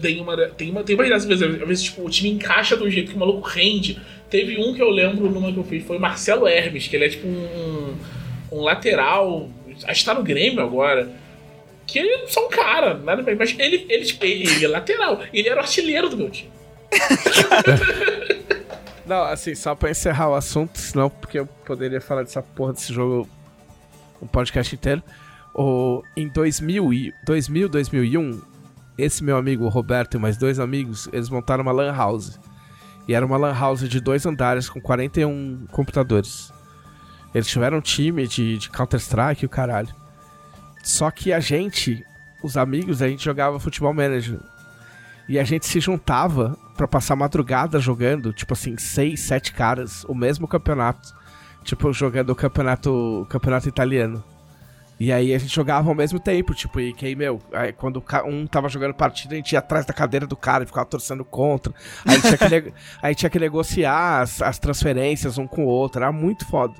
Tem 0.00 0.18
uma, 0.18 0.34
tem 0.48 0.70
uma, 0.70 0.82
tem 0.82 0.96
uma 0.96 1.04
graça, 1.04 1.30
às 1.30 1.40
vezes, 1.40 1.60
às 1.60 1.68
vezes, 1.68 1.84
tipo, 1.84 2.06
o 2.06 2.08
time 2.08 2.30
encaixa 2.30 2.74
do 2.74 2.88
jeito 2.88 3.10
que 3.10 3.16
o 3.16 3.20
maluco 3.20 3.46
rende. 3.46 4.00
Teve 4.30 4.58
um 4.58 4.72
que 4.72 4.80
eu 4.80 4.88
lembro 4.88 5.30
numa 5.30 5.52
que 5.52 5.58
eu 5.58 5.64
fiz, 5.64 5.84
foi 5.84 5.98
o 5.98 6.00
Marcelo 6.00 6.48
Hermes, 6.48 6.88
que 6.88 6.96
ele 6.96 7.04
é 7.04 7.08
tipo 7.10 7.26
um, 7.26 7.94
um 8.50 8.62
lateral, 8.62 9.50
acho 9.84 10.00
que 10.00 10.06
tá 10.06 10.14
no 10.14 10.22
Grêmio 10.22 10.62
agora. 10.62 11.10
Que 11.88 11.98
ele 11.98 12.28
só 12.28 12.46
um 12.46 12.50
cara, 12.50 12.94
nada 12.98 13.22
bem, 13.22 13.34
mas 13.34 13.56
ele, 13.58 13.86
ele, 13.88 14.04
tipo, 14.04 14.24
ele, 14.24 14.46
ele 14.46 14.64
é 14.66 14.68
lateral, 14.68 15.22
ele 15.32 15.48
era 15.48 15.56
o 15.56 15.62
artilheiro 15.62 16.10
do 16.10 16.18
meu 16.18 16.28
time. 16.28 16.52
Não, 19.06 19.22
assim, 19.22 19.54
só 19.54 19.74
pra 19.74 19.90
encerrar 19.90 20.28
o 20.28 20.34
assunto, 20.34 20.78
senão 20.78 21.08
porque 21.08 21.38
eu 21.38 21.46
poderia 21.46 21.98
falar 21.98 22.24
dessa 22.24 22.42
porra 22.42 22.74
desse 22.74 22.92
jogo 22.92 23.26
um 24.20 24.26
podcast 24.26 24.74
inteiro. 24.74 25.02
O, 25.54 26.02
em 26.14 26.28
2000, 26.28 26.92
e, 26.92 27.14
2000, 27.24 27.70
2001, 27.70 28.42
esse 28.98 29.24
meu 29.24 29.38
amigo 29.38 29.66
Roberto 29.68 30.18
e 30.18 30.20
mais 30.20 30.36
dois 30.36 30.60
amigos, 30.60 31.08
eles 31.10 31.30
montaram 31.30 31.62
uma 31.62 31.72
lan 31.72 31.90
house. 31.90 32.38
E 33.08 33.14
era 33.14 33.24
uma 33.24 33.38
lan 33.38 33.58
house 33.58 33.88
de 33.88 33.98
dois 33.98 34.26
andares 34.26 34.68
com 34.68 34.78
41 34.78 35.68
computadores. 35.72 36.52
Eles 37.34 37.46
tiveram 37.46 37.78
um 37.78 37.80
time 37.80 38.28
de, 38.28 38.58
de 38.58 38.68
Counter-Strike 38.68 39.42
e 39.42 39.46
o 39.46 39.48
caralho. 39.48 39.88
Só 40.82 41.10
que 41.10 41.32
a 41.32 41.40
gente, 41.40 42.04
os 42.42 42.56
amigos, 42.56 43.02
a 43.02 43.08
gente 43.08 43.24
jogava 43.24 43.60
futebol 43.60 43.92
manager. 43.92 44.38
E 45.28 45.38
a 45.38 45.44
gente 45.44 45.66
se 45.66 45.78
juntava 45.78 46.56
pra 46.76 46.88
passar 46.88 47.14
madrugada 47.14 47.78
jogando, 47.78 48.32
tipo 48.32 48.54
assim, 48.54 48.78
seis, 48.78 49.20
sete 49.20 49.52
caras, 49.52 50.04
o 50.04 50.14
mesmo 50.14 50.48
campeonato. 50.48 51.14
Tipo, 51.62 51.92
jogando 51.92 52.30
o 52.30 52.36
campeonato, 52.36 53.22
o 53.22 53.26
campeonato 53.26 53.68
italiano. 53.68 54.24
E 55.00 55.12
aí 55.12 55.32
a 55.32 55.38
gente 55.38 55.54
jogava 55.54 55.88
ao 55.88 55.94
mesmo 55.94 56.18
tempo, 56.18 56.52
tipo, 56.54 56.80
e 56.80 56.92
que, 56.92 57.14
meu, 57.14 57.40
aí 57.52 57.72
quando 57.72 58.02
um 58.24 58.46
tava 58.46 58.68
jogando 58.68 58.94
partida, 58.94 59.34
a 59.34 59.36
gente 59.36 59.52
ia 59.52 59.60
atrás 59.60 59.86
da 59.86 59.92
cadeira 59.94 60.26
do 60.26 60.36
cara 60.36 60.64
e 60.64 60.66
ficava 60.66 60.86
torcendo 60.86 61.24
contra. 61.24 61.72
Aí 62.04 62.20
tinha 62.20 62.36
que, 62.36 62.72
aí 63.00 63.14
tinha 63.14 63.30
que 63.30 63.38
negociar 63.38 64.22
as, 64.22 64.42
as 64.42 64.58
transferências 64.58 65.38
um 65.38 65.46
com 65.46 65.64
o 65.64 65.68
outro, 65.68 66.02
era 66.02 66.10
muito 66.10 66.44
foda. 66.46 66.74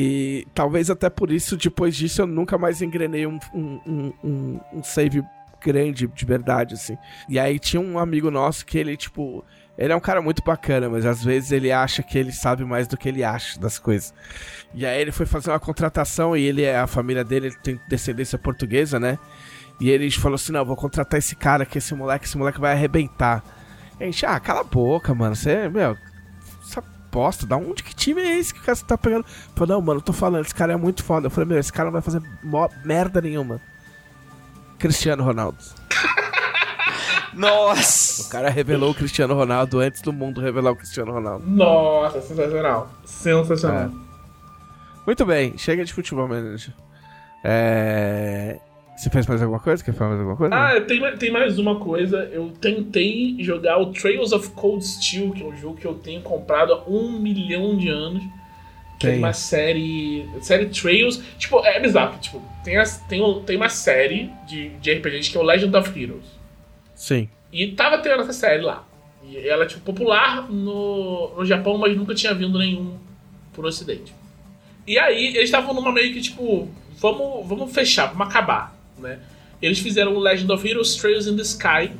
E 0.00 0.46
talvez 0.54 0.90
até 0.90 1.10
por 1.10 1.28
isso, 1.28 1.56
depois 1.56 1.96
disso, 1.96 2.22
eu 2.22 2.26
nunca 2.28 2.56
mais 2.56 2.80
engrenei 2.80 3.26
um, 3.26 3.36
um, 3.52 4.12
um, 4.22 4.60
um 4.74 4.84
save 4.84 5.24
grande 5.60 6.06
de 6.06 6.24
verdade, 6.24 6.74
assim. 6.74 6.96
E 7.28 7.36
aí 7.36 7.58
tinha 7.58 7.82
um 7.82 7.98
amigo 7.98 8.30
nosso 8.30 8.64
que 8.64 8.78
ele, 8.78 8.96
tipo, 8.96 9.44
ele 9.76 9.92
é 9.92 9.96
um 9.96 10.00
cara 10.00 10.22
muito 10.22 10.40
bacana, 10.40 10.88
mas 10.88 11.04
às 11.04 11.24
vezes 11.24 11.50
ele 11.50 11.72
acha 11.72 12.00
que 12.00 12.16
ele 12.16 12.30
sabe 12.30 12.64
mais 12.64 12.86
do 12.86 12.96
que 12.96 13.08
ele 13.08 13.24
acha 13.24 13.58
das 13.58 13.76
coisas. 13.76 14.14
E 14.72 14.86
aí 14.86 15.00
ele 15.00 15.10
foi 15.10 15.26
fazer 15.26 15.50
uma 15.50 15.58
contratação 15.58 16.36
e 16.36 16.44
ele 16.44 16.62
é 16.62 16.78
a 16.78 16.86
família 16.86 17.24
dele, 17.24 17.48
ele 17.48 17.56
tem 17.56 17.80
descendência 17.88 18.38
portuguesa, 18.38 19.00
né? 19.00 19.18
E 19.80 19.90
ele 19.90 20.08
falou 20.12 20.36
assim: 20.36 20.52
"Não, 20.52 20.64
vou 20.64 20.76
contratar 20.76 21.18
esse 21.18 21.34
cara, 21.34 21.66
que 21.66 21.78
esse 21.78 21.92
moleque, 21.92 22.24
esse 22.24 22.38
moleque 22.38 22.60
vai 22.60 22.70
arrebentar". 22.70 23.42
E 23.98 24.04
a 24.04 24.06
gente: 24.06 24.24
"Ah, 24.24 24.38
cala 24.38 24.60
a 24.60 24.64
boca, 24.64 25.12
mano. 25.12 25.34
Você, 25.34 25.68
meu, 25.68 25.96
essa 27.08 27.10
bosta, 27.10 27.46
da 27.46 27.56
onde 27.56 27.82
que 27.82 27.94
time 27.94 28.20
é 28.20 28.38
esse 28.38 28.52
que 28.52 28.60
o 28.60 28.62
cara 28.62 28.78
tá 28.78 28.98
pegando?". 28.98 29.24
Falou: 29.54 29.76
"Não, 29.76 29.82
mano, 29.82 29.98
eu 29.98 30.04
tô 30.04 30.12
falando, 30.12 30.44
esse 30.44 30.54
cara 30.54 30.72
é 30.72 30.76
muito 30.76 31.02
foda". 31.02 31.26
Eu 31.26 31.30
falei: 31.30 31.48
"Meu, 31.48 31.58
esse 31.58 31.72
cara 31.72 31.86
não 31.86 31.92
vai 31.92 32.02
fazer 32.02 32.22
merda 32.84 33.20
nenhuma". 33.20 33.60
Cristiano 34.78 35.24
Ronaldo. 35.24 35.58
Nossa! 37.34 38.22
O 38.22 38.28
cara 38.30 38.48
revelou 38.48 38.90
o 38.90 38.94
Cristiano 38.94 39.34
Ronaldo 39.34 39.80
antes 39.80 40.00
do 40.00 40.12
mundo 40.12 40.40
revelar 40.40 40.72
o 40.72 40.76
Cristiano 40.76 41.12
Ronaldo. 41.12 41.44
Nossa, 41.46 42.20
sensacional. 42.20 42.90
Sensacional. 43.04 43.84
É. 43.84 43.90
Muito 45.06 45.24
bem, 45.24 45.56
chega 45.56 45.84
de 45.84 45.92
futebol 45.92 46.28
manager. 46.28 46.74
É... 47.44 48.58
Você 48.98 49.10
fez 49.10 49.28
mais 49.28 49.40
alguma 49.40 49.60
coisa? 49.60 49.84
Quer 49.84 49.94
falar 49.94 50.10
mais 50.10 50.20
alguma 50.20 50.36
coisa? 50.36 50.54
Ah, 50.56 50.80
tem, 50.80 51.16
tem 51.18 51.30
mais 51.30 51.56
uma 51.56 51.78
coisa. 51.78 52.28
Eu 52.32 52.50
tentei 52.60 53.36
jogar 53.38 53.78
o 53.78 53.92
Trails 53.92 54.32
of 54.32 54.50
Cold 54.50 54.84
Steel, 54.84 55.30
que 55.30 55.40
é 55.40 55.46
um 55.46 55.56
jogo 55.56 55.76
que 55.76 55.86
eu 55.86 55.94
tenho 55.94 56.20
comprado 56.20 56.72
há 56.72 56.82
um 56.88 57.12
milhão 57.12 57.76
de 57.76 57.88
anos. 57.88 58.24
Que 58.98 59.06
tem. 59.06 59.14
é 59.14 59.18
uma 59.18 59.32
série. 59.32 60.28
Série 60.40 60.66
Trails. 60.66 61.22
Tipo, 61.38 61.64
é 61.64 61.78
bizarro. 61.78 62.18
Tipo, 62.18 62.42
tem, 62.64 62.76
as, 62.76 63.00
tem, 63.02 63.22
tem 63.46 63.56
uma 63.56 63.68
série 63.68 64.32
de, 64.48 64.70
de 64.70 64.92
RPGs 64.92 65.30
que 65.30 65.38
é 65.38 65.40
o 65.40 65.44
Legend 65.44 65.76
of 65.76 66.02
Heroes. 66.02 66.26
Sim. 66.96 67.28
E 67.52 67.68
tava 67.68 67.98
tendo 67.98 68.22
essa 68.22 68.32
série 68.32 68.62
lá. 68.62 68.84
E 69.22 69.48
ela 69.48 69.62
é 69.62 69.66
tipo, 69.68 69.80
popular 69.82 70.50
no, 70.50 71.36
no 71.36 71.46
Japão, 71.46 71.78
mas 71.78 71.96
nunca 71.96 72.16
tinha 72.16 72.34
vindo 72.34 72.58
nenhum 72.58 72.98
pro 73.52 73.68
ocidente. 73.68 74.12
E 74.84 74.98
aí, 74.98 75.28
eles 75.28 75.44
estavam 75.44 75.72
numa 75.72 75.92
meio 75.92 76.12
que 76.12 76.20
tipo, 76.20 76.68
vamos, 76.98 77.46
vamos 77.46 77.72
fechar, 77.72 78.06
vamos 78.06 78.26
acabar, 78.28 78.77
né? 78.98 79.18
Eles 79.60 79.78
fizeram 79.78 80.14
o 80.14 80.18
Legend 80.18 80.52
of 80.52 80.68
Heroes 80.68 80.94
Trails 80.96 81.26
in 81.26 81.36
the 81.36 81.42
Sky. 81.42 81.92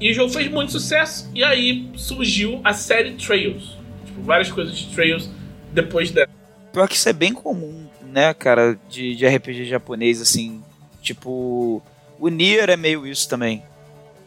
E 0.00 0.10
o 0.10 0.14
jogo 0.14 0.32
fez 0.32 0.50
muito 0.50 0.72
sucesso. 0.72 1.30
E 1.34 1.44
aí 1.44 1.88
surgiu 1.96 2.60
a 2.64 2.72
série 2.72 3.12
Trails. 3.12 3.76
Tipo, 4.04 4.22
várias 4.22 4.50
coisas 4.50 4.76
de 4.76 4.94
Trails 4.94 5.30
depois 5.72 6.10
dela. 6.10 6.28
Pior 6.72 6.88
que 6.88 6.96
isso 6.96 7.08
é 7.08 7.12
bem 7.12 7.32
comum, 7.32 7.86
né, 8.02 8.34
cara, 8.34 8.78
de, 8.88 9.14
de 9.14 9.26
RPG 9.26 9.64
japonês, 9.66 10.20
assim. 10.20 10.62
Tipo, 11.00 11.80
o 12.18 12.28
Nier 12.28 12.70
é 12.70 12.76
meio 12.76 13.06
isso 13.06 13.28
também. 13.28 13.62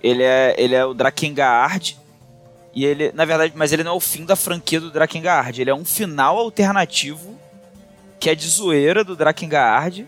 Ele 0.01 0.23
é, 0.23 0.55
ele 0.57 0.75
é 0.75 0.85
o 0.85 0.93
Drakengard. 0.93 1.97
E 2.73 2.85
ele, 2.85 3.11
na 3.13 3.25
verdade, 3.25 3.53
mas 3.55 3.73
ele 3.73 3.83
não 3.83 3.93
é 3.93 3.95
o 3.95 3.99
fim 3.99 4.23
da 4.23 4.35
franquia 4.35 4.79
do 4.79 4.91
Drakengard. 4.91 5.59
Ele 5.59 5.69
é 5.69 5.75
um 5.75 5.83
final 5.83 6.37
alternativo 6.37 7.37
que 8.19 8.29
é 8.29 8.35
de 8.35 8.47
zoeira 8.47 9.03
do 9.03 9.15
Drakengard. 9.15 10.07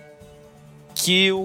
Que 1.01 1.31
o, 1.31 1.37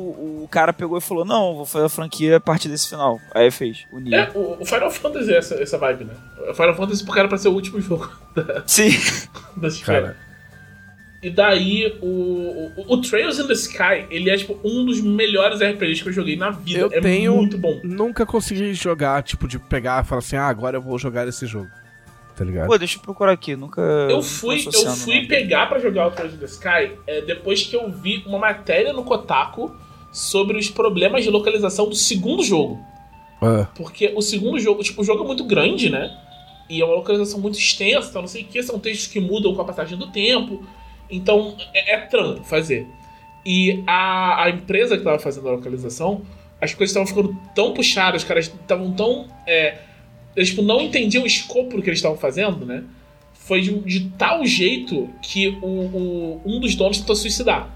o 0.42 0.48
cara 0.50 0.72
pegou 0.72 0.98
e 0.98 1.00
falou: 1.00 1.24
Não, 1.24 1.54
vou 1.54 1.64
fazer 1.64 1.86
a 1.86 1.88
franquia 1.88 2.36
a 2.36 2.40
partir 2.40 2.68
desse 2.68 2.88
final. 2.88 3.20
Aí 3.32 3.50
fez, 3.50 3.86
o 3.92 4.00
Nier. 4.00 4.30
É, 4.34 4.38
o, 4.38 4.60
o 4.60 4.66
Final 4.66 4.90
Fantasy 4.90 5.32
é 5.32 5.38
essa, 5.38 5.54
essa 5.54 5.78
vibe, 5.78 6.04
né? 6.04 6.14
O 6.50 6.54
Final 6.54 6.74
Fantasy 6.74 7.04
porque 7.04 7.20
era 7.20 7.28
pra 7.28 7.38
ser 7.38 7.48
o 7.48 7.52
último 7.52 7.80
jogo 7.80 8.10
da, 8.34 8.64
Sim. 8.66 8.90
da 9.56 9.68
Cara, 9.84 10.16
e 11.24 11.30
daí, 11.30 11.98
o, 12.02 12.72
o, 12.76 12.94
o, 12.94 13.00
Trails 13.00 13.38
in 13.38 13.46
the 13.46 13.54
Sky, 13.54 14.06
ele 14.10 14.28
é, 14.28 14.36
tipo, 14.36 14.60
um 14.62 14.84
dos 14.84 15.00
melhores 15.00 15.58
RPGs 15.58 16.02
que 16.02 16.10
eu 16.10 16.12
joguei 16.12 16.36
na 16.36 16.50
vida. 16.50 16.80
Eu 16.80 16.90
é 16.92 17.00
tenho, 17.00 17.34
muito 17.36 17.56
bom. 17.56 17.80
Nunca 17.82 18.26
consegui 18.26 18.74
jogar, 18.74 19.22
tipo, 19.22 19.48
de 19.48 19.58
pegar 19.58 20.04
e 20.04 20.06
falar 20.06 20.18
assim, 20.18 20.36
ah, 20.36 20.46
agora 20.46 20.76
eu 20.76 20.82
vou 20.82 20.98
jogar 20.98 21.26
esse 21.26 21.46
jogo. 21.46 21.70
Tá 22.36 22.44
ligado? 22.44 22.66
Pô, 22.66 22.76
deixa 22.76 22.98
eu 22.98 23.02
procurar 23.02 23.32
aqui, 23.32 23.54
nunca. 23.54 23.80
Eu 23.80 24.22
fui, 24.22 24.64
eu 24.66 24.90
fui 24.90 25.26
pegar 25.26 25.66
para 25.66 25.78
jogar 25.78 26.08
o 26.08 26.26
in 26.26 26.36
the 26.36 26.46
Sky 26.46 26.92
é, 27.06 27.20
depois 27.22 27.62
que 27.62 27.76
eu 27.76 27.90
vi 27.90 28.24
uma 28.26 28.38
matéria 28.38 28.92
no 28.92 29.04
Kotaku 29.04 29.74
sobre 30.12 30.58
os 30.58 30.68
problemas 30.68 31.22
de 31.22 31.30
localização 31.30 31.88
do 31.88 31.94
segundo 31.94 32.42
jogo. 32.42 32.80
É. 33.40 33.66
Porque 33.76 34.12
o 34.16 34.22
segundo 34.22 34.58
jogo, 34.58 34.82
tipo, 34.82 35.02
o 35.02 35.04
jogo 35.04 35.22
é 35.22 35.26
muito 35.26 35.44
grande, 35.44 35.90
né? 35.90 36.10
E 36.68 36.80
é 36.80 36.84
uma 36.84 36.94
localização 36.94 37.38
muito 37.38 37.58
extensa, 37.58 38.08
então 38.08 38.22
não 38.22 38.28
sei 38.28 38.42
o 38.42 38.46
que, 38.46 38.62
são 38.62 38.78
textos 38.78 39.06
que 39.06 39.20
mudam 39.20 39.54
com 39.54 39.62
a 39.62 39.64
passagem 39.64 39.96
do 39.96 40.10
tempo. 40.10 40.64
Então 41.10 41.56
é, 41.72 41.94
é 41.94 41.98
trampo 41.98 42.42
fazer. 42.42 42.86
E 43.44 43.84
a, 43.86 44.44
a 44.44 44.50
empresa 44.50 44.94
que 44.94 45.02
estava 45.02 45.18
fazendo 45.18 45.48
a 45.48 45.52
localização, 45.52 46.22
as 46.60 46.72
coisas 46.72 46.96
estavam 46.96 47.06
ficando 47.06 47.38
tão 47.54 47.74
puxadas, 47.74 48.22
os 48.22 48.28
caras 48.28 48.46
estavam 48.46 48.92
tão. 48.92 49.28
É, 49.46 49.78
eles 50.36 50.50
tipo, 50.50 50.62
não 50.62 50.80
entendiam 50.80 51.24
o 51.24 51.26
escopo 51.26 51.76
do 51.76 51.82
que 51.82 51.88
eles 51.88 51.98
estavam 51.98 52.18
fazendo, 52.18 52.64
né? 52.64 52.82
Foi 53.34 53.60
de, 53.60 53.78
de 53.80 54.08
tal 54.18 54.44
jeito 54.44 55.10
que 55.20 55.48
o, 55.62 55.66
o, 55.66 56.42
um 56.44 56.60
dos 56.60 56.74
donos 56.74 56.98
tentou 56.98 57.14
suicidar. 57.14 57.68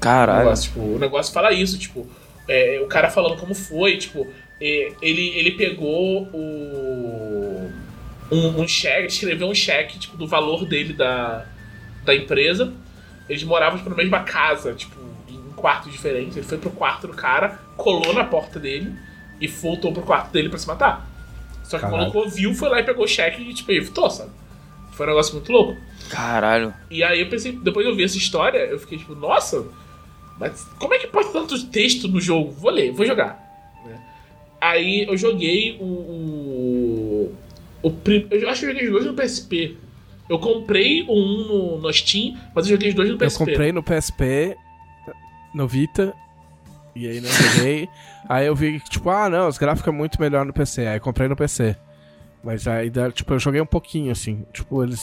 Caralho. 0.00 0.40
O 0.40 0.44
negócio, 0.44 0.70
tipo, 0.70 0.80
o 0.80 0.98
negócio 0.98 1.32
fala 1.32 1.52
isso, 1.52 1.78
tipo, 1.78 2.06
é, 2.48 2.80
o 2.82 2.86
cara 2.86 3.10
falando 3.10 3.38
como 3.38 3.54
foi, 3.54 3.96
tipo, 3.98 4.26
é, 4.60 4.92
ele, 5.02 5.28
ele 5.36 5.52
pegou 5.52 6.22
o. 6.32 7.70
Um, 8.30 8.62
um 8.62 8.66
cheque, 8.66 9.06
escreveu 9.06 9.48
um 9.48 9.54
cheque, 9.54 9.98
tipo, 9.98 10.16
do 10.16 10.26
valor 10.26 10.64
dele 10.64 10.92
da, 10.92 11.46
da 12.04 12.14
empresa. 12.14 12.72
Eles 13.28 13.44
moravam 13.44 13.78
tipo, 13.78 13.90
na 13.90 13.96
mesma 13.96 14.20
casa, 14.20 14.74
tipo, 14.74 14.96
em 15.28 15.52
quartos 15.52 15.92
diferentes. 15.92 16.36
Ele 16.36 16.46
foi 16.46 16.58
pro 16.58 16.70
quarto 16.70 17.06
do 17.06 17.12
cara, 17.12 17.60
colou 17.76 18.12
na 18.12 18.24
porta 18.24 18.58
dele 18.58 18.92
e 19.40 19.46
voltou 19.46 19.92
pro 19.92 20.02
quarto 20.02 20.32
dele 20.32 20.48
para 20.48 20.58
se 20.58 20.66
matar. 20.66 21.08
Só 21.68 21.76
que 21.76 21.82
Caralho. 21.82 21.94
o 21.94 21.98
maluco 21.98 22.18
ouviu, 22.18 22.54
foi 22.54 22.68
lá 22.68 22.80
e 22.80 22.84
pegou 22.84 23.04
o 23.04 23.08
cheque 23.08 23.42
e, 23.42 23.52
tipo, 23.52 23.72
evitou, 23.72 24.08
sabe? 24.08 24.30
Foi 24.92 25.04
um 25.06 25.10
negócio 25.10 25.34
muito 25.34 25.50
louco. 25.52 25.76
Caralho. 26.08 26.72
E 26.90 27.02
aí 27.02 27.20
eu 27.20 27.28
pensei, 27.28 27.52
depois 27.52 27.86
eu 27.86 27.94
vi 27.94 28.04
essa 28.04 28.16
história, 28.16 28.58
eu 28.58 28.78
fiquei 28.78 28.98
tipo, 28.98 29.14
nossa, 29.14 29.66
mas 30.38 30.64
como 30.78 30.94
é 30.94 30.98
que 30.98 31.08
pode 31.08 31.32
tanto 31.32 31.66
texto 31.66 32.08
no 32.08 32.20
jogo? 32.20 32.52
Vou 32.52 32.70
ler, 32.70 32.92
vou 32.92 33.04
jogar. 33.04 33.42
Né? 33.84 34.00
Aí 34.60 35.04
eu 35.04 35.16
joguei 35.16 35.76
o. 35.80 35.84
o, 35.84 37.34
o 37.82 37.94
eu 38.30 38.48
acho 38.48 38.60
que 38.60 38.66
eu 38.66 38.72
joguei 38.72 38.86
os 38.86 38.92
dois 38.92 39.06
no 39.06 39.14
PSP. 39.14 39.76
Eu 40.28 40.38
comprei 40.38 41.02
um 41.04 41.46
no, 41.46 41.78
no 41.78 41.92
Steam, 41.92 42.36
mas 42.54 42.66
eu 42.66 42.72
joguei 42.72 42.88
os 42.88 42.94
dois 42.94 43.08
no 43.08 43.18
PSP. 43.18 43.42
Eu 43.42 43.46
comprei 43.46 43.72
no 43.72 43.82
PSP, 43.82 44.56
no 45.54 45.68
Vita, 45.68 46.14
e 46.96 47.08
aí 47.08 47.20
não 47.20 47.30
joguei. 47.30 47.88
aí 48.28 48.46
eu 48.46 48.54
vi 48.54 48.80
que, 48.80 48.90
tipo, 48.90 49.10
ah, 49.10 49.28
não, 49.28 49.48
os 49.48 49.58
gráficos 49.58 49.92
é 49.92 49.96
muito 49.96 50.20
melhor 50.20 50.44
no 50.44 50.52
PC. 50.52 50.86
Aí 50.86 50.98
comprei 50.98 51.28
no 51.28 51.36
PC. 51.36 51.76
Mas 52.42 52.66
aí, 52.66 52.90
tipo, 53.12 53.34
eu 53.34 53.38
joguei 53.38 53.60
um 53.60 53.66
pouquinho, 53.66 54.10
assim. 54.10 54.44
Tipo, 54.52 54.82
eles. 54.82 55.02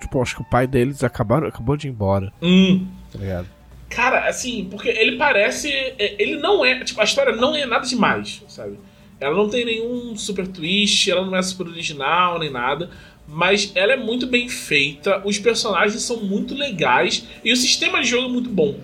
Tipo, 0.00 0.22
acho 0.22 0.36
que 0.36 0.42
o 0.42 0.50
pai 0.50 0.66
deles 0.66 1.04
acabaram, 1.04 1.46
acabou 1.46 1.76
de 1.76 1.86
ir 1.88 1.90
embora. 1.90 2.32
Hum. 2.40 2.86
Tá 3.12 3.18
ligado? 3.18 3.46
Cara, 3.88 4.28
assim, 4.28 4.66
porque 4.70 4.88
ele 4.88 5.16
parece. 5.16 5.68
É, 5.70 6.16
ele 6.22 6.36
não 6.36 6.64
é. 6.64 6.82
Tipo, 6.82 7.00
a 7.00 7.04
história 7.04 7.36
não 7.36 7.54
é 7.54 7.66
nada 7.66 7.86
demais, 7.86 8.42
sabe? 8.48 8.78
Ela 9.20 9.36
não 9.36 9.50
tem 9.50 9.66
nenhum 9.66 10.16
super 10.16 10.46
twist, 10.46 11.10
ela 11.10 11.26
não 11.26 11.36
é 11.36 11.42
super 11.42 11.66
original 11.66 12.38
nem 12.38 12.50
nada 12.50 12.88
mas 13.32 13.70
ela 13.76 13.92
é 13.92 13.96
muito 13.96 14.26
bem 14.26 14.48
feita, 14.48 15.22
os 15.24 15.38
personagens 15.38 16.02
são 16.02 16.16
muito 16.16 16.52
legais 16.52 17.28
e 17.44 17.52
o 17.52 17.56
sistema 17.56 18.02
de 18.02 18.08
jogo 18.08 18.28
é 18.28 18.32
muito 18.32 18.50
bom. 18.50 18.74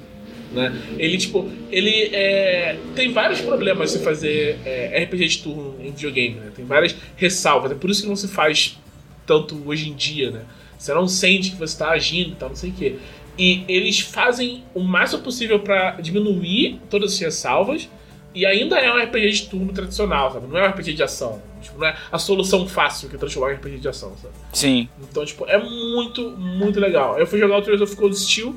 Né? 0.56 0.72
Ele, 0.98 1.18
tipo, 1.18 1.48
ele 1.70 2.10
é, 2.14 2.78
tem 2.94 3.12
vários 3.12 3.40
problemas 3.42 3.90
se 3.90 3.98
fazer 3.98 4.58
é, 4.64 5.04
RPG 5.04 5.28
de 5.28 5.38
turno 5.42 5.76
em 5.80 5.90
videogame, 5.90 6.36
né? 6.36 6.50
Tem 6.56 6.64
várias 6.64 6.96
ressalvas, 7.14 7.70
é 7.72 7.74
por 7.74 7.90
isso 7.90 8.02
que 8.02 8.08
não 8.08 8.16
se 8.16 8.26
faz 8.26 8.78
tanto 9.26 9.62
hoje 9.66 9.90
em 9.90 9.94
dia, 9.94 10.30
né? 10.30 10.40
Você 10.78 10.94
não 10.94 11.06
sente 11.06 11.50
que 11.50 11.56
você 11.56 11.74
está 11.74 11.90
agindo 11.90 12.30
e 12.30 12.34
tal, 12.36 12.48
não 12.48 12.56
sei 12.56 12.70
o 12.70 12.72
quê. 12.72 12.96
E 13.38 13.64
eles 13.68 14.00
fazem 14.00 14.64
o 14.74 14.80
máximo 14.80 15.22
possível 15.22 15.60
para 15.60 15.92
diminuir 16.00 16.80
todas 16.88 17.12
as 17.12 17.18
ressalvas 17.18 17.88
e 18.34 18.44
ainda 18.44 18.78
é 18.78 18.92
um 18.92 19.02
RPG 19.02 19.30
de 19.30 19.46
turno 19.48 19.72
tradicional, 19.72 20.32
sabe? 20.32 20.46
Não 20.46 20.58
é 20.58 20.66
um 20.66 20.70
RPG 20.70 20.94
de 20.94 21.02
ação. 21.02 21.42
Tipo, 21.60 21.78
não 21.78 21.86
é 21.86 21.96
a 22.10 22.18
solução 22.18 22.66
fácil 22.66 23.08
que 23.08 23.16
é 23.16 23.18
transformar 23.18 23.52
em 23.52 23.56
RPG 23.56 23.78
de 23.78 23.88
ação, 23.88 24.14
sabe? 24.20 24.34
Sim. 24.52 24.88
Então, 25.02 25.24
tipo, 25.24 25.46
é 25.46 25.58
muito, 25.58 26.30
muito 26.32 26.78
legal. 26.78 27.18
Eu 27.18 27.26
fui 27.26 27.38
jogar 27.38 27.58
o 27.58 27.62
Trails 27.62 27.80
of 27.80 27.96
Cold 27.96 28.16
Steel, 28.16 28.54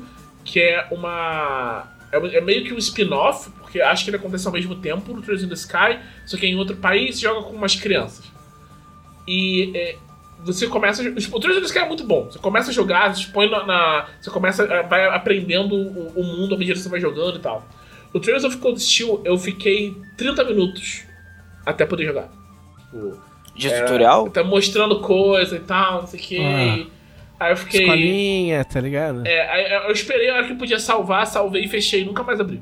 que 0.50 0.60
é 0.60 0.86
uma. 0.90 1.88
É, 2.10 2.38
é 2.38 2.40
meio 2.40 2.64
que 2.64 2.74
um 2.74 2.78
spin-off, 2.78 3.50
porque 3.60 3.80
acho 3.80 4.04
que 4.04 4.10
ele 4.10 4.16
acontece 4.16 4.46
ao 4.46 4.52
mesmo 4.52 4.74
tempo 4.74 5.14
no 5.14 5.22
Trails 5.22 5.44
in 5.44 5.48
the 5.48 5.54
Sky, 5.54 6.00
só 6.26 6.36
que 6.36 6.44
é 6.44 6.48
em 6.48 6.56
outro 6.56 6.76
país 6.76 7.20
joga 7.20 7.42
com 7.42 7.54
umas 7.54 7.76
crianças. 7.76 8.24
E 9.28 9.70
é, 9.76 9.96
você 10.42 10.66
começa. 10.66 11.02
O 11.02 11.40
Trails 11.40 11.58
in 11.58 11.60
the 11.60 11.66
Sky 11.66 11.78
é 11.78 11.86
muito 11.86 12.04
bom. 12.04 12.24
Você 12.24 12.38
começa 12.40 12.70
a 12.70 12.74
jogar, 12.74 13.14
você 13.14 13.30
põe 13.30 13.48
na. 13.48 13.64
na 13.64 14.08
você 14.20 14.30
começa. 14.30 14.66
Vai 14.88 15.06
aprendendo 15.06 15.76
o, 15.76 16.20
o, 16.20 16.24
mundo 16.24 16.56
à 16.56 16.58
medida 16.58 16.76
que 16.76 16.82
você 16.82 16.88
vai 16.88 17.00
jogando 17.00 17.36
e 17.36 17.40
tal. 17.40 17.64
O 18.12 18.18
Trails 18.18 18.42
of 18.42 18.56
Cold 18.56 18.82
Steel 18.82 19.22
eu 19.24 19.38
fiquei 19.38 19.94
30 20.16 20.42
minutos 20.44 21.04
até 21.64 21.86
poder 21.86 22.06
jogar. 22.06 22.28
Tipo, 22.90 23.20
de 23.54 23.70
tutorial? 23.70 24.28
Tá 24.30 24.42
mostrando 24.42 25.00
coisa 25.00 25.54
e 25.54 25.60
tal, 25.60 26.00
não 26.00 26.06
sei 26.08 26.18
o 26.18 26.22
que. 26.22 26.40
Ah. 26.40 26.99
Aí 27.40 27.52
eu 27.52 27.56
fiquei. 27.56 27.80
Escolinha, 27.80 28.62
tá 28.66 28.78
ligado? 28.78 29.26
É, 29.26 29.86
eu 29.88 29.92
esperei 29.92 30.28
a 30.28 30.34
hora 30.34 30.46
que 30.46 30.54
podia 30.54 30.78
salvar, 30.78 31.26
salvei 31.26 31.64
e 31.64 31.68
fechei 31.68 32.02
e 32.02 32.04
nunca 32.04 32.22
mais 32.22 32.38
abri. 32.38 32.60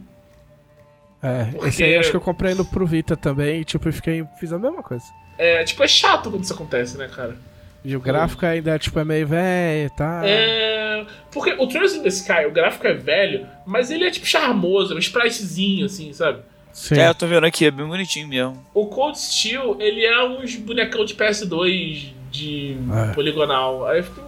É, 1.20 1.46
Porque... 1.46 1.66
esse 1.66 1.82
aí 1.82 1.96
acho 1.96 2.10
que 2.12 2.16
eu 2.16 2.20
comprei 2.20 2.54
no 2.54 2.64
Pro 2.64 2.86
Vita 2.86 3.16
também 3.16 3.60
e 3.60 3.64
tipo, 3.64 3.88
eu 3.88 3.92
fiquei, 3.92 4.24
fiz 4.38 4.52
a 4.52 4.58
mesma 4.58 4.80
coisa. 4.80 5.04
É, 5.36 5.64
tipo, 5.64 5.82
é 5.82 5.88
chato 5.88 6.30
quando 6.30 6.44
isso 6.44 6.52
acontece, 6.52 6.96
né, 6.96 7.08
cara? 7.08 7.36
E 7.84 7.96
o 7.96 8.00
gráfico 8.00 8.46
ainda 8.46 8.78
tipo, 8.78 8.98
é 9.00 9.04
meio 9.04 9.26
velho, 9.26 9.90
tá? 9.90 10.22
É. 10.24 11.04
Porque 11.32 11.52
o 11.58 11.66
Trails 11.66 11.94
in 11.94 12.02
the 12.02 12.08
Sky, 12.08 12.46
o 12.46 12.52
gráfico 12.52 12.86
é 12.86 12.94
velho, 12.94 13.46
mas 13.66 13.90
ele 13.90 14.04
é 14.04 14.10
tipo 14.10 14.26
charmoso, 14.26 14.94
é 14.94 14.96
um 14.96 15.00
spritezinho, 15.00 15.86
assim, 15.86 16.12
sabe? 16.12 16.38
Sim. 16.72 17.00
É, 17.00 17.08
eu 17.08 17.14
tô 17.14 17.26
vendo 17.26 17.44
aqui, 17.44 17.66
é 17.66 17.70
bem 17.70 17.86
bonitinho 17.86 18.28
mesmo. 18.28 18.64
O 18.72 18.86
Cold 18.86 19.18
Steel, 19.18 19.76
ele 19.80 20.04
é 20.04 20.24
uns 20.24 20.54
bonecão 20.54 21.04
de 21.04 21.14
PS2 21.14 22.12
de 22.30 22.76
é. 23.10 23.14
poligonal. 23.14 23.86
Aí 23.86 23.98
eu 23.98 24.04
fico, 24.04 24.20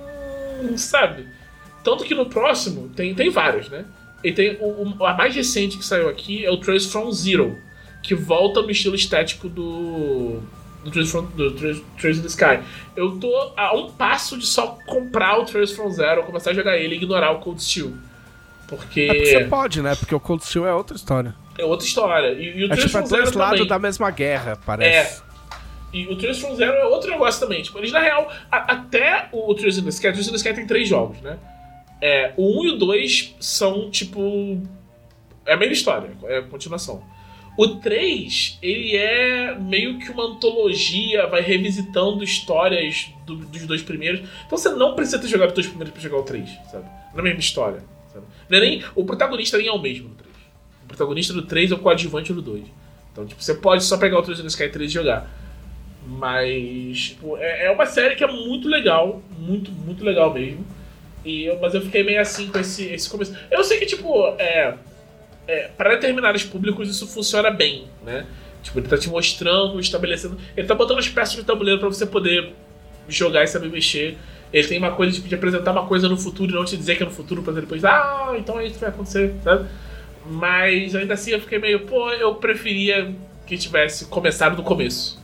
hum, 0.60 0.78
sabe? 0.78 1.26
Tanto 1.82 2.04
que 2.04 2.14
no 2.14 2.26
próximo, 2.26 2.88
tem, 2.90 3.14
tem 3.14 3.30
vários, 3.30 3.68
né? 3.68 3.84
E 4.22 4.32
tem 4.32 4.56
o, 4.60 4.96
o, 4.98 5.06
a 5.06 5.14
mais 5.14 5.34
recente 5.34 5.78
que 5.78 5.84
saiu 5.84 6.08
aqui 6.08 6.44
é 6.44 6.50
o 6.50 6.58
Trails 6.58 6.86
from 6.86 7.10
Zero, 7.10 7.56
que 8.02 8.14
volta 8.14 8.60
no 8.60 8.70
estilo 8.70 8.94
estético 8.94 9.48
do 9.48 10.42
do 10.84 10.90
Trails, 10.90 11.10
from, 11.10 11.24
do 11.36 11.52
Trails, 11.52 12.18
in 12.18 12.22
the 12.22 12.28
Sky. 12.28 12.60
Eu 12.96 13.18
tô 13.18 13.52
a 13.56 13.74
um 13.74 13.90
passo 13.90 14.38
de 14.38 14.46
só 14.46 14.78
comprar 14.86 15.38
o 15.38 15.44
Trails 15.44 15.72
from 15.72 15.90
Zero, 15.90 16.22
começar 16.24 16.50
a 16.50 16.54
jogar 16.54 16.76
ele 16.76 16.94
e 16.94 16.96
ignorar 16.98 17.32
o 17.32 17.40
Cold 17.40 17.62
Steel. 17.62 17.92
Porque... 18.66 19.00
É 19.00 19.06
porque 19.06 19.26
você 19.26 19.44
pode, 19.44 19.82
né? 19.82 19.94
Porque 19.94 20.14
o 20.14 20.20
Cold 20.20 20.44
Steel 20.44 20.66
é 20.66 20.74
outra 20.74 20.96
história. 20.96 21.34
É 21.58 21.64
outra 21.64 21.86
história. 21.86 22.32
E, 22.32 22.60
e 22.60 22.64
o 22.64 22.72
é 22.72 22.76
tipo, 22.76 22.96
é 22.96 23.02
dois 23.02 23.32
lados 23.32 23.66
da 23.66 23.78
mesma 23.78 24.10
guerra, 24.10 24.58
parece. 24.64 25.22
É. 25.26 25.29
E 25.92 26.06
o 26.06 26.16
Trails 26.16 26.38
from 26.38 26.54
Zero 26.54 26.72
é 26.72 26.84
outro 26.86 27.10
negócio 27.10 27.40
também. 27.40 27.62
Tipo, 27.62 27.78
eles, 27.78 27.92
na 27.92 28.00
real, 28.00 28.30
a, 28.50 28.72
até 28.72 29.28
o 29.32 29.52
Trails 29.54 29.78
in 29.78 29.82
the 29.82 29.88
Sky, 29.88 30.08
o 30.08 30.12
Trails 30.12 30.28
in 30.28 30.30
the 30.30 30.36
Sky 30.36 30.54
tem 30.54 30.66
três 30.66 30.88
jogos, 30.88 31.20
né? 31.20 31.38
É, 32.00 32.32
o 32.36 32.62
1 32.62 32.64
e 32.64 32.68
o 32.70 32.76
2 32.78 33.36
são, 33.40 33.90
tipo... 33.90 34.60
É 35.44 35.54
a 35.54 35.56
mesma 35.56 35.72
história, 35.72 36.10
é 36.24 36.38
a 36.38 36.42
continuação. 36.42 37.02
O 37.58 37.66
3, 37.76 38.58
ele 38.62 38.96
é 38.96 39.54
meio 39.58 39.98
que 39.98 40.10
uma 40.10 40.24
antologia, 40.24 41.26
vai 41.26 41.42
revisitando 41.42 42.22
histórias 42.22 43.10
do, 43.26 43.36
dos 43.36 43.66
dois 43.66 43.82
primeiros. 43.82 44.20
Então 44.46 44.56
você 44.56 44.70
não 44.70 44.94
precisa 44.94 45.18
ter 45.18 45.28
jogado 45.28 45.48
os 45.48 45.54
dois 45.54 45.66
primeiros 45.66 45.92
pra 45.92 46.02
jogar 46.02 46.18
o 46.18 46.22
3, 46.22 46.48
sabe? 46.70 46.84
Não 47.12 47.18
é 47.18 47.20
a 47.20 47.22
mesma 47.24 47.40
história, 47.40 47.82
sabe? 48.12 48.24
Não 48.48 48.58
é 48.58 48.60
nem, 48.60 48.84
o 48.94 49.04
protagonista 49.04 49.58
nem 49.58 49.66
é 49.66 49.72
o 49.72 49.78
mesmo 49.78 50.08
no 50.08 50.14
3. 50.14 50.30
O 50.84 50.88
protagonista 50.88 51.32
do 51.32 51.42
3 51.42 51.72
é 51.72 51.74
o 51.74 51.78
coadjuvante 51.78 52.32
do 52.32 52.40
2. 52.40 52.64
Então, 53.12 53.26
tipo, 53.26 53.42
você 53.42 53.54
pode 53.54 53.84
só 53.84 53.98
pegar 53.98 54.20
o 54.20 54.22
3 54.22 54.38
no 54.40 54.46
Sky 54.46 54.68
3 54.68 54.90
e 54.90 54.94
jogar. 54.94 55.28
Mas, 56.06 56.98
tipo, 57.10 57.36
é, 57.36 57.66
é 57.66 57.70
uma 57.70 57.86
série 57.86 58.16
que 58.16 58.24
é 58.24 58.26
muito 58.26 58.68
legal, 58.68 59.22
muito, 59.38 59.70
muito 59.70 60.04
legal 60.04 60.32
mesmo. 60.32 60.64
E 61.24 61.44
eu, 61.44 61.58
mas 61.60 61.74
eu 61.74 61.82
fiquei 61.82 62.02
meio 62.02 62.20
assim 62.20 62.48
com 62.48 62.58
esse, 62.58 62.84
esse 62.86 63.08
começo. 63.08 63.36
Eu 63.50 63.62
sei 63.62 63.78
que, 63.78 63.86
tipo, 63.86 64.28
é 64.38 64.74
é, 65.50 65.68
para 65.76 65.90
determinados 65.90 66.44
públicos 66.44 66.88
isso 66.88 67.08
funciona 67.08 67.50
bem, 67.50 67.86
né? 68.04 68.24
Tipo, 68.62 68.78
ele 68.78 68.88
tá 68.88 68.96
te 68.96 69.08
mostrando, 69.08 69.80
estabelecendo. 69.80 70.38
Ele 70.56 70.66
tá 70.66 70.74
botando 70.74 70.98
as 70.98 71.08
peças 71.08 71.36
no 71.36 71.44
tabuleiro 71.44 71.80
para 71.80 71.88
você 71.88 72.06
poder 72.06 72.52
jogar 73.08 73.42
e 73.42 73.48
saber 73.48 73.68
mexer. 73.68 74.16
Ele 74.52 74.68
tem 74.68 74.78
uma 74.78 74.92
coisa 74.92 75.12
tipo, 75.12 75.26
de 75.28 75.34
apresentar 75.34 75.72
uma 75.72 75.86
coisa 75.86 76.08
no 76.08 76.16
futuro 76.16 76.52
e 76.52 76.54
não 76.54 76.64
te 76.64 76.76
dizer 76.76 76.96
que 76.96 77.02
é 77.02 77.06
no 77.06 77.12
futuro 77.12 77.42
pra 77.42 77.52
depois, 77.52 77.84
ah, 77.84 78.34
então 78.36 78.60
é 78.60 78.66
isso 78.66 78.74
que 78.74 78.80
vai 78.80 78.90
acontecer, 78.90 79.34
sabe? 79.42 79.68
Mas 80.26 80.94
ainda 80.94 81.14
assim 81.14 81.32
eu 81.32 81.40
fiquei 81.40 81.58
meio, 81.58 81.80
pô, 81.80 82.10
eu 82.12 82.34
preferia 82.34 83.12
que 83.46 83.56
tivesse 83.56 84.06
começado 84.06 84.56
do 84.56 84.62
começo, 84.62 85.20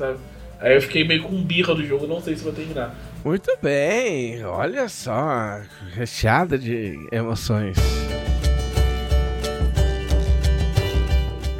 sabe? 0.00 0.18
Aí 0.58 0.74
eu 0.74 0.82
fiquei 0.82 1.06
meio 1.06 1.22
com 1.22 1.42
birra 1.42 1.74
do 1.74 1.86
jogo, 1.86 2.06
não 2.06 2.20
sei 2.20 2.36
se 2.36 2.42
vou 2.42 2.52
terminar. 2.52 2.94
Muito 3.24 3.50
bem, 3.62 4.42
olha 4.44 4.88
só, 4.88 5.60
recheada 5.92 6.58
de 6.58 6.98
emoções. 7.12 7.76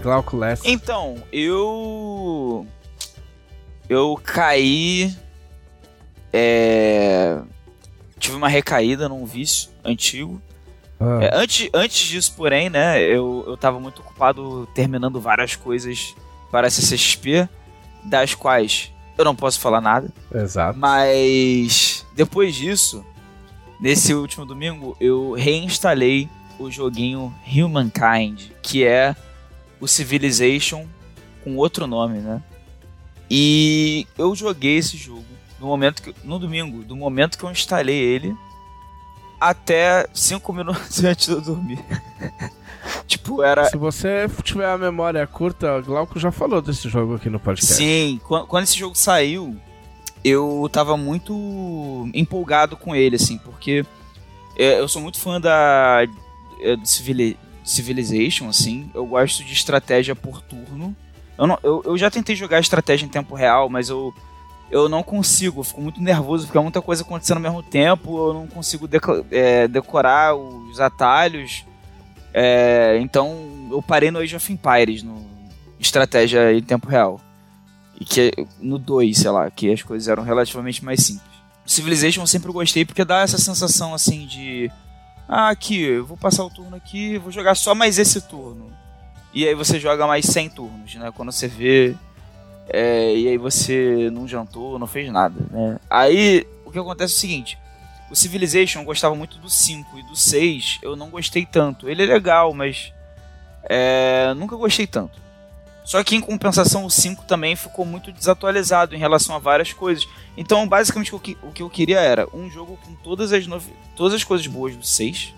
Glauco 0.02 0.36
Less. 0.36 0.62
Então, 0.64 1.22
eu. 1.30 2.66
Eu 3.88 4.18
caí. 4.22 5.14
É. 6.32 7.38
Tive 8.18 8.36
uma 8.36 8.48
recaída 8.48 9.08
num 9.08 9.26
vício 9.26 9.70
antigo. 9.84 10.40
Ah. 10.98 11.18
É, 11.22 11.30
antes, 11.34 11.68
antes 11.72 12.08
disso, 12.08 12.34
porém, 12.36 12.70
né, 12.70 13.02
eu, 13.02 13.44
eu 13.46 13.56
tava 13.56 13.80
muito 13.80 14.00
ocupado 14.00 14.66
terminando 14.74 15.20
várias 15.20 15.56
coisas 15.56 16.14
para 16.50 16.66
a 16.66 16.70
CCXP, 16.70 17.48
das 18.04 18.34
quais 18.34 18.92
eu 19.16 19.24
não 19.24 19.36
posso 19.36 19.60
falar 19.60 19.80
nada. 19.80 20.10
Exato. 20.32 20.78
Mas 20.78 22.06
depois 22.14 22.54
disso, 22.54 23.04
nesse 23.80 24.14
último 24.14 24.46
domingo, 24.46 24.96
eu 25.00 25.32
reinstalei 25.32 26.28
o 26.58 26.70
joguinho 26.70 27.34
Humankind, 27.46 28.50
que 28.62 28.84
é 28.84 29.14
o 29.80 29.88
Civilization 29.88 30.86
com 31.42 31.56
outro 31.56 31.86
nome, 31.86 32.18
né? 32.18 32.42
E 33.30 34.06
eu 34.18 34.34
joguei 34.34 34.76
esse 34.76 34.96
jogo 34.96 35.24
no 35.58 35.66
momento 35.66 36.02
que, 36.02 36.14
no 36.24 36.38
domingo, 36.38 36.82
do 36.82 36.96
momento 36.96 37.38
que 37.38 37.44
eu 37.44 37.50
instalei 37.50 37.98
ele 37.98 38.34
até 39.40 40.06
5 40.12 40.52
minutos 40.52 41.02
antes 41.04 41.26
de 41.26 41.32
eu 41.32 41.40
dormir. 41.40 41.78
tipo, 43.06 43.42
era. 43.42 43.64
Se 43.64 43.76
você 43.76 44.28
tiver 44.42 44.68
a 44.68 44.78
memória 44.78 45.26
curta, 45.26 45.80
Glauco 45.80 46.18
já 46.18 46.30
falou 46.30 46.60
desse 46.60 46.88
jogo 46.88 47.14
aqui 47.14 47.28
no 47.28 47.40
podcast. 47.40 47.74
Sim, 47.74 48.20
quando, 48.26 48.62
esse 48.62 48.78
jogo 48.78 48.94
saiu, 48.94 49.56
eu 50.24 50.68
tava 50.72 50.96
muito 50.96 52.08
empolgado 52.14 52.76
com 52.76 52.94
ele, 52.94 53.16
assim, 53.16 53.38
porque 53.38 53.84
é, 54.56 54.78
eu 54.78 54.88
sou 54.88 55.00
muito 55.00 55.18
fã 55.18 55.40
da 55.40 56.04
é, 56.60 56.76
Civilization, 57.64 58.48
assim. 58.48 58.90
Eu 58.94 59.06
gosto 59.06 59.44
de 59.44 59.52
estratégia 59.52 60.16
por 60.16 60.40
turno. 60.42 60.94
Eu, 61.38 61.46
não, 61.46 61.58
eu, 61.62 61.82
eu 61.84 61.98
já 61.98 62.10
tentei 62.10 62.34
jogar 62.34 62.60
estratégia 62.60 63.06
em 63.06 63.08
tempo 63.08 63.34
real, 63.34 63.68
mas 63.68 63.88
eu, 63.88 64.14
eu 64.70 64.88
não 64.88 65.02
consigo. 65.02 65.60
Eu 65.60 65.64
fico 65.64 65.80
muito 65.80 66.02
nervoso, 66.02 66.46
fica 66.46 66.60
muita 66.60 66.82
coisa 66.82 67.02
acontecendo 67.02 67.36
ao 67.36 67.42
mesmo 67.42 67.62
tempo. 67.62 68.28
Eu 68.28 68.34
não 68.34 68.46
consigo 68.46 68.88
é, 69.30 69.68
decorar 69.68 70.34
os 70.34 70.80
atalhos. 70.80 71.64
É, 72.32 72.98
então 73.00 73.68
eu 73.70 73.82
parei 73.82 74.10
no 74.10 74.18
Age 74.18 74.36
of 74.36 74.52
Empires, 74.52 75.02
no 75.02 75.28
estratégia 75.78 76.52
em 76.52 76.62
tempo 76.62 76.88
real. 76.88 77.20
E 77.98 78.04
que 78.04 78.32
no 78.60 78.78
2, 78.78 79.16
sei 79.16 79.30
lá, 79.30 79.50
que 79.50 79.72
as 79.72 79.82
coisas 79.82 80.08
eram 80.08 80.22
relativamente 80.22 80.84
mais 80.84 81.00
simples. 81.00 81.30
Civilization 81.66 82.22
eu 82.22 82.26
sempre 82.26 82.50
gostei 82.50 82.84
porque 82.84 83.04
dá 83.04 83.20
essa 83.20 83.38
sensação 83.38 83.94
assim 83.94 84.26
de 84.26 84.70
ah, 85.32 85.50
aqui, 85.50 85.80
eu 85.80 86.04
vou 86.04 86.16
passar 86.16 86.44
o 86.44 86.50
turno 86.50 86.74
aqui, 86.74 87.16
vou 87.16 87.30
jogar 87.30 87.54
só 87.54 87.72
mais 87.72 88.00
esse 88.00 88.20
turno. 88.22 88.66
E 89.32 89.46
aí 89.46 89.54
você 89.54 89.78
joga 89.78 90.04
mais 90.04 90.26
100 90.26 90.50
turnos, 90.50 90.94
né? 90.96 91.12
Quando 91.14 91.30
você 91.30 91.46
vê. 91.46 91.94
É, 92.68 93.14
e 93.14 93.28
aí 93.28 93.38
você 93.38 94.10
não 94.12 94.26
jantou, 94.26 94.76
não 94.76 94.88
fez 94.88 95.10
nada, 95.12 95.36
né? 95.50 95.78
Aí 95.88 96.44
o 96.64 96.72
que 96.72 96.78
acontece 96.80 97.14
é 97.14 97.16
o 97.16 97.20
seguinte: 97.20 97.58
o 98.10 98.16
Civilization 98.16 98.80
eu 98.80 98.84
gostava 98.84 99.14
muito 99.14 99.38
do 99.38 99.48
5 99.48 99.98
e 99.98 100.02
do 100.02 100.16
6 100.16 100.78
eu 100.82 100.96
não 100.96 101.10
gostei 101.10 101.46
tanto. 101.46 101.88
Ele 101.88 102.02
é 102.02 102.06
legal, 102.06 102.52
mas 102.52 102.92
é, 103.64 104.32
nunca 104.34 104.56
gostei 104.56 104.86
tanto. 104.86 105.20
Só 105.84 106.02
que 106.04 106.14
em 106.14 106.20
compensação 106.20 106.84
o 106.84 106.90
5 106.90 107.24
também 107.24 107.56
ficou 107.56 107.84
muito 107.84 108.12
desatualizado 108.12 108.94
em 108.94 108.98
relação 108.98 109.34
a 109.34 109.38
várias 109.38 109.72
coisas. 109.72 110.06
Então, 110.36 110.68
basicamente, 110.68 111.14
o 111.14 111.18
que, 111.18 111.36
o 111.42 111.50
que 111.50 111.62
eu 111.62 111.70
queria 111.70 112.00
era 112.00 112.28
um 112.32 112.50
jogo 112.50 112.78
com 112.84 112.94
todas 112.94 113.32
as, 113.32 113.46
novi 113.46 113.72
todas 113.96 114.14
as 114.14 114.24
coisas 114.24 114.46
boas 114.46 114.76
do 114.76 114.84
6 114.84 115.34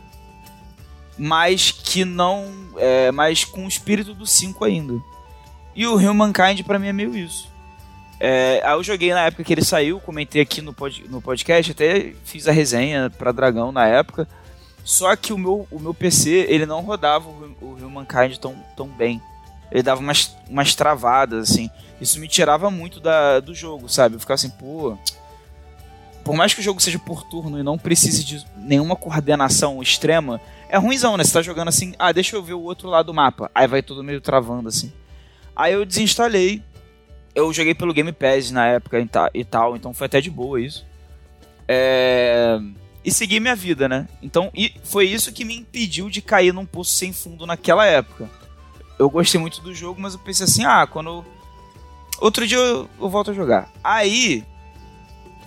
mas 1.19 1.71
que 1.71 2.05
não. 2.05 2.51
É, 2.77 3.11
mas 3.13 3.45
com 3.45 3.65
o 3.65 3.69
espírito 3.69 4.15
do 4.15 4.27
5 4.27 4.65
ainda. 4.65 5.01
E 5.75 5.87
o 5.87 5.97
Humankind 5.97 6.63
pra 6.65 6.79
mim 6.79 6.89
é 6.89 6.93
meio 6.93 7.17
isso. 7.17 7.52
É, 8.25 8.63
eu 8.73 8.85
joguei 8.85 9.13
na 9.13 9.25
época 9.25 9.43
que 9.43 9.53
ele 9.53 9.65
saiu, 9.65 9.99
comentei 9.99 10.41
aqui 10.41 10.63
no, 10.63 10.73
pod, 10.73 11.03
no 11.09 11.21
podcast, 11.21 11.73
até 11.73 12.13
fiz 12.25 12.47
a 12.47 12.53
resenha 12.53 13.11
pra 13.11 13.33
Dragão 13.33 13.73
na 13.73 13.89
época. 13.89 14.29
Só 14.85 15.17
que 15.17 15.33
o 15.33 15.39
meu, 15.39 15.67
o 15.73 15.81
meu 15.81 15.93
PC, 15.93 16.47
ele 16.49 16.65
não 16.65 16.83
rodava 16.83 17.29
o, 17.29 17.57
o 17.61 17.75
Humankind 17.85 18.37
tão, 18.37 18.55
tão 18.77 18.87
bem. 18.87 19.21
Ele 19.73 19.83
dava 19.83 20.01
umas, 20.01 20.37
umas 20.49 20.73
travadas, 20.73 21.51
assim. 21.51 21.69
Isso 22.01 22.21
me 22.21 22.29
tirava 22.29 22.71
muito 22.71 23.01
da, 23.01 23.41
do 23.41 23.53
jogo, 23.53 23.89
sabe? 23.89 24.15
Eu 24.15 24.21
ficava 24.21 24.37
assim, 24.37 24.51
pô. 24.51 24.97
Por 26.23 26.37
mais 26.37 26.55
que 26.55 26.61
o 26.61 26.63
jogo 26.63 26.81
seja 26.81 27.01
por 27.01 27.25
turno 27.25 27.59
e 27.59 27.65
não 27.65 27.77
precise 27.77 28.23
de 28.23 28.47
nenhuma 28.57 28.95
coordenação 28.95 29.83
extrema, 29.83 30.41
é 30.69 30.79
ruimzão, 30.79 31.17
né? 31.17 31.25
Você 31.25 31.33
tá 31.33 31.43
jogando 31.43 31.71
assim, 31.71 31.93
ah, 31.99 32.13
deixa 32.13 32.37
eu 32.37 32.43
ver 32.43 32.55
o 32.55 32.63
outro 32.63 32.89
lado 32.89 33.07
do 33.07 33.15
mapa. 33.15 33.51
Aí 33.53 33.67
vai 33.67 33.83
tudo 33.83 34.05
meio 34.05 34.21
travando, 34.21 34.69
assim. 34.69 34.93
Aí 35.57 35.73
eu 35.73 35.85
desinstalei. 35.85 36.63
Eu 37.35 37.53
joguei 37.53 37.75
pelo 37.75 37.95
Game 37.95 38.13
Pass 38.13 38.51
na 38.51 38.67
época 38.67 38.99
e 39.35 39.45
tal, 39.45 39.77
então 39.77 39.95
foi 39.95 40.07
até 40.07 40.21
de 40.21 40.31
boa 40.31 40.61
isso. 40.61 40.85
É... 41.67 42.59
E 43.05 43.11
segui 43.11 43.41
minha 43.41 43.57
vida, 43.57 43.89
né? 43.89 44.07
Então, 44.23 44.51
e 44.55 44.75
foi 44.85 45.07
isso 45.07 45.33
que 45.33 45.45
me 45.45 45.57
impediu 45.57 46.09
de 46.09 46.23
cair 46.23 46.53
num 46.53 46.67
poço 46.67 46.93
sem 46.93 47.13
fundo 47.13 47.47
naquela 47.47 47.85
época. 47.87 48.31
Eu 48.99 49.11
gostei 49.11 49.41
muito 49.41 49.61
do 49.61 49.75
jogo, 49.75 50.01
mas 50.01 50.15
eu 50.15 50.21
pensei 50.21 50.45
assim, 50.45 50.65
ah, 50.65 50.87
quando. 50.87 51.25
Outro 52.21 52.47
dia 52.47 52.59
eu, 52.59 52.89
eu 53.01 53.09
volto 53.09 53.33
a 53.33 53.35
jogar. 53.35 53.69
Aí, 53.83 54.45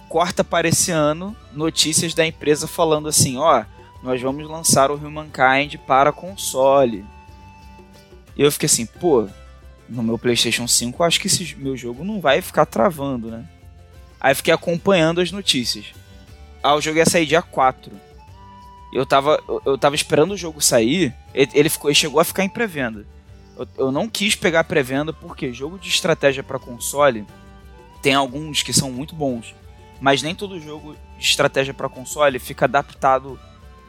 corta 0.09 0.43
para 0.43 0.67
esse 0.67 0.91
ano 0.91 1.35
notícias 1.53 2.13
da 2.13 2.25
empresa 2.25 2.67
falando 2.67 3.07
assim: 3.07 3.37
ó, 3.37 3.63
nós 4.03 4.21
vamos 4.21 4.47
lançar 4.49 4.91
o 4.91 4.95
Humankind 4.95 5.77
para 5.87 6.11
console. 6.11 7.05
E 8.35 8.41
eu 8.41 8.51
fiquei 8.51 8.67
assim, 8.67 8.85
pô, 8.85 9.27
no 9.87 10.03
meu 10.03 10.17
PlayStation 10.17 10.67
5, 10.67 11.03
acho 11.03 11.19
que 11.19 11.27
esse 11.27 11.55
meu 11.55 11.77
jogo 11.77 12.03
não 12.03 12.19
vai 12.19 12.41
ficar 12.41 12.65
travando, 12.65 13.29
né? 13.29 13.45
Aí 14.19 14.33
fiquei 14.33 14.53
acompanhando 14.53 15.21
as 15.21 15.31
notícias. 15.31 15.93
Ah, 16.63 16.75
o 16.75 16.81
jogo 16.81 16.97
ia 16.97 17.05
sair 17.05 17.25
dia 17.25 17.41
4. 17.41 17.91
Eu 18.91 19.05
tava, 19.05 19.41
eu 19.65 19.77
tava 19.77 19.93
esperando 19.93 20.31
o 20.31 20.37
jogo 20.37 20.61
sair, 20.61 21.13
ele, 21.33 21.69
ficou, 21.69 21.89
ele 21.89 21.95
chegou 21.95 22.19
a 22.19 22.23
ficar 22.23 22.43
em 22.43 22.49
pré-venda. 22.49 23.05
Eu, 23.57 23.67
eu, 23.77 23.91
não 23.91 24.07
quis 24.07 24.35
pegar 24.35 24.63
pré-venda 24.63 25.13
porque 25.13 25.53
jogo 25.53 25.77
de 25.77 25.89
estratégia 25.89 26.41
para 26.41 26.57
console 26.57 27.25
tem 28.01 28.13
alguns 28.13 28.63
que 28.63 28.73
são 28.73 28.91
muito 28.91 29.13
bons, 29.13 29.53
mas 29.99 30.21
nem 30.21 30.33
todo 30.33 30.59
jogo 30.59 30.95
de 31.17 31.25
estratégia 31.25 31.73
para 31.73 31.89
console 31.89 32.39
fica 32.39 32.65
adaptado 32.65 33.39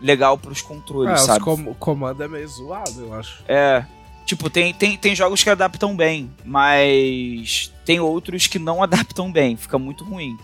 legal 0.00 0.36
para 0.36 0.52
os 0.52 0.60
controles, 0.60 1.22
é, 1.22 1.24
sabe? 1.24 1.44
O 1.48 1.74
comando 1.74 2.22
é 2.22 2.28
meio 2.28 2.48
zoado, 2.48 3.00
eu 3.00 3.14
acho. 3.14 3.42
É, 3.48 3.84
Tipo, 4.26 4.50
tem, 4.50 4.74
tem, 4.74 4.98
tem 4.98 5.14
jogos 5.14 5.44
que 5.44 5.48
adaptam 5.48 5.96
bem, 5.96 6.28
mas 6.44 7.72
tem 7.84 8.00
outros 8.00 8.48
que 8.48 8.58
não 8.58 8.82
adaptam 8.84 9.30
bem, 9.30 9.56
fica 9.56 9.78
muito 9.78 10.04
ruim. 10.04 10.36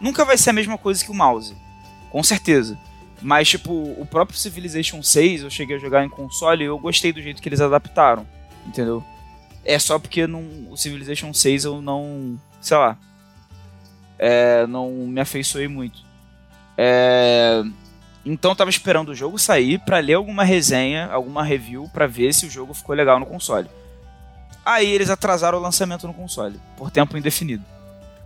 Nunca 0.00 0.24
vai 0.24 0.36
ser 0.36 0.50
a 0.50 0.52
mesma 0.52 0.76
coisa 0.76 1.04
que 1.04 1.10
o 1.10 1.14
mouse, 1.14 1.56
com 2.10 2.22
certeza. 2.22 2.76
Mas, 3.22 3.48
tipo, 3.48 3.72
o 3.72 4.04
próprio 4.04 4.36
Civilization 4.36 5.02
6, 5.02 5.42
eu 5.42 5.50
cheguei 5.50 5.76
a 5.76 5.78
jogar 5.78 6.04
em 6.04 6.08
console 6.08 6.64
e 6.64 6.66
eu 6.66 6.78
gostei 6.78 7.12
do 7.12 7.22
jeito 7.22 7.40
que 7.40 7.48
eles 7.48 7.60
adaptaram, 7.60 8.26
entendeu? 8.66 9.04
É 9.64 9.78
só 9.78 9.98
porque 9.98 10.26
no 10.26 10.70
o 10.70 10.76
Civilization 10.76 11.32
6 11.32 11.64
eu 11.64 11.80
não, 11.80 12.40
sei 12.60 12.76
lá, 12.76 12.96
é, 14.18 14.66
não 14.66 14.90
me 14.90 15.20
afeiçoei 15.20 15.68
muito. 15.68 16.00
É, 16.76 17.62
então 18.24 18.52
eu 18.52 18.56
tava 18.56 18.70
esperando 18.70 19.10
o 19.10 19.14
jogo 19.14 19.38
sair 19.38 19.78
para 19.78 19.98
ler 19.98 20.14
alguma 20.14 20.44
resenha, 20.44 21.06
alguma 21.06 21.42
review 21.42 21.88
para 21.92 22.06
ver 22.06 22.34
se 22.34 22.46
o 22.46 22.50
jogo 22.50 22.74
ficou 22.74 22.94
legal 22.94 23.18
no 23.18 23.26
console. 23.26 23.68
Aí 24.64 24.86
eles 24.86 25.08
atrasaram 25.08 25.58
o 25.58 25.62
lançamento 25.62 26.06
no 26.06 26.12
console 26.12 26.60
por 26.76 26.90
tempo 26.90 27.16
indefinido, 27.16 27.64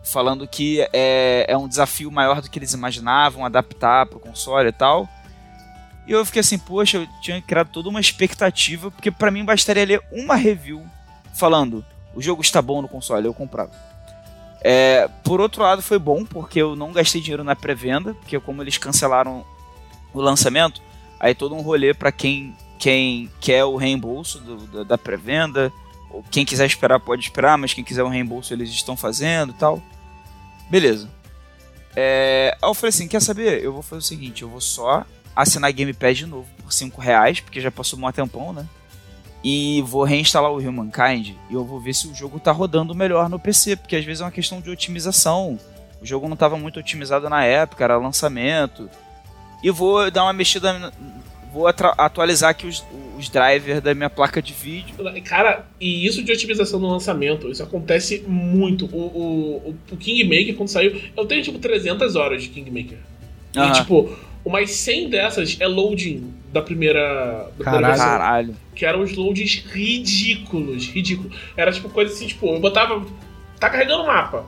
falando 0.02 0.47
que 0.48 0.81
é, 0.93 1.47
é 1.48 1.56
um 1.56 1.69
desafio 1.69 2.10
maior 2.10 2.40
do 2.40 2.51
que 2.51 2.59
eles 2.59 2.73
imaginavam 2.73 3.44
adaptar 3.44 4.06
pro 4.06 4.19
console 4.19 4.69
e 4.69 4.73
tal. 4.73 5.09
E 6.06 6.12
eu 6.12 6.24
fiquei 6.24 6.40
assim, 6.40 6.59
poxa, 6.59 6.97
eu 6.97 7.06
tinha 7.20 7.40
criado 7.40 7.69
toda 7.69 7.89
uma 7.89 8.01
expectativa, 8.01 8.90
porque 8.90 9.10
para 9.10 9.31
mim 9.31 9.44
bastaria 9.44 9.85
ler 9.85 10.02
uma 10.10 10.35
review 10.35 10.85
falando 11.32 11.85
o 12.14 12.20
jogo 12.20 12.43
está 12.43 12.60
bom 12.60 12.82
no 12.82 12.89
console, 12.89 13.27
eu 13.27 13.35
comprava. 13.35 13.70
É, 14.62 15.09
por 15.24 15.40
outro 15.40 15.62
lado, 15.62 15.82
foi 15.82 15.98
bom, 15.98 16.24
porque 16.24 16.60
eu 16.60 16.77
não 16.77 16.93
gastei 16.93 17.20
dinheiro 17.20 17.43
na 17.43 17.56
pré-venda, 17.56 18.14
porque 18.14 18.39
como 18.39 18.62
eles 18.62 18.78
cancelaram 18.78 19.44
o 20.13 20.21
lançamento, 20.21 20.81
aí 21.19 21.35
todo 21.35 21.55
um 21.55 21.61
rolê 21.61 21.95
para 21.95 22.13
quem, 22.13 22.55
quem 22.79 23.31
quer 23.41 23.65
o 23.65 23.77
reembolso 23.77 24.39
do, 24.41 24.57
da, 24.67 24.83
da 24.83 24.99
pré-venda, 24.99 25.73
ou 26.11 26.23
quem 26.31 26.45
quiser 26.45 26.67
esperar 26.67 27.01
pode 27.01 27.23
esperar, 27.23 27.57
mas 27.57 27.73
quem 27.73 27.85
quiser 27.85 28.03
o 28.03 28.09
reembolso 28.09 28.53
eles 28.53 28.69
estão 28.69 28.97
fazendo 28.97 29.53
tal. 29.53 29.83
Beleza. 30.69 31.09
É, 31.95 32.57
eu 32.63 32.75
falei 32.75 32.89
assim, 32.89 33.09
quer 33.09 33.21
saber? 33.21 33.63
Eu 33.63 33.73
vou 33.73 33.83
fazer 33.83 33.99
o 33.99 34.03
seguinte, 34.03 34.43
eu 34.43 34.49
vou 34.49 34.61
só 34.61 35.05
assinar 35.35 35.73
Game 35.73 35.93
Pass 35.93 36.19
de 36.19 36.27
novo 36.27 36.49
por 36.63 36.73
5 36.73 37.01
reais, 37.01 37.41
porque 37.41 37.61
já 37.61 37.71
passou 37.71 37.99
um 37.99 38.13
tempão, 38.13 38.53
né? 38.53 38.67
E 39.45 39.83
vou 39.83 40.05
reinstalar 40.05 40.53
o 40.53 40.59
Humankind 40.59 41.35
e 41.51 41.55
eu 41.55 41.65
vou 41.65 41.81
ver 41.81 41.95
se 41.95 42.07
o 42.07 42.15
jogo 42.15 42.39
tá 42.39 42.53
rodando 42.53 42.95
melhor 42.95 43.29
no 43.29 43.41
PC, 43.41 43.77
porque 43.77 43.97
às 43.97 44.05
vezes 44.05 44.21
é 44.21 44.25
uma 44.25 44.31
questão 44.31 44.61
de 44.61 44.71
otimização. 44.71 45.59
O 46.01 46.07
jogo 46.07 46.29
não 46.29 46.35
estava 46.35 46.57
muito 46.57 46.79
otimizado 46.79 47.29
na 47.29 47.45
época, 47.45 47.83
era 47.83 47.97
lançamento 47.97 48.89
e 49.63 49.71
vou 49.71 50.11
dar 50.11 50.25
uma 50.25 50.33
mexida. 50.33 50.93
Vou 51.53 51.67
atualizar 51.67 52.51
aqui 52.51 52.67
os, 52.67 52.83
os 53.19 53.29
drivers 53.29 53.83
da 53.83 53.95
minha 53.95 54.09
placa 54.09 54.41
de 54.41 54.53
vídeo. 54.55 54.95
Cara, 55.25 55.67
e 55.79 56.07
isso 56.07 56.23
de 56.25 56.33
otimização 56.33 56.81
no 56.81 56.89
lançamento, 56.89 57.51
isso 57.51 57.63
acontece 57.63 58.25
muito. 58.27 58.87
O, 58.87 59.69
o, 59.69 59.77
o 59.91 59.97
Kingmaker, 59.97 60.57
quando 60.57 60.69
saiu, 60.69 61.01
eu 61.17 61.27
tenho 61.27 61.43
tipo 61.43 61.59
300 61.59 62.17
horas 62.17 62.43
de 62.43 62.49
Kingmaker. 62.49 62.99
Uhum. 63.55 63.69
E 63.69 63.73
tipo, 63.73 64.19
umas 64.45 64.71
100 64.71 65.11
dessas 65.11 65.57
é 65.61 65.67
loading 65.67 66.33
da 66.51 66.63
primeira. 66.63 67.51
Da 67.59 67.65
Caralho. 67.65 67.99
Caralho. 67.99 68.57
Que 68.75 68.87
eram 68.87 69.03
os 69.03 69.15
loadings 69.15 69.63
ridículos, 69.71 70.87
ridículos. 70.87 71.37
Era 71.55 71.71
tipo 71.71 71.91
coisa 71.91 72.13
assim, 72.13 72.27
tipo, 72.27 72.47
eu 72.47 72.61
botava. 72.61 73.05
Tá 73.61 73.71
carregando 73.71 74.03
o 74.03 74.07
mapa 74.07 74.45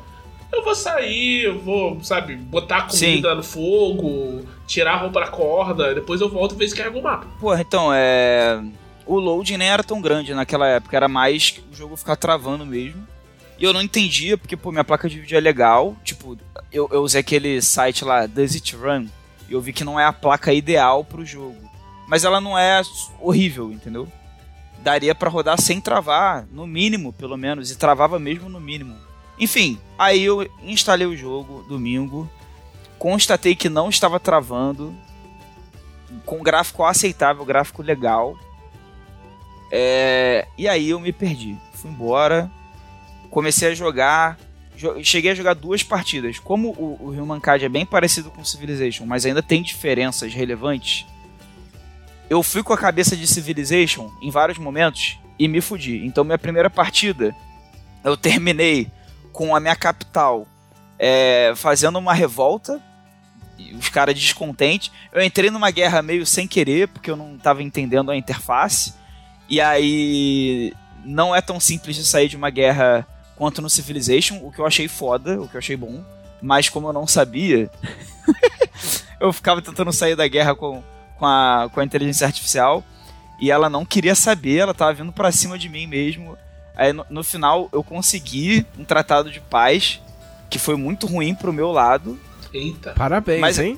eu 0.55 0.62
vou 0.62 0.74
sair, 0.74 1.45
eu 1.45 1.59
vou, 1.59 2.03
sabe, 2.03 2.36
botar 2.36 2.82
comida 2.82 3.31
Sim. 3.31 3.36
no 3.36 3.43
fogo, 3.43 4.43
tirar 4.66 4.95
a 4.95 4.97
roupa 4.97 5.20
da 5.20 5.28
corda, 5.28 5.95
depois 5.95 6.20
eu 6.20 6.28
volto 6.28 6.55
e 6.55 6.59
ver 6.59 6.69
se 6.69 6.74
carrega 6.74 6.99
o 6.99 7.03
mapa. 7.03 7.27
Pô, 7.41 7.55
então, 7.55 7.91
é. 7.93 8.62
O 9.07 9.19
loading 9.19 9.59
nem 9.59 9.69
era 9.69 9.85
tão 9.85 10.01
grande 10.01 10.32
naquela 10.32 10.66
época, 10.66 10.97
era 10.97 11.09
mais 11.09 11.61
o 11.70 11.77
jogo 11.77 11.97
ficar 11.97 12.16
travando 12.16 12.65
mesmo. 12.65 13.07
E 13.59 13.65
eu 13.65 13.73
não 13.73 13.82
entendia, 13.82 14.36
porque, 14.36 14.57
pô, 14.57 14.73
minha 14.73 14.85
placa 14.85 15.09
de 15.09 15.20
vídeo 15.20 15.36
é 15.36 15.41
legal. 15.41 15.95
Tipo, 16.03 16.36
eu, 16.73 16.89
eu 16.91 17.03
usei 17.03 17.20
aquele 17.20 17.61
site 17.62 18.05
lá, 18.05 18.27
Does 18.27 18.55
It 18.55 18.74
Run? 18.74 19.07
E 19.49 19.53
eu 19.53 19.61
vi 19.61 19.73
que 19.73 19.85
não 19.85 20.01
é 20.01 20.05
a 20.05 20.12
placa 20.12 20.53
ideal 20.53 21.05
pro 21.05 21.24
jogo. 21.24 21.57
Mas 22.09 22.24
ela 22.24 22.41
não 22.41 22.59
é 22.59 22.82
horrível, 23.20 23.70
entendeu? 23.70 24.09
Daria 24.78 25.15
para 25.15 25.31
rodar 25.31 25.61
sem 25.61 25.81
travar, 25.81 26.47
no 26.51 26.66
mínimo, 26.66 27.12
pelo 27.12 27.36
menos. 27.36 27.70
E 27.70 27.77
travava 27.77 28.19
mesmo 28.19 28.49
no 28.49 28.61
mínimo. 28.61 28.97
Enfim, 29.39 29.78
aí 29.99 30.23
eu 30.23 30.49
instalei 30.62 31.07
o 31.07 31.16
jogo 31.16 31.65
domingo, 31.69 32.28
constatei 32.98 33.54
que 33.54 33.68
não 33.68 33.88
estava 33.88 34.18
travando, 34.20 34.94
com 36.24 36.42
gráfico 36.42 36.84
aceitável, 36.84 37.44
gráfico 37.44 37.82
legal. 37.82 38.38
É, 39.70 40.46
e 40.56 40.68
aí 40.68 40.90
eu 40.90 41.00
me 41.00 41.12
perdi. 41.12 41.56
Fui 41.74 41.90
embora, 41.90 42.50
comecei 43.30 43.68
a 43.68 43.74
jogar. 43.74 44.38
Cheguei 45.02 45.30
a 45.30 45.34
jogar 45.34 45.54
duas 45.54 45.82
partidas. 45.82 46.38
Como 46.38 46.70
o, 46.70 46.98
o 47.00 47.10
Humankind 47.10 47.62
é 47.62 47.68
bem 47.68 47.86
parecido 47.86 48.30
com 48.30 48.44
Civilization, 48.44 49.06
mas 49.06 49.24
ainda 49.24 49.42
tem 49.42 49.62
diferenças 49.62 50.34
relevantes, 50.34 51.06
eu 52.28 52.42
fui 52.42 52.62
com 52.62 52.72
a 52.72 52.78
cabeça 52.78 53.16
de 53.16 53.26
Civilization 53.26 54.10
em 54.20 54.30
vários 54.30 54.58
momentos 54.58 55.18
e 55.38 55.46
me 55.46 55.60
fudi. 55.60 56.04
Então, 56.04 56.24
minha 56.24 56.38
primeira 56.38 56.68
partida, 56.68 57.34
eu 58.02 58.16
terminei 58.16 58.90
com 59.32 59.54
a 59.54 59.60
minha 59.60 59.76
capital 59.76 60.46
é, 60.98 61.52
fazendo 61.56 61.98
uma 61.98 62.14
revolta, 62.14 62.80
os 63.78 63.88
caras 63.88 64.14
descontentes. 64.14 64.90
Eu 65.12 65.22
entrei 65.22 65.50
numa 65.50 65.70
guerra 65.70 66.02
meio 66.02 66.26
sem 66.26 66.46
querer, 66.46 66.88
porque 66.88 67.10
eu 67.10 67.16
não 67.16 67.36
estava 67.36 67.62
entendendo 67.62 68.10
a 68.10 68.16
interface. 68.16 68.94
E 69.48 69.60
aí 69.60 70.72
não 71.04 71.34
é 71.34 71.40
tão 71.40 71.60
simples 71.60 71.96
de 71.96 72.04
sair 72.04 72.28
de 72.28 72.36
uma 72.36 72.50
guerra 72.50 73.06
quanto 73.36 73.60
no 73.60 73.68
Civilization, 73.68 74.38
o 74.42 74.50
que 74.50 74.60
eu 74.60 74.66
achei 74.66 74.88
foda, 74.88 75.40
o 75.40 75.48
que 75.48 75.56
eu 75.56 75.58
achei 75.58 75.76
bom. 75.76 76.04
Mas 76.40 76.68
como 76.68 76.88
eu 76.88 76.92
não 76.92 77.06
sabia, 77.06 77.70
eu 79.20 79.32
ficava 79.32 79.62
tentando 79.62 79.92
sair 79.92 80.14
da 80.16 80.28
guerra 80.28 80.54
com, 80.54 80.82
com, 81.18 81.26
a, 81.26 81.68
com 81.72 81.80
a 81.80 81.84
inteligência 81.84 82.26
artificial. 82.26 82.84
E 83.40 83.50
ela 83.50 83.68
não 83.68 83.84
queria 83.84 84.14
saber, 84.14 84.58
ela 84.58 84.74
tava 84.74 84.94
vindo 84.94 85.12
pra 85.12 85.32
cima 85.32 85.58
de 85.58 85.68
mim 85.68 85.86
mesmo. 85.86 86.38
Aí 86.76 86.92
no, 86.92 87.04
no, 87.08 87.24
final 87.24 87.68
eu 87.72 87.82
consegui 87.82 88.66
um 88.78 88.84
tratado 88.84 89.30
de 89.30 89.40
paz 89.40 90.00
que 90.55 90.59
foi 90.60 90.76
muito 90.76 91.09
ruim 91.09 91.35
pro 91.35 91.52
meu 91.52 91.72
lado. 91.72 92.16
Eita. 92.52 92.93
Parabéns, 92.93 93.40
mas, 93.40 93.59
hein? 93.59 93.76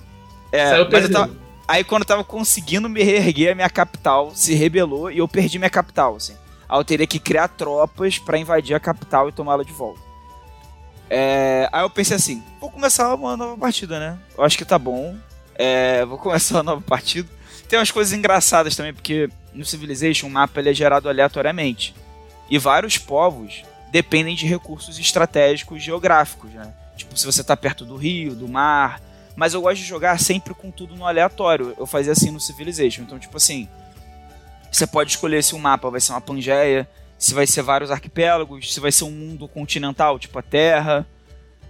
É, 0.53 0.85
mas 0.85 1.05
eu, 1.05 1.11
tava, 1.11 1.35
Aí 1.66 1.82
quando 1.82 2.03
eu 2.03 2.07
tava 2.07 2.23
conseguindo 2.23 2.86
me 2.86 3.03
reerguer, 3.03 3.53
a 3.53 3.55
minha 3.55 3.70
capital 3.70 4.31
se 4.35 4.53
rebelou 4.53 5.11
e 5.11 5.16
eu 5.16 5.27
perdi 5.27 5.59
minha 5.59 5.70
capital, 5.70 6.16
assim. 6.16 6.35
Aí 6.69 6.78
eu 6.78 6.85
teria 6.85 7.07
que 7.07 7.19
criar 7.19 7.48
tropas 7.48 8.19
para 8.19 8.36
invadir 8.36 8.77
a 8.77 8.81
capital 8.81 9.27
e 9.27 9.32
tomá-la 9.32 9.65
de 9.65 9.73
volta. 9.73 10.01
É, 11.09 11.66
aí 11.73 11.82
eu 11.82 11.89
pensei 11.89 12.16
assim, 12.16 12.43
vou 12.61 12.70
começar 12.70 13.15
uma 13.15 13.39
nova 13.39 13.57
partida, 13.57 13.98
né? 13.98 14.19
Eu 14.36 14.44
acho 14.44 14.59
que 14.59 14.65
tá 14.66 14.78
bom. 14.78 15.16
É, 15.55 16.05
vou 16.05 16.19
começar 16.19 16.57
uma 16.57 16.62
nova 16.62 16.82
partida. 16.82 17.27
Tem 17.70 17.78
umas 17.78 17.90
coisas 17.90 18.12
engraçadas 18.12 18.77
também, 18.77 18.93
porque 18.93 19.31
no 19.55 19.65
Civilization 19.65 20.27
o 20.27 20.31
mapa 20.31 20.61
ele 20.61 20.69
é 20.69 20.74
gerado 20.74 21.09
aleatoriamente. 21.09 21.94
E 22.51 22.59
vários 22.59 22.98
povos 22.98 23.65
dependem 23.97 24.36
de 24.36 24.47
recursos 24.47 24.98
estratégicos 24.98 25.82
geográficos, 25.82 26.51
né? 26.51 26.70
Tipo, 26.98 27.18
se 27.18 27.24
você 27.24 27.43
tá 27.43 27.56
perto 27.56 27.82
do 27.82 27.97
rio, 27.97 28.35
do 28.35 28.47
mar. 28.47 29.01
Mas 29.35 29.55
eu 29.55 29.62
gosto 29.62 29.78
de 29.78 29.85
jogar 29.85 30.20
sempre 30.20 30.52
com 30.52 30.70
tudo 30.70 30.94
no 30.94 31.06
aleatório. 31.06 31.74
Eu 31.78 31.86
fazia 31.86 32.12
assim 32.12 32.31
no 32.31 32.39
Civilization. 32.39 33.05
Então, 33.05 33.18
tipo 33.18 33.39
assim, 33.39 33.66
você 34.70 34.86
pode 34.86 35.12
escolher 35.12 35.43
se 35.43 35.55
o 35.55 35.56
um 35.56 35.60
mapa 35.60 35.89
vai 35.89 35.98
ser 35.98 36.12
uma 36.12 36.20
Pangeia, 36.20 36.86
se 37.18 37.32
vai 37.32 37.47
ser 37.47 37.62
vários 37.62 37.90
arquipélagos, 37.90 38.74
se 38.74 38.81
vai 38.81 38.93
ser 38.93 39.05
um 39.05 39.10
mundo 39.10 39.48
continental, 39.48 40.18
tipo 40.18 40.39
a 40.39 40.43
Terra. 40.43 41.06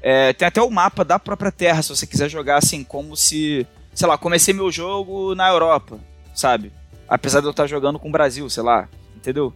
É, 0.03 0.33
tem 0.33 0.49
até 0.49 0.61
o 0.61 0.69
mapa 0.69 1.05
da 1.05 1.21
própria 1.21 1.53
Terra, 1.53 1.81
se 1.81 1.91
você 1.91 2.09
quiser 2.09 2.29
jogar 2.29 2.57
assim, 2.57 2.83
como 2.83 3.17
se, 3.17 3.65
sei 3.95 4.09
lá, 4.09 4.19
comecei 4.19 4.53
meu 4.53 4.73
jogo 4.73 5.33
na 5.37 5.49
Europa, 5.49 6.01
sabe? 6.35 6.73
Apesar 7.09 7.39
de 7.39 7.47
eu 7.47 7.53
estar 7.53 7.69
jogando 7.69 8.01
com 8.01 8.09
o 8.09 8.13
Brasil, 8.13 8.51
sei 8.51 8.65
lá, 8.65 8.89
entendeu? 9.15 9.55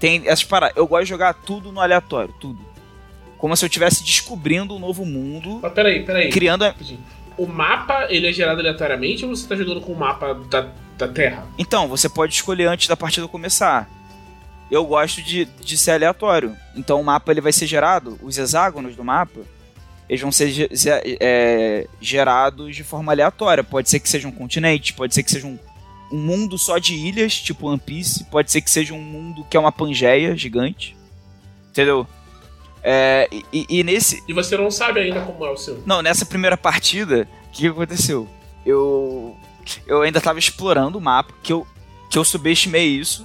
Tem 0.00 0.22
essas 0.26 0.42
paradas. 0.42 0.76
Eu 0.76 0.86
gosto 0.88 1.04
de 1.04 1.10
jogar 1.10 1.34
tudo 1.34 1.70
no 1.70 1.80
aleatório, 1.80 2.34
tudo. 2.40 2.58
Como 3.38 3.56
se 3.56 3.64
eu 3.64 3.68
estivesse 3.68 4.02
descobrindo 4.02 4.74
um 4.74 4.78
novo 4.80 5.06
mundo. 5.06 5.60
Mas 5.62 5.72
peraí, 5.72 6.04
peraí. 6.04 6.30
Criando. 6.30 6.64
A... 6.64 6.74
O 7.38 7.46
mapa, 7.46 8.06
ele 8.10 8.26
é 8.26 8.32
gerado 8.32 8.60
aleatoriamente 8.60 9.24
ou 9.24 9.34
você 9.34 9.44
está 9.44 9.54
jogando 9.54 9.80
com 9.80 9.92
o 9.92 9.96
mapa 9.96 10.34
da, 10.34 10.68
da 10.98 11.06
Terra? 11.06 11.46
Então, 11.56 11.86
você 11.86 12.08
pode 12.08 12.34
escolher 12.34 12.66
antes 12.66 12.88
da 12.88 12.96
partida 12.96 13.28
começar 13.28 13.88
eu 14.70 14.84
gosto 14.84 15.20
de, 15.20 15.44
de 15.44 15.76
ser 15.76 15.92
aleatório. 15.92 16.56
Então 16.76 17.00
o 17.00 17.04
mapa 17.04 17.32
ele 17.32 17.40
vai 17.40 17.52
ser 17.52 17.66
gerado, 17.66 18.18
os 18.22 18.38
hexágonos 18.38 18.94
do 18.94 19.02
mapa, 19.02 19.40
eles 20.08 20.20
vão 20.20 20.30
ser 20.30 20.70
é, 21.20 21.86
gerados 22.00 22.74
de 22.74 22.84
forma 22.84 23.12
aleatória. 23.12 23.64
Pode 23.64 23.90
ser 23.90 23.98
que 23.98 24.08
seja 24.08 24.28
um 24.28 24.32
continente, 24.32 24.92
pode 24.92 25.14
ser 25.14 25.22
que 25.22 25.30
seja 25.30 25.46
um, 25.46 25.58
um 26.10 26.18
mundo 26.18 26.58
só 26.58 26.78
de 26.78 26.94
ilhas, 26.94 27.40
tipo 27.40 27.68
One 27.68 27.78
Piece, 27.78 28.24
pode 28.24 28.50
ser 28.50 28.60
que 28.60 28.70
seja 28.70 28.94
um 28.94 29.00
mundo 29.00 29.44
que 29.48 29.56
é 29.56 29.60
uma 29.60 29.72
Pangeia 29.72 30.36
gigante. 30.36 30.96
Entendeu? 31.70 32.06
É, 32.82 33.28
e, 33.52 33.66
e, 33.68 33.84
nesse. 33.84 34.22
E 34.26 34.32
você 34.32 34.56
não 34.56 34.70
sabe 34.70 35.00
ainda 35.00 35.20
como 35.20 35.44
é 35.44 35.50
o 35.50 35.56
seu? 35.56 35.82
Não, 35.86 36.02
nessa 36.02 36.24
primeira 36.24 36.56
partida, 36.56 37.28
o 37.46 37.50
que, 37.50 37.66
aconteceu? 37.66 38.28
Eu. 38.64 39.36
Eu 39.86 40.02
ainda 40.02 40.18
estava 40.18 40.38
explorando 40.38 40.98
o 40.98 41.00
mapa, 41.00 41.32
que 41.42 41.52
eu, 41.52 41.66
que 42.10 42.18
eu 42.18 42.24
subestimei 42.24 42.88
isso 42.88 43.24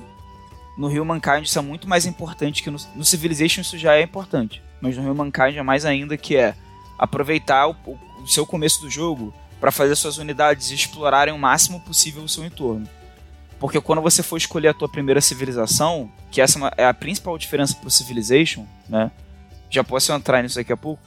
no 0.78 0.88
Humankind 0.88 1.44
isso 1.44 1.58
é 1.58 1.62
muito 1.62 1.88
mais 1.88 2.06
importante 2.06 2.62
que 2.62 2.70
no, 2.70 2.78
no 2.96 3.06
Civilization 3.06 3.62
isso 3.62 3.78
já 3.78 3.96
é 3.96 4.02
importante. 4.02 4.62
Mas 4.82 4.98
no 4.98 5.10
Humankind 5.10 5.56
é 5.56 5.64
mais 5.64 5.86
ainda 5.86 6.18
que 6.18 6.36
é 6.36 6.54
aproveitar 6.98 7.68
o, 7.68 7.76
o 8.22 8.28
seu 8.28 8.46
começo 8.46 8.82
do 8.82 8.90
jogo 8.90 9.34
para 9.66 9.72
fazer 9.72 9.96
suas 9.96 10.20
unidades 10.20 10.70
explorarem 10.70 11.34
o 11.34 11.40
máximo 11.40 11.80
possível 11.80 12.22
o 12.22 12.30
seu 12.30 12.46
entorno. 12.46 12.88
Porque 13.60 13.82
quando 13.82 14.00
você 14.00 14.22
for 14.22 14.38
escolher 14.38 14.68
a 14.68 14.74
tua 14.76 14.88
primeira 14.88 15.20
civilização, 15.20 16.12
que 16.30 16.40
essa 16.40 16.60
é, 16.78 16.84
é 16.84 16.86
a 16.86 16.94
principal 16.94 17.36
diferença 17.36 17.74
pro 17.74 17.90
Civilization, 17.90 18.68
né? 18.88 19.10
Já 19.68 19.84
posso 19.84 20.14
entrar 20.14 20.44
nisso 20.44 20.58
daqui 20.58 20.72
a 20.72 20.78
pouco. 20.78 21.02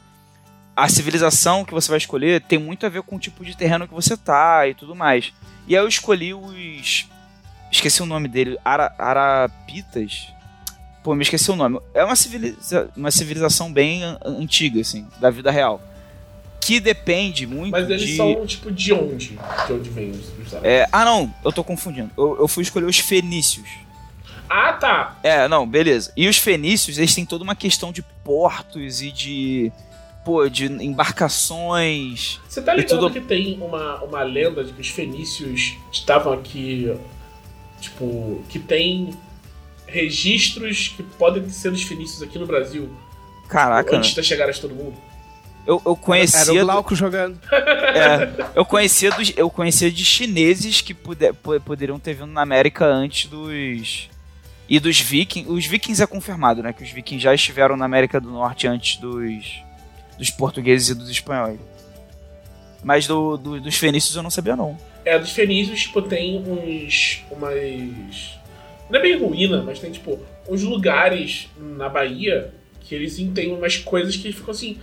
A 0.75 0.89
civilização 0.89 1.65
que 1.65 1.73
você 1.73 1.89
vai 1.89 1.99
escolher 1.99 2.41
tem 2.41 2.59
muito 2.59 2.85
a 2.85 2.89
ver 2.89 3.03
com 3.03 3.15
o 3.15 3.21
tipo 3.21 3.45
de 3.45 3.57
terreno 3.57 3.87
que 3.87 3.95
você 3.95 4.17
tá 4.17 4.67
e 4.67 4.75
tudo 4.75 4.93
mais. 4.93 5.33
E 5.69 5.77
aí 5.77 5.81
eu 5.81 5.87
escolhi 5.87 6.35
os 6.35 7.07
Esqueci 7.71 8.03
o 8.03 8.07
nome 8.07 8.27
dele. 8.27 8.59
Ara, 8.65 8.93
Arapitas? 8.99 10.35
Pô, 11.05 11.15
me 11.15 11.23
esqueci 11.23 11.49
o 11.49 11.55
nome. 11.55 11.79
É 11.95 12.03
uma, 12.05 12.17
civiliza 12.17 12.91
uma 12.97 13.13
civilização 13.13 13.73
bem 13.73 14.03
antiga, 14.25 14.81
assim, 14.81 15.07
da 15.21 15.31
vida 15.31 15.49
real. 15.49 15.81
Que 16.61 16.81
depende 16.81 17.47
muito 17.47 17.73
Mas 17.73 17.89
eles 17.89 18.03
de... 18.03 18.17
são, 18.17 18.47
tipo, 18.47 18.71
de 18.71 18.93
onde? 18.93 19.39
De 19.67 19.73
onde 19.73 19.91
vem 19.91 20.11
os, 20.11 20.29
os 20.47 20.53
é, 20.63 20.87
Ah, 20.93 21.05
não. 21.05 21.33
Eu 21.45 21.53
tô 21.53 21.63
confundindo. 21.65 22.11
Eu, 22.17 22.37
eu 22.41 22.49
fui 22.49 22.63
escolher 22.63 22.87
os 22.87 22.99
fenícios. 22.99 23.69
Ah, 24.49 24.73
tá. 24.73 25.19
É, 25.23 25.47
não, 25.47 25.67
beleza. 25.67 26.13
E 26.17 26.29
os 26.29 26.39
fenícios, 26.39 26.99
eles 26.99 27.15
têm 27.15 27.25
toda 27.25 27.45
uma 27.45 27.55
questão 27.55 27.93
de 27.93 28.03
portos 28.25 29.03
e 29.03 29.11
de 29.13 29.73
pô, 30.25 30.49
de 30.49 30.67
embarcações. 30.67 32.41
Você 32.49 32.61
tá 32.61 32.75
ligado 32.75 32.99
tudo... 32.99 33.11
que 33.11 33.21
tem 33.21 33.59
uma, 33.61 34.03
uma 34.03 34.23
lenda 34.23 34.65
de 34.65 34.73
que 34.73 34.81
os 34.81 34.89
fenícios 34.89 35.77
estavam 35.93 36.33
aqui 36.33 36.91
Tipo, 37.81 38.43
que 38.49 38.59
tem 38.59 39.11
registros 39.87 40.89
que 40.89 41.03
podem 41.03 41.49
ser 41.49 41.71
dos 41.71 41.83
fenícios 41.83 42.23
aqui 42.23 42.39
no 42.39 42.47
Brasil. 42.47 42.89
Caraca. 43.49 43.97
Antes 43.97 44.15
da 44.15 44.23
chegada 44.23 44.53
de 44.53 44.61
todo 44.61 44.75
mundo. 44.75 44.97
Eu, 45.69 45.83
eu 45.85 45.95
conhecia. 45.95 46.41
Era 46.41 46.53
o 46.63 46.65
Glauco 46.65 46.95
do... 46.95 46.97
jogando. 46.97 47.39
É, 47.53 48.51
eu 48.55 48.65
conhecia 48.65 49.11
dos, 49.11 49.35
eu 49.37 49.51
conhecia 49.51 49.91
de 49.91 50.03
chineses 50.03 50.81
que 50.81 50.95
puder, 50.95 51.35
poderiam 51.35 51.99
ter 51.99 52.15
vindo 52.15 52.33
na 52.33 52.41
América 52.41 52.87
antes 52.87 53.29
dos. 53.29 54.09
E 54.67 54.81
dos 54.81 54.99
vikings. 54.99 55.51
Os 55.51 55.67
vikings 55.67 56.03
é 56.03 56.07
confirmado, 56.07 56.63
né? 56.63 56.73
Que 56.73 56.83
os 56.83 56.91
vikings 56.91 57.23
já 57.23 57.35
estiveram 57.35 57.77
na 57.77 57.85
América 57.85 58.19
do 58.19 58.31
Norte 58.31 58.67
antes 58.67 58.97
dos. 58.97 59.63
dos 60.17 60.31
portugueses 60.31 60.89
e 60.89 60.95
dos 60.95 61.11
espanhóis. 61.11 61.61
Mas 62.83 63.07
do, 63.07 63.37
do, 63.37 63.61
dos 63.61 63.77
fenícios 63.77 64.17
eu 64.17 64.23
não 64.23 64.31
sabia, 64.31 64.57
não. 64.57 64.79
É, 65.05 65.19
dos 65.19 65.33
fenícios, 65.33 65.83
tipo, 65.83 66.01
tem 66.01 66.39
uns. 66.39 67.25
umas. 67.31 68.39
Não 68.89 68.99
é 68.99 69.03
bem 69.03 69.19
ruína, 69.19 69.63
mas 69.63 69.79
tem, 69.79 69.93
tipo, 69.93 70.19
uns 70.49 70.63
lugares 70.63 71.51
na 71.59 71.91
Bahia 71.91 72.55
que 72.81 72.95
eles 72.95 73.17
têm 73.35 73.53
umas 73.53 73.77
coisas 73.77 74.17
que 74.17 74.33
ficam 74.33 74.51
assim. 74.51 74.79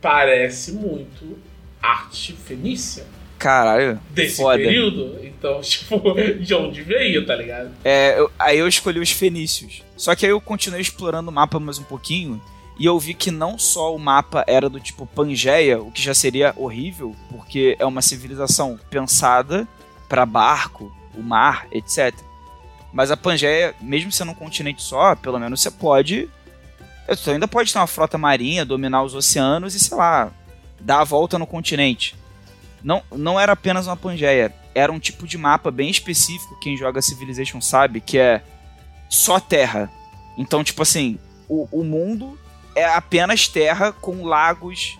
Parece 0.00 0.72
muito 0.72 1.38
arte 1.82 2.32
fenícia. 2.32 3.06
Caralho. 3.38 3.98
Desse 4.10 4.36
foda. 4.36 4.58
período. 4.58 5.18
Então, 5.24 5.60
tipo, 5.62 5.98
de 6.40 6.54
onde 6.54 6.82
veio, 6.82 7.24
tá 7.26 7.34
ligado? 7.34 7.70
É, 7.84 8.18
eu, 8.18 8.30
aí 8.38 8.58
eu 8.58 8.68
escolhi 8.68 9.00
os 9.00 9.10
fenícios. 9.10 9.82
Só 9.96 10.14
que 10.14 10.26
aí 10.26 10.32
eu 10.32 10.40
continuei 10.40 10.80
explorando 10.80 11.30
o 11.30 11.32
mapa 11.32 11.58
mais 11.58 11.78
um 11.78 11.84
pouquinho. 11.84 12.40
E 12.78 12.86
eu 12.86 12.98
vi 12.98 13.12
que 13.12 13.30
não 13.30 13.58
só 13.58 13.94
o 13.94 13.98
mapa 13.98 14.42
era 14.46 14.68
do 14.68 14.80
tipo 14.80 15.06
Pangeia, 15.06 15.80
o 15.80 15.90
que 15.90 16.00
já 16.00 16.14
seria 16.14 16.54
horrível, 16.56 17.14
porque 17.30 17.76
é 17.78 17.84
uma 17.84 18.00
civilização 18.00 18.80
pensada 18.88 19.68
para 20.08 20.24
barco, 20.24 20.90
o 21.14 21.22
mar, 21.22 21.66
etc. 21.70 22.14
Mas 22.90 23.10
a 23.10 23.16
Pangeia, 23.18 23.74
mesmo 23.80 24.10
sendo 24.10 24.32
um 24.32 24.34
continente 24.34 24.82
só, 24.82 25.14
pelo 25.14 25.38
menos 25.38 25.60
você 25.60 25.70
pode. 25.70 26.28
Você 27.16 27.32
ainda 27.32 27.48
pode 27.48 27.72
ter 27.72 27.78
uma 27.78 27.86
frota 27.86 28.16
marinha, 28.16 28.64
dominar 28.64 29.02
os 29.02 29.14
oceanos 29.14 29.74
e, 29.74 29.80
sei 29.80 29.96
lá, 29.96 30.30
dar 30.80 31.00
a 31.00 31.04
volta 31.04 31.38
no 31.38 31.46
continente. 31.46 32.16
Não, 32.82 33.02
não 33.10 33.38
era 33.38 33.52
apenas 33.52 33.86
uma 33.86 33.96
Pangeia, 33.96 34.54
era 34.74 34.92
um 34.92 34.98
tipo 34.98 35.26
de 35.26 35.36
mapa 35.36 35.70
bem 35.70 35.90
específico, 35.90 36.58
quem 36.60 36.76
joga 36.76 37.02
Civilization 37.02 37.60
sabe, 37.60 38.00
que 38.00 38.18
é 38.18 38.42
só 39.08 39.38
terra. 39.40 39.90
Então, 40.38 40.64
tipo 40.64 40.82
assim, 40.82 41.18
o, 41.48 41.68
o 41.70 41.84
mundo 41.84 42.38
é 42.74 42.84
apenas 42.84 43.48
terra 43.48 43.92
com 43.92 44.24
lagos 44.24 44.98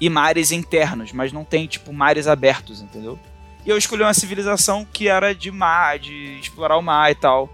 e 0.00 0.08
mares 0.10 0.52
internos, 0.52 1.12
mas 1.12 1.32
não 1.32 1.44
tem, 1.44 1.66
tipo, 1.66 1.92
mares 1.92 2.28
abertos, 2.28 2.80
entendeu? 2.80 3.18
E 3.64 3.70
eu 3.70 3.76
escolhi 3.76 4.02
uma 4.02 4.14
civilização 4.14 4.84
que 4.84 5.08
era 5.08 5.34
de 5.34 5.50
mar, 5.50 5.98
de 5.98 6.38
explorar 6.38 6.76
o 6.76 6.82
mar 6.82 7.10
e 7.10 7.14
tal. 7.14 7.52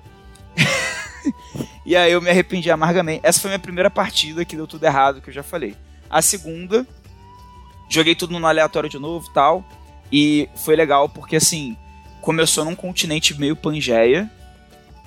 e 1.84 1.96
aí 1.96 2.12
eu 2.12 2.20
me 2.20 2.30
arrependi 2.30 2.70
amargamente. 2.70 3.20
Essa 3.22 3.40
foi 3.40 3.50
a 3.50 3.52
minha 3.52 3.58
primeira 3.58 3.90
partida 3.90 4.44
que 4.44 4.56
deu 4.56 4.66
tudo 4.66 4.84
errado, 4.84 5.20
que 5.20 5.30
eu 5.30 5.34
já 5.34 5.42
falei. 5.42 5.76
A 6.10 6.20
segunda, 6.22 6.86
joguei 7.88 8.14
tudo 8.14 8.38
no 8.38 8.46
aleatório 8.46 8.88
de 8.88 8.98
novo 8.98 9.30
tal. 9.32 9.64
E 10.10 10.48
foi 10.56 10.76
legal 10.76 11.08
porque, 11.08 11.36
assim, 11.36 11.76
começou 12.20 12.64
num 12.64 12.74
continente 12.74 13.38
meio 13.38 13.56
Pangeia. 13.56 14.30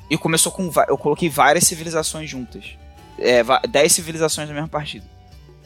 E 0.10 0.18
começou 0.18 0.52
com. 0.52 0.72
Eu 0.88 0.98
coloquei 0.98 1.30
várias 1.30 1.64
civilizações 1.66 2.30
juntas 2.30 2.76
é, 3.18 3.44
10 3.68 3.92
civilizações 3.92 4.48
na 4.48 4.54
mesma 4.54 4.70
partida. 4.70 5.06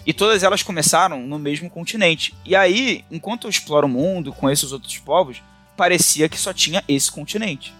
E 0.05 0.13
todas 0.13 0.43
elas 0.43 0.63
começaram 0.63 1.21
no 1.21 1.37
mesmo 1.37 1.69
continente. 1.69 2.33
E 2.45 2.55
aí, 2.55 3.03
enquanto 3.11 3.45
eu 3.45 3.49
exploro 3.49 3.85
o 3.85 3.89
mundo, 3.89 4.33
conheço 4.33 4.65
os 4.65 4.71
outros 4.71 4.97
povos, 4.97 5.43
parecia 5.75 6.29
que 6.29 6.37
só 6.37 6.53
tinha 6.53 6.83
esse 6.87 7.11
continente. 7.11 7.73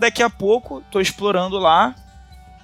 Daqui 0.00 0.22
a 0.22 0.30
pouco, 0.30 0.78
estou 0.78 0.98
explorando 0.98 1.58
lá 1.58 1.94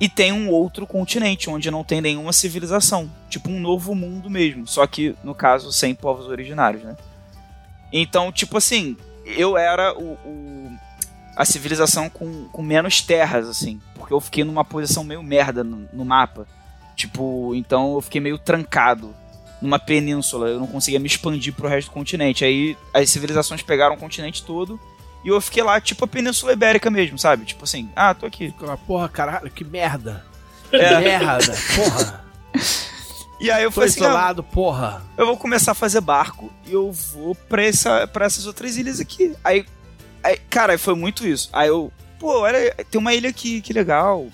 e 0.00 0.08
tem 0.08 0.32
um 0.32 0.48
outro 0.48 0.86
continente 0.86 1.50
onde 1.50 1.70
não 1.70 1.84
tem 1.84 2.00
nenhuma 2.00 2.32
civilização, 2.32 3.12
tipo 3.28 3.50
um 3.50 3.60
novo 3.60 3.94
mundo 3.94 4.30
mesmo, 4.30 4.66
só 4.66 4.86
que 4.86 5.14
no 5.22 5.34
caso 5.34 5.70
sem 5.70 5.94
povos 5.94 6.28
originários, 6.28 6.82
né? 6.82 6.96
Então, 7.92 8.32
tipo 8.32 8.56
assim, 8.56 8.96
eu 9.26 9.58
era 9.58 9.92
o, 9.92 10.12
o 10.24 10.72
a 11.36 11.44
civilização 11.44 12.08
com, 12.08 12.48
com 12.48 12.62
menos 12.62 13.02
terras, 13.02 13.46
assim. 13.46 13.78
Porque 13.94 14.14
eu 14.14 14.20
fiquei 14.20 14.42
numa 14.42 14.64
posição 14.64 15.04
meio 15.04 15.22
merda 15.22 15.62
no, 15.62 15.86
no 15.92 16.06
mapa. 16.06 16.48
Tipo, 16.96 17.54
então 17.54 17.96
eu 17.96 18.00
fiquei 18.00 18.22
meio 18.22 18.38
trancado. 18.38 19.14
numa 19.60 19.78
península, 19.78 20.48
eu 20.48 20.58
não 20.58 20.66
conseguia 20.66 20.98
me 20.98 21.06
expandir 21.06 21.52
pro 21.52 21.68
resto 21.68 21.88
do 21.88 21.92
continente. 21.94 22.46
Aí 22.46 22.78
as 22.94 23.10
civilizações 23.10 23.60
pegaram 23.60 23.94
o 23.94 23.98
continente 23.98 24.42
todo 24.42 24.80
e 25.26 25.28
eu 25.28 25.40
fiquei 25.40 25.60
lá, 25.60 25.80
tipo 25.80 26.04
a 26.04 26.06
Península 26.06 26.52
Ibérica 26.52 26.88
mesmo, 26.88 27.18
sabe? 27.18 27.44
Tipo 27.44 27.64
assim, 27.64 27.90
ah, 27.96 28.14
tô 28.14 28.26
aqui. 28.26 28.54
Porra, 28.86 29.08
caralho, 29.08 29.50
que 29.50 29.64
merda. 29.64 30.24
É. 30.70 31.00
Merda, 31.00 31.52
porra. 31.74 32.24
E 33.38 33.50
aí 33.50 33.64
eu 33.64 33.68
Tô 33.68 33.74
falei 33.74 33.90
assim, 33.90 34.00
ah, 34.02 34.06
isolado, 34.06 34.42
porra. 34.42 35.02
eu 35.14 35.26
vou 35.26 35.36
começar 35.36 35.72
a 35.72 35.74
fazer 35.74 36.00
barco 36.00 36.50
e 36.66 36.72
eu 36.72 36.90
vou 36.90 37.34
pra, 37.34 37.62
essa, 37.62 38.06
pra 38.06 38.24
essas 38.24 38.46
outras 38.46 38.78
ilhas 38.78 38.98
aqui. 38.98 39.36
Aí, 39.44 39.66
aí, 40.24 40.38
cara, 40.48 40.78
foi 40.78 40.94
muito 40.94 41.26
isso. 41.26 41.50
Aí 41.52 41.68
eu, 41.68 41.92
pô, 42.18 42.40
olha, 42.40 42.74
tem 42.90 42.98
uma 42.98 43.12
ilha 43.12 43.28
aqui, 43.28 43.60
que 43.60 43.74
legal. 43.74 44.26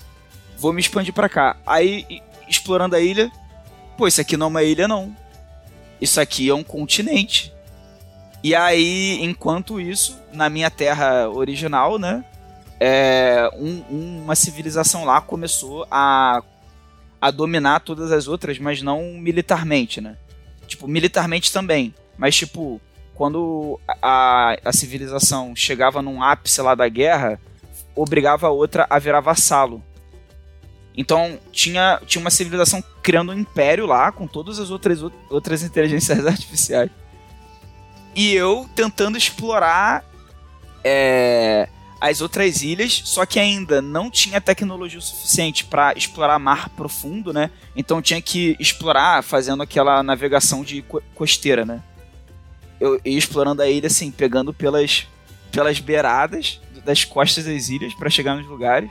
Vou 0.57 0.71
me 0.71 0.79
expandir 0.79 1.13
pra 1.13 1.27
cá. 1.27 1.57
Aí, 1.65 2.21
explorando 2.47 2.95
a 2.95 3.01
ilha, 3.01 3.29
pô, 3.97 4.07
isso 4.07 4.21
aqui 4.21 4.37
não 4.37 4.45
é 4.45 4.49
uma 4.49 4.63
ilha, 4.63 4.87
não. 4.87 5.13
Isso 5.99 6.21
aqui 6.21 6.47
é 6.47 6.55
um 6.55 6.63
continente. 6.63 7.53
E 8.43 8.53
aí, 8.53 9.19
enquanto 9.23 9.79
isso, 9.79 10.19
na 10.33 10.49
minha 10.49 10.69
terra 10.69 11.29
original, 11.29 11.97
né? 11.97 12.23
é, 12.85 13.49
um- 13.55 14.21
uma 14.23 14.35
civilização 14.35 15.05
lá 15.05 15.21
começou 15.21 15.87
a 15.89 16.43
a 17.21 17.31
dominar 17.31 17.79
todas 17.79 18.11
as 18.11 18.27
outras, 18.27 18.59
mas 18.59 18.81
não 18.81 19.13
militarmente, 19.13 20.01
né? 20.01 20.17
Tipo, 20.67 20.85
militarmente 20.89 21.53
também. 21.53 21.95
Mas, 22.17 22.35
tipo, 22.35 22.81
quando 23.15 23.79
a, 24.01 24.57
a 24.65 24.73
civilização 24.73 25.55
chegava 25.55 26.01
num 26.01 26.21
ápice 26.21 26.61
lá 26.61 26.75
da 26.75 26.89
guerra, 26.89 27.39
obrigava 27.95 28.47
a 28.47 28.49
outra 28.49 28.85
a 28.89 28.99
virar 28.99 29.21
vassalo. 29.21 29.81
Então, 30.97 31.39
tinha, 31.53 32.01
tinha 32.05 32.19
uma 32.19 32.29
civilização 32.29 32.83
criando 33.01 33.31
um 33.31 33.39
império 33.39 33.85
lá, 33.85 34.11
com 34.11 34.27
todas 34.27 34.59
as 34.59 34.69
outras, 34.69 35.01
outras 35.29 35.63
inteligências 35.63 36.27
artificiais. 36.27 36.91
E 38.15 38.33
eu 38.33 38.69
tentando 38.75 39.17
explorar 39.17 40.03
é, 40.83 41.67
as 41.99 42.21
outras 42.21 42.61
ilhas, 42.61 43.01
só 43.05 43.25
que 43.25 43.39
ainda 43.39 43.81
não 43.81 44.09
tinha 44.09 44.39
tecnologia 44.41 44.99
o 44.99 45.01
suficiente 45.01 45.65
para 45.65 45.93
explorar 45.93 46.37
mar 46.39 46.69
profundo, 46.69 47.31
né? 47.33 47.49
Então 47.75 48.01
tinha 48.01 48.21
que 48.21 48.55
explorar 48.59 49.23
fazendo 49.23 49.63
aquela 49.63 50.03
navegação 50.03 50.63
de 50.63 50.81
co- 50.83 51.01
costeira, 51.15 51.65
né? 51.65 51.81
Eu 52.79 52.99
ia 53.05 53.17
explorando 53.17 53.61
a 53.61 53.69
ilha 53.69 53.87
assim, 53.87 54.11
pegando 54.11 54.53
pelas 54.53 55.07
pelas 55.51 55.79
beiradas 55.79 56.59
das 56.83 57.05
costas 57.05 57.45
das 57.45 57.69
ilhas 57.69 57.93
para 57.93 58.09
chegar 58.09 58.35
nos 58.35 58.47
lugares. 58.47 58.89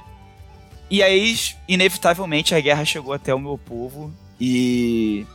E 0.89 1.03
aí, 1.03 1.37
inevitavelmente, 1.69 2.55
a 2.55 2.61
guerra 2.61 2.85
chegou 2.85 3.13
até 3.13 3.35
o 3.35 3.39
meu 3.39 3.59
povo 3.59 4.13
e 4.41 5.27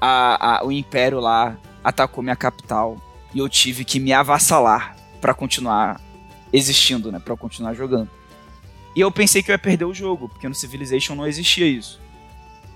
a, 0.00 0.58
a- 0.60 0.64
o 0.64 0.70
império 0.72 1.20
lá 1.20 1.56
atacou 1.84 2.24
minha 2.24 2.34
capital 2.34 2.96
e 3.34 3.38
eu 3.38 3.48
tive 3.48 3.84
que 3.84 4.00
me 4.00 4.12
avassalar 4.12 4.96
para 5.20 5.34
continuar 5.34 6.00
existindo, 6.52 7.12
né? 7.12 7.20
Eu 7.24 7.36
continuar 7.36 7.74
jogando. 7.74 8.08
E 8.96 9.00
eu 9.00 9.10
pensei 9.10 9.42
que 9.42 9.50
eu 9.50 9.54
ia 9.54 9.58
perder 9.58 9.84
o 9.84 9.92
jogo, 9.92 10.28
porque 10.28 10.48
no 10.48 10.54
Civilization 10.54 11.14
não 11.14 11.26
existia 11.26 11.66
isso. 11.66 12.00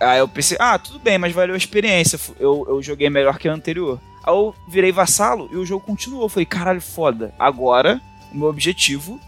Aí 0.01 0.18
eu 0.18 0.28
pensei, 0.28 0.56
ah, 0.60 0.78
tudo 0.78 0.98
bem, 0.98 1.16
mas 1.16 1.32
valeu 1.32 1.55
a 1.55 1.59
experiência. 1.59 2.18
Eu, 2.39 2.66
eu 2.68 2.82
joguei 2.82 3.09
melhor 3.09 3.39
que 3.39 3.48
o 3.48 3.52
anterior. 3.52 4.01
Aí 4.24 4.32
eu 4.32 4.55
virei 4.68 4.93
vassalo 4.93 5.48
e 5.52 5.56
o 5.56 5.64
jogo 5.64 5.85
continuou. 5.85 6.24
Eu 6.24 6.28
falei, 6.28 6.47
caralho, 6.47 6.80
foda. 6.80 7.32
Agora, 7.39 8.01
o 8.32 8.36
meu 8.36 8.48
objetivo 8.48 9.20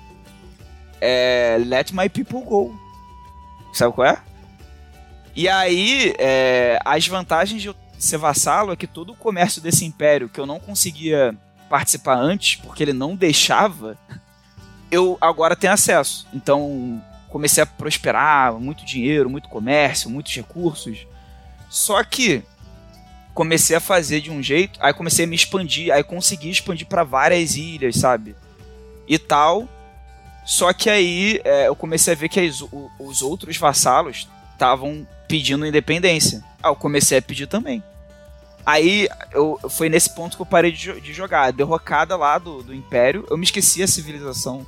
é 1.01 1.57
let 1.65 1.93
my 1.93 2.09
people 2.09 2.43
go. 2.43 2.74
Sabe 3.73 3.94
qual 3.94 4.07
é? 4.07 4.19
E 5.35 5.48
aí, 5.48 6.15
é, 6.19 6.78
as 6.85 7.07
vantagens 7.07 7.62
de 7.62 7.69
eu 7.69 7.74
ser 8.01 8.16
vassalo 8.16 8.72
é 8.72 8.77
que 8.77 8.86
todo 8.86 9.12
o 9.12 9.16
comércio 9.16 9.60
desse 9.60 9.85
império 9.85 10.28
que 10.28 10.40
eu 10.40 10.47
não 10.47 10.59
conseguia 10.59 11.35
participar 11.68 12.16
antes, 12.16 12.56
porque 12.56 12.82
ele 12.82 12.93
não 12.93 13.14
deixava, 13.14 13.97
eu 14.90 15.16
agora 15.20 15.55
tenho 15.55 15.72
acesso. 15.72 16.27
Então, 16.32 17.01
comecei 17.28 17.62
a 17.62 17.66
prosperar, 17.66 18.52
muito 18.55 18.85
dinheiro, 18.85 19.31
muito 19.31 19.48
comércio, 19.48 20.10
muitos 20.10 20.35
recursos. 20.35 21.06
Só 21.68 22.02
que 22.02 22.43
comecei 23.32 23.77
a 23.77 23.81
fazer 23.81 24.20
de 24.20 24.31
um 24.31 24.43
jeito, 24.43 24.78
aí 24.82 24.93
comecei 24.93 25.24
a 25.24 25.28
me 25.28 25.36
expandir, 25.36 25.93
aí 25.94 26.02
consegui 26.02 26.51
expandir 26.51 26.86
para 26.89 27.05
várias 27.05 27.55
ilhas, 27.55 27.97
sabe? 27.97 28.35
E 29.06 29.18
tal. 29.18 29.68
Só 30.44 30.72
que 30.72 30.90
aí 30.90 31.40
é, 31.44 31.68
eu 31.68 31.77
comecei 31.77 32.12
a 32.14 32.16
ver 32.16 32.28
que 32.28 32.40
as- 32.40 32.64
os 32.98 33.22
outros 33.22 33.56
vassalos 33.56 34.27
estavam 34.52 35.06
pedindo 35.31 35.65
independência. 35.65 36.43
Ah, 36.61 36.69
eu 36.69 36.77
comecei 36.77 37.16
a 37.16 37.23
pedir 37.23 37.47
também. 37.47 37.81
Aí 38.66 39.09
eu, 39.32 39.59
foi 39.70 39.89
nesse 39.89 40.12
ponto 40.12 40.36
que 40.36 40.43
eu 40.43 40.47
parei 40.47 40.73
de, 40.73 41.01
de 41.01 41.12
jogar. 41.12 41.44
A 41.44 41.51
derrocada 41.52 42.16
lá 42.16 42.36
do, 42.36 42.65
do 42.65 42.74
Império, 42.74 43.24
eu 43.31 43.39
me 43.39 43.44
esqueci 43.44 43.81
a 43.81 43.86
civilização 43.86 44.66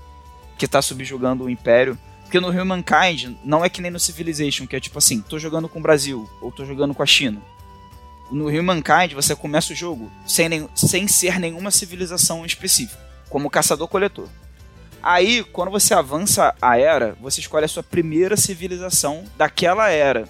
que 0.57 0.69
tá 0.69 0.81
subjugando 0.81 1.45
o 1.45 1.51
Império. 1.51 1.99
Porque 2.23 2.39
no 2.39 2.49
Humankind 2.49 3.37
não 3.45 3.65
é 3.65 3.69
que 3.69 3.83
nem 3.83 3.91
no 3.91 3.99
Civilization, 3.99 4.67
que 4.67 4.77
é 4.77 4.81
tipo 4.81 4.97
assim, 4.97 5.21
tô 5.21 5.39
jogando 5.39 5.69
com 5.69 5.81
o 5.81 5.83
Brasil, 5.83 6.31
ou 6.41 6.51
tô 6.53 6.65
jogando 6.65 6.95
com 6.95 7.03
a 7.03 7.07
China. 7.07 7.43
No 8.31 8.49
Humankind 8.49 9.13
você 9.13 9.35
começa 9.37 9.73
o 9.73 9.77
jogo 9.77 10.11
sem, 10.27 10.49
nenhum- 10.49 10.69
sem 10.75 11.07
ser 11.09 11.39
nenhuma 11.39 11.71
civilização 11.71 12.47
específica, 12.47 12.99
como 13.29 13.51
caçador-coletor. 13.51 14.29
Aí, 15.03 15.43
quando 15.45 15.71
você 15.71 15.93
avança 15.93 16.55
a 16.63 16.79
era, 16.79 17.15
você 17.21 17.41
escolhe 17.41 17.65
a 17.67 17.69
sua 17.69 17.83
primeira 17.83 18.37
civilização 18.37 19.25
daquela 19.37 19.91
era. 19.91 20.27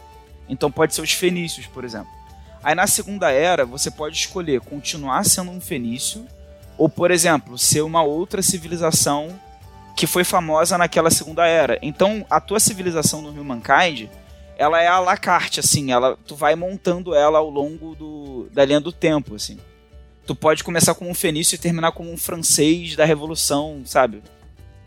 Então 0.49 0.71
pode 0.71 0.95
ser 0.95 1.03
os 1.03 1.13
fenícios, 1.13 1.67
por 1.67 1.85
exemplo. 1.85 2.11
Aí 2.63 2.75
na 2.75 2.87
segunda 2.87 3.31
era, 3.31 3.65
você 3.65 3.91
pode 3.91 4.17
escolher 4.17 4.61
continuar 4.61 5.25
sendo 5.25 5.51
um 5.51 5.61
fenício, 5.61 6.27
ou, 6.79 6.89
por 6.89 7.11
exemplo, 7.11 7.59
ser 7.59 7.83
uma 7.83 8.03
outra 8.03 8.41
civilização 8.41 9.39
que 9.97 10.07
foi 10.07 10.25
famosa 10.25 10.79
naquela 10.79 11.11
segunda 11.11 11.47
era. 11.47 11.79
Então, 11.83 12.25
a 12.31 12.41
tua 12.41 12.59
civilização 12.59 13.21
no 13.21 13.29
Humankind, 13.29 14.09
ela 14.57 14.83
é 14.83 14.87
à 14.87 14.99
la 14.99 15.17
carte, 15.17 15.61
assim, 15.61 15.93
ela, 15.93 16.17
tu 16.27 16.35
vai 16.35 16.55
montando 16.55 17.15
ela 17.15 17.39
ao 17.39 17.51
longo 17.51 17.95
do, 17.95 18.49
da 18.53 18.65
linha 18.65 18.81
do 18.81 18.93
tempo, 18.93 19.35
assim. 19.35 19.59
Tu 20.27 20.35
pode 20.35 20.63
começar 20.65 20.95
como 20.95 21.11
um 21.11 21.15
fenício 21.15 21.57
e 21.57 21.59
terminar 21.59 21.93
como 21.93 22.13
um 22.13 22.17
francês 22.17 22.97
da 22.97 23.05
Revolução, 23.05 23.83
sabe? 23.85 24.23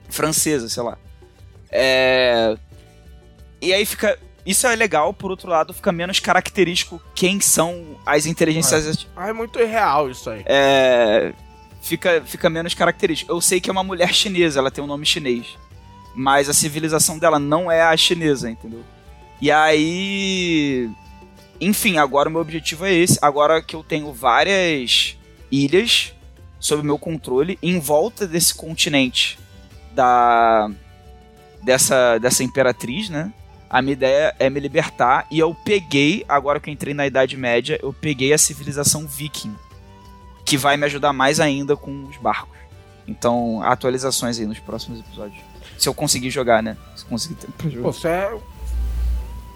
Francesa, 0.09 0.69
sei 0.69 0.81
lá. 0.81 0.97
É... 1.69 2.57
E 3.61 3.73
aí 3.73 3.85
fica... 3.85 4.17
Isso 4.45 4.67
é 4.67 4.75
legal, 4.75 5.13
por 5.13 5.31
outro 5.31 5.49
lado, 5.49 5.73
fica 5.73 5.91
menos 5.91 6.19
característico 6.19 7.01
quem 7.15 7.39
são 7.39 7.97
as 8.05 8.25
inteligências 8.25 8.87
arti- 8.87 9.07
Ah, 9.15 9.29
é 9.29 9.33
muito 9.33 9.59
irreal 9.59 10.09
isso 10.09 10.29
aí. 10.29 10.43
é, 10.45 11.33
fica, 11.81 12.21
fica 12.25 12.49
menos 12.49 12.73
característico. 12.75 13.31
Eu 13.31 13.41
sei 13.41 13.59
que 13.59 13.69
é 13.69 13.73
uma 13.73 13.83
mulher 13.83 14.11
chinesa, 14.13 14.59
ela 14.59 14.69
tem 14.69 14.83
um 14.83 14.87
nome 14.87 15.05
chinês. 15.05 15.47
Mas 16.13 16.47
a 16.47 16.53
civilização 16.53 17.17
dela 17.19 17.39
não 17.39 17.69
é 17.71 17.81
a 17.81 17.97
chinesa, 17.97 18.49
entendeu? 18.49 18.83
E 19.41 19.51
aí. 19.51 20.89
Enfim, 21.59 21.97
agora 21.97 22.29
o 22.29 22.31
meu 22.31 22.41
objetivo 22.41 22.85
é 22.85 22.93
esse. 22.93 23.17
Agora 23.21 23.61
que 23.61 23.75
eu 23.75 23.83
tenho 23.83 24.13
várias 24.13 25.17
ilhas 25.51 26.13
sob 26.59 26.83
meu 26.83 26.97
controle, 26.97 27.57
em 27.61 27.79
volta 27.79 28.25
desse 28.27 28.53
continente 28.55 29.37
da. 29.93 30.69
dessa, 31.61 32.17
dessa 32.17 32.43
imperatriz, 32.43 33.09
né? 33.09 33.33
A 33.75 33.81
minha 33.81 33.91
ideia 33.91 34.33
é 34.39 34.49
me 34.49 34.57
libertar. 34.57 35.27
E 35.29 35.37
eu 35.37 35.53
peguei, 35.53 36.23
agora 36.29 36.61
que 36.61 36.69
eu 36.69 36.73
entrei 36.73 36.93
na 36.93 37.05
Idade 37.05 37.35
Média, 37.35 37.77
eu 37.83 37.91
peguei 37.91 38.31
a 38.31 38.37
civilização 38.37 39.05
viking 39.05 39.53
que 40.45 40.55
vai 40.55 40.77
me 40.77 40.85
ajudar 40.85 41.11
mais 41.11 41.41
ainda 41.41 41.75
com 41.75 42.05
os 42.05 42.15
barcos. 42.15 42.57
Então, 43.05 43.61
atualizações 43.61 44.39
aí 44.39 44.45
nos 44.45 44.59
próximos 44.59 45.01
episódios. 45.01 45.43
Se 45.77 45.89
eu 45.89 45.93
conseguir 45.93 46.29
jogar, 46.29 46.63
né? 46.63 46.77
Se 46.95 47.03
eu 47.03 47.09
conseguir 47.09 47.35
tempo 47.35 47.51
pra 47.51 47.69
jogar. 47.69 47.91
Você 47.91 48.07
é. 48.07 48.37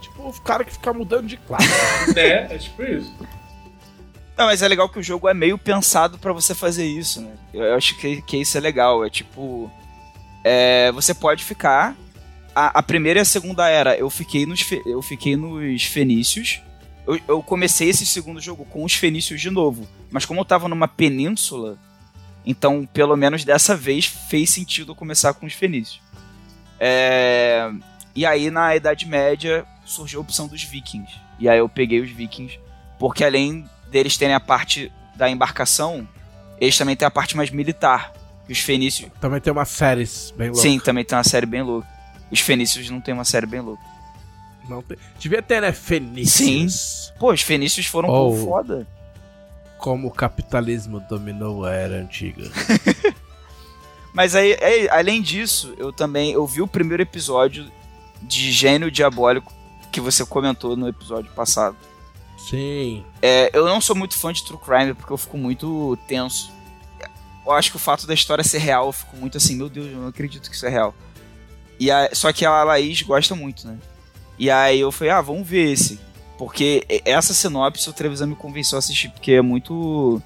Tipo, 0.01 0.27
o 0.27 0.41
cara 0.41 0.65
que 0.65 0.73
fica 0.73 0.91
mudando 0.91 1.25
de 1.25 1.37
classe. 1.37 1.69
né? 2.13 2.47
É 2.53 2.57
tipo 2.57 2.83
isso. 2.83 3.15
Não, 4.37 4.47
mas 4.47 4.61
é 4.61 4.67
legal 4.67 4.89
que 4.89 4.99
o 4.99 5.03
jogo 5.03 5.29
é 5.29 5.33
meio 5.33 5.57
pensado 5.57 6.17
pra 6.17 6.33
você 6.33 6.53
fazer 6.53 6.85
isso, 6.85 7.21
né? 7.21 7.31
Eu 7.53 7.73
acho 7.73 7.97
que, 7.97 8.21
que 8.23 8.35
isso 8.35 8.57
é 8.57 8.59
legal. 8.59 9.05
É 9.05 9.09
tipo. 9.09 9.71
é, 10.43 10.91
você 10.91 11.13
pode 11.13 11.45
ficar. 11.45 11.95
A, 12.55 12.79
a 12.79 12.83
primeira 12.83 13.19
e 13.19 13.21
a 13.21 13.25
segunda 13.25 13.67
era, 13.67 13.97
eu 13.97 14.09
fiquei 14.09 14.45
nos, 14.45 14.65
eu 14.85 15.01
fiquei 15.01 15.35
nos 15.35 15.83
fenícios. 15.83 16.61
Eu, 17.07 17.19
eu 17.27 17.43
comecei 17.43 17.89
esse 17.89 18.05
segundo 18.05 18.39
jogo 18.39 18.65
com 18.65 18.83
os 18.83 18.93
fenícios 18.93 19.39
de 19.41 19.49
novo. 19.49 19.87
Mas 20.11 20.25
como 20.25 20.41
eu 20.41 20.45
tava 20.45 20.67
numa 20.67 20.87
península, 20.87 21.77
então 22.45 22.87
pelo 22.91 23.15
menos 23.15 23.43
dessa 23.43 23.75
vez 23.75 24.05
fez 24.05 24.49
sentido 24.49 24.91
eu 24.91 24.95
começar 24.95 25.33
com 25.33 25.45
os 25.45 25.53
fenícios. 25.53 26.01
É, 26.79 27.69
e 28.15 28.25
aí 28.25 28.49
na 28.49 28.75
Idade 28.75 29.05
Média 29.05 29.65
surgiu 29.85 30.19
a 30.19 30.21
opção 30.21 30.47
dos 30.47 30.63
vikings. 30.63 31.13
E 31.39 31.47
aí 31.47 31.59
eu 31.59 31.69
peguei 31.69 31.99
os 32.01 32.11
vikings, 32.11 32.59
porque 32.97 33.23
além 33.23 33.67
deles 33.89 34.17
terem 34.17 34.35
a 34.35 34.39
parte 34.39 34.91
da 35.15 35.29
embarcação, 35.29 36.07
eles 36.59 36.77
também 36.77 36.95
têm 36.95 37.07
a 37.07 37.11
parte 37.11 37.35
mais 37.35 37.49
militar. 37.49 38.13
Os 38.49 38.59
fenícios. 38.59 39.11
Também 39.21 39.39
tem 39.39 39.53
umas 39.53 39.69
séries 39.69 40.33
bem 40.35 40.47
loucas. 40.47 40.63
Sim, 40.63 40.79
também 40.79 41.05
tem 41.05 41.15
uma 41.15 41.23
série 41.23 41.45
bem 41.45 41.61
louca. 41.61 41.87
Os 42.31 42.39
fenícios 42.39 42.89
não 42.89 43.01
tem 43.01 43.13
uma 43.13 43.25
série 43.25 43.45
bem 43.45 43.59
louca. 43.61 43.83
Não 44.67 44.81
tem. 44.81 44.97
Devia 45.17 45.41
ter, 45.41 45.61
né? 45.61 45.71
Fenícios. 45.71 47.11
Pô, 47.19 47.31
os 47.33 47.41
fenícios 47.41 47.85
foram 47.87 48.09
um 48.09 48.11
Oh. 48.11 48.15
povo 48.31 48.45
foda. 48.45 48.87
Como 49.77 50.07
o 50.07 50.11
capitalismo 50.11 50.99
dominou 50.99 51.65
a 51.65 51.71
era 51.73 51.95
antiga. 51.95 52.43
Mas 54.13 54.35
aí, 54.35 54.53
é, 54.53 54.89
além 54.89 55.21
disso, 55.21 55.73
eu 55.77 55.93
também 55.93 56.31
eu 56.33 56.45
vi 56.45 56.61
o 56.61 56.67
primeiro 56.67 57.01
episódio 57.03 57.71
de 58.21 58.51
Gênio 58.51 58.91
Diabólico 58.91 59.53
que 59.91 60.01
você 60.01 60.25
comentou 60.25 60.75
no 60.75 60.87
episódio 60.87 61.31
passado. 61.31 61.77
Sim. 62.49 63.03
É, 63.21 63.49
eu 63.53 63.65
não 63.65 63.79
sou 63.81 63.95
muito 63.95 64.17
fã 64.17 64.31
de 64.33 64.43
True 64.43 64.59
Crime 64.59 64.93
porque 64.93 65.11
eu 65.13 65.17
fico 65.17 65.37
muito 65.37 65.97
tenso. 66.07 66.51
Eu 67.45 67.51
acho 67.53 67.71
que 67.71 67.77
o 67.77 67.79
fato 67.79 68.05
da 68.05 68.13
história 68.13 68.43
ser 68.43 68.59
real, 68.59 68.87
eu 68.87 68.91
fico 68.91 69.15
muito 69.17 69.37
assim, 69.37 69.55
meu 69.55 69.69
Deus, 69.69 69.87
eu 69.87 69.97
não 69.99 70.07
acredito 70.07 70.49
que 70.49 70.55
isso 70.55 70.65
é 70.65 70.69
real. 70.69 70.93
E 71.79 71.89
a- 71.89 72.09
só 72.13 72.31
que 72.33 72.45
a 72.45 72.63
Laís 72.63 73.01
gosta 73.01 73.33
muito, 73.35 73.67
né? 73.67 73.77
E 74.37 74.49
aí 74.51 74.79
eu 74.79 74.91
falei, 74.91 75.11
ah, 75.13 75.21
vamos 75.21 75.47
ver 75.47 75.71
esse. 75.71 75.99
Porque 76.37 76.85
essa 77.03 77.33
sinopse 77.33 77.89
o 77.89 77.93
Trevisan 77.93 78.27
me 78.27 78.35
convenceu 78.35 78.77
a 78.77 78.79
assistir, 78.79 79.09
porque 79.09 79.33
é 79.33 79.41
muito. 79.41 80.21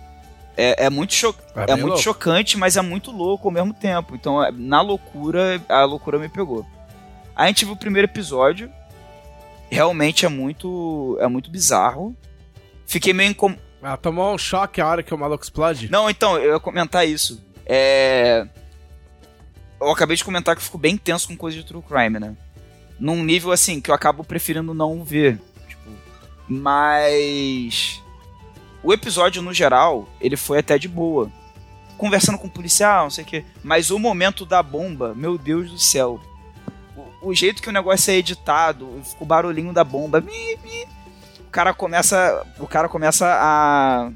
É, 0.55 0.85
é 0.85 0.89
muito, 0.89 1.13
cho 1.15 1.34
é 1.55 1.65
bem 1.65 1.75
muito 1.77 1.88
louco. 1.88 2.01
chocante, 2.03 2.57
mas 2.57 2.77
é 2.77 2.81
muito 2.81 3.09
louco 3.11 3.47
ao 3.47 3.51
mesmo 3.53 3.73
tempo. 3.73 4.13
Então, 4.15 4.43
é- 4.43 4.51
na 4.51 4.81
loucura, 4.81 5.59
a 5.67 5.84
loucura 5.84 6.19
me 6.19 6.30
pegou. 6.30 6.63
Aí 7.35 7.45
a 7.45 7.47
gente 7.47 7.65
viu 7.65 7.73
o 7.73 7.77
primeiro 7.77 8.05
episódio. 8.07 8.69
Realmente 9.71 10.25
é 10.25 10.30
muito. 10.30 11.17
É 11.19 11.27
muito 11.27 11.49
bizarro. 11.49 12.15
Fiquei 12.85 13.13
meio 13.13 13.31
incom... 13.31 13.55
Ah, 13.81 13.97
tomou 13.97 14.34
um 14.34 14.38
choque 14.38 14.80
a 14.80 14.88
hora 14.88 15.01
que 15.03 15.13
o 15.13 15.17
maluco 15.17 15.43
explode? 15.43 15.89
Não, 15.91 16.07
então, 16.09 16.38
eu 16.38 16.53
ia 16.53 16.59
comentar 16.59 17.07
isso. 17.07 17.43
É. 17.65 18.45
Eu 19.85 19.91
acabei 19.91 20.15
de 20.15 20.23
comentar 20.23 20.55
que 20.55 20.61
eu 20.61 20.65
fico 20.65 20.77
bem 20.77 20.97
tenso 20.97 21.27
com 21.27 21.35
coisa 21.35 21.57
de 21.57 21.65
true 21.65 21.81
crime, 21.81 22.19
né? 22.19 22.35
Num 22.99 23.23
nível 23.23 23.51
assim 23.51 23.81
que 23.81 23.91
eu 23.91 23.95
acabo 23.95 24.23
preferindo 24.23 24.73
não 24.73 25.03
ver. 25.03 25.39
Tipo. 25.68 25.89
Mas. 26.47 28.01
O 28.81 28.93
episódio, 28.93 29.41
no 29.41 29.53
geral, 29.53 30.07
ele 30.19 30.35
foi 30.35 30.60
até 30.60 30.77
de 30.77 30.88
boa. 30.88 31.31
Conversando 31.97 32.38
com 32.38 32.47
o 32.47 32.51
policial, 32.51 33.03
não 33.03 33.10
sei 33.10 33.23
o 33.23 33.27
quê. 33.27 33.45
Mas 33.64 33.91
o 33.91 33.99
momento 33.99 34.45
da 34.45 34.61
bomba, 34.61 35.14
meu 35.15 35.38
Deus 35.38 35.72
do 35.72 35.80
céu. 35.80 36.19
O, 36.95 37.30
o 37.30 37.34
jeito 37.34 37.61
que 37.61 37.69
o 37.69 37.73
negócio 37.73 38.11
é 38.11 38.15
editado, 38.15 39.01
o 39.19 39.26
barulhinho 39.26 39.73
da 39.73 39.84
bomba. 39.84 40.19
mi, 40.22 40.57
mi, 40.64 40.85
o 41.39 41.49
cara 41.51 41.73
começa. 41.73 42.45
O 42.60 42.68
cara 42.68 42.89
começa 42.89 43.26
a. 43.27 44.11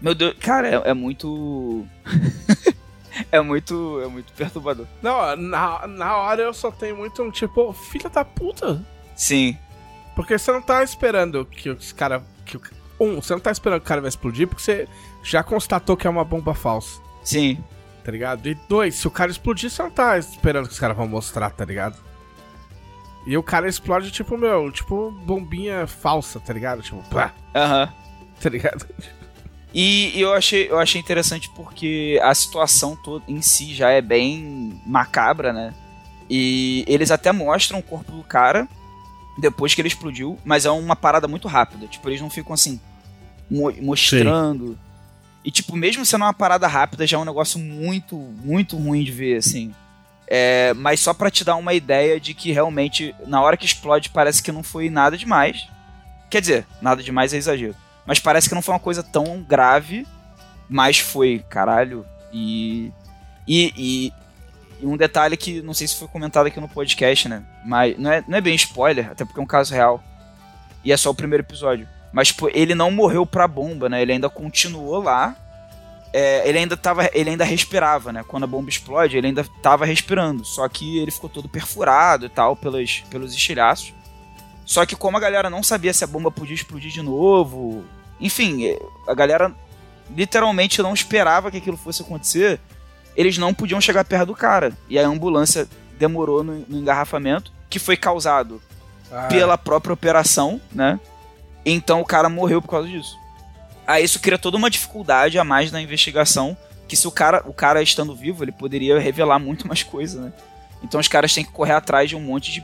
Meu 0.00 0.14
Deus, 0.14 0.34
cara, 0.38 0.68
é, 0.68 0.90
é 0.90 0.94
muito. 0.94 1.84
é 3.32 3.40
muito. 3.40 4.00
É 4.02 4.08
muito 4.08 4.32
perturbador. 4.32 4.86
Não, 5.02 5.36
na, 5.36 5.86
na 5.86 6.16
hora 6.16 6.42
eu 6.42 6.54
só 6.54 6.70
tenho 6.70 6.96
muito 6.96 7.22
um 7.22 7.30
tipo, 7.30 7.72
filha 7.72 8.08
da 8.08 8.24
puta. 8.24 8.84
Sim. 9.14 9.56
Porque 10.14 10.36
você 10.38 10.50
não 10.52 10.62
tá 10.62 10.82
esperando 10.82 11.44
que 11.44 11.70
os 11.70 11.92
caras. 11.92 12.22
Que 12.44 12.58
um, 12.98 13.20
você 13.20 13.32
não 13.32 13.40
tá 13.40 13.50
esperando 13.50 13.80
que 13.80 13.86
o 13.86 13.88
cara 13.88 14.00
vai 14.00 14.08
explodir 14.08 14.48
porque 14.48 14.62
você 14.62 14.88
já 15.22 15.42
constatou 15.42 15.96
que 15.96 16.06
é 16.06 16.10
uma 16.10 16.24
bomba 16.24 16.54
falsa, 16.54 17.00
Sim. 17.22 17.62
tá 18.04 18.10
ligado? 18.10 18.48
E 18.48 18.54
dois, 18.68 18.96
se 18.96 19.06
o 19.06 19.10
cara 19.10 19.30
explodir, 19.30 19.70
você 19.70 19.82
não 19.82 19.90
tá 19.90 20.18
esperando 20.18 20.66
que 20.66 20.72
os 20.72 20.80
caras 20.80 20.96
vão 20.96 21.06
mostrar, 21.06 21.50
tá 21.50 21.64
ligado? 21.64 21.96
E 23.26 23.36
o 23.36 23.42
cara 23.42 23.68
explode, 23.68 24.10
tipo, 24.10 24.38
meu, 24.38 24.72
tipo, 24.72 25.10
bombinha 25.10 25.86
falsa, 25.86 26.40
tá 26.40 26.52
ligado? 26.52 26.82
Tipo, 26.82 27.02
pá, 27.10 27.32
Aham. 27.54 27.92
tá 28.40 28.48
ligado? 28.48 28.86
E 29.74 30.18
eu 30.18 30.32
achei, 30.32 30.70
eu 30.70 30.78
achei 30.78 31.00
interessante 31.00 31.50
porque 31.50 32.18
a 32.22 32.34
situação 32.34 32.96
toda 32.96 33.24
em 33.28 33.42
si 33.42 33.74
já 33.74 33.90
é 33.90 34.00
bem 34.00 34.80
macabra, 34.86 35.52
né? 35.52 35.74
E 36.28 36.84
eles 36.86 37.10
até 37.10 37.32
mostram 37.32 37.78
o 37.78 37.82
corpo 37.82 38.12
do 38.12 38.22
cara 38.22 38.66
depois 39.38 39.74
que 39.74 39.80
ele 39.80 39.88
explodiu, 39.88 40.38
mas 40.44 40.64
é 40.66 40.70
uma 40.70 40.96
parada 40.96 41.28
muito 41.28 41.46
rápida. 41.48 41.86
Tipo, 41.86 42.08
eles 42.08 42.20
não 42.20 42.30
ficam 42.30 42.52
assim 42.54 42.80
mo- 43.50 43.72
mostrando. 43.82 44.78
E 45.44 45.50
tipo, 45.50 45.76
mesmo 45.76 46.04
sendo 46.04 46.24
uma 46.24 46.34
parada 46.34 46.66
rápida, 46.66 47.06
já 47.06 47.16
é 47.16 47.20
um 47.20 47.24
negócio 47.24 47.58
muito, 47.58 48.16
muito 48.16 48.76
ruim 48.76 49.04
de 49.04 49.12
ver, 49.12 49.36
assim. 49.36 49.72
É, 50.26 50.74
mas 50.74 51.00
só 51.00 51.14
pra 51.14 51.30
te 51.30 51.44
dar 51.44 51.56
uma 51.56 51.72
ideia 51.72 52.18
de 52.20 52.34
que 52.34 52.52
realmente, 52.52 53.14
na 53.26 53.40
hora 53.40 53.56
que 53.56 53.64
explode, 53.64 54.10
parece 54.10 54.42
que 54.42 54.52
não 54.52 54.62
foi 54.62 54.90
nada 54.90 55.16
demais. 55.16 55.66
Quer 56.28 56.40
dizer, 56.40 56.66
nada 56.82 57.02
demais 57.02 57.32
é 57.32 57.36
exagero. 57.38 57.74
Mas 58.08 58.18
parece 58.18 58.48
que 58.48 58.54
não 58.54 58.62
foi 58.62 58.72
uma 58.72 58.80
coisa 58.80 59.02
tão 59.02 59.42
grave, 59.46 60.06
mas 60.66 60.98
foi, 60.98 61.44
caralho. 61.46 62.06
E. 62.32 62.90
E, 63.46 63.72
e, 63.76 64.12
e 64.80 64.86
um 64.86 64.96
detalhe 64.96 65.36
que 65.36 65.60
não 65.60 65.74
sei 65.74 65.86
se 65.86 65.96
foi 65.96 66.08
comentado 66.08 66.46
aqui 66.46 66.58
no 66.58 66.70
podcast, 66.70 67.28
né? 67.28 67.44
Mas 67.66 67.98
não 67.98 68.10
é, 68.10 68.24
não 68.26 68.38
é 68.38 68.40
bem 68.40 68.54
spoiler, 68.54 69.10
até 69.10 69.26
porque 69.26 69.38
é 69.38 69.42
um 69.42 69.46
caso 69.46 69.74
real. 69.74 70.02
E 70.82 70.90
é 70.90 70.96
só 70.96 71.10
o 71.10 71.14
primeiro 71.14 71.44
episódio. 71.44 71.86
Mas, 72.10 72.28
tipo, 72.28 72.48
ele 72.54 72.74
não 72.74 72.90
morreu 72.90 73.26
pra 73.26 73.46
bomba, 73.46 73.90
né? 73.90 74.00
Ele 74.00 74.12
ainda 74.12 74.30
continuou 74.30 75.02
lá. 75.02 75.36
É, 76.10 76.48
ele 76.48 76.56
ainda 76.56 76.78
tava. 76.78 77.10
Ele 77.12 77.28
ainda 77.28 77.44
respirava, 77.44 78.10
né? 78.10 78.24
Quando 78.26 78.44
a 78.44 78.46
bomba 78.46 78.70
explode, 78.70 79.18
ele 79.18 79.26
ainda 79.26 79.44
tava 79.62 79.84
respirando. 79.84 80.46
Só 80.46 80.66
que 80.66 80.98
ele 80.98 81.10
ficou 81.10 81.28
todo 81.28 81.46
perfurado 81.46 82.24
e 82.24 82.30
tal, 82.30 82.56
pelos, 82.56 83.04
pelos 83.10 83.34
estilhaços. 83.34 83.92
Só 84.68 84.84
que 84.84 84.94
como 84.94 85.16
a 85.16 85.20
galera 85.20 85.48
não 85.48 85.62
sabia 85.62 85.94
se 85.94 86.04
a 86.04 86.06
bomba 86.06 86.30
podia 86.30 86.54
explodir 86.54 86.90
de 86.90 87.00
novo, 87.00 87.86
enfim, 88.20 88.66
eh, 88.66 88.78
a 89.08 89.14
galera 89.14 89.50
literalmente 90.14 90.82
não 90.82 90.92
esperava 90.92 91.50
que 91.50 91.56
aquilo 91.56 91.78
fosse 91.78 92.02
acontecer, 92.02 92.60
eles 93.16 93.38
não 93.38 93.54
podiam 93.54 93.80
chegar 93.80 94.04
perto 94.04 94.26
do 94.26 94.34
cara. 94.34 94.76
E 94.86 94.98
a 94.98 95.06
ambulância 95.06 95.66
demorou 95.98 96.44
no, 96.44 96.66
no 96.68 96.78
engarrafamento, 96.78 97.50
que 97.70 97.78
foi 97.78 97.96
causado 97.96 98.60
Ah, 99.10 99.26
pela 99.30 99.56
própria 99.56 99.94
operação, 99.94 100.60
né? 100.70 101.00
Então 101.64 102.02
o 102.02 102.04
cara 102.04 102.28
morreu 102.28 102.60
por 102.60 102.68
causa 102.68 102.88
disso. 102.88 103.16
Aí 103.86 104.04
isso 104.04 104.20
cria 104.20 104.36
toda 104.38 104.58
uma 104.58 104.68
dificuldade 104.68 105.38
a 105.38 105.44
mais 105.44 105.72
na 105.72 105.80
investigação, 105.80 106.54
que 106.86 106.94
se 106.94 107.08
o 107.08 107.10
cara, 107.10 107.42
o 107.46 107.54
cara 107.54 107.80
estando 107.80 108.14
vivo, 108.14 108.44
ele 108.44 108.52
poderia 108.52 108.98
revelar 109.00 109.38
muito 109.38 109.66
mais 109.66 109.82
coisa, 109.82 110.20
né? 110.20 110.32
Então 110.82 111.00
os 111.00 111.08
caras 111.08 111.32
têm 111.32 111.42
que 111.42 111.52
correr 111.52 111.72
atrás 111.72 112.10
de 112.10 112.14
um 112.14 112.20
monte 112.20 112.52
de, 112.52 112.62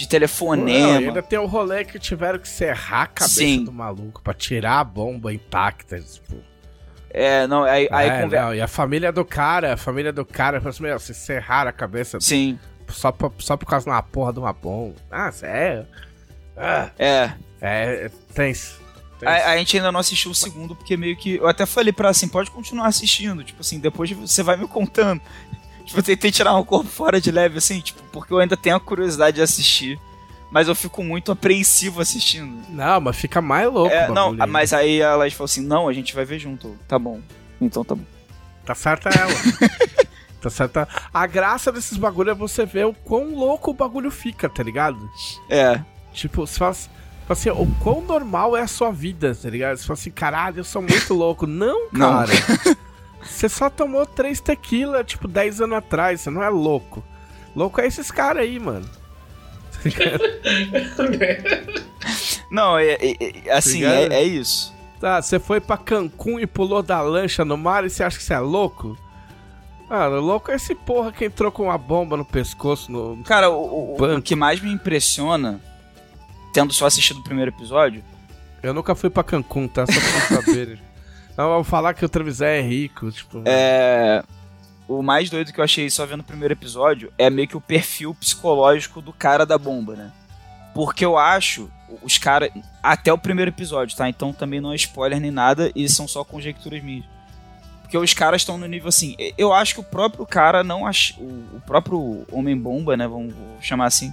de 0.00 0.06
Não, 0.06 0.10
telefonema. 0.10 0.98
ainda 0.98 1.22
tem 1.22 1.38
o 1.38 1.46
rolê 1.46 1.84
que 1.84 1.98
tiveram 1.98 2.38
que 2.38 2.48
serrar 2.48 3.02
a 3.02 3.06
cabeça 3.06 3.34
Sim. 3.40 3.64
do 3.64 3.72
maluco 3.72 4.22
pra 4.22 4.32
tirar 4.32 4.80
a 4.80 4.84
bomba 4.84 5.32
intacta. 5.32 6.00
Tipo. 6.00 6.36
É, 7.10 7.46
não, 7.46 7.64
aí, 7.64 7.88
aí 7.90 8.08
É, 8.08 8.22
conver- 8.22 8.40
não, 8.40 8.54
e 8.54 8.60
a 8.60 8.68
família 8.68 9.12
do 9.12 9.24
cara, 9.24 9.74
a 9.74 9.76
família 9.76 10.12
do 10.12 10.24
cara, 10.24 10.58
falou 10.60 10.70
assim, 10.70 10.82
meu, 10.82 10.98
vocês 10.98 11.18
serraram 11.18 11.68
a 11.68 11.72
cabeça 11.72 12.18
Sim, 12.20 12.58
só, 12.88 13.10
pra- 13.12 13.30
só 13.38 13.56
por 13.56 13.66
causa 13.66 13.84
de 13.84 13.90
uma 13.90 14.02
porra 14.02 14.32
de 14.32 14.38
uma 14.38 14.52
bomba. 14.52 14.94
Ah, 15.10 15.30
sério? 15.32 15.86
Ah, 16.56 16.90
é. 16.98 17.32
é, 17.60 18.10
tenso. 18.34 18.78
tenso. 19.18 19.26
A, 19.26 19.50
a 19.52 19.56
gente 19.58 19.76
ainda 19.76 19.92
não 19.92 20.00
assistiu 20.00 20.30
o 20.30 20.34
segundo, 20.34 20.74
porque 20.74 20.96
meio 20.96 21.16
que. 21.16 21.36
Eu 21.36 21.46
até 21.48 21.66
falei 21.66 21.92
pra 21.92 22.08
assim, 22.08 22.26
pode 22.28 22.50
continuar 22.50 22.86
assistindo. 22.86 23.42
Tipo 23.44 23.60
assim, 23.60 23.78
depois 23.78 24.10
você 24.12 24.42
vai 24.42 24.56
me 24.56 24.66
contando. 24.66 25.20
Tipo, 25.90 25.98
eu 25.98 26.04
tentei 26.04 26.30
tirar 26.30 26.56
um 26.56 26.62
corpo 26.62 26.88
fora 26.88 27.20
de 27.20 27.32
leve, 27.32 27.58
assim, 27.58 27.80
tipo, 27.80 28.00
porque 28.12 28.32
eu 28.32 28.38
ainda 28.38 28.56
tenho 28.56 28.76
a 28.76 28.80
curiosidade 28.80 29.38
de 29.38 29.42
assistir. 29.42 29.98
Mas 30.48 30.68
eu 30.68 30.74
fico 30.74 31.02
muito 31.02 31.32
apreensivo 31.32 32.00
assistindo. 32.00 32.62
Não, 32.68 33.00
mas 33.00 33.16
fica 33.16 33.40
mais 33.40 33.72
louco. 33.72 33.92
É, 33.92 34.08
não, 34.08 34.32
mas 34.48 34.72
aí 34.72 35.02
a 35.02 35.16
Laís 35.16 35.34
falou 35.34 35.46
assim: 35.46 35.62
não, 35.62 35.88
a 35.88 35.92
gente 35.92 36.14
vai 36.14 36.24
ver 36.24 36.38
junto. 36.38 36.76
Tá 36.86 36.96
bom. 36.96 37.20
Então 37.60 37.84
tá 37.84 37.96
bom. 37.96 38.04
Tá 38.64 38.72
certa 38.72 39.08
ela. 39.08 39.32
tá 40.40 40.48
certa. 40.48 40.88
A 41.12 41.26
graça 41.26 41.72
desses 41.72 41.98
bagulho 41.98 42.30
é 42.30 42.34
você 42.34 42.64
ver 42.64 42.86
o 42.86 42.94
quão 42.94 43.34
louco 43.34 43.72
o 43.72 43.74
bagulho 43.74 44.12
fica, 44.12 44.48
tá 44.48 44.62
ligado? 44.62 45.10
É. 45.48 45.80
Tipo, 46.12 46.46
você 46.46 46.56
fala 46.56 46.76
assim, 47.28 47.50
o 47.50 47.66
quão 47.80 48.00
normal 48.00 48.56
é 48.56 48.62
a 48.62 48.68
sua 48.68 48.92
vida, 48.92 49.34
tá 49.34 49.50
ligado? 49.50 49.76
Você 49.76 49.86
fala 49.86 49.98
assim, 49.98 50.10
caralho, 50.12 50.58
eu 50.58 50.64
sou 50.64 50.82
muito 50.82 51.14
louco. 51.14 51.48
Não, 51.48 51.88
Não. 51.92 52.24
Você 53.22 53.48
só 53.48 53.70
tomou 53.70 54.04
três 54.06 54.40
tequila, 54.40 55.04
tipo, 55.04 55.28
10 55.28 55.60
anos 55.60 55.76
atrás. 55.78 56.20
Você 56.20 56.30
não 56.30 56.42
é 56.42 56.48
louco. 56.48 57.04
Louco 57.54 57.80
é 57.80 57.86
esses 57.86 58.10
caras 58.10 58.42
aí, 58.42 58.58
mano. 58.58 58.88
Não, 62.50 62.78
é, 62.78 62.92
é- 62.94 63.16
é- 63.46 63.52
assim, 63.52 63.84
é, 63.84 64.06
é 64.12 64.22
isso. 64.24 64.74
Tá, 65.00 65.20
você 65.22 65.38
foi 65.38 65.60
pra 65.60 65.76
Cancún 65.78 66.38
e 66.40 66.46
pulou 66.46 66.82
da 66.82 67.00
lancha 67.00 67.44
no 67.44 67.56
mar 67.56 67.84
e 67.84 67.90
você 67.90 68.02
acha 68.02 68.18
que 68.18 68.24
você 68.24 68.34
é 68.34 68.38
louco? 68.38 68.98
Mano, 69.88 70.20
louco 70.20 70.50
é 70.50 70.56
esse 70.56 70.74
porra 70.74 71.10
que 71.10 71.24
entrou 71.24 71.50
com 71.50 71.64
uma 71.64 71.78
bomba 71.78 72.16
no 72.16 72.24
pescoço 72.24 72.92
no. 72.92 73.22
Cara, 73.24 73.50
o, 73.50 73.96
o- 73.98 74.16
o 74.16 74.22
que 74.22 74.36
mais 74.36 74.60
me 74.60 74.70
impressiona, 74.70 75.60
tendo 76.52 76.72
só 76.72 76.86
assistido 76.86 77.20
o 77.20 77.24
primeiro 77.24 77.50
episódio, 77.50 78.02
Eu 78.62 78.74
nunca 78.74 78.94
fui 78.94 79.08
pra 79.08 79.24
Cancún, 79.24 79.66
tá? 79.66 79.86
Só 79.86 79.92
pra 80.28 80.40
vocês 80.42 80.78
vamos 81.36 81.68
falar 81.68 81.94
que 81.94 82.04
o 82.04 82.08
Trevisé 82.08 82.58
é 82.58 82.62
rico, 82.62 83.10
tipo. 83.10 83.42
é. 83.46 84.22
O 84.88 85.02
mais 85.02 85.30
doido 85.30 85.52
que 85.52 85.60
eu 85.60 85.64
achei 85.64 85.88
só 85.88 86.04
vendo 86.04 86.20
o 86.20 86.24
primeiro 86.24 86.52
episódio 86.52 87.12
é 87.16 87.30
meio 87.30 87.46
que 87.46 87.56
o 87.56 87.60
perfil 87.60 88.12
psicológico 88.12 89.00
do 89.00 89.12
cara 89.12 89.46
da 89.46 89.56
bomba, 89.56 89.94
né? 89.94 90.10
Porque 90.74 91.04
eu 91.04 91.16
acho, 91.16 91.70
os 92.02 92.18
caras. 92.18 92.50
Até 92.82 93.12
o 93.12 93.18
primeiro 93.18 93.50
episódio, 93.50 93.96
tá? 93.96 94.08
Então 94.08 94.32
também 94.32 94.60
não 94.60 94.72
é 94.72 94.76
spoiler 94.76 95.20
nem 95.20 95.30
nada 95.30 95.70
e 95.76 95.88
são 95.88 96.08
só 96.08 96.24
conjecturas 96.24 96.82
minhas. 96.82 97.04
Porque 97.82 97.98
os 97.98 98.14
caras 98.14 98.42
estão 98.42 98.58
no 98.58 98.66
nível 98.66 98.88
assim. 98.88 99.16
Eu 99.36 99.52
acho 99.52 99.74
que 99.74 99.80
o 99.80 99.84
próprio 99.84 100.24
cara 100.24 100.62
não 100.62 100.86
ach... 100.86 101.16
o, 101.18 101.60
próprio 101.66 102.24
Homem-Bomba, 102.30 102.96
né? 102.96 103.06
Vamos 103.06 103.34
chamar 103.60 103.86
assim. 103.86 104.12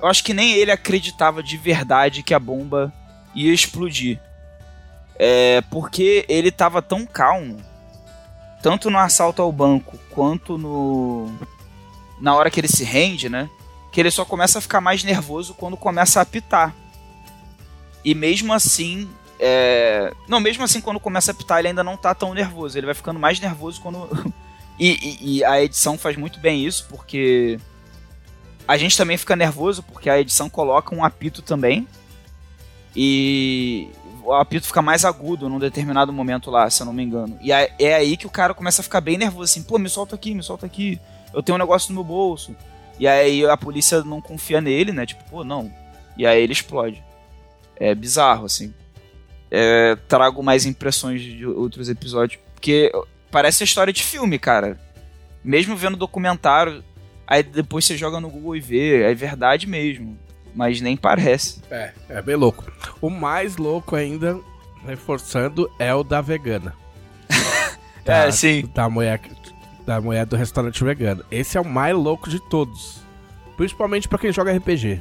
eu 0.00 0.08
acho 0.08 0.24
que 0.24 0.34
nem 0.34 0.52
ele 0.52 0.70
acreditava 0.70 1.42
de 1.42 1.56
verdade 1.56 2.22
que 2.22 2.34
a 2.34 2.38
bomba 2.38 2.92
ia 3.34 3.52
explodir. 3.52 4.18
É, 5.22 5.60
porque 5.70 6.24
ele 6.30 6.50
tava 6.50 6.80
tão 6.80 7.04
calmo, 7.04 7.58
tanto 8.62 8.88
no 8.88 8.96
assalto 8.98 9.42
ao 9.42 9.52
banco 9.52 9.98
quanto 10.08 10.56
no 10.56 11.30
na 12.18 12.34
hora 12.34 12.50
que 12.50 12.58
ele 12.58 12.68
se 12.68 12.84
rende, 12.84 13.28
né? 13.28 13.50
Que 13.92 14.00
ele 14.00 14.10
só 14.10 14.24
começa 14.24 14.58
a 14.58 14.62
ficar 14.62 14.80
mais 14.80 15.04
nervoso 15.04 15.52
quando 15.52 15.76
começa 15.76 16.20
a 16.20 16.22
apitar. 16.22 16.74
E 18.02 18.14
mesmo 18.14 18.54
assim, 18.54 19.10
é... 19.38 20.10
não, 20.26 20.40
mesmo 20.40 20.64
assim 20.64 20.80
quando 20.80 20.98
começa 20.98 21.30
a 21.30 21.34
apitar 21.34 21.58
ele 21.58 21.68
ainda 21.68 21.84
não 21.84 21.98
tá 21.98 22.14
tão 22.14 22.32
nervoso. 22.32 22.78
Ele 22.78 22.86
vai 22.86 22.94
ficando 22.94 23.20
mais 23.20 23.38
nervoso 23.38 23.78
quando 23.82 24.08
e, 24.80 25.18
e, 25.20 25.36
e 25.36 25.44
a 25.44 25.62
edição 25.62 25.98
faz 25.98 26.16
muito 26.16 26.40
bem 26.40 26.64
isso 26.64 26.86
porque 26.88 27.60
a 28.66 28.78
gente 28.78 28.96
também 28.96 29.18
fica 29.18 29.36
nervoso 29.36 29.82
porque 29.82 30.08
a 30.08 30.18
edição 30.18 30.48
coloca 30.48 30.94
um 30.94 31.04
apito 31.04 31.42
também. 31.42 31.86
E 32.96 33.90
o 34.22 34.32
apito 34.32 34.66
fica 34.66 34.82
mais 34.82 35.04
agudo 35.04 35.48
num 35.48 35.58
determinado 35.58 36.12
momento 36.12 36.50
lá, 36.50 36.68
se 36.68 36.82
eu 36.82 36.86
não 36.86 36.92
me 36.92 37.02
engano. 37.02 37.38
E 37.40 37.52
é 37.52 37.94
aí 37.94 38.16
que 38.16 38.26
o 38.26 38.30
cara 38.30 38.54
começa 38.54 38.80
a 38.80 38.84
ficar 38.84 39.00
bem 39.00 39.18
nervoso, 39.18 39.44
assim, 39.44 39.62
pô, 39.62 39.78
me 39.78 39.88
solta 39.88 40.14
aqui, 40.14 40.34
me 40.34 40.42
solta 40.42 40.66
aqui. 40.66 41.00
Eu 41.32 41.42
tenho 41.42 41.56
um 41.56 41.58
negócio 41.58 41.90
no 41.90 41.94
meu 41.94 42.04
bolso. 42.04 42.54
E 42.98 43.08
aí 43.08 43.44
a 43.46 43.56
polícia 43.56 44.02
não 44.02 44.20
confia 44.20 44.60
nele, 44.60 44.92
né? 44.92 45.06
Tipo, 45.06 45.24
pô, 45.30 45.44
não. 45.44 45.72
E 46.16 46.26
aí 46.26 46.42
ele 46.42 46.52
explode. 46.52 47.02
É 47.76 47.94
bizarro, 47.94 48.44
assim. 48.44 48.74
É, 49.50 49.96
trago 50.06 50.42
mais 50.42 50.66
impressões 50.66 51.22
de 51.22 51.46
outros 51.46 51.88
episódios. 51.88 52.40
Porque 52.54 52.92
parece 53.30 53.64
história 53.64 53.92
de 53.92 54.02
filme, 54.02 54.38
cara. 54.38 54.78
Mesmo 55.42 55.76
vendo 55.76 55.96
documentário, 55.96 56.84
aí 57.26 57.42
depois 57.42 57.86
você 57.86 57.96
joga 57.96 58.20
no 58.20 58.28
Google 58.28 58.56
e 58.56 58.60
vê, 58.60 59.02
é 59.02 59.14
verdade 59.14 59.66
mesmo. 59.66 60.18
Mas 60.54 60.80
nem 60.80 60.96
parece. 60.96 61.60
É, 61.70 61.92
é 62.08 62.22
bem 62.22 62.36
louco. 62.36 62.70
O 63.00 63.08
mais 63.08 63.56
louco 63.56 63.96
ainda, 63.96 64.38
reforçando, 64.86 65.70
é 65.78 65.94
o 65.94 66.02
da 66.02 66.20
vegana. 66.20 66.74
da, 68.04 68.26
é, 68.26 68.30
sim. 68.30 68.68
Da 68.74 68.88
mulher, 68.88 69.20
da 69.86 70.00
mulher 70.00 70.26
do 70.26 70.36
restaurante 70.36 70.82
vegano. 70.82 71.24
Esse 71.30 71.56
é 71.56 71.60
o 71.60 71.64
mais 71.64 71.94
louco 71.94 72.28
de 72.28 72.40
todos. 72.48 73.00
Principalmente 73.56 74.08
para 74.08 74.18
quem 74.18 74.32
joga 74.32 74.56
RPG. 74.56 75.00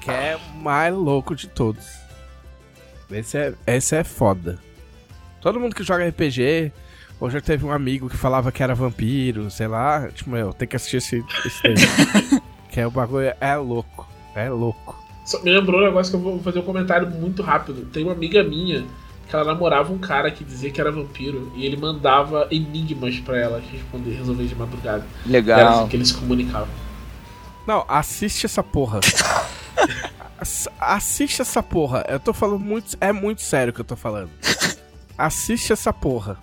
que 0.00 0.10
é 0.10 0.36
o 0.36 0.56
mais 0.56 0.94
louco 0.94 1.34
de 1.34 1.48
todos. 1.48 1.86
Esse 3.10 3.38
é, 3.38 3.54
esse 3.66 3.96
é 3.96 4.04
foda. 4.04 4.58
Todo 5.40 5.60
mundo 5.60 5.74
que 5.74 5.82
joga 5.82 6.08
RPG, 6.08 6.72
ou 7.20 7.30
já 7.30 7.40
teve 7.40 7.64
um 7.64 7.70
amigo 7.70 8.08
que 8.08 8.16
falava 8.16 8.50
que 8.50 8.62
era 8.62 8.74
vampiro, 8.74 9.50
sei 9.50 9.68
lá. 9.68 10.08
Tipo, 10.08 10.30
meu, 10.30 10.52
tem 10.52 10.66
que 10.66 10.76
assistir 10.76 10.96
esse, 10.96 11.24
esse 11.44 12.42
Que 12.74 12.80
é 12.80 12.86
o 12.88 12.90
bagulho 12.90 13.32
é 13.40 13.56
louco. 13.56 14.04
É 14.34 14.50
louco. 14.50 15.00
Só 15.24 15.40
me 15.44 15.52
lembrou 15.52 15.80
um 15.80 15.84
negócio 15.84 16.10
que 16.10 16.16
eu 16.16 16.20
vou 16.20 16.42
fazer 16.42 16.58
um 16.58 16.62
comentário 16.62 17.08
muito 17.08 17.40
rápido. 17.40 17.86
Tem 17.92 18.02
uma 18.02 18.10
amiga 18.10 18.42
minha 18.42 18.84
que 19.28 19.36
ela 19.36 19.44
namorava 19.44 19.92
um 19.92 19.98
cara 19.98 20.28
que 20.28 20.42
dizia 20.42 20.72
que 20.72 20.80
era 20.80 20.90
vampiro 20.90 21.52
e 21.54 21.64
ele 21.64 21.76
mandava 21.76 22.48
enigmas 22.50 23.20
para 23.20 23.38
ela 23.38 23.62
responder, 23.70 24.16
resolver 24.16 24.44
de 24.44 24.56
madrugada. 24.56 25.06
Legal. 25.24 25.60
Era 25.60 25.70
assim 25.70 25.86
que 25.86 25.96
eles 25.96 26.08
se 26.08 26.14
comunicavam. 26.14 26.66
Não, 27.64 27.84
assiste 27.86 28.44
essa 28.44 28.60
porra. 28.60 28.98
assiste 30.80 31.42
essa 31.42 31.62
porra. 31.62 32.04
Eu 32.08 32.18
tô 32.18 32.34
falando 32.34 32.58
muito. 32.58 32.96
É 33.00 33.12
muito 33.12 33.40
sério 33.42 33.70
o 33.70 33.72
que 33.72 33.82
eu 33.82 33.84
tô 33.84 33.94
falando. 33.94 34.30
Assiste 35.16 35.72
essa 35.72 35.92
porra. 35.92 36.38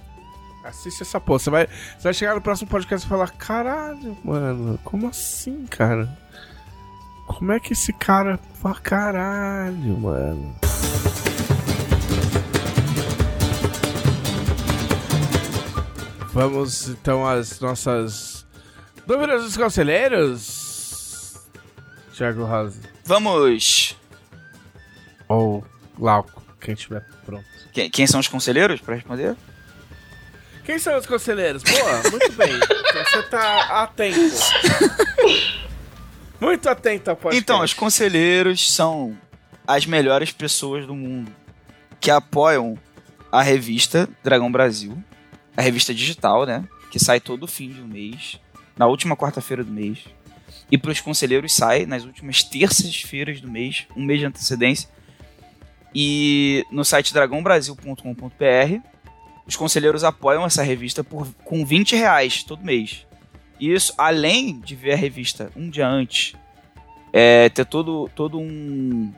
Assiste 0.71 1.01
essa 1.01 1.19
porra. 1.19 1.39
Você 1.39 1.49
vai, 1.49 1.67
você 1.67 2.03
vai 2.03 2.13
chegar 2.13 2.33
no 2.33 2.41
próximo 2.41 2.69
podcast 2.69 3.05
e 3.05 3.09
falar: 3.09 3.29
caralho, 3.31 4.17
mano, 4.23 4.79
como 4.85 5.07
assim, 5.09 5.65
cara? 5.67 6.09
Como 7.27 7.51
é 7.51 7.59
que 7.59 7.73
esse 7.73 7.91
cara. 7.91 8.39
Fala, 8.53 8.79
caralho, 8.79 9.97
mano. 9.99 10.55
Vamos 16.33 16.87
então 16.87 17.27
às 17.27 17.59
nossas 17.59 18.47
dúvidas 19.05 19.43
dos 19.43 19.57
conselheiros. 19.57 21.37
Thiago 22.15 22.45
Rosa. 22.45 22.79
Vamos. 23.03 23.97
Ou 25.27 25.65
Glauco, 25.97 26.41
quem 26.61 26.73
estiver 26.73 27.05
pronto. 27.25 27.45
Quem, 27.73 27.89
quem 27.89 28.07
são 28.07 28.21
os 28.21 28.29
conselheiros 28.29 28.79
para 28.79 28.95
responder? 28.95 29.35
Quem 30.63 30.77
são 30.77 30.97
os 30.97 31.05
conselheiros? 31.05 31.63
Boa, 31.63 32.09
muito 32.11 32.31
bem. 32.33 32.59
Você 32.59 33.23
tá 33.23 33.83
atento. 33.83 34.19
Muito 36.39 36.67
atento 36.69 37.09
ao 37.11 37.15
podcast. 37.15 37.43
Então, 37.43 37.63
os 37.63 37.73
conselheiros 37.73 38.71
são 38.73 39.17
as 39.67 39.85
melhores 39.85 40.31
pessoas 40.31 40.87
do 40.87 40.95
mundo 40.95 41.31
que 41.99 42.09
apoiam 42.09 42.77
a 43.31 43.41
revista 43.43 44.09
Dragão 44.23 44.51
Brasil, 44.51 45.01
a 45.55 45.61
revista 45.61 45.93
digital, 45.93 46.45
né? 46.45 46.67
Que 46.91 46.99
sai 46.99 47.19
todo 47.19 47.47
fim 47.47 47.69
de 47.69 47.79
um 47.79 47.87
mês, 47.87 48.39
na 48.75 48.87
última 48.87 49.15
quarta-feira 49.15 49.63
do 49.63 49.71
mês. 49.71 49.99
E 50.71 50.77
para 50.77 50.91
os 50.91 50.99
conselheiros 50.99 51.53
sai 51.53 51.85
nas 51.85 52.05
últimas 52.05 52.43
terças-feiras 52.43 53.39
do 53.39 53.49
mês, 53.49 53.85
um 53.95 54.03
mês 54.03 54.19
de 54.19 54.25
antecedência. 54.25 54.89
E 55.93 56.65
no 56.71 56.83
site 56.83 57.13
dragãobrasil.com.br 57.13 58.81
os 59.45 59.55
conselheiros 59.55 60.03
apoiam 60.03 60.45
essa 60.45 60.63
revista 60.63 61.03
por, 61.03 61.27
com 61.43 61.65
20 61.65 61.95
reais 61.95 62.43
todo 62.43 62.63
mês. 62.63 63.05
Isso, 63.59 63.93
além 63.97 64.59
de 64.59 64.75
ver 64.75 64.93
a 64.93 64.95
revista 64.95 65.51
um 65.55 65.69
dia 65.69 65.87
antes, 65.87 66.33
é, 67.13 67.49
ter 67.49 67.65
todo, 67.65 68.09
todo 68.15 68.39
um. 68.39 69.13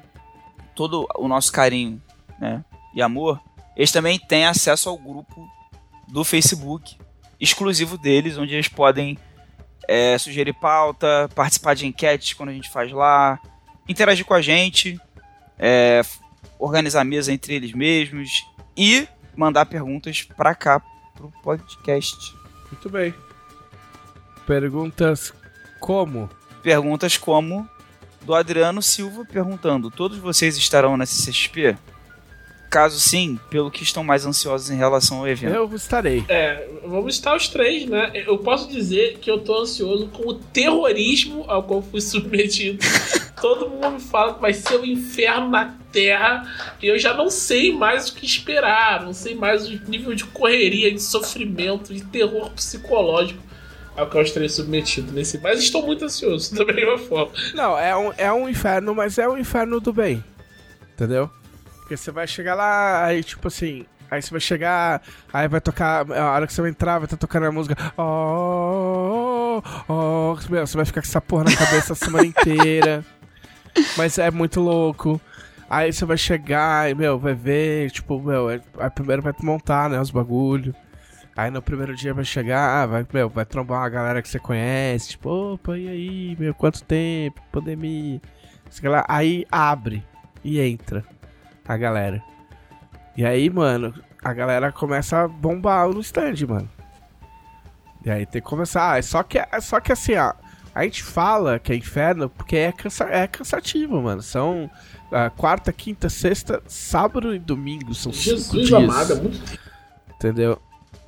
todo 0.75 1.07
o 1.15 1.27
nosso 1.27 1.51
carinho 1.51 2.01
né, 2.39 2.63
e 2.93 3.01
amor, 3.01 3.39
eles 3.75 3.91
também 3.91 4.19
têm 4.19 4.45
acesso 4.45 4.89
ao 4.89 4.97
grupo 4.97 5.47
do 6.07 6.23
Facebook 6.23 6.97
exclusivo 7.39 7.97
deles, 7.97 8.37
onde 8.37 8.53
eles 8.53 8.67
podem 8.67 9.17
é, 9.87 10.17
sugerir 10.17 10.53
pauta, 10.53 11.29
participar 11.35 11.73
de 11.73 11.85
enquetes 11.85 12.33
quando 12.33 12.49
a 12.49 12.53
gente 12.53 12.69
faz 12.69 12.91
lá, 12.91 13.39
interagir 13.87 14.25
com 14.25 14.33
a 14.33 14.41
gente, 14.41 14.99
é, 15.59 16.01
organizar 16.57 17.03
mesa 17.03 17.33
entre 17.33 17.55
eles 17.55 17.73
mesmos 17.73 18.45
e 18.77 19.07
mandar 19.35 19.65
perguntas 19.65 20.21
para 20.21 20.55
cá 20.55 20.81
pro 21.15 21.31
podcast. 21.43 22.35
Muito 22.71 22.89
bem. 22.89 23.13
Perguntas 24.45 25.33
como? 25.79 26.29
Perguntas 26.61 27.17
como 27.17 27.67
do 28.21 28.33
Adriano 28.33 28.81
Silva 28.81 29.25
perguntando: 29.25 29.91
Todos 29.91 30.17
vocês 30.17 30.57
estarão 30.57 30.97
na 30.97 31.05
CCXP? 31.05 31.77
Caso 32.69 32.99
sim, 32.99 33.39
pelo 33.51 33.69
que 33.69 33.83
estão 33.83 34.03
mais 34.03 34.25
ansiosos 34.25 34.71
em 34.71 34.75
relação 34.75 35.19
ao 35.19 35.27
evento? 35.27 35.53
Eu 35.53 35.71
estarei. 35.75 36.25
É, 36.27 36.67
vamos 36.83 37.13
estar 37.13 37.35
os 37.35 37.47
três, 37.47 37.87
né? 37.87 38.11
Eu 38.15 38.39
posso 38.39 38.67
dizer 38.67 39.19
que 39.19 39.29
eu 39.29 39.37
tô 39.39 39.61
ansioso 39.61 40.07
com 40.07 40.29
o 40.29 40.33
terrorismo 40.33 41.45
ao 41.47 41.61
qual 41.61 41.83
fui 41.83 42.01
submetido. 42.01 42.79
Todo 43.43 43.69
mundo 43.69 43.99
fala 43.99 44.35
que 44.35 44.39
vai 44.39 44.53
ser 44.53 44.77
o 44.77 44.83
um 44.83 44.85
inferno 44.85 45.49
na 45.49 45.75
Terra 45.91 46.49
e 46.81 46.87
eu 46.87 46.97
já 46.97 47.13
não 47.13 47.29
sei 47.29 47.73
mais 47.73 48.07
o 48.07 48.15
que 48.15 48.25
esperar, 48.25 49.03
não 49.03 49.11
sei 49.11 49.35
mais 49.35 49.67
o 49.67 49.71
nível 49.85 50.15
de 50.15 50.23
correria, 50.23 50.89
de 50.89 51.01
sofrimento, 51.01 51.93
de 51.93 52.05
terror 52.05 52.49
psicológico 52.51 53.43
ao 53.97 54.07
qual 54.07 54.21
eu 54.21 54.25
estarei 54.25 54.47
submetido 54.47 55.11
nesse. 55.11 55.39
Mas 55.39 55.59
estou 55.59 55.85
muito 55.85 56.05
ansioso, 56.05 56.55
da 56.55 56.63
mesma 56.63 56.97
forma. 56.97 57.33
Não, 57.53 57.77
é 57.77 57.93
um, 57.93 58.13
é 58.17 58.31
um 58.31 58.47
inferno, 58.47 58.95
mas 58.95 59.17
é 59.17 59.27
um 59.27 59.37
inferno 59.37 59.81
do 59.81 59.91
bem. 59.91 60.23
Entendeu? 60.93 61.29
Porque 61.79 61.97
você 61.97 62.11
vai 62.11 62.25
chegar 62.25 62.55
lá, 62.55 63.03
aí 63.03 63.25
tipo 63.25 63.49
assim. 63.49 63.85
Aí 64.09 64.21
você 64.21 64.31
vai 64.31 64.39
chegar, 64.39 65.01
aí 65.33 65.49
vai 65.49 65.59
tocar. 65.59 66.09
A 66.09 66.31
hora 66.31 66.47
que 66.47 66.53
você 66.53 66.61
vai 66.61 66.69
entrar, 66.69 66.99
vai 66.99 67.07
estar 67.07 67.17
tá 67.17 67.21
tocando 67.21 67.47
a 67.47 67.51
música. 67.51 67.75
Oh, 67.97 69.61
oh, 69.89 69.91
oh, 69.91 70.37
meu, 70.49 70.65
você 70.65 70.77
vai 70.77 70.85
ficar 70.85 71.01
com 71.01 71.07
essa 71.07 71.19
porra 71.19 71.43
na 71.43 71.55
cabeça 71.57 71.91
a 71.91 71.95
semana 71.97 72.23
inteira. 72.25 73.03
Mas 73.97 74.17
é 74.17 74.29
muito 74.31 74.59
louco. 74.59 75.19
Aí 75.69 75.91
você 75.91 76.05
vai 76.05 76.17
chegar 76.17 76.89
e, 76.89 76.93
meu, 76.93 77.17
vai 77.17 77.33
ver, 77.33 77.89
tipo, 77.91 78.21
meu, 78.21 78.47
aí 78.49 78.61
primeiro 78.93 79.21
vai 79.21 79.33
montar, 79.41 79.89
né, 79.89 79.99
os 79.99 80.11
bagulho. 80.11 80.75
Aí 81.35 81.49
no 81.49 81.61
primeiro 81.63 81.95
dia 81.95 82.13
vai 82.13 82.23
chegar, 82.23 82.85
vai, 82.85 83.05
meu, 83.11 83.27
vai 83.27 83.43
trombar 83.43 83.79
uma 83.79 83.89
galera 83.89 84.21
que 84.21 84.29
você 84.29 84.37
conhece, 84.37 85.09
tipo, 85.09 85.29
opa, 85.29 85.75
e 85.77 85.87
aí, 85.87 86.37
meu, 86.39 86.53
quanto 86.53 86.83
tempo, 86.83 87.41
pandemia. 87.51 88.21
Aí 89.07 89.45
abre 89.51 90.05
e 90.43 90.59
entra 90.59 91.03
a 91.67 91.75
galera. 91.75 92.21
E 93.17 93.25
aí, 93.25 93.49
mano, 93.49 93.93
a 94.23 94.33
galera 94.33 94.71
começa 94.71 95.23
a 95.23 95.27
bombar 95.27 95.87
no 95.89 96.01
stand, 96.01 96.35
mano. 96.47 96.69
E 98.05 98.11
aí 98.11 98.25
tem 98.25 98.41
que 98.41 98.47
começar. 98.47 98.95
Ah, 98.97 99.01
só 99.01 99.23
que, 99.23 99.39
só 99.61 99.79
que 99.79 99.91
assim, 99.91 100.15
ó. 100.15 100.33
A 100.73 100.83
gente 100.83 101.03
fala 101.03 101.59
que 101.59 101.71
é 101.71 101.75
inferno 101.75 102.29
porque 102.29 102.55
é, 102.55 102.71
cansa 102.71 103.05
é 103.05 103.27
cansativo, 103.27 104.01
mano. 104.01 104.21
São 104.21 104.65
uh, 104.65 105.31
quarta, 105.37 105.71
quinta, 105.71 106.09
sexta, 106.09 106.61
sábado 106.67 107.35
e 107.35 107.39
domingo. 107.39 107.93
São 107.93 108.11
Jesus 108.11 108.45
cinco 108.45 108.57
dias. 108.57 108.73
Amado, 108.73 109.13
é 109.13 109.15
muito... 109.15 109.59
Entendeu? 110.15 110.61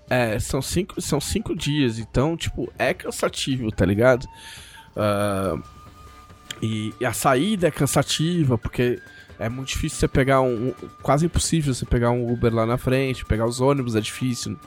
É, 0.09 0.39
são 0.39 0.61
cinco, 0.61 1.01
são 1.01 1.19
cinco 1.19 1.55
dias. 1.55 1.99
Então, 1.99 2.37
tipo, 2.37 2.71
é 2.77 2.93
cansativo, 2.93 3.71
tá 3.71 3.85
ligado? 3.85 4.25
Uh, 4.95 5.61
E, 6.61 6.93
e 7.01 7.05
a 7.05 7.11
saída 7.11 7.67
é 7.67 7.71
cansativa, 7.71 8.57
porque 8.57 8.97
é 9.37 9.49
muito 9.49 9.67
difícil 9.67 9.99
você 9.99 10.07
pegar 10.07 10.39
um, 10.39 10.69
um. 10.69 10.73
Quase 11.01 11.25
impossível 11.25 11.73
você 11.73 11.85
pegar 11.85 12.11
um 12.11 12.31
Uber 12.31 12.53
lá 12.53 12.65
na 12.65 12.77
frente, 12.77 13.25
pegar 13.25 13.45
os 13.45 13.59
ônibus 13.59 13.93
é 13.95 13.99
difícil. 13.99 14.57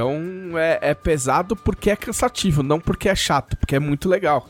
Então 0.00 0.58
é, 0.58 0.78
é 0.80 0.94
pesado 0.94 1.54
porque 1.54 1.90
é 1.90 1.96
cansativo, 1.96 2.62
não 2.62 2.80
porque 2.80 3.06
é 3.06 3.14
chato, 3.14 3.54
porque 3.58 3.76
é 3.76 3.78
muito 3.78 4.08
legal. 4.08 4.48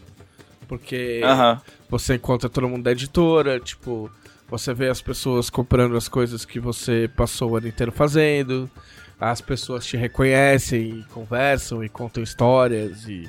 Porque 0.69 1.21
Aham. 1.25 1.61
você 1.89 2.15
encontra 2.15 2.49
todo 2.49 2.69
mundo 2.69 2.85
da 2.85 2.93
editora, 2.93 3.59
tipo, 3.59 4.09
você 4.49 4.73
vê 4.73 4.89
as 4.89 5.03
pessoas 5.03 5.51
comprando 5.51 5.97
as 5.97 6.07
coisas 6.07 6.45
que 6.45 6.61
você 6.61 7.11
passou 7.17 7.51
o 7.51 7.57
ano 7.57 7.67
inteiro 7.67 7.91
fazendo, 7.91 8.71
as 9.19 9.41
pessoas 9.41 9.85
te 9.85 9.97
reconhecem 9.97 11.01
e 11.01 11.05
conversam 11.13 11.83
e 11.83 11.89
contam 11.89 12.23
histórias 12.23 13.09
e, 13.09 13.29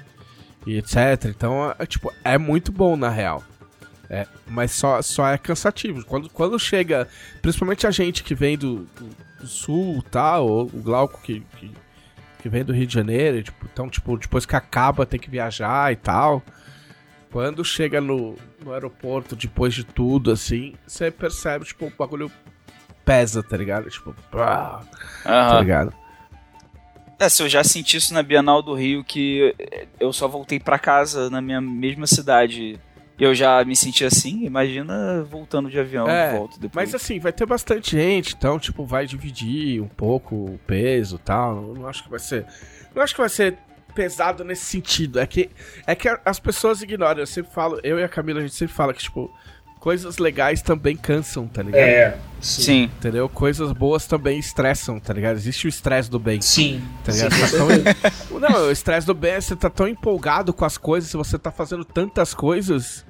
e 0.68 0.78
etc. 0.78 1.26
Então, 1.26 1.74
é, 1.80 1.86
tipo, 1.88 2.14
é 2.24 2.38
muito 2.38 2.72
bom 2.72 2.96
na 2.96 3.10
real. 3.10 3.44
É, 4.08 4.28
mas 4.46 4.72
só, 4.74 5.02
só 5.02 5.28
é 5.28 5.40
cansativo. 5.40 6.06
Quando, 6.06 6.30
quando 6.30 6.60
chega, 6.60 7.08
principalmente 7.42 7.88
a 7.88 7.92
gente 7.92 8.24
que 8.24 8.36
vem 8.36 8.58
do, 8.58 8.88
do, 9.40 9.48
sul, 9.48 10.04
tá? 10.04 10.38
Ou 10.40 10.66
o 10.66 10.82
Glauco 10.82 11.20
que, 11.24 11.40
que, 11.58 11.72
que 12.42 12.50
vem 12.50 12.66
do 12.66 12.74
Rio 12.74 12.88
de 12.88 12.94
Janeiro, 12.94 13.38
e, 13.38 13.44
tipo, 13.44 13.68
então, 13.72 13.88
tipo, 13.88 14.18
depois 14.18 14.46
que 14.46 14.56
acaba 14.56 15.06
tem 15.06 15.20
que 15.20 15.30
viajar 15.30 15.92
e 15.92 15.96
tal. 15.96 16.42
Quando 17.32 17.64
chega 17.64 18.02
no, 18.02 18.36
no 18.64 18.74
aeroporto, 18.74 19.36
depois 19.36 19.74
de 19.74 19.86
tudo, 19.86 20.32
assim, 20.32 20.74
você 20.86 21.10
percebe, 21.10 21.64
tipo, 21.64 21.86
o 21.86 21.94
bagulho 21.98 22.30
pesa, 23.06 23.42
tá 23.42 23.56
ligado? 23.56 23.90
Tipo, 23.90 24.14
pá, 24.30 24.82
tá 25.24 25.60
ligado? 25.60 25.94
É, 27.18 27.30
se 27.30 27.44
eu 27.44 27.48
já 27.48 27.64
senti 27.64 27.98
isso 27.98 28.14
na 28.14 28.24
Bienal 28.24 28.64
do 28.64 28.74
Rio, 28.74 29.04
que 29.04 29.56
eu 30.00 30.12
só 30.12 30.28
voltei 30.28 30.60
pra 30.60 30.80
casa 30.80 31.30
na 31.30 31.40
minha 31.40 31.62
mesma 31.62 32.08
cidade 32.08 32.80
eu 33.24 33.36
já 33.36 33.64
me 33.64 33.76
senti 33.76 34.04
assim, 34.04 34.46
imagina 34.46 35.24
voltando 35.30 35.70
de 35.70 35.80
avião 35.80 36.10
É, 36.10 36.32
de 36.32 36.38
volta 36.38 36.60
depois. 36.60 36.74
Mas 36.92 36.96
assim, 36.96 37.20
vai 37.20 37.32
ter 37.32 37.46
bastante 37.46 37.92
gente, 37.92 38.36
então, 38.36 38.58
tipo, 38.58 38.86
vai 38.86 39.06
dividir 39.06 39.82
um 39.82 39.88
pouco 39.88 40.36
o 40.36 40.60
peso 40.66 41.16
e 41.18 41.20
tal. 41.20 41.58
Eu 41.70 41.74
não 41.76 41.88
acho 41.88 42.04
que 42.04 42.10
vai 42.10 42.20
ser. 42.20 42.46
Não 42.96 43.02
acho 43.02 43.14
que 43.14 43.22
vai 43.22 43.30
ser 43.30 43.58
pesado 43.94 44.44
nesse 44.44 44.66
sentido. 44.66 45.20
É 45.20 45.28
que, 45.28 45.50
é 45.86 45.94
que 45.96 46.08
as 46.26 46.40
pessoas 46.40 46.82
ignoram. 46.82 47.20
Eu 47.20 47.28
sempre 47.28 47.54
falo, 47.54 47.80
eu 47.84 48.00
e 48.00 48.04
a 48.04 48.10
Camila, 48.10 48.40
a 48.40 48.42
gente 48.42 48.56
sempre 48.56 48.74
fala 48.74 48.94
que, 48.94 49.02
tipo, 49.04 49.30
coisas 49.80 50.18
legais 50.18 50.62
também 50.62 50.96
cansam, 50.96 51.48
tá 51.48 51.62
ligado? 51.62 51.82
É, 51.82 52.18
sim. 52.40 52.62
Sim. 52.62 52.84
Entendeu? 52.84 53.28
Coisas 53.28 53.72
boas 53.72 54.06
também 54.08 54.40
estressam, 54.40 55.00
tá 55.00 55.14
ligado? 55.14 55.36
Existe 55.36 55.68
o 55.68 55.70
estresse 55.70 56.10
do 56.10 56.20
bem. 56.20 56.40
Sim. 56.42 56.82
Tá 57.04 57.12
ligado? 57.12 57.34
Sim, 57.34 57.42
tá 57.42 57.48
tão- 58.30 58.40
Não, 58.40 58.68
o 58.68 58.72
estresse 58.72 59.06
do 59.08 59.14
bem 59.14 59.32
é 59.34 59.42
você 59.42 59.56
tá 59.56 59.70
tão 59.70 59.88
empolgado 59.88 60.54
com 60.54 60.66
as 60.66 60.78
coisas, 60.78 61.12
você 61.12 61.38
tá 61.38 61.52
fazendo 61.52 61.84
tantas 61.86 62.34
coisas, 62.34 63.06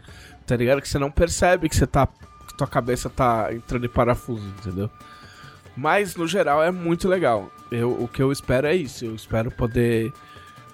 tá 0.52 0.58
ligado? 0.58 0.82
Que 0.82 0.90
você 0.90 1.00
não 1.00 1.10
percebe 1.10 1.70
que 1.70 1.76
você 1.76 1.88
tá. 1.88 2.06
que 2.06 2.58
tua 2.58 2.68
cabeça 2.68 3.10
tá 3.10 3.54
entrando 3.54 3.86
em 3.86 3.90
parafuso, 3.90 4.46
entendeu? 4.60 4.90
Mas 5.78 6.18
no 6.18 6.28
geral 6.28 6.62
é 6.62 6.70
muito 6.70 7.08
legal. 7.08 7.50
Eu, 7.72 7.92
o 7.92 8.06
que 8.06 8.22
eu 8.22 8.34
espero 8.34 8.68
é 8.68 8.76
isso. 8.76 9.06
Eu 9.06 9.16
espero 9.16 9.50
poder 9.50 10.12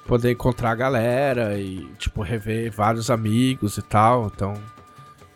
poder 0.07 0.31
encontrar 0.31 0.71
a 0.71 0.75
galera 0.75 1.59
e, 1.59 1.85
tipo, 1.99 2.23
rever 2.23 2.71
vários 2.71 3.11
amigos 3.11 3.77
e 3.77 3.83
tal. 3.83 4.31
Então. 4.33 4.55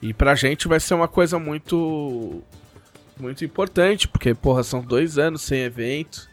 E 0.01 0.11
pra 0.11 0.34
gente 0.34 0.68
vai 0.68 0.80
ser 0.80 0.95
uma 0.95 1.07
coisa 1.07 1.38
muito. 1.38 2.41
Muito 3.19 3.45
importante, 3.45 4.07
porque, 4.07 4.34
porra, 4.34 4.63
são 4.63 4.81
dois 4.81 5.19
anos 5.19 5.43
sem 5.43 5.59
evento. 5.59 6.27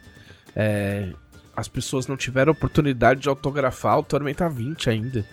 É, 0.57 1.13
as 1.55 1.69
pessoas 1.69 2.07
não 2.07 2.17
tiveram 2.17 2.53
oportunidade 2.53 3.21
de 3.21 3.29
autografar 3.29 3.99
o 3.99 4.03
Tormenta 4.03 4.49
20 4.49 4.89
ainda. 4.89 5.27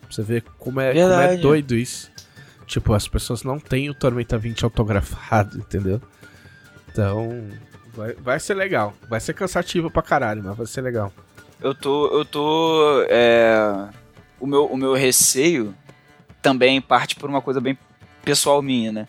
Pra 0.00 0.10
você 0.10 0.22
ver 0.24 0.42
como 0.58 0.80
é, 0.80 0.92
como 0.92 1.12
é 1.12 1.36
doido 1.36 1.76
isso. 1.76 2.15
Tipo, 2.66 2.92
as 2.94 3.06
pessoas 3.06 3.42
não 3.42 3.58
têm 3.58 3.88
o 3.88 3.94
Tormenta 3.94 4.36
20 4.36 4.64
autografado, 4.64 5.56
entendeu? 5.58 6.00
Então, 6.90 7.48
vai, 7.94 8.12
vai 8.14 8.40
ser 8.40 8.54
legal. 8.54 8.92
Vai 9.08 9.20
ser 9.20 9.34
cansativo 9.34 9.90
pra 9.90 10.02
caralho, 10.02 10.42
mas 10.42 10.56
vai 10.56 10.66
ser 10.66 10.80
legal. 10.80 11.12
Eu 11.60 11.74
tô. 11.74 12.06
Eu 12.08 12.24
tô. 12.24 13.04
é, 13.08 13.88
o, 14.40 14.46
meu, 14.46 14.66
o 14.66 14.76
meu 14.76 14.94
receio 14.94 15.74
também 16.42 16.80
parte 16.80 17.16
por 17.16 17.30
uma 17.30 17.40
coisa 17.40 17.60
bem 17.60 17.78
pessoal 18.24 18.60
minha, 18.60 18.90
né? 18.92 19.06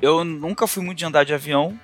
Eu 0.00 0.22
nunca 0.24 0.66
fui 0.66 0.82
muito 0.84 0.98
de 0.98 1.04
andar 1.04 1.24
de 1.24 1.32
avião. 1.32 1.78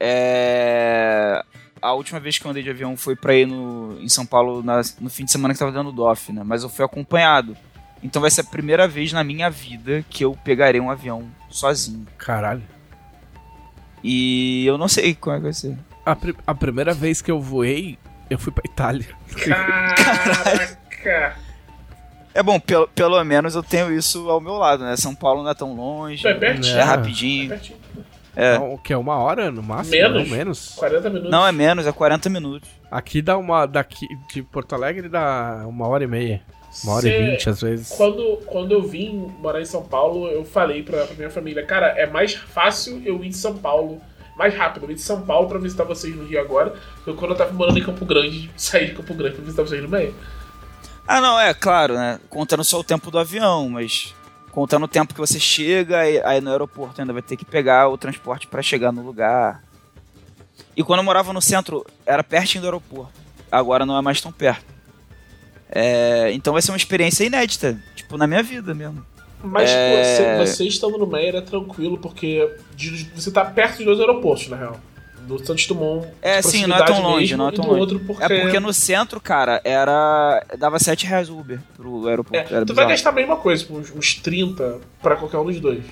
É, 0.00 1.42
a 1.82 1.92
última 1.92 2.20
vez 2.20 2.38
que 2.38 2.44
eu 2.46 2.50
andei 2.50 2.62
de 2.62 2.70
avião 2.70 2.96
foi 2.96 3.16
pra 3.16 3.34
ir 3.34 3.46
no, 3.46 3.98
em 4.00 4.08
São 4.08 4.24
Paulo 4.24 4.62
na- 4.62 4.82
no 5.00 5.10
fim 5.10 5.24
de 5.24 5.32
semana 5.32 5.52
que 5.54 5.58
tava 5.60 5.72
dando 5.72 5.90
DOF, 5.92 6.32
né? 6.32 6.42
Mas 6.44 6.62
eu 6.62 6.68
fui 6.68 6.84
acompanhado. 6.84 7.56
Então 8.02 8.22
vai 8.22 8.30
ser 8.30 8.42
a 8.42 8.44
primeira 8.44 8.86
vez 8.86 9.12
na 9.12 9.24
minha 9.24 9.50
vida 9.50 10.04
que 10.08 10.24
eu 10.24 10.36
pegarei 10.44 10.80
um 10.80 10.90
avião 10.90 11.24
sozinho. 11.50 12.06
Caralho. 12.16 12.62
E 14.02 14.64
eu 14.66 14.78
não 14.78 14.86
sei 14.88 15.14
como 15.14 15.34
é 15.34 15.38
que 15.38 15.44
vai 15.44 15.52
ser. 15.52 15.76
A, 16.06 16.14
pri- 16.14 16.36
a 16.46 16.54
primeira 16.54 16.94
vez 16.94 17.20
que 17.20 17.30
eu 17.30 17.40
voei, 17.40 17.98
eu 18.30 18.38
fui 18.38 18.52
pra 18.52 18.62
Itália. 18.64 19.06
Caraca! 19.44 21.36
É 22.34 22.42
bom, 22.42 22.60
pelo, 22.60 22.86
pelo 22.88 23.22
menos 23.24 23.54
eu 23.54 23.62
tenho 23.62 23.92
isso 23.92 24.28
ao 24.30 24.40
meu 24.40 24.54
lado, 24.54 24.84
né? 24.84 24.96
São 24.96 25.14
Paulo 25.14 25.42
não 25.42 25.50
é 25.50 25.54
tão 25.54 25.74
longe. 25.74 26.26
É 26.26 26.34
pertinho. 26.34 26.76
É 26.76 26.80
É. 26.80 26.84
rapidinho. 26.84 27.52
É. 28.36 28.54
Então, 28.54 28.74
O 28.74 28.78
que 28.78 28.92
é 28.92 28.96
uma 28.96 29.16
hora 29.16 29.50
no 29.50 29.62
máximo? 29.62 29.96
Menos. 29.96 30.22
Não, 30.28 30.36
menos. 30.36 30.74
40 30.76 31.08
minutos. 31.10 31.30
Não, 31.30 31.46
é 31.46 31.50
menos, 31.50 31.86
é 31.86 31.92
40 31.92 32.30
minutos. 32.30 32.70
Aqui 32.90 33.20
dá 33.20 33.36
uma. 33.36 33.66
Daqui 33.66 34.06
de 34.32 34.42
Porto 34.42 34.74
Alegre 34.76 35.08
dá 35.08 35.64
uma 35.66 35.88
hora 35.88 36.04
e 36.04 36.06
meia. 36.06 36.40
Uma 36.84 36.94
hora 36.94 37.02
Cê- 37.02 37.20
e 37.20 37.30
vinte, 37.30 37.50
às 37.50 37.60
vezes. 37.60 37.88
Quando, 37.90 38.38
quando 38.46 38.72
eu 38.72 38.82
vim 38.82 39.32
morar 39.40 39.60
em 39.60 39.64
São 39.64 39.82
Paulo, 39.82 40.28
eu 40.28 40.44
falei 40.44 40.82
pra, 40.82 41.04
pra 41.06 41.16
minha 41.16 41.30
família, 41.30 41.64
cara, 41.64 41.88
é 41.88 42.06
mais 42.06 42.34
fácil 42.34 43.02
eu 43.04 43.22
ir 43.24 43.30
de 43.30 43.36
São 43.36 43.56
Paulo, 43.56 44.00
mais 44.36 44.54
rápido 44.54 44.84
eu 44.86 44.90
ir 44.90 44.94
de 44.94 45.00
São 45.00 45.22
Paulo 45.22 45.48
pra 45.48 45.58
visitar 45.58 45.84
vocês 45.84 46.14
no 46.14 46.24
Rio 46.24 46.40
agora, 46.40 46.74
do 47.04 47.12
que 47.12 47.18
quando 47.18 47.32
eu 47.32 47.36
tava 47.36 47.52
morando 47.52 47.78
em 47.78 47.82
Campo 47.84 48.04
Grande, 48.04 48.50
sair 48.56 48.86
de 48.88 48.94
Campo 48.94 49.14
Grande 49.14 49.34
pra 49.36 49.44
visitar 49.44 49.62
vocês 49.62 49.82
no 49.82 49.88
meio. 49.88 50.14
Ah, 51.06 51.20
não, 51.20 51.40
é 51.40 51.54
claro, 51.54 51.94
né? 51.94 52.20
Contando 52.28 52.62
só 52.62 52.78
o 52.80 52.84
tempo 52.84 53.10
do 53.10 53.18
avião, 53.18 53.68
mas 53.70 54.14
contando 54.52 54.84
o 54.84 54.88
tempo 54.88 55.14
que 55.14 55.20
você 55.20 55.40
chega, 55.40 55.98
aí, 56.00 56.20
aí 56.22 56.40
no 56.40 56.50
aeroporto 56.50 57.00
ainda 57.00 57.12
vai 57.12 57.22
ter 57.22 57.36
que 57.36 57.44
pegar 57.44 57.88
o 57.88 57.96
transporte 57.96 58.46
pra 58.46 58.60
chegar 58.60 58.92
no 58.92 59.02
lugar. 59.02 59.62
E 60.76 60.82
quando 60.82 60.98
eu 61.00 61.04
morava 61.04 61.32
no 61.32 61.40
centro, 61.40 61.84
era 62.04 62.22
pertinho 62.22 62.62
do 62.62 62.66
aeroporto. 62.66 63.12
Agora 63.50 63.86
não 63.86 63.96
é 63.96 64.02
mais 64.02 64.20
tão 64.20 64.30
perto. 64.30 64.77
É, 65.70 66.32
então 66.32 66.52
vai 66.52 66.62
ser 66.62 66.70
uma 66.70 66.76
experiência 66.76 67.24
inédita, 67.24 67.78
tipo, 67.94 68.16
na 68.16 68.26
minha 68.26 68.42
vida 68.42 68.74
mesmo. 68.74 69.04
Mas 69.42 69.70
É. 69.70 70.38
você, 70.44 70.52
você 70.52 70.64
estando 70.64 70.98
no 70.98 71.06
meio 71.06 71.28
era 71.28 71.42
tranquilo, 71.42 71.96
porque 71.98 72.50
de- 72.74 73.08
você 73.14 73.30
tá 73.30 73.44
perto 73.44 73.76
dos 73.78 73.86
dois 73.86 74.00
aeroportos, 74.00 74.48
na 74.48 74.56
real. 74.56 74.80
Do 75.20 75.38
Santos 75.44 75.66
Dumont. 75.66 76.08
É, 76.22 76.40
de 76.40 76.46
sim, 76.46 76.66
não 76.66 76.76
é 76.76 76.84
tão 76.84 77.02
longe, 77.02 77.20
mesmo, 77.20 77.36
não 77.36 77.48
é 77.48 77.52
tão 77.52 77.66
longe. 77.66 77.80
outro 77.80 78.00
porque... 78.00 78.24
É 78.24 78.40
porque 78.40 78.58
no 78.58 78.72
centro, 78.72 79.20
cara, 79.20 79.60
era. 79.62 80.42
dava 80.58 80.78
7 80.78 81.04
reais 81.06 81.28
o 81.28 81.38
Uber 81.38 81.60
pro 81.76 82.08
aeroporto. 82.08 82.54
É, 82.54 82.64
tu 82.64 82.72
vai 82.74 82.86
gastar 82.88 83.10
a 83.10 83.12
mesma 83.12 83.36
coisa, 83.36 83.62
tipo, 83.62 83.76
uns, 83.78 83.94
uns 83.94 84.14
30 84.14 84.78
pra 85.02 85.16
qualquer 85.16 85.36
um 85.36 85.44
dos 85.44 85.60
dois. 85.60 85.84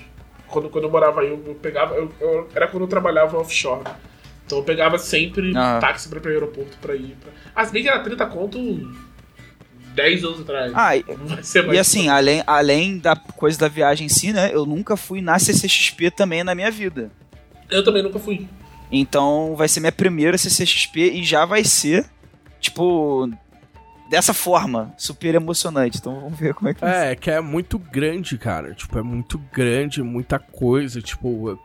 Quando, 0.48 0.70
quando 0.70 0.84
eu 0.84 0.90
morava 0.90 1.20
aí, 1.20 1.28
eu, 1.28 1.42
eu 1.46 1.54
pegava. 1.54 1.94
Eu, 1.94 2.10
eu- 2.18 2.48
era 2.54 2.66
quando 2.66 2.84
eu 2.84 2.88
trabalhava 2.88 3.36
offshore. 3.36 3.84
Então 4.46 4.58
eu 4.58 4.64
pegava 4.64 4.96
sempre 4.98 5.52
Ah. 5.54 5.78
táxi 5.80 6.08
pra 6.08 6.18
ir 6.18 6.22
pro 6.22 6.30
aeroporto 6.32 6.76
pra 6.80 6.94
ir. 6.96 7.14
Pra... 7.20 7.30
Ah, 7.54 7.64
se 7.66 7.72
bem 7.72 7.82
que 7.82 7.88
era 7.90 7.98
30 7.98 8.24
conto 8.26 8.58
10 9.96 10.22
anos 10.24 10.40
atrás. 10.42 10.72
Ah, 10.74 10.96
e- 10.96 11.04
Não 11.08 11.26
vai 11.26 11.42
ser 11.42 11.62
mais. 11.62 11.76
E 11.76 11.80
assim, 11.80 12.08
além, 12.08 12.42
além 12.46 12.98
da 12.98 13.16
coisa 13.16 13.58
da 13.58 13.66
viagem 13.68 14.06
em 14.06 14.08
si, 14.08 14.32
né? 14.32 14.50
Eu 14.52 14.64
nunca 14.64 14.96
fui 14.96 15.20
na 15.20 15.38
CCXP 15.38 16.10
também 16.12 16.44
na 16.44 16.54
minha 16.54 16.70
vida. 16.70 17.10
Eu 17.70 17.82
também 17.82 18.02
nunca 18.02 18.18
fui. 18.18 18.46
Então 18.92 19.56
vai 19.56 19.66
ser 19.66 19.80
minha 19.80 19.90
primeira 19.90 20.38
CCXP 20.38 21.10
e 21.14 21.24
já 21.24 21.44
vai 21.44 21.64
ser, 21.64 22.04
tipo, 22.60 23.28
dessa 24.08 24.32
forma, 24.32 24.94
super 24.96 25.34
emocionante. 25.34 25.98
Então 25.98 26.20
vamos 26.20 26.38
ver 26.38 26.54
como 26.54 26.68
é 26.68 26.74
que 26.74 26.80
vai 26.80 26.90
ser. 26.92 27.06
É, 27.12 27.16
que 27.16 27.30
é 27.30 27.40
muito 27.40 27.78
grande, 27.78 28.38
cara. 28.38 28.72
Tipo, 28.74 28.98
é 28.98 29.02
muito 29.02 29.38
grande, 29.52 30.02
muita 30.02 30.38
coisa. 30.38 31.02
Tipo, 31.02 31.58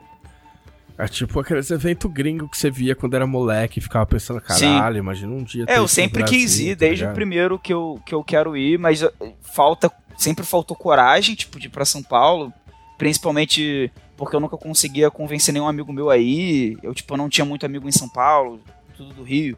é, 1.02 1.08
tipo 1.08 1.40
aqueles 1.40 1.72
eventos 1.72 2.12
gringos 2.12 2.52
que 2.52 2.58
você 2.58 2.70
via 2.70 2.96
quando 2.96 3.16
era 3.16 3.26
moleque 3.26 3.80
e 3.80 3.82
ficava 3.82 4.06
pensando, 4.06 4.40
caralho, 4.40 4.98
imagina 4.98 5.34
um 5.34 5.44
dia. 5.44 5.66
É, 5.68 5.80
eu 5.80 5.88
sempre 5.88 6.22
Brasil, 6.22 6.40
quis 6.40 6.60
ir, 6.60 6.76
tá 6.76 6.82
desde 6.82 7.04
o 7.04 7.06
ligado? 7.06 7.16
primeiro 7.16 7.58
que 7.58 7.74
eu, 7.74 8.00
que 8.06 8.14
eu 8.14 8.24
quero 8.24 8.56
ir, 8.56 8.78
mas 8.78 9.02
eh, 9.02 9.12
falta, 9.42 9.92
sempre 10.16 10.46
faltou 10.46 10.78
coragem, 10.78 11.34
tipo, 11.34 11.60
de 11.60 11.66
ir 11.66 11.70
pra 11.72 11.86
São 11.86 12.04
Paulo, 12.04 12.54
principalmente 13.00 13.92
porque 14.16 14.36
eu 14.36 14.40
nunca 14.40 14.56
conseguia 14.58 15.10
convencer 15.10 15.52
nenhum 15.52 15.68
amigo 15.68 15.92
meu 15.92 16.12
aí, 16.12 16.78
eu, 16.84 16.94
tipo, 16.94 17.18
não 17.18 17.28
tinha 17.28 17.46
muito 17.46 17.66
amigo 17.66 17.90
em 17.90 17.92
São 17.92 18.08
Paulo, 18.08 18.62
tudo 18.96 19.12
do 19.12 19.24
Rio. 19.24 19.58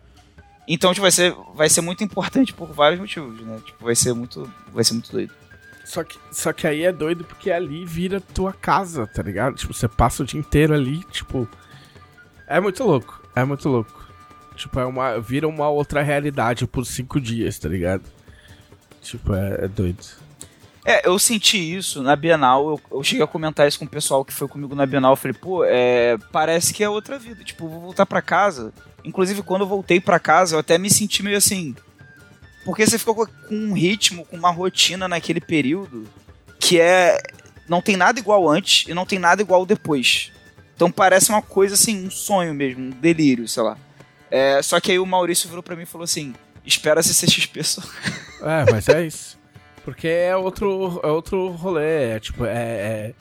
Então, 0.66 0.94
tipo, 0.94 1.02
vai 1.02 1.12
ser, 1.12 1.36
vai 1.54 1.68
ser 1.68 1.82
muito 1.82 2.06
importante 2.06 2.54
por 2.54 2.72
vários 2.72 3.02
motivos, 3.02 3.46
né? 3.46 3.60
Tipo, 3.66 3.84
vai 3.84 3.96
ser 3.96 4.14
muito, 4.14 4.50
vai 4.74 4.86
ser 4.86 4.94
muito 4.94 5.12
doido. 5.12 5.43
Só 5.84 6.04
que, 6.04 6.18
só 6.32 6.54
que 6.54 6.66
aí 6.66 6.84
é 6.84 6.92
doido 6.92 7.24
porque 7.24 7.52
ali 7.52 7.86
vira 7.86 8.22
tua 8.22 8.54
casa, 8.54 9.06
tá 9.06 9.22
ligado? 9.22 9.56
Tipo, 9.56 9.74
você 9.74 9.88
passa 9.88 10.24
o 10.24 10.26
dia 10.26 10.40
inteiro 10.40 10.74
ali, 10.74 11.04
tipo. 11.12 11.48
É 12.48 12.60
muito 12.60 12.84
louco. 12.84 13.22
É 13.36 13.44
muito 13.44 13.68
louco. 13.68 14.08
Tipo, 14.56 14.80
é 14.80 14.86
uma. 14.86 15.20
Vira 15.20 15.48
uma 15.48 15.70
outra 15.70 16.02
realidade 16.02 16.66
por 16.66 16.86
cinco 16.86 17.20
dias, 17.20 17.60
tá 17.60 17.68
ligado? 17.68 18.04
Tipo, 19.02 19.34
é, 19.36 19.66
é 19.66 19.68
doido. 19.68 20.24
É, 20.86 21.08
eu 21.08 21.18
senti 21.18 21.58
isso 21.58 22.04
na 22.04 22.14
Bienal, 22.14 22.72
eu, 22.72 22.82
eu, 22.98 23.04
cheguei 23.04 23.24
a 23.24 23.28
comentar 23.28 23.66
isso 23.66 23.80
com 23.80 23.86
o 23.86 23.90
pessoal 23.90 24.26
que 24.26 24.34
foi 24.34 24.50
comigo 24.50 24.76
na 24.76 24.86
Bienal, 24.86 25.14
eu 25.14 25.16
falei, 25.16 25.34
pô, 25.34 25.64
é, 25.64 26.18
parece 26.30 26.74
que 26.74 26.84
é 26.84 26.90
outra 26.90 27.18
vida, 27.18 27.42
tipo, 27.42 27.70
vou 27.70 27.80
voltar 27.80 28.06
para 28.06 28.22
casa. 28.22 28.74
Inclusive, 29.02 29.42
quando 29.44 29.62
eu 29.62 29.68
voltei 29.68 30.02
para 30.02 30.20
casa, 30.20 30.56
eu 30.56 30.60
até 30.60 30.78
me 30.78 30.90
senti 30.90 31.24
meio 31.24 31.38
assim, 31.38 31.74
porque 32.64 32.86
você 32.86 32.98
ficou 32.98 33.16
com 33.16 33.28
um 33.56 33.74
ritmo, 33.74 34.26
com 34.26 34.38
uma 34.38 34.52
rotina 34.52 35.08
naquele 35.08 35.42
período 35.42 36.08
que 36.60 36.80
é 36.80 37.18
não 37.68 37.82
tem 37.82 37.96
nada 37.96 38.20
igual 38.20 38.50
antes 38.50 38.88
e 38.88 38.94
não 38.94 39.06
tem 39.06 39.20
nada 39.20 39.42
igual 39.42 39.66
depois. 39.66 40.32
Então 40.76 40.92
parece 40.92 41.30
uma 41.30 41.42
coisa 41.42 41.76
assim, 41.76 42.06
um 42.06 42.12
sonho 42.12 42.54
mesmo, 42.54 42.84
um 42.84 42.90
delírio, 42.90 43.48
sei 43.48 43.64
lá. 43.64 43.78
É, 44.30 44.62
só 44.62 44.80
que 44.80 44.92
aí 44.92 45.00
o 45.00 45.06
Maurício 45.06 45.48
virou 45.48 45.64
para 45.64 45.76
mim 45.76 45.84
e 45.84 45.88
falou 45.88 46.04
assim: 46.04 46.34
espera 46.66 47.04
se 47.04 47.26
CXP 47.26 47.64
só. 47.64 47.82
É, 48.42 48.72
mas 48.72 48.90
é 48.90 49.06
isso. 49.06 49.38
Porque 49.84 50.08
é 50.08 50.36
outro, 50.36 51.00
é 51.04 51.08
outro 51.08 51.50
rolê. 51.50 52.16
É, 52.16 52.20
tipo, 52.20 52.46
é, 52.46 52.52
é, 52.52 53.14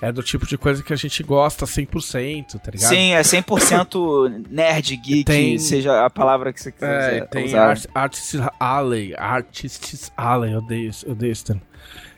é, 0.00 0.12
do 0.12 0.22
tipo 0.22 0.46
de 0.46 0.58
coisa 0.58 0.82
que 0.82 0.92
a 0.92 0.96
gente 0.96 1.22
gosta 1.22 1.64
100%, 1.64 2.60
tá 2.60 2.70
ligado? 2.70 2.88
Sim, 2.88 3.12
é 3.12 3.20
100% 3.20 4.46
nerd, 4.50 4.96
geek, 4.96 5.24
tem, 5.24 5.58
seja 5.58 6.04
a 6.04 6.10
palavra 6.10 6.52
que 6.52 6.60
você 6.60 6.70
quiser 6.70 7.22
é, 7.22 7.26
tem 7.26 7.46
usar. 7.46 7.70
Art, 7.70 7.86
Artists 7.94 8.40
Alley, 8.60 9.14
Artists 9.16 10.12
Alley, 10.16 10.52
eu 10.52 10.58
odeio, 10.58 10.90
eu 11.04 11.12
odeio 11.12 11.32
isso. 11.32 11.60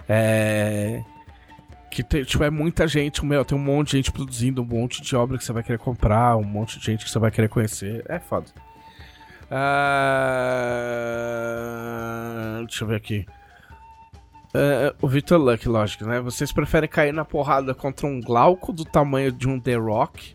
É... 0.09 1.03
Que 1.91 2.03
tem, 2.03 2.25
tipo, 2.25 2.45
é 2.45 2.51
muita 2.51 2.87
gente, 2.87 3.25
meu, 3.25 3.45
tem 3.45 3.57
um 3.57 3.61
monte 3.61 3.93
de 3.93 3.99
gente 3.99 4.13
produzindo, 4.13 4.63
um 4.63 4.67
monte 4.67 5.03
de 5.03 5.17
obra 5.17 5.39
que 5.39 5.45
você 5.45 5.53
vai 5.53 5.63
querer 5.63 5.79
comprar, 5.79 6.37
um 6.37 6.45
monte 6.45 6.79
de 6.79 6.85
gente 6.85 7.05
que 7.05 7.11
você 7.11 7.19
vai 7.19 7.31
querer 7.31 7.49
conhecer. 7.49 8.05
É 8.09 8.19
foda. 8.19 8.47
Uh... 9.51 9.57
Deixa 12.67 12.85
eu 12.85 12.89
ver 12.89 12.97
aqui. 12.97 13.25
Uh, 14.49 14.97
o 15.03 15.09
Victor 15.09 15.39
Luck, 15.39 15.69
lógico, 15.69 16.05
né? 16.05 16.21
Vocês 16.21 16.51
preferem 16.53 16.89
cair 16.89 17.13
na 17.13 17.25
porrada 17.25 17.75
contra 17.75 18.07
um 18.07 18.21
Glauco 18.21 18.73
do 18.73 18.85
tamanho 18.85 19.31
de 19.31 19.47
um 19.47 19.61
The 19.61 19.75
Rock? 19.75 20.35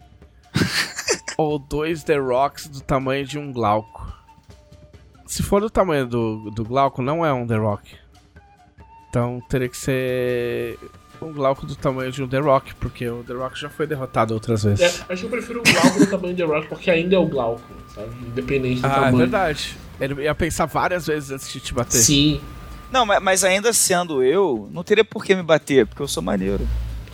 ou 1.37 1.57
dois 1.57 2.03
The 2.03 2.17
Rocks 2.17 2.67
do 2.67 2.81
tamanho 2.81 3.25
de 3.25 3.39
um 3.39 3.51
Glauco? 3.51 4.13
Se 5.25 5.41
for 5.41 5.61
do 5.61 5.69
tamanho 5.69 6.05
do, 6.05 6.51
do 6.51 6.63
Glauco, 6.63 7.01
não 7.01 7.25
é 7.25 7.33
um 7.33 7.47
The 7.47 7.57
Rock. 7.57 7.95
Então 9.09 9.41
teria 9.49 9.67
que 9.67 9.77
ser 9.77 10.77
um 11.21 11.31
Glauco 11.33 11.65
do 11.65 11.75
tamanho 11.75 12.11
de 12.11 12.21
um 12.21 12.27
The 12.27 12.39
Rock, 12.39 12.75
porque 12.75 13.07
o 13.09 13.23
The 13.23 13.33
Rock 13.33 13.59
já 13.59 13.69
foi 13.69 13.87
derrotado 13.87 14.33
outras 14.33 14.63
vezes. 14.63 14.81
É, 14.81 15.13
acho 15.13 15.21
que 15.21 15.25
eu 15.25 15.29
prefiro 15.29 15.61
o 15.61 15.63
Glauco 15.63 15.99
do 15.99 16.07
tamanho 16.07 16.35
do 16.35 16.37
The 16.37 16.43
Rock, 16.43 16.67
porque 16.67 16.91
ainda 16.91 17.15
é 17.15 17.19
o 17.19 17.25
Glauco, 17.25 17.63
sabe? 17.95 18.09
Independente 18.27 18.81
do 18.81 18.87
ah, 18.87 18.89
é 18.89 18.93
tamanho. 18.93 19.15
Ah, 19.15 19.17
é 19.17 19.21
verdade. 19.21 19.77
Ele 19.99 20.23
ia 20.23 20.35
pensar 20.35 20.65
várias 20.65 21.07
vezes 21.07 21.31
antes 21.31 21.51
de 21.51 21.59
te 21.59 21.73
bater. 21.73 21.97
Sim. 21.97 22.41
Não, 22.93 23.07
mas 23.07 23.43
ainda 23.43 23.73
sendo 23.73 24.21
eu, 24.21 24.69
não 24.71 24.83
teria 24.83 25.03
por 25.03 25.25
que 25.25 25.33
me 25.33 25.41
bater, 25.41 25.87
porque 25.87 26.03
eu 26.03 26.07
sou 26.07 26.21
maneiro. 26.21 26.67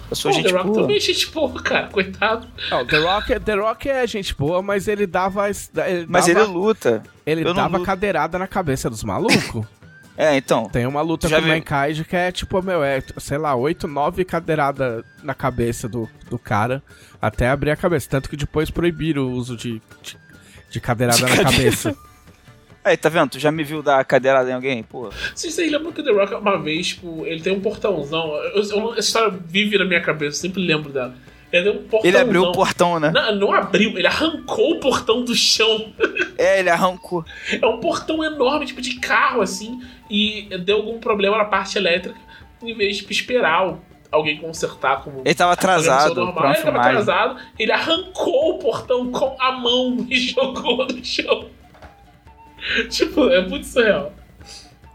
Eu 0.09 0.15
sou 0.15 0.29
Pô, 0.29 0.37
gente 0.37 0.49
The 0.49 0.57
Rock 0.57 0.67
boa. 0.67 0.81
também 0.81 0.97
é 0.97 0.99
gente 0.99 1.27
boa, 1.27 1.61
cara, 1.63 1.87
coitado. 1.87 2.47
Não, 2.69 2.85
The 2.85 2.97
Rock, 2.97 3.39
The 3.39 3.53
Rock 3.53 3.89
é 3.89 4.05
gente 4.05 4.35
boa, 4.35 4.61
mas 4.61 4.89
ele 4.89 5.07
dava. 5.07 5.47
Ele 5.47 6.05
mas 6.09 6.25
dava, 6.25 6.39
ele 6.41 6.51
luta. 6.51 7.01
Ele 7.25 7.47
eu 7.47 7.53
dava 7.53 7.79
cadeirada 7.81 8.37
na 8.37 8.45
cabeça 8.45 8.89
dos 8.89 9.03
malucos. 9.03 9.65
É, 10.21 10.35
então. 10.35 10.65
Tem 10.65 10.85
uma 10.85 10.99
luta 10.99 11.29
com 11.29 11.35
o 11.37 11.47
Mankind 11.47 12.05
que 12.05 12.13
é 12.13 12.29
tipo, 12.29 12.61
meu, 12.61 12.83
é, 12.83 13.01
sei 13.19 13.37
lá, 13.37 13.55
8, 13.55 13.87
9 13.87 14.25
cadeirada 14.25 15.01
na 15.23 15.33
cabeça 15.33 15.87
do, 15.87 16.09
do 16.29 16.37
cara 16.37 16.83
até 17.21 17.47
abrir 17.47 17.71
a 17.71 17.77
cabeça. 17.77 18.09
Tanto 18.09 18.29
que 18.29 18.35
depois 18.35 18.69
proibiram 18.69 19.21
o 19.21 19.31
uso 19.31 19.55
de, 19.55 19.81
de, 20.01 20.17
de 20.69 20.81
cadeirada 20.81 21.19
de 21.19 21.23
na 21.23 21.29
cadeira. 21.29 21.55
cabeça. 21.55 21.95
Aí, 22.83 22.95
tá 22.95 23.09
vendo? 23.09 23.31
Tu 23.31 23.39
já 23.39 23.51
me 23.51 23.63
viu 23.63 23.81
dar 23.81 24.03
cadeirada 24.05 24.49
em 24.49 24.53
alguém? 24.53 24.83
Pô. 24.83 25.09
Vocês 25.35 25.57
lembram 25.57 25.91
que 25.91 26.01
o 26.01 26.03
The 26.03 26.11
Rock, 26.11 26.33
uma 26.35 26.57
vez, 26.57 26.87
tipo, 26.87 27.25
ele 27.25 27.41
tem 27.41 27.53
um 27.53 27.59
portãozão. 27.59 28.33
Eu, 28.55 28.63
eu, 28.63 28.91
essa 28.93 28.99
história 28.99 29.37
vive 29.45 29.77
na 29.77 29.85
minha 29.85 30.01
cabeça, 30.01 30.37
eu 30.37 30.41
sempre 30.41 30.61
lembro 30.61 30.91
dela. 30.91 31.13
Ele, 31.51 31.69
um 31.71 31.87
ele 32.03 32.17
abriu 32.17 32.43
o 32.43 32.51
portão, 32.51 32.99
né? 32.99 33.11
Não, 33.11 33.35
não 33.35 33.53
abriu, 33.53 33.97
ele 33.97 34.05
arrancou 34.05 34.73
o 34.73 34.79
portão 34.79 35.23
do 35.23 35.33
chão. 35.33 35.91
É, 36.37 36.59
ele 36.59 36.69
arrancou. 36.69 37.25
É 37.51 37.65
um 37.65 37.79
portão 37.79 38.23
enorme, 38.23 38.67
tipo 38.67 38.81
de 38.81 38.99
carro, 38.99 39.41
assim, 39.41 39.81
e 40.09 40.47
deu 40.59 40.77
algum 40.77 40.99
problema 40.99 41.37
na 41.37 41.45
parte 41.45 41.77
elétrica, 41.77 42.15
em 42.61 42.75
vez 42.75 42.97
de 42.97 43.01
tipo, 43.01 43.11
esperar 43.11 43.79
alguém 44.11 44.37
consertar 44.37 45.03
como. 45.03 45.21
Ele 45.25 45.35
tava 45.35 45.53
atrasado. 45.53 46.15
Normal. 46.15 46.53
Ele 46.53 46.61
tava 46.61 46.77
atrasado, 46.77 47.41
ele 47.57 47.71
arrancou 47.71 48.55
o 48.55 48.59
portão 48.59 49.11
com 49.11 49.35
a 49.39 49.51
mão 49.51 50.05
e 50.07 50.17
jogou 50.29 50.85
no 50.85 51.03
chão. 51.03 51.49
tipo, 52.89 53.29
é 53.29 53.47
muito 53.47 53.65
surreal. 53.65 54.13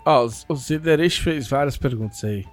Ó, 0.05 0.27
oh, 0.27 0.53
o 0.53 0.57
Ziderich 0.57 1.21
fez 1.21 1.49
várias 1.49 1.77
perguntas 1.77 2.23
aí. 2.25 2.45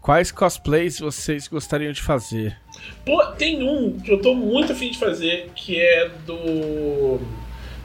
Quais 0.00 0.30
cosplays 0.30 1.00
vocês 1.00 1.48
gostariam 1.48 1.92
de 1.92 2.00
fazer? 2.00 2.56
Pô, 3.04 3.24
tem 3.32 3.68
um 3.68 3.98
que 3.98 4.12
eu 4.12 4.20
tô 4.20 4.34
muito 4.34 4.72
afim 4.72 4.90
de 4.90 4.98
fazer, 4.98 5.50
que 5.54 5.80
é 5.80 6.08
do. 6.24 7.18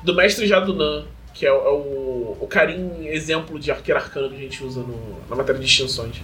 do 0.03 0.15
Mestre 0.15 0.45
Jadunan, 0.45 1.05
que 1.33 1.45
é, 1.45 1.49
é 1.49 1.51
o, 1.51 2.37
o 2.39 2.47
carinho 2.47 3.07
exemplo 3.07 3.59
de 3.59 3.71
arqueiro 3.71 3.99
arcano 3.99 4.29
que 4.29 4.35
a 4.35 4.39
gente 4.39 4.63
usa 4.63 4.81
no, 4.81 5.17
na 5.29 5.35
matéria 5.35 5.59
de 5.59 5.65
extinções. 5.65 6.21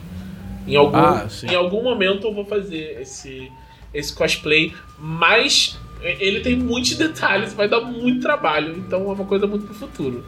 Em 0.68 0.76
algum, 0.76 0.98
ah, 0.98 1.28
em 1.44 1.56
algum 1.56 1.82
momento 1.82 2.28
eu 2.28 2.34
vou 2.34 2.46
fazer 2.46 3.02
esse, 3.02 3.52
esse 3.92 4.14
cosplay, 4.14 4.74
mas 5.00 5.80
ele 6.02 6.42
tem 6.42 6.56
muitos 6.56 6.94
detalhes, 6.98 7.54
vai 7.54 7.68
dar 7.68 7.82
muito 7.82 8.22
trabalho, 8.22 8.78
então 8.78 9.10
é 9.10 9.14
uma 9.14 9.26
coisa 9.26 9.48
muito 9.48 9.66
pro 9.66 9.74
futuro. 9.74 10.24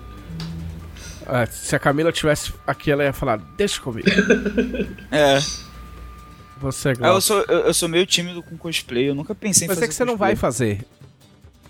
É, 1.31 1.45
se 1.45 1.75
a 1.75 1.79
Camila 1.79 2.11
tivesse 2.11 2.53
aqui, 2.65 2.91
ela 2.91 3.03
ia 3.03 3.13
falar, 3.13 3.37
deixa 3.57 3.79
comigo. 3.81 4.07
é. 5.11 5.39
Você 6.59 6.93
gosta. 6.93 7.07
É, 7.07 7.09
eu, 7.09 7.21
sou, 7.21 7.41
eu, 7.47 7.59
eu, 7.59 7.73
sou 7.73 7.87
meio 7.87 8.05
tímido 8.05 8.43
com 8.43 8.57
cosplay, 8.57 9.09
eu 9.09 9.15
nunca 9.15 9.33
pensei 9.33 9.65
em 9.65 9.67
mas 9.67 9.75
fazer. 9.75 9.81
Mas 9.81 9.83
é 9.83 9.87
que 9.87 9.93
você 9.93 10.03
cosplay. 10.03 10.13
não 10.13 10.17
vai 10.17 10.35
fazer. 10.35 10.85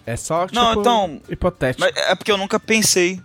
É 0.05 0.15
só, 0.15 0.47
tipo, 0.47 0.55
não, 0.55 0.79
então, 0.79 1.21
hipotético. 1.29 1.85
é 1.85 2.15
porque 2.15 2.31
eu 2.31 2.37
nunca 2.37 2.59
pensei 2.59 3.21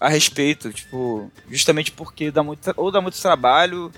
a 0.00 0.08
respeito, 0.08 0.72
tipo, 0.72 1.30
justamente 1.48 1.92
porque 1.92 2.30
dá 2.30 2.42
muito, 2.42 2.74
ou 2.76 2.90
dá 2.90 3.00
muito 3.00 3.20
trabalho. 3.20 3.92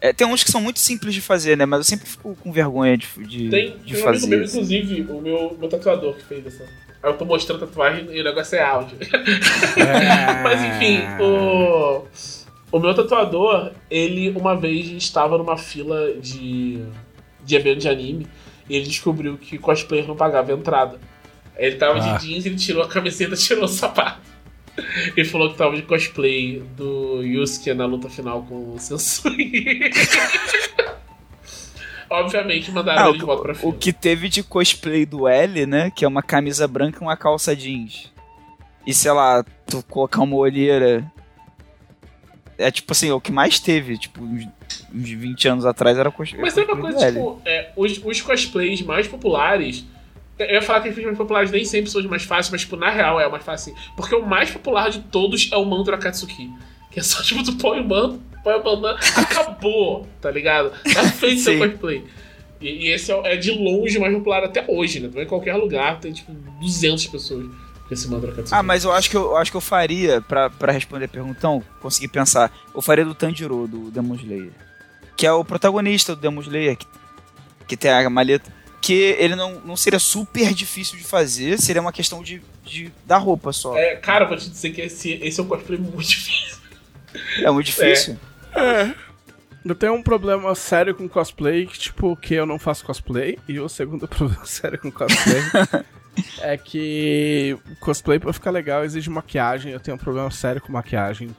É, 0.00 0.12
tem 0.12 0.26
uns 0.26 0.44
que 0.44 0.50
são 0.50 0.60
muito 0.60 0.78
simples 0.78 1.14
de 1.14 1.20
fazer, 1.20 1.56
né? 1.56 1.64
Mas 1.64 1.78
eu 1.78 1.84
sempre 1.84 2.08
fico 2.08 2.34
com 2.36 2.52
vergonha 2.52 2.96
de, 2.96 3.06
de, 3.24 3.48
tem, 3.48 3.78
de 3.78 3.94
tem 3.94 4.02
fazer. 4.02 4.24
Um 4.24 4.26
amigo 4.26 4.28
meu, 4.28 4.44
inclusive, 4.44 5.02
o 5.02 5.20
meu, 5.20 5.56
meu 5.58 5.68
tatuador 5.68 6.14
que 6.14 6.24
fez 6.24 6.46
essa. 6.46 6.64
Eu 7.08 7.18
tô 7.18 7.24
mostrando 7.24 7.64
a 7.64 7.66
tatuagem 7.66 8.06
e 8.10 8.20
o 8.20 8.24
negócio 8.24 8.56
é 8.56 8.62
áudio. 8.62 8.96
É... 9.00 10.34
Mas 10.42 10.62
enfim, 10.64 11.00
o. 11.20 12.04
O 12.70 12.78
meu 12.78 12.94
tatuador, 12.94 13.72
ele 13.90 14.30
uma 14.36 14.54
vez 14.54 14.88
estava 14.88 15.38
numa 15.38 15.56
fila 15.56 16.12
de, 16.20 16.84
de 17.42 17.56
evento 17.56 17.80
de 17.80 17.88
anime 17.88 18.26
e 18.68 18.76
ele 18.76 18.84
descobriu 18.84 19.38
que 19.38 19.56
cosplayer 19.56 20.06
não 20.06 20.14
pagava 20.14 20.52
entrada. 20.52 21.00
Ele 21.56 21.76
tava 21.76 21.98
ah. 21.98 22.16
de 22.16 22.26
jeans, 22.26 22.44
ele 22.44 22.56
tirou 22.56 22.82
a 22.82 22.88
camiseta 22.88 23.34
tirou 23.36 23.64
o 23.64 23.68
sapato. 23.68 24.20
Ele 25.16 25.26
falou 25.26 25.50
que 25.50 25.56
tava 25.56 25.74
de 25.74 25.82
cosplay 25.82 26.62
do 26.76 27.22
Yusuke 27.22 27.74
na 27.74 27.86
luta 27.86 28.08
final 28.08 28.42
com 28.42 28.74
o 28.74 28.78
Sensui. 28.78 29.90
Obviamente 32.10 32.70
mandaram 32.70 33.06
ah, 33.06 33.08
ele 33.10 33.18
de 33.18 33.24
volta 33.24 33.42
pra 33.42 33.54
fila. 33.54 33.70
O 33.70 33.76
que 33.76 33.92
teve 33.92 34.28
de 34.28 34.42
cosplay 34.42 35.04
do 35.04 35.28
L, 35.28 35.66
né? 35.66 35.90
Que 35.90 36.04
é 36.04 36.08
uma 36.08 36.22
camisa 36.22 36.66
branca 36.66 36.98
e 37.00 37.02
uma 37.02 37.16
calça 37.16 37.54
jeans. 37.54 38.12
E 38.86 38.94
sei 38.94 39.12
lá, 39.12 39.44
tu 39.66 39.82
colocar 39.82 40.22
uma 40.22 40.36
olheira 40.36 41.04
é 42.58 42.72
tipo 42.72 42.90
assim, 42.92 43.10
o 43.12 43.20
que 43.20 43.30
mais 43.30 43.60
teve, 43.60 43.96
tipo, 43.96 44.22
uns, 44.22 44.44
uns 44.92 45.08
20 45.08 45.48
anos 45.48 45.64
atrás 45.64 45.96
era 45.96 46.10
cosplay. 46.10 46.42
Mas 46.42 46.52
sabe 46.52 46.72
uma 46.72 46.80
coisa, 46.80 47.06
tipo, 47.06 47.40
é, 47.46 47.70
os, 47.76 48.04
os 48.04 48.20
cosplays 48.20 48.82
mais 48.82 49.06
populares. 49.06 49.84
Eu 50.36 50.54
ia 50.54 50.62
falar 50.62 50.80
que 50.80 50.88
os 50.88 50.96
mais 50.96 51.16
populares 51.16 51.50
nem 51.50 51.64
sempre 51.64 51.90
são 51.90 52.00
os 52.00 52.06
mais 52.06 52.24
fáceis, 52.24 52.50
mas, 52.50 52.60
tipo, 52.62 52.76
na 52.76 52.90
real 52.90 53.20
é 53.20 53.26
o 53.26 53.30
mais 53.30 53.44
fácil. 53.44 53.74
Porque 53.96 54.14
o 54.14 54.26
mais 54.26 54.50
popular 54.50 54.90
de 54.90 55.00
todos 55.00 55.50
é 55.52 55.56
o 55.56 55.64
manto 55.64 55.90
da 55.90 55.98
Katsuki. 55.98 56.50
Que 56.90 56.98
é 56.98 57.02
só, 57.02 57.22
tipo, 57.22 57.44
tu 57.44 57.56
põe 57.56 57.80
o 57.80 57.84
manto, 57.84 58.18
põe 58.18 58.18
o 58.18 58.18
manto, 58.18 58.27
acabou, 59.16 60.06
tá 60.20 60.30
ligado? 60.30 60.72
Tá 60.92 61.04
feito 61.04 61.40
seu 61.40 61.58
cosplay. 61.58 62.04
E, 62.60 62.86
e 62.86 62.92
esse 62.92 63.12
é, 63.12 63.34
é, 63.34 63.36
de 63.36 63.52
longe 63.52 63.98
mais 63.98 64.12
popular 64.12 64.44
até 64.44 64.64
hoje, 64.66 65.00
né? 65.00 65.22
Em 65.22 65.26
qualquer 65.26 65.54
lugar, 65.54 66.00
tem, 66.00 66.12
tipo, 66.12 66.32
200 66.32 67.06
pessoas 67.06 67.46
esse 67.90 68.08
mantra 68.08 68.32
Katsuki. 68.32 68.54
Ah, 68.54 68.62
mas 68.62 68.84
eu 68.84 68.92
acho 68.92 69.08
que 69.08 69.16
eu, 69.16 69.22
eu, 69.22 69.36
acho 69.36 69.50
que 69.50 69.56
eu 69.56 69.60
faria, 69.60 70.20
pra, 70.20 70.50
pra 70.50 70.72
responder 70.72 71.06
a 71.06 71.08
perguntão, 71.08 71.62
consegui 71.80 72.08
pensar, 72.08 72.52
eu 72.74 72.82
faria 72.82 73.04
do 73.04 73.14
Tanjiro, 73.14 73.66
do 73.66 73.90
Demon 73.90 74.14
Slayer. 74.14 74.50
Que 75.16 75.26
é 75.26 75.32
o 75.32 75.44
protagonista 75.44 76.14
do 76.14 76.20
Demon 76.20 76.40
Slayer, 76.42 76.76
que, 76.76 76.86
que 77.66 77.76
tem 77.76 77.90
a 77.90 78.10
maleta. 78.10 78.52
Que 78.80 79.16
ele 79.18 79.34
não, 79.34 79.60
não 79.60 79.76
seria 79.76 79.98
super 79.98 80.54
difícil 80.54 80.96
de 80.96 81.04
fazer, 81.04 81.58
seria 81.58 81.82
uma 81.82 81.92
questão 81.92 82.22
de, 82.22 82.40
de 82.64 82.92
da 83.04 83.18
roupa 83.18 83.52
só. 83.52 83.76
É, 83.76 83.96
cara, 83.96 84.24
vou 84.24 84.36
te 84.36 84.48
dizer 84.48 84.70
que 84.70 84.82
esse, 84.82 85.12
esse 85.14 85.40
é 85.40 85.42
um 85.42 85.46
cosplay 85.46 85.78
muito 85.78 85.96
difícil. 86.06 86.57
É 87.42 87.50
muito 87.50 87.66
difícil? 87.66 88.18
É. 88.54 88.60
é. 88.60 88.94
Eu 89.64 89.74
tenho 89.74 89.92
um 89.92 90.02
problema 90.02 90.54
sério 90.54 90.94
com 90.94 91.08
cosplay, 91.08 91.66
que, 91.66 91.78
tipo, 91.78 92.16
que 92.16 92.34
eu 92.34 92.46
não 92.46 92.58
faço 92.58 92.84
cosplay. 92.84 93.38
E 93.46 93.60
o 93.60 93.68
segundo 93.68 94.06
problema 94.08 94.44
sério 94.46 94.78
com 94.78 94.90
cosplay 94.90 95.42
é 96.40 96.56
que 96.56 97.56
cosplay 97.80 98.18
pra 98.18 98.32
ficar 98.32 98.50
legal 98.50 98.84
exige 98.84 99.10
maquiagem. 99.10 99.72
Eu 99.72 99.80
tenho 99.80 99.96
um 99.96 99.98
problema 100.00 100.30
sério 100.30 100.60
com 100.60 100.72
maquiagem. 100.72 101.34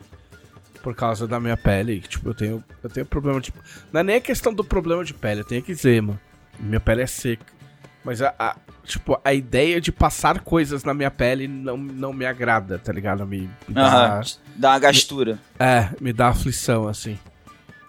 Por 0.84 0.96
causa 0.96 1.28
da 1.28 1.40
minha 1.40 1.58
pele. 1.58 2.00
Tipo, 2.00 2.30
eu 2.30 2.34
tenho, 2.34 2.64
eu 2.82 2.90
tenho 2.90 3.06
problema 3.06 3.42
de. 3.42 3.54
Não 3.92 4.00
é 4.00 4.04
nem 4.04 4.16
a 4.16 4.22
questão 4.22 4.54
do 4.54 4.64
problema 4.64 5.04
de 5.04 5.14
pele, 5.14 5.42
eu 5.42 5.46
tenho 5.46 5.64
eczema. 5.68 6.20
Minha 6.58 6.80
pele 6.80 7.02
é 7.02 7.08
seca. 7.08 7.59
Mas 8.04 8.22
a, 8.22 8.34
a- 8.40 8.56
tipo, 8.86 9.20
a 9.24 9.34
ideia 9.34 9.80
de 9.82 9.92
passar 9.92 10.40
coisas 10.40 10.84
na 10.84 10.94
minha 10.94 11.12
pele 11.12 11.48
não, 11.48 11.78
não 11.78 12.14
me 12.14 12.26
agrada, 12.26 12.80
tá 12.80 12.92
ligado? 12.94 13.26
Me, 13.28 13.42
me 13.68 13.74
dá. 13.76 14.22
Dá 14.56 14.72
uma 14.72 14.80
gastura. 14.80 15.40
é, 15.60 15.90
me 16.00 16.14
dá 16.14 16.30
aflição, 16.30 16.88
assim. 16.88 17.18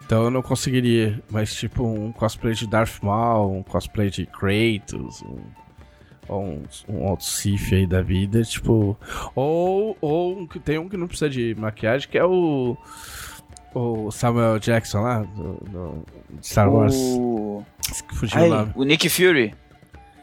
Então 0.04 0.24
eu 0.24 0.30
não 0.30 0.42
conseguiria. 0.42 1.22
Mas 1.30 1.54
tipo, 1.54 1.84
um 1.84 2.10
cosplay 2.12 2.54
de 2.54 2.66
Darth 2.66 3.00
Maul, 3.02 3.58
um 3.58 3.62
cosplay 3.62 4.10
de 4.10 4.26
Kratos, 4.26 5.22
um, 5.22 5.38
ou 6.28 6.44
um, 6.44 6.62
um 6.88 7.02
outro 7.08 7.24
Sith 7.26 7.72
aí 7.72 7.86
da 7.86 8.02
vida, 8.02 8.42
tipo. 8.42 8.96
Ou, 9.34 9.96
ou 10.00 10.48
tem 10.64 10.78
um 10.78 10.88
que 10.88 10.96
não 10.96 11.06
precisa 11.06 11.30
de 11.30 11.54
maquiagem, 11.56 12.08
que 12.08 12.18
é 12.18 12.24
o. 12.24 12.76
O 13.72 14.10
Samuel 14.10 14.58
Jackson 14.58 15.00
lá, 15.02 15.20
do, 15.22 15.52
do 15.70 16.04
Star 16.42 16.68
Wars. 16.68 16.92
O... 16.96 17.64
Fugiu 18.14 18.40
Ai, 18.40 18.72
o 18.74 18.82
Nick 18.82 19.08
Fury. 19.08 19.54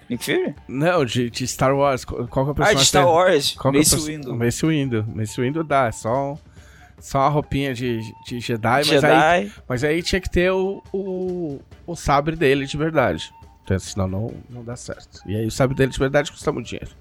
Nick 0.09 0.23
Fury? 0.23 0.55
Não, 0.67 1.03
de, 1.05 1.29
de 1.29 1.47
Star 1.47 1.75
Wars. 1.75 2.05
Qual 2.05 2.27
qual 2.27 2.45
que 2.45 2.49
é 2.49 2.51
o 2.51 2.51
Ah, 2.51 2.55
personagem? 2.55 2.79
de 2.79 2.85
Star? 2.87 3.05
Wars. 3.07 3.55
Qual 3.57 3.73
é 3.73 3.77
Mace 3.77 3.89
perso- 3.91 4.05
Windu. 4.05 4.35
Mace 4.35 4.65
Windu. 4.65 5.05
Mace 5.13 5.41
Windu 5.41 5.63
dá, 5.63 5.87
é 5.87 5.91
só, 5.91 6.33
um- 6.33 6.37
só 6.99 7.19
uma 7.19 7.29
roupinha 7.29 7.73
de, 7.73 7.99
de 8.25 8.39
Jedi, 8.39 8.83
mas 8.85 8.89
aí 9.03 9.41
Jedi. 9.45 9.51
Mas 9.67 9.83
aí 9.83 10.01
tinha 10.03 10.21
que 10.21 10.29
ter 10.29 10.51
o, 10.51 10.81
o, 10.93 11.59
o 11.85 11.95
sabre 11.95 12.35
dele 12.35 12.65
de 12.65 12.77
verdade. 12.77 13.31
Então, 13.63 13.77
senão 13.79 14.07
não, 14.07 14.33
não 14.49 14.63
dá 14.63 14.75
certo. 14.77 15.21
E 15.25 15.35
aí 15.35 15.45
o 15.45 15.51
sabre 15.51 15.75
dele 15.75 15.91
de 15.91 15.99
verdade 15.99 16.31
custa 16.31 16.51
muito 16.53 16.67
dinheiro. 16.67 16.91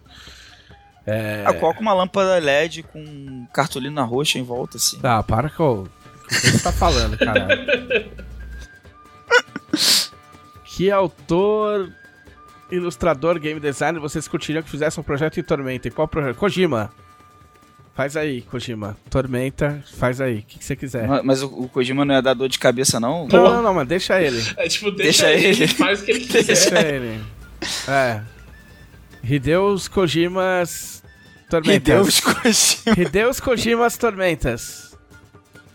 É... 1.06 1.44
Ah, 1.46 1.54
coloca 1.54 1.80
uma 1.80 1.94
lâmpada 1.94 2.36
LED 2.40 2.82
com 2.82 3.46
cartolina 3.52 4.02
roxa 4.02 4.40
em 4.40 4.42
volta, 4.42 4.76
assim. 4.76 4.98
Ah, 5.04 5.22
para 5.22 5.48
com 5.48 5.82
o 5.84 5.88
que 6.28 6.34
você 6.34 6.58
tá 6.58 6.72
falando, 6.72 7.16
caralho. 7.16 8.10
que 10.64 10.90
autor, 10.90 11.92
ilustrador, 12.70 13.38
game 13.38 13.60
designer 13.60 14.00
vocês 14.00 14.26
curtiriam 14.28 14.62
que 14.62 14.70
fizesse 14.70 14.98
um 14.98 15.02
projeto 15.02 15.38
em 15.38 15.42
Tormenta? 15.42 15.88
E 15.88 15.90
qual 15.90 16.06
projeto? 16.08 16.36
Kojima. 16.36 16.90
Faz 17.94 18.14
aí, 18.16 18.42
Kojima. 18.42 18.94
Tormenta, 19.08 19.82
faz 19.96 20.20
aí. 20.20 20.40
O 20.40 20.42
que, 20.42 20.58
que 20.58 20.64
você 20.64 20.76
quiser. 20.76 21.08
Ma- 21.08 21.22
Mas 21.22 21.42
o, 21.42 21.46
o 21.46 21.68
Kojima 21.68 22.04
não 22.04 22.14
é 22.14 22.20
dar 22.20 22.34
dor 22.34 22.48
de 22.48 22.58
cabeça, 22.58 23.00
não? 23.00 23.26
Não, 23.26 23.42
não, 23.44 23.62
não, 23.62 23.74
mas 23.74 23.88
deixa 23.88 24.20
ele. 24.20 24.42
É 24.58 24.68
tipo, 24.68 24.90
deixa, 24.90 25.26
Deixa 25.26 25.32
ele, 25.32 25.62
ele. 25.64 25.68
faz 25.68 26.02
o 26.02 26.04
que 26.04 26.10
ele 26.10 26.20
quiser. 26.26 26.44
Deixa 26.44 26.78
ele. 26.80 27.20
É. 27.88 28.20
Hideus 29.24 29.88
Kojimas 29.88 31.02
Tormentas. 31.48 31.76
Hideus 31.76 32.20
Kojima. 32.20 33.00
Hideus 33.08 33.40
Kojimas 33.40 33.96
Tormentas. 33.96 34.94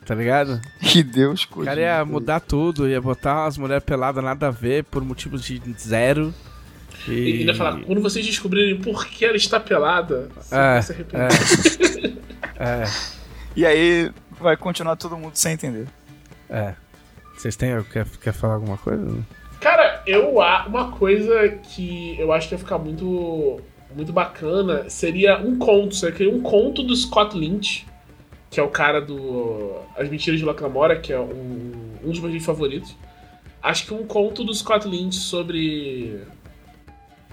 Tá 0.05 0.13
ligado? 0.15 0.61
Hideus 0.81 1.43
O 1.43 1.47
Kojima. 1.49 1.65
cara 1.65 1.81
ia 1.81 2.05
mudar 2.05 2.39
tudo, 2.39 2.87
ia 2.87 3.01
botar 3.01 3.43
umas 3.45 3.57
mulheres 3.57 3.83
peladas 3.83 4.23
nada 4.23 4.47
a 4.47 4.51
ver 4.51 4.83
por 4.83 5.03
motivos 5.03 5.43
de 5.43 5.59
zero. 5.79 6.33
E 7.07 7.11
E 7.11 7.39
ainda 7.39 7.53
falar, 7.55 7.81
quando 7.81 8.01
vocês 8.01 8.25
descobrirem 8.25 8.79
por 8.79 9.05
que 9.07 9.25
ela 9.25 9.35
está 9.37 9.59
pelada, 9.59 10.29
você 10.35 10.55
É, 10.55 10.57
vai 10.73 10.81
se 10.81 10.91
arrepender. 10.93 12.17
É, 12.59 12.83
E 13.55 13.65
aí 13.65 14.11
vai 14.39 14.55
continuar 14.55 14.95
todo 14.95 15.17
mundo 15.17 15.35
sem 15.35 15.53
entender. 15.53 15.87
é. 16.49 16.73
Vocês 17.35 17.55
têm. 17.55 17.71
Quer, 17.91 18.05
quer 18.21 18.33
falar 18.33 18.53
alguma 18.55 18.77
coisa? 18.77 19.03
Cara, 19.59 20.03
eu 20.05 20.37
uma 20.37 20.91
coisa 20.91 21.49
que 21.49 22.15
eu 22.19 22.31
acho 22.31 22.47
que 22.47 22.53
ia 22.53 22.59
ficar 22.59 22.77
muito 22.77 23.59
muito 23.95 24.13
bacana 24.13 24.87
seria 24.89 25.37
um 25.39 25.57
conto, 25.57 25.95
seria 25.95 26.29
um 26.29 26.39
conto 26.41 26.83
do 26.83 26.95
Scott 26.95 27.35
Lynch, 27.35 27.85
que 28.49 28.59
é 28.59 28.63
o 28.63 28.69
cara 28.69 29.01
do 29.01 29.73
As 29.97 30.07
Mentiras 30.07 30.39
de 30.39 30.45
Locamora, 30.45 30.99
que 30.99 31.11
é 31.11 31.19
um, 31.19 31.71
um 32.03 32.09
dos 32.11 32.19
meus 32.19 32.31
livros 32.31 32.45
favoritos. 32.45 32.95
Acho 33.61 33.85
que 33.87 33.93
um 33.93 34.05
conto 34.05 34.43
do 34.43 34.53
Scott 34.53 34.87
Lynch 34.87 35.15
sobre 35.15 36.21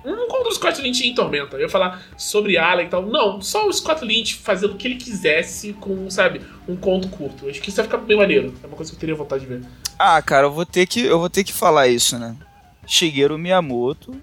um 0.05 0.29
conto 0.29 0.49
do 0.49 0.55
Scott 0.55 0.81
Lynch 0.81 1.07
em 1.07 1.15
Tormenta. 1.15 1.57
Eu 1.57 1.62
ia 1.62 1.69
falar 1.69 2.03
sobre 2.16 2.57
Alien 2.57 2.87
e 2.87 2.91
tal. 2.91 3.07
Não, 3.07 3.41
só 3.41 3.66
o 3.66 3.73
Scott 3.73 4.05
Lynch 4.05 4.37
fazendo 4.37 4.75
o 4.75 4.77
que 4.77 4.87
ele 4.87 4.97
quisesse 4.97 5.73
com, 5.75 6.09
sabe, 6.11 6.41
um 6.69 6.77
conto 6.77 7.09
curto. 7.09 7.49
Acho 7.49 7.61
que 7.61 7.70
isso 7.70 7.81
ia 7.81 7.85
ficar 7.85 7.99
bem 7.99 8.16
maneiro. 8.16 8.55
É 8.62 8.66
uma 8.66 8.77
coisa 8.77 8.91
que 8.91 8.97
eu 8.97 9.01
teria 9.01 9.15
vontade 9.15 9.43
de 9.43 9.49
ver. 9.49 9.62
Ah, 9.99 10.20
cara, 10.23 10.47
eu 10.47 10.53
vou 10.53 10.65
ter 10.65 10.87
que, 10.87 11.01
eu 11.01 11.19
vou 11.19 11.31
ter 11.31 11.45
que 11.45 11.53
falar 11.53 11.89
isso, 11.89 12.19
né? 12.19 12.37
Shigeru 12.87 13.37
Miyamoto 13.37 14.16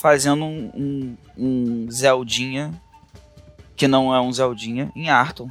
fazendo 0.00 0.44
um, 0.44 0.70
um, 0.74 1.16
um 1.36 1.90
Zeldinha 1.90 2.72
que 3.76 3.88
não 3.88 4.14
é 4.14 4.20
um 4.20 4.32
Zeldinha 4.32 4.92
em 4.94 5.08
Arton, 5.08 5.48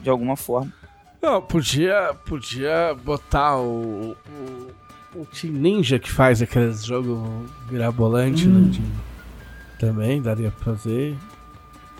de 0.00 0.10
alguma 0.10 0.36
forma. 0.36 0.72
Não, 1.22 1.40
podia, 1.40 2.12
podia 2.26 2.92
botar 3.04 3.56
o, 3.56 4.16
o, 4.16 4.70
o 5.14 5.26
Team 5.26 5.52
Ninja 5.54 5.98
que 5.98 6.10
faz 6.10 6.40
aqueles 6.42 6.84
jogos 6.84 7.18
mirabolante, 7.70 8.46
né, 8.46 8.68
de- 8.70 8.80
também 9.78 10.20
daria 10.22 10.50
pra 10.50 10.72
fazer. 10.74 11.14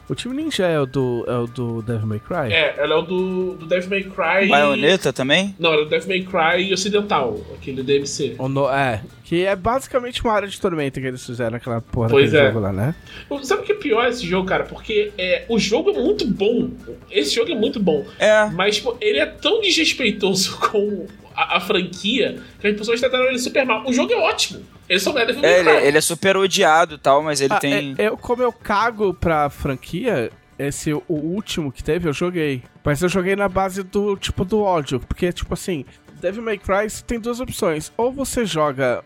O 0.08 0.14
Team 0.14 0.34
Ninja 0.34 0.66
é 0.66 0.78
o 0.78 0.84
do, 0.84 1.24
é 1.28 1.36
o 1.38 1.46
do 1.46 1.80
Devil 1.82 2.06
May 2.06 2.18
Cry? 2.20 2.52
É, 2.52 2.74
ela 2.76 2.94
é 2.94 2.96
o 2.98 3.02
do, 3.02 3.54
do 3.54 3.66
Devil 3.66 3.88
May 3.88 4.02
Cry. 4.02 4.48
Bayonetta 4.48 5.12
também? 5.12 5.54
Não, 5.58 5.72
ela 5.72 5.82
é 5.82 5.84
o 5.86 5.88
Devil 5.88 6.08
May 6.08 6.22
Cry 6.22 6.72
ocidental, 6.72 7.40
aquele 7.54 7.82
DMC. 7.82 8.34
O 8.38 8.48
no- 8.48 8.68
é, 8.68 9.02
que 9.24 9.44
é 9.46 9.54
basicamente 9.56 10.22
uma 10.22 10.32
área 10.34 10.48
de 10.48 10.60
tormenta 10.60 11.00
que 11.00 11.06
eles 11.06 11.24
fizeram 11.24 11.56
aquela 11.56 11.80
porra 11.80 12.08
Pois 12.10 12.34
é. 12.34 12.46
jogo 12.46 12.58
lá, 12.60 12.72
né? 12.72 12.94
Sabe 13.42 13.62
o 13.62 13.64
que 13.64 13.72
é 13.72 13.76
pior 13.76 14.06
esse 14.06 14.26
jogo, 14.26 14.46
cara? 14.46 14.64
Porque 14.64 15.12
é, 15.16 15.44
o 15.48 15.58
jogo 15.58 15.90
é 15.90 15.94
muito 15.94 16.26
bom. 16.26 16.70
Esse 17.10 17.34
jogo 17.36 17.50
é 17.50 17.54
muito 17.54 17.80
bom. 17.80 18.04
É. 18.18 18.46
Mas, 18.50 18.76
tipo, 18.76 18.96
ele 19.00 19.18
é 19.18 19.26
tão 19.26 19.60
desrespeitoso 19.62 20.58
com 20.68 21.06
a, 21.34 21.56
a 21.56 21.60
franquia 21.60 22.40
que 22.60 22.66
as 22.66 22.76
pessoas 22.76 23.00
trataram 23.00 23.24
ele 23.26 23.38
super 23.38 23.64
mal. 23.66 23.84
O 23.86 23.92
jogo 23.92 24.12
é 24.12 24.16
ótimo. 24.16 24.62
Ele 24.88 24.98
só 25.00 25.10
é 25.18 25.32
May 25.32 25.44
É, 25.44 25.60
ele, 25.60 25.70
ele 25.88 25.98
é 25.98 26.00
super 26.00 26.36
odiado 26.36 26.96
e 26.96 26.98
tal, 26.98 27.22
mas 27.22 27.40
ele 27.40 27.52
Ah, 27.54 27.58
tem. 27.58 27.94
é- 27.98 28.08
eu, 28.08 28.16
como 28.16 28.42
eu 28.42 28.52
cago 28.52 29.14
pra 29.14 29.48
franquia, 29.48 30.30
esse 30.58 30.92
o 30.92 31.02
último 31.08 31.72
que 31.72 31.82
teve 31.82 32.08
eu 32.08 32.12
joguei. 32.12 32.62
Mas 32.84 33.00
eu 33.02 33.08
joguei 33.08 33.34
na 33.36 33.48
base 33.48 33.82
do 33.82 34.16
tipo 34.16 34.44
do 34.44 34.60
ódio. 34.62 35.00
Porque, 35.00 35.32
tipo 35.32 35.54
assim, 35.54 35.84
Devil 36.20 36.42
May 36.42 36.58
Cry 36.58 36.88
tem 37.06 37.18
duas 37.18 37.40
opções. 37.40 37.92
Ou 37.96 38.12
você 38.12 38.44
joga 38.44 39.02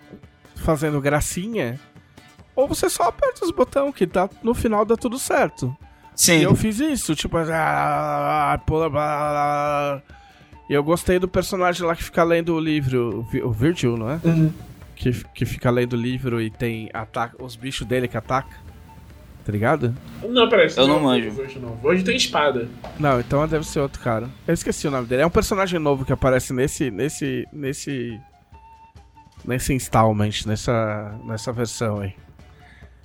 fazendo 0.57 1.01
gracinha, 1.01 1.79
ou 2.55 2.67
você 2.67 2.89
só 2.89 3.05
aperta 3.05 3.45
os 3.45 3.51
botões 3.51 3.95
que 3.95 4.07
dá, 4.07 4.29
no 4.43 4.55
final 4.55 4.85
dá 4.85 4.97
tudo 4.97 5.19
certo. 5.19 5.77
Sim. 6.15 6.39
E 6.39 6.43
eu 6.45 6.55
fiz 6.57 6.81
isso, 6.81 7.15
tipo, 7.15 7.37
ah, 7.37 8.59
pula, 8.67 8.89
blá, 8.89 9.07
blá, 9.19 10.01
blá. 10.01 10.16
E 10.69 10.73
eu 10.75 10.83
gostei 10.83 11.19
do 11.19 11.29
personagem 11.29 11.87
lá 11.87 11.95
que 11.95 12.03
fica 12.05 12.25
lendo 12.25 12.55
o 12.55 12.61
livro, 12.61 13.19
o 13.21 13.23
Vi- 13.23 13.43
o 13.43 13.51
Virgil, 13.53 13.97
não 13.97 14.11
é? 14.11 14.21
Uhum. 14.25 14.53
Que, 14.97 15.13
que 15.35 15.45
fica 15.45 15.71
lendo 15.71 15.93
o 15.93 15.97
livro 15.97 16.41
e 16.41 16.51
tem 16.51 16.89
ataca, 16.93 17.43
os 17.43 17.55
bichos 17.55 17.87
dele 17.87 18.09
que 18.09 18.17
atacam. 18.17 18.59
Tá 19.45 19.53
ligado? 19.53 19.95
Não, 20.29 20.49
peraí. 20.49 20.67
esse 20.67 20.77
Eu 20.81 20.89
não 20.89 20.97
é 20.97 20.99
o 20.99 21.03
manjo. 21.05 21.61
Não. 21.61 21.77
Vojo 21.77 22.03
tem 22.05 22.17
espada. 22.17 22.69
Não, 22.99 23.21
então 23.21 23.47
deve 23.47 23.65
ser 23.65 23.79
outro 23.79 24.03
cara. 24.03 24.29
Eu 24.45 24.55
esqueci 24.55 24.89
o 24.89 24.91
nome 24.91 25.07
dele. 25.07 25.23
É 25.23 25.27
um 25.27 25.31
personagem 25.31 25.79
novo 25.79 26.05
que 26.05 26.13
aparece 26.13 26.53
nesse. 26.53 26.91
nesse. 26.91 27.47
nesse. 27.53 28.21
nesse 29.45 29.73
installment, 29.73 30.33
nessa. 30.47 31.17
nessa 31.25 31.53
versão 31.53 32.01
aí. 32.01 32.13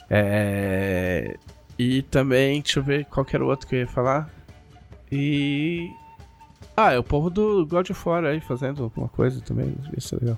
É. 0.10 1.36
E 1.78 2.02
também, 2.04 2.60
deixa 2.62 2.80
eu 2.80 2.84
ver 2.84 3.06
qual 3.06 3.24
que 3.24 3.36
era 3.36 3.46
o 3.46 3.48
outro 3.48 3.68
que 3.68 3.76
eu 3.76 3.80
ia 3.82 3.88
falar. 3.88 4.28
E. 5.12 5.90
Ah, 6.76 6.94
é 6.94 6.98
o 7.00 7.04
povo 7.04 7.30
do 7.30 7.66
God 7.66 7.90
of 7.90 8.02
War 8.10 8.24
aí 8.26 8.40
fazendo 8.42 8.84
alguma 8.84 9.08
coisa 9.10 9.42
também. 9.42 9.76
Isso 9.98 10.16
é 10.16 10.20
legal. 10.20 10.38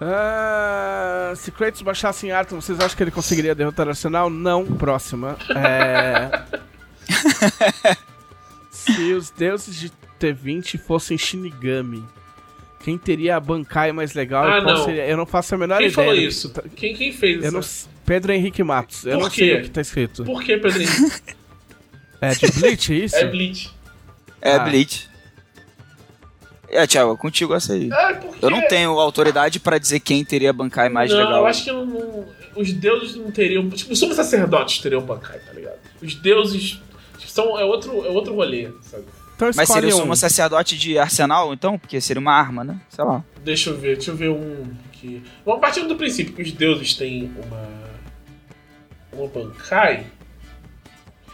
Ah, 0.00 1.32
se 1.36 1.50
Kratos 1.50 1.82
baixasse 1.82 2.26
em 2.26 2.30
Arthur, 2.30 2.56
vocês 2.60 2.78
acham 2.78 2.96
que 2.96 3.02
ele 3.02 3.10
conseguiria 3.10 3.54
derrotar 3.54 3.86
o 3.86 3.90
Arsenal? 3.90 4.30
Não. 4.30 4.64
Próxima. 4.64 5.36
É. 5.56 6.30
Se 8.70 9.12
os 9.12 9.30
deuses 9.30 9.74
de 9.78 9.90
T20 10.20 10.78
fossem 10.78 11.18
Shinigami, 11.18 12.04
quem 12.80 12.96
teria 12.96 13.36
a 13.36 13.40
Bankai 13.40 13.90
mais 13.92 14.14
legal 14.14 14.44
Ah, 14.46 14.60
não. 14.60 14.84
seria? 14.84 15.06
Eu 15.06 15.16
não 15.16 15.26
faço 15.26 15.54
a 15.54 15.58
menor 15.58 15.78
Quem 15.78 15.88
ideia. 15.88 15.94
falou 15.94 16.14
do 16.14 16.20
que 16.20 16.26
isso? 16.26 16.50
tá- 16.50 16.62
Quem, 16.76 16.94
quem 16.94 17.12
fez 17.12 17.44
Eu 17.44 17.52
não... 17.52 17.60
isso? 17.60 17.88
Pedro 18.06 18.32
Henrique 18.32 18.62
Matos. 18.62 19.04
Eu 19.04 19.18
Por 19.18 19.24
não 19.24 19.30
quê? 19.30 19.36
sei 19.36 19.58
o 19.58 19.62
que 19.62 19.70
tá 19.70 19.80
escrito. 19.80 20.24
Por 20.24 20.42
que, 20.42 20.56
Pedrinho? 20.56 20.90
É 22.20 22.30
de 22.34 22.50
Bleach, 22.52 23.04
isso? 23.04 23.16
é 23.16 23.24
Bleach. 23.26 23.70
É 24.40 24.52
Ah. 24.52 24.58
Bleach. 24.60 25.08
É, 26.70 26.86
Thiago, 26.86 27.16
contigo 27.16 27.54
essa 27.54 27.72
aí. 27.72 27.90
É, 27.90 28.12
porque... 28.14 28.44
Eu 28.44 28.50
não 28.50 28.60
tenho 28.68 28.90
autoridade 28.98 29.58
pra 29.58 29.78
dizer 29.78 30.00
quem 30.00 30.22
teria 30.24 30.52
Bankai 30.52 30.88
mais 30.90 31.10
não, 31.10 31.16
legal. 31.18 31.38
eu 31.38 31.46
acho 31.46 31.64
que 31.64 31.72
não, 31.72 31.86
não- 31.86 32.24
os 32.54 32.72
deuses 32.72 33.16
não 33.16 33.30
teriam. 33.30 33.68
Tipo, 33.70 33.92
os 33.92 33.98
sacerdotes 33.98 34.78
teriam 34.78 35.00
Bankai, 35.00 35.38
tá 35.38 35.52
ligado? 35.52 35.78
Os 36.02 36.14
deuses 36.14 36.78
são, 37.26 37.58
é, 37.58 37.64
outro, 37.64 38.04
é 38.04 38.10
outro 38.10 38.34
rolê, 38.34 38.70
sabe? 38.82 39.04
Então 39.34 39.50
Mas 39.54 39.68
seria 39.68 39.90
o 39.94 39.98
um. 39.98 40.00
sumo 40.00 40.16
sacerdote 40.16 40.76
de 40.76 40.98
Arsenal, 40.98 41.54
então? 41.54 41.78
Porque 41.78 42.00
seria 42.00 42.20
uma 42.20 42.32
arma, 42.32 42.64
né? 42.64 42.78
Sei 42.90 43.04
lá. 43.04 43.24
Deixa 43.42 43.70
eu 43.70 43.78
ver, 43.78 43.96
deixa 43.96 44.10
eu 44.10 44.16
ver 44.16 44.28
um 44.30 44.66
que. 44.92 45.22
Vamos 45.46 45.60
partindo 45.60 45.86
do 45.88 45.94
princípio 45.96 46.34
que 46.34 46.42
os 46.42 46.52
deuses 46.52 46.92
têm 46.94 47.32
uma. 47.46 47.68
Uma 49.12 49.28
Bankai. 49.28 50.06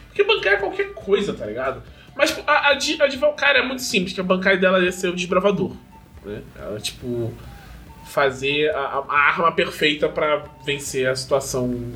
Porque 0.09 0.23
Bankai 0.23 0.55
é 0.55 0.57
qualquer 0.59 0.93
coisa, 0.95 1.33
tá 1.33 1.47
ligado? 1.47 1.83
Mas 2.17 2.31
tipo, 2.31 2.49
a, 2.49 2.71
a, 2.71 2.75
de, 2.75 3.03
a 3.03 3.07
de 3.07 3.17
Valkyrie 3.17 3.59
é 3.59 3.67
muito 3.67 3.83
simples, 3.83 4.13
que 4.13 4.21
a 4.21 4.25
bancada 4.25 4.57
dela 4.57 4.79
ia 4.81 4.93
ser 4.93 5.09
o 5.09 5.17
desbravador. 5.17 5.73
Né? 6.25 6.43
Ela, 6.57 6.81
tipo, 6.81 7.33
fazer 8.07 8.71
a, 8.71 9.05
a 9.09 9.17
arma 9.29 9.53
perfeita 9.53 10.09
pra 10.09 10.45
vencer 10.65 11.09
a 11.09 11.17
situação 11.17 11.93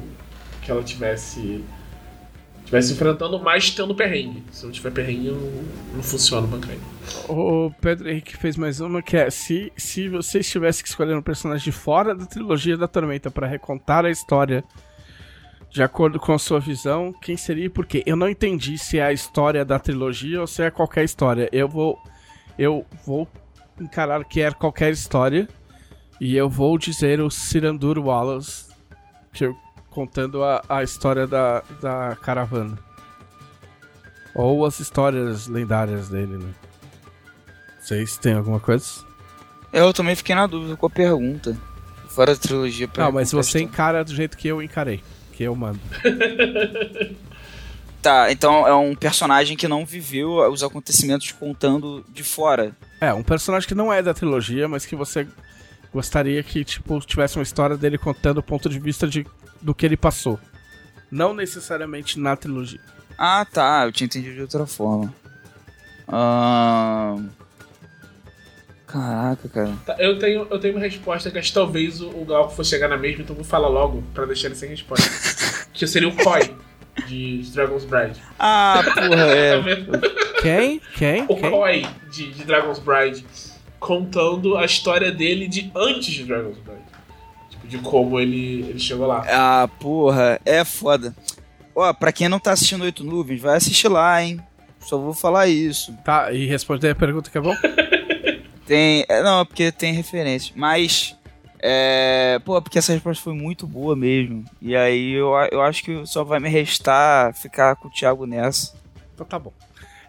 que 0.63 0.71
ela 0.71 0.83
tivesse 0.83 1.65
tivesse 2.69 2.93
enfrentando, 2.93 3.39
mas 3.41 3.71
tendo 3.71 3.95
perrengue. 3.95 4.45
Se 4.53 4.65
não 4.65 4.71
tiver 4.71 4.91
perrengue, 4.91 5.31
não, 5.31 5.65
não 5.95 6.03
funciona 6.03 6.47
o 6.47 6.51
Bankai. 6.51 6.79
O 7.27 7.73
Pedro 7.81 8.11
Henrique 8.11 8.37
fez 8.37 8.57
mais 8.57 8.79
uma 8.81 9.01
que 9.03 9.17
é: 9.17 9.31
se, 9.31 9.73
se 9.77 10.09
você 10.09 10.41
tivesse 10.41 10.83
que 10.83 10.89
escolher 10.89 11.17
um 11.17 11.23
personagem 11.23 11.73
fora 11.73 12.15
da 12.15 12.27
trilogia 12.27 12.77
da 12.77 12.87
Tormenta 12.87 13.31
para 13.31 13.47
recontar 13.47 14.05
a 14.05 14.11
história 14.11 14.63
de 15.71 15.83
acordo 15.83 16.19
com 16.19 16.33
a 16.33 16.39
sua 16.39 16.59
visão, 16.59 17.13
quem 17.21 17.37
seria 17.37 17.67
e 17.67 17.69
por 17.69 17.87
quê? 17.87 18.03
Eu 18.07 18.17
não 18.17 18.29
entendi 18.29 18.79
se 18.79 18.99
é 18.99 19.05
a 19.05 19.13
história 19.13 19.65
da 19.65 19.79
trilogia 19.79 20.41
ou 20.41 20.47
se 20.47 20.63
é 20.63 20.71
qualquer 20.71 21.05
história. 21.05 21.49
Eu 21.53 21.69
vou. 21.69 21.99
Eu 22.59 22.85
vou 23.07 23.29
encarar 23.79 24.25
que 24.25 24.41
é 24.41 24.51
qualquer 24.51 24.91
história. 24.91 25.49
E 26.21 26.37
eu 26.37 26.49
vou 26.49 26.77
dizer 26.79 27.21
o 27.21 27.31
Cirandur 27.31 27.99
Wallace. 27.99 28.67
Que 29.33 29.45
eu 29.45 29.57
contando 29.91 30.43
a, 30.43 30.63
a 30.69 30.83
história 30.83 31.27
da, 31.27 31.63
da 31.81 32.17
caravana. 32.17 32.79
Ou 34.35 34.65
as 34.65 34.81
histórias 34.81 35.47
lendárias 35.47 36.09
dele, 36.09 36.39
né? 36.39 36.53
Vocês 37.81 38.17
têm 38.17 38.35
alguma 38.35 38.61
coisa? 38.61 38.87
Eu 39.73 39.93
também 39.93 40.15
fiquei 40.15 40.35
na 40.35 40.47
dúvida 40.47 40.77
com 40.77 40.87
a 40.87 40.91
pergunta. 40.91 41.57
Fora 42.09 42.35
da 42.35 42.41
trilogia 42.41 42.89
Não, 42.97 43.13
mas 43.13 43.33
você 43.33 43.61
encara 43.61 44.05
do 44.05 44.15
jeito 44.15 44.37
que 44.37 44.49
eu 44.49 44.63
encarei. 44.63 45.03
Que 45.39 45.45
eu. 45.45 45.57
Tá, 48.03 48.31
então 48.31 48.67
é 48.67 48.75
um 48.75 48.95
personagem 48.95 49.57
que 49.57 49.67
não 49.67 49.85
viveu 49.85 50.37
os 50.53 50.63
acontecimentos 50.63 51.33
contando 51.33 52.05
de 52.09 52.23
fora. 52.23 52.77
É, 53.01 53.13
um 53.13 53.25
personagem 53.25 53.69
que 53.69 53.75
não 53.75 53.93
é 53.93 54.01
da 54.01 54.15
trilogia, 54.15 54.69
mas 54.69 54.87
que 54.87 54.95
você 54.95 55.27
gostaria 55.93 56.41
que, 56.45 56.65
tipo, 56.65 57.01
tivesse 57.01 57.37
uma 57.37 57.43
história 57.43 57.77
dele 57.77 57.99
contando 57.99 58.39
o 58.39 58.43
ponto 58.43 58.69
de 58.69 58.79
vista 58.79 59.07
de, 59.07 59.27
do 59.61 59.75
que 59.75 59.85
ele 59.85 59.97
passou. 59.97 60.39
Não 61.11 61.35
necessariamente 61.35 62.21
na 62.21 62.37
trilogia. 62.37 62.81
Ah, 63.19 63.45
tá, 63.45 63.83
eu 63.85 63.93
tinha 63.93 64.07
entendido 64.07 64.37
de 64.37 64.43
outra 64.43 64.65
forma. 64.65 65.13
Ahn... 66.07 67.29
Caraca, 68.89 69.49
cara. 69.51 69.73
Tá, 69.85 69.97
eu, 69.99 70.19
tenho, 70.19 70.47
eu 70.51 70.59
tenho 70.59 70.75
uma 70.75 70.81
resposta 70.81 71.31
que 71.31 71.39
acho 71.39 71.49
que 71.49 71.55
talvez 71.55 72.01
o, 72.01 72.09
o 72.09 72.25
Glauco 72.25 72.55
fosse 72.55 72.71
chegar 72.71 72.89
na 72.89 72.97
mesma, 72.97 73.23
então 73.23 73.35
eu 73.37 73.43
vou 73.43 73.45
falar 73.45 73.69
logo 73.69 74.03
pra 74.15 74.25
deixar 74.25 74.49
ele 74.49 74.57
sem 74.57 74.71
resposta. 74.71 75.07
que 75.75 75.87
seria 75.87 76.09
o 76.09 76.17
Koi, 76.17 76.57
de 77.07 77.43
Dragon's 77.53 77.85
Bride. 77.85 78.19
Ah, 78.39 78.83
porra, 78.83 79.27
é. 79.29 79.61
Tá? 79.61 80.01
Quem? 80.41 80.81
Quem? 80.97 81.23
O 81.29 81.37
Quem? 81.37 81.51
Koi, 81.51 81.87
de, 82.11 82.33
de 82.33 82.45
Dragon's 82.45 82.79
Bride, 82.79 83.27
contando 83.79 84.57
a 84.57 84.65
história 84.65 85.13
dele 85.13 85.47
de 85.47 85.71
antes 85.77 86.15
de 86.15 86.25
Dragon's 86.25 86.59
Bride. 86.59 86.81
Tipo, 87.51 87.69
de 87.69 87.79
como 87.79 88.19
ele, 88.19 88.71
ele 88.71 88.79
chegou 88.79 89.07
lá. 89.07 89.23
Ah, 89.29 89.69
porra, 89.79 90.41
é 90.47 90.65
foda. 90.65 91.15
Ó, 91.75 91.93
pra 91.93 92.11
quem 92.11 92.27
não 92.27 92.41
tá 92.41 92.53
assistindo 92.53 92.85
Oito 92.85 93.05
Nuvens, 93.05 93.41
vai 93.41 93.59
assistir 93.59 93.89
lá, 93.89 94.23
hein? 94.23 94.41
Só 94.81 94.97
vou 94.97 95.13
falar 95.13 95.47
isso. 95.47 95.93
Tá, 96.03 96.33
e 96.33 96.47
responder 96.47 96.89
a 96.89 96.95
pergunta 96.95 97.31
que 97.31 97.37
é 97.37 97.41
bom? 97.41 97.55
Tem. 98.69 99.05
é, 99.09 99.23
Não, 99.23 99.41
é 99.41 99.45
porque 99.45 99.73
tem 99.73 99.93
referência. 99.93 100.53
Mas. 100.55 101.17
É. 101.61 102.41
Pô, 102.45 102.61
porque 102.63 102.79
essa 102.79 102.93
resposta 102.93 103.25
foi 103.25 103.33
muito 103.33 103.67
boa 103.67 103.97
mesmo. 103.97 104.45
E 104.61 104.77
aí 104.77 105.15
eu, 105.15 105.33
eu 105.51 105.63
acho 105.63 105.83
que 105.83 106.07
só 106.07 106.23
vai 106.23 106.39
me 106.39 106.49
restar 106.49 107.35
ficar 107.35 107.75
com 107.77 107.89
o 107.89 107.91
Thiago 107.91 108.27
nessa. 108.27 108.77
Então 109.15 109.27
tá 109.27 109.39
bom. 109.39 109.53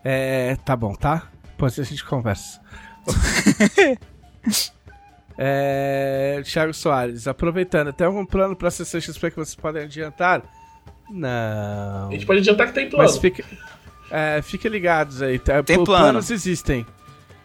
É, 0.03 0.55
tá 0.63 0.75
bom, 0.75 0.93
tá? 0.93 1.23
Depois 1.43 1.79
a 1.79 1.83
gente 1.83 2.03
conversa. 2.05 2.61
é, 5.37 6.41
Thiago 6.45 6.73
Soares, 6.73 7.27
aproveitando, 7.27 7.91
tem 7.91 8.05
algum 8.05 8.25
plano 8.25 8.55
pra 8.55 8.69
CCXP 8.69 9.31
que 9.31 9.37
vocês 9.37 9.55
podem 9.55 9.83
adiantar? 9.83 10.43
Não. 11.09 12.09
A 12.09 12.11
gente 12.11 12.25
pode 12.25 12.39
adiantar 12.39 12.67
que 12.67 12.73
tem 12.73 12.89
plano. 12.89 13.03
Mas 13.03 13.17
fique, 13.17 13.43
é, 14.11 14.41
fiquem 14.41 14.69
ligados 14.69 15.21
aí. 15.21 15.39
Tá? 15.39 15.63
Tem 15.63 15.77
Pô, 15.77 15.85
plano. 15.85 16.03
Planos 16.03 16.29
existem. 16.29 16.85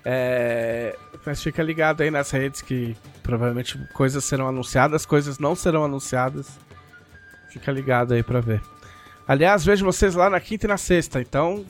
É, 0.04 0.96
mas 1.24 1.42
fica 1.42 1.62
ligado 1.62 2.02
aí 2.02 2.10
nas 2.10 2.30
redes 2.30 2.60
que 2.60 2.94
provavelmente 3.22 3.78
coisas 3.94 4.22
serão 4.24 4.46
anunciadas, 4.46 5.06
coisas 5.06 5.38
não 5.38 5.54
serão 5.54 5.84
anunciadas. 5.84 6.58
Fica 7.48 7.72
ligado 7.72 8.12
aí 8.12 8.22
pra 8.22 8.40
ver. 8.40 8.60
Aliás, 9.26 9.64
vejo 9.64 9.84
vocês 9.84 10.14
lá 10.14 10.28
na 10.28 10.40
quinta 10.40 10.66
e 10.66 10.68
na 10.68 10.76
sexta, 10.76 11.20
então 11.20 11.64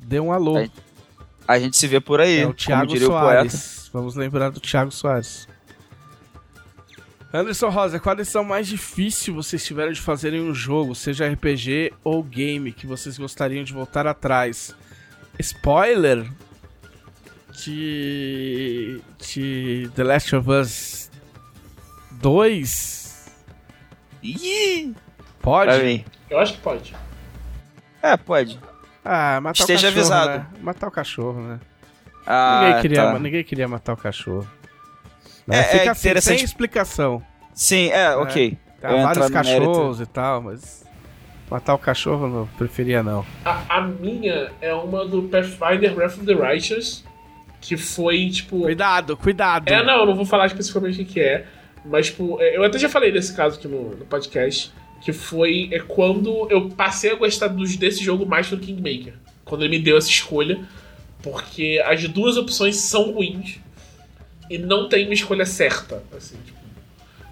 dê 0.00 0.20
um 0.20 0.32
alô. 0.32 0.68
A 1.48 1.58
gente 1.58 1.76
se 1.76 1.86
vê 1.86 2.00
por 2.00 2.20
aí, 2.20 2.40
É 2.40 2.46
o 2.46 2.52
Thiago 2.52 2.86
diria 2.86 3.08
o. 3.08 3.10
Soares. 3.10 3.90
Vamos 3.92 4.14
lembrar 4.14 4.50
do 4.50 4.60
Thiago 4.60 4.90
Soares. 4.90 5.48
Anderson 7.32 7.70
Rosa, 7.70 7.98
qual 7.98 8.12
a 8.12 8.16
decisão 8.16 8.44
mais 8.44 8.66
difícil 8.66 9.34
vocês 9.34 9.64
tiveram 9.64 9.90
de 9.90 10.00
fazer 10.00 10.34
em 10.34 10.42
um 10.42 10.54
jogo, 10.54 10.94
seja 10.94 11.26
RPG 11.26 11.94
ou 12.04 12.22
game, 12.22 12.72
que 12.72 12.86
vocês 12.86 13.16
gostariam 13.16 13.64
de 13.64 13.72
voltar 13.72 14.06
atrás? 14.06 14.74
Spoiler 15.38 16.30
de, 17.52 19.00
de 19.18 19.90
The 19.94 20.04
Last 20.04 20.34
of 20.36 20.50
Us 20.50 21.10
2? 22.12 23.30
Ih, 24.22 24.94
Pode? 25.40 25.70
pra 25.72 25.82
mim. 25.84 26.04
Eu 26.30 26.38
acho 26.38 26.54
que 26.54 26.60
pode. 26.60 26.94
É, 28.02 28.16
pode. 28.16 28.58
Ah, 29.04 29.40
matar 29.40 29.60
Esteja 29.60 29.88
o 29.88 29.92
cachorro, 29.94 30.14
avisado. 30.14 30.38
né? 30.38 30.46
Matar 30.62 30.88
o 30.88 30.90
cachorro, 30.90 31.40
né? 31.40 31.60
Ah, 32.26 32.60
ninguém, 32.64 32.82
queria, 32.82 33.02
tá. 33.02 33.18
ninguém 33.18 33.44
queria 33.44 33.68
matar 33.68 33.92
o 33.94 33.96
cachorro. 33.96 34.48
Né? 35.46 35.56
É- 35.56 35.60
é 35.60 35.64
Fica 35.64 35.90
assim, 35.90 36.08
interessante- 36.08 36.36
sem 36.38 36.44
explicação. 36.44 37.22
Sim, 37.52 37.88
é, 37.90 38.14
ok. 38.16 38.56
Tem 38.80 38.90
Eu 38.90 38.96
ia 38.96 39.02
vários 39.04 39.30
cachorros 39.30 40.00
e 40.00 40.06
tal, 40.06 40.42
mas. 40.42 40.82
Matar 41.50 41.74
o 41.74 41.78
cachorro 41.78 42.24
eu 42.26 42.30
não 42.30 42.46
preferia 42.56 43.02
não. 43.02 43.26
A, 43.44 43.76
a 43.76 43.80
minha 43.82 44.50
é 44.60 44.72
uma 44.72 45.04
do 45.04 45.24
Pathfinder 45.24 45.94
Breath 45.94 46.12
of 46.16 46.24
the 46.24 46.32
Righteous, 46.32 47.04
que 47.62 47.76
foi, 47.76 48.28
tipo... 48.28 48.60
Cuidado, 48.62 49.16
cuidado. 49.16 49.68
É, 49.68 49.82
não, 49.84 50.00
eu 50.00 50.06
não 50.06 50.16
vou 50.16 50.26
falar 50.26 50.46
especificamente 50.46 51.00
o 51.00 51.06
que 51.06 51.20
é, 51.20 51.46
mas, 51.84 52.06
tipo, 52.06 52.38
é, 52.40 52.56
eu 52.56 52.64
até 52.64 52.76
já 52.76 52.88
falei 52.88 53.12
desse 53.12 53.34
caso 53.34 53.56
aqui 53.56 53.68
no, 53.68 53.90
no 53.96 54.04
podcast, 54.04 54.72
que 55.00 55.12
foi 55.12 55.68
é, 55.72 55.78
quando 55.78 56.48
eu 56.50 56.68
passei 56.70 57.12
a 57.12 57.14
gostar 57.14 57.46
dos, 57.48 57.76
desse 57.76 58.02
jogo 58.02 58.26
mais 58.26 58.50
do 58.50 58.58
Kingmaker. 58.58 59.14
Quando 59.44 59.62
ele 59.62 59.78
me 59.78 59.82
deu 59.82 59.96
essa 59.96 60.08
escolha, 60.08 60.60
porque 61.22 61.80
as 61.86 62.06
duas 62.08 62.36
opções 62.36 62.76
são 62.76 63.12
ruins 63.12 63.60
e 64.50 64.58
não 64.58 64.88
tem 64.88 65.04
uma 65.04 65.14
escolha 65.14 65.46
certa, 65.46 66.02
assim, 66.16 66.36
tipo... 66.44 66.60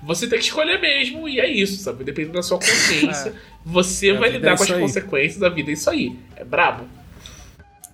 Você 0.03 0.27
tem 0.27 0.39
que 0.39 0.47
escolher 0.47 0.81
mesmo, 0.81 1.29
e 1.29 1.41
é 1.41 1.47
isso, 1.47 1.83
sabe? 1.83 2.05
Dependendo 2.05 2.35
da 2.35 2.43
sua 2.43 2.57
consciência, 2.57 3.35
você 3.63 4.11
A 4.11 4.19
vai 4.19 4.31
lidar 4.31 4.53
é 4.53 4.57
com 4.57 4.63
as 4.63 4.71
aí. 4.71 4.81
consequências 4.81 5.39
da 5.39 5.51
vida, 5.51 5.71
é 5.71 5.75
isso 5.75 5.91
aí. 5.91 6.17
É 6.37 6.43
brabo. 6.43 6.89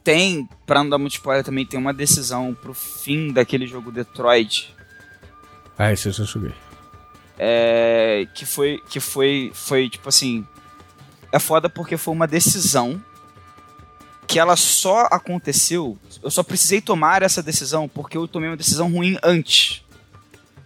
Tem, 0.06 0.48
pra 0.64 0.84
não 0.84 0.90
dar 0.90 0.98
muito 0.98 1.14
spoiler, 1.14 1.42
também 1.42 1.66
tem 1.66 1.80
uma 1.80 1.92
decisão 1.92 2.54
pro 2.54 2.72
fim 2.72 3.32
daquele 3.32 3.66
jogo 3.66 3.90
Detroit. 3.90 4.72
Ah, 5.76 5.92
esse 5.92 6.06
eu 6.06 6.12
já 6.12 6.22
joguei. 6.22 6.52
É, 7.36 8.24
que 8.32 8.46
foi 8.46 8.80
que 8.88 9.00
foi 9.00 9.50
foi 9.52 9.90
tipo 9.90 10.08
assim 10.08 10.46
é 11.32 11.40
foda 11.40 11.68
porque 11.68 11.96
foi 11.96 12.14
uma 12.14 12.28
decisão 12.28 13.02
que 14.28 14.38
ela 14.38 14.54
só 14.54 15.08
aconteceu 15.10 15.98
eu 16.22 16.30
só 16.30 16.42
precisei 16.42 16.80
tomar 16.80 17.22
essa 17.22 17.42
decisão 17.42 17.88
porque 17.88 18.16
eu 18.16 18.26
tomei 18.26 18.48
uma 18.48 18.56
decisão 18.56 18.90
ruim 18.90 19.18
antes 19.22 19.84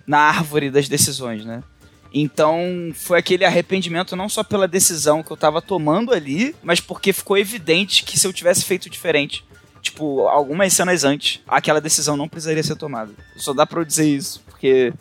na 0.07 0.19
árvore 0.19 0.71
das 0.71 0.87
decisões 0.87 1.45
né 1.45 1.65
então 2.13 2.59
foi 2.95 3.19
aquele 3.19 3.45
arrependimento 3.45 4.17
não 4.17 4.29
só 4.29 4.43
pela 4.43 4.67
decisão 4.67 5.23
que 5.23 5.31
eu 5.31 5.37
tava 5.37 5.63
tomando 5.63 6.13
ali 6.13 6.55
mas 6.63 6.81
porque 6.81 7.13
ficou 7.13 7.39
evidente 7.39 8.03
que 8.05 8.19
se 8.19 8.27
eu 8.27 8.33
tivesse 8.33 8.65
feito 8.65 8.91
diferente 8.91 9.45
tipo 9.81 10.27
algumas 10.29 10.73
cenas 10.73 11.05
antes 11.05 11.41
aquela 11.47 11.81
decisão 11.81 12.17
não 12.17 12.29
precisaria 12.29 12.63
ser 12.63 12.75
tomada 12.77 13.13
só 13.37 13.53
dá 13.53 13.65
pra 13.65 13.81
eu 13.81 13.85
dizer 13.85 14.07
isso 14.09 14.43
porque 14.49 14.93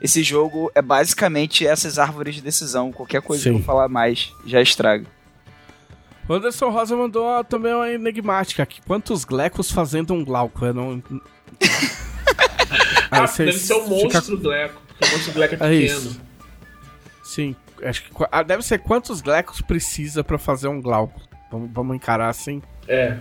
esse 0.00 0.22
jogo 0.22 0.70
é 0.74 0.80
basicamente 0.82 1.66
essas 1.66 1.98
árvores 1.98 2.36
de 2.36 2.40
decisão. 2.40 2.92
Qualquer 2.92 3.20
coisa 3.20 3.42
Sim. 3.42 3.54
que 3.54 3.58
eu 3.58 3.64
falar 3.64 3.88
mais 3.88 4.32
já 4.46 4.62
estraga. 4.62 5.04
O 6.28 6.34
Anderson 6.34 6.68
Rosa 6.70 6.94
mandou 6.96 7.24
uma- 7.24 7.42
também 7.42 7.74
uma 7.74 7.90
enigmática 7.90 8.62
aqui. 8.62 8.80
Quantos 8.82 9.24
glecos 9.24 9.72
fazendo 9.72 10.14
um 10.14 10.24
glauco? 10.24 10.64
Eu 10.64 10.72
não... 10.72 11.02
Ah, 13.10 13.24
deve 13.26 13.52
ser 13.54 13.74
o 13.74 13.82
fica- 13.82 13.88
monstro 14.20 14.38
Gleco, 14.38 14.80
porque 14.86 15.04
o 15.04 15.10
monstro 15.16 15.32
Gleco 15.32 15.54
é 15.54 15.56
É 15.56 15.80
pequeno. 15.80 15.98
isso. 15.98 16.20
Sim, 17.38 17.54
acho 17.84 18.02
que... 18.02 18.10
qu- 18.10 18.26
ah, 18.32 18.42
deve 18.42 18.64
ser 18.64 18.78
quantos 18.80 19.20
glecos 19.20 19.60
precisa 19.60 20.24
pra 20.24 20.38
fazer 20.38 20.66
um 20.66 20.80
glauco. 20.82 21.20
Vamos, 21.52 21.70
vamos 21.72 21.94
encarar 21.94 22.28
assim. 22.28 22.60
É. 22.88 23.16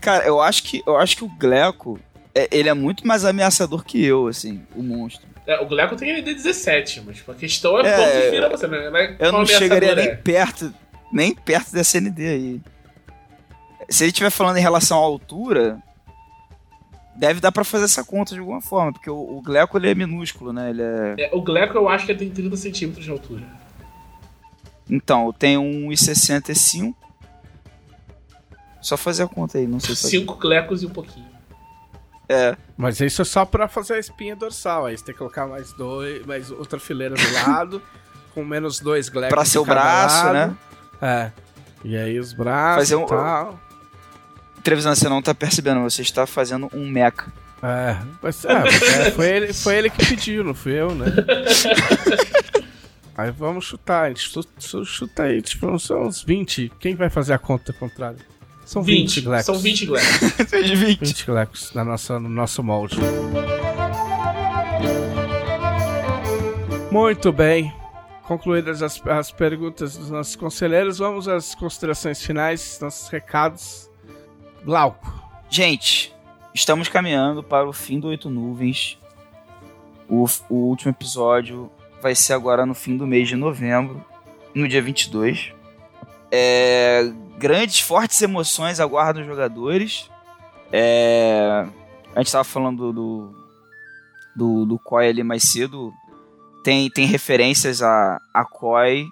Cara, 0.00 0.24
eu 0.26 0.40
acho 0.40 0.64
que 0.64 0.82
eu 0.84 0.96
acho 0.98 1.16
que 1.16 1.22
o 1.24 1.28
Gleco 1.28 2.00
é- 2.34 2.48
ele 2.50 2.68
é 2.68 2.74
muito 2.74 3.06
mais 3.06 3.24
ameaçador 3.24 3.84
que 3.84 4.04
eu, 4.04 4.26
assim, 4.26 4.60
o 4.74 4.82
monstro. 4.82 5.28
É, 5.46 5.60
o 5.60 5.66
Gleco 5.68 5.94
tem 5.94 6.10
ND 6.10 6.34
17, 6.34 7.02
mas 7.06 7.16
tipo, 7.18 7.30
a 7.30 7.34
questão 7.36 7.78
é, 7.78 7.88
É, 7.88 7.96
quanto 7.96 8.30
vira 8.32 8.48
você, 8.48 8.66
né? 8.66 8.90
Não 8.90 8.96
é 8.96 9.16
Eu 9.20 9.30
não 9.32 9.46
chegaria 9.46 9.92
ameaçador 9.92 9.96
nem 9.96 10.08
é. 10.08 10.16
perto, 10.16 10.74
nem 11.12 11.32
perto 11.34 11.72
dessa 11.72 11.98
ND 12.00 12.26
aí. 12.28 12.60
se 13.88 14.02
ele 14.02 14.10
estiver 14.10 14.30
falando 14.30 14.56
em 14.56 14.62
relação 14.62 14.98
à 14.98 15.02
altura, 15.02 15.78
deve 17.16 17.40
dar 17.40 17.52
pra 17.52 17.62
fazer 17.64 17.84
essa 17.84 18.02
conta 18.04 18.34
de 18.34 18.40
alguma 18.40 18.60
forma, 18.60 18.92
porque 18.92 19.10
o, 19.10 19.16
o 19.38 19.42
Gleco 19.42 19.76
ele 19.78 19.90
é 19.90 19.94
minúsculo, 19.94 20.52
né? 20.52 20.70
Ele 20.70 20.82
é... 20.82 21.14
É, 21.18 21.30
o 21.32 21.40
Gleco 21.42 21.76
eu 21.76 21.88
acho 21.88 22.06
que 22.06 22.12
ele 22.12 22.18
tem 22.18 22.30
30 22.30 22.56
centímetros 22.56 23.04
de 23.04 23.10
altura. 23.10 23.59
Então, 24.90 25.32
tem 25.32 25.56
1,65. 25.56 26.94
Só 28.82 28.96
fazer 28.96 29.22
a 29.24 29.28
conta 29.28 29.58
aí, 29.58 29.66
não 29.66 29.78
sei 29.78 29.94
se. 29.94 30.08
Cinco 30.08 30.36
Glecos 30.36 30.82
e 30.82 30.86
um 30.86 30.90
pouquinho. 30.90 31.28
É. 32.28 32.56
Mas 32.76 33.00
isso 33.00 33.22
é 33.22 33.24
só 33.24 33.44
pra 33.44 33.68
fazer 33.68 33.94
a 33.94 33.98
espinha 33.98 34.34
dorsal. 34.34 34.86
Aí 34.86 34.96
você 34.96 35.04
tem 35.04 35.12
que 35.14 35.18
colocar 35.18 35.46
mais 35.46 35.72
dois, 35.72 36.24
mais 36.24 36.50
outra 36.50 36.78
fileira 36.80 37.14
do 37.14 37.32
lado, 37.46 37.82
com 38.34 38.44
menos 38.44 38.80
dois 38.80 39.08
glecos. 39.08 39.34
Pra 39.34 39.44
seu 39.44 39.64
braço, 39.64 40.24
lado. 40.26 40.32
né? 40.32 40.56
É. 41.02 41.30
E 41.84 41.96
aí 41.96 42.18
os 42.18 42.32
braços 42.32 42.82
Fazer 42.88 42.96
um- 42.96 43.04
e 43.04 43.06
tal. 43.08 43.60
Trevisan, 44.62 44.94
você 44.94 45.08
não 45.08 45.22
tá 45.22 45.34
percebendo, 45.34 45.80
você 45.80 46.02
está 46.02 46.26
fazendo 46.26 46.68
um 46.72 46.88
meca. 46.88 47.32
É, 47.62 47.96
mas, 48.22 48.44
é, 48.44 48.58
mas 48.58 48.82
é, 48.82 49.10
foi, 49.10 49.26
ele, 49.28 49.52
foi 49.52 49.76
ele 49.76 49.90
que 49.90 50.06
pediu, 50.06 50.42
não 50.44 50.54
fui 50.54 50.72
eu, 50.72 50.94
né? 50.94 51.06
Aí 53.20 53.30
vamos 53.30 53.66
chutar, 53.66 54.04
a 54.04 54.08
gente 54.08 54.20
chu- 54.30 54.44
chu- 54.58 54.84
chuta 54.84 55.24
aí, 55.24 55.42
tipo, 55.42 55.78
são 55.78 56.04
uns 56.06 56.22
20. 56.22 56.72
Quem 56.80 56.94
vai 56.94 57.10
fazer 57.10 57.34
a 57.34 57.38
conta 57.38 57.70
contrária? 57.72 58.18
São 58.64 58.82
20, 58.82 59.16
20. 59.16 59.20
glecos. 59.22 59.46
São 59.46 59.58
20 59.58 59.86
Glecos. 59.86 60.20
de 60.64 60.74
20. 60.76 60.98
20 61.00 61.26
glecos 61.26 61.74
na 61.74 61.84
nossa, 61.84 62.18
no 62.18 62.28
nosso 62.30 62.62
molde. 62.62 62.96
Muito 66.90 67.32
bem. 67.32 67.72
Concluídas 68.22 68.82
as, 68.82 69.04
as 69.06 69.30
perguntas 69.32 69.96
dos 69.96 70.10
nossos 70.10 70.36
conselheiros, 70.36 70.98
vamos 70.98 71.26
às 71.26 71.54
considerações 71.54 72.22
finais, 72.24 72.78
nossos 72.80 73.08
recados. 73.08 73.90
Glauco. 74.64 75.12
Gente, 75.50 76.14
estamos 76.54 76.88
caminhando 76.88 77.42
para 77.42 77.68
o 77.68 77.72
fim 77.72 77.98
do 77.98 78.08
Oito 78.08 78.30
Nuvens. 78.30 78.98
O, 80.08 80.24
o 80.48 80.54
último 80.68 80.90
episódio 80.92 81.70
vai 82.00 82.14
ser 82.14 82.32
agora 82.32 82.64
no 82.64 82.74
fim 82.74 82.96
do 82.96 83.06
mês 83.06 83.28
de 83.28 83.36
novembro, 83.36 84.04
no 84.54 84.66
dia 84.66 84.82
22. 84.82 85.52
É, 86.30 87.10
grandes, 87.38 87.80
fortes 87.80 88.20
emoções 88.22 88.80
aguardam 88.80 89.22
os 89.22 89.28
jogadores. 89.28 90.10
É, 90.72 91.66
a 92.14 92.18
gente 92.18 92.26
estava 92.26 92.44
falando 92.44 92.92
do, 92.92 93.34
do, 94.34 94.66
do 94.66 94.78
Koi 94.78 95.08
ali 95.08 95.22
mais 95.22 95.44
cedo. 95.44 95.92
Tem, 96.62 96.90
tem 96.90 97.06
referências 97.06 97.82
a, 97.82 98.20
a 98.34 98.44
Koi 98.44 99.08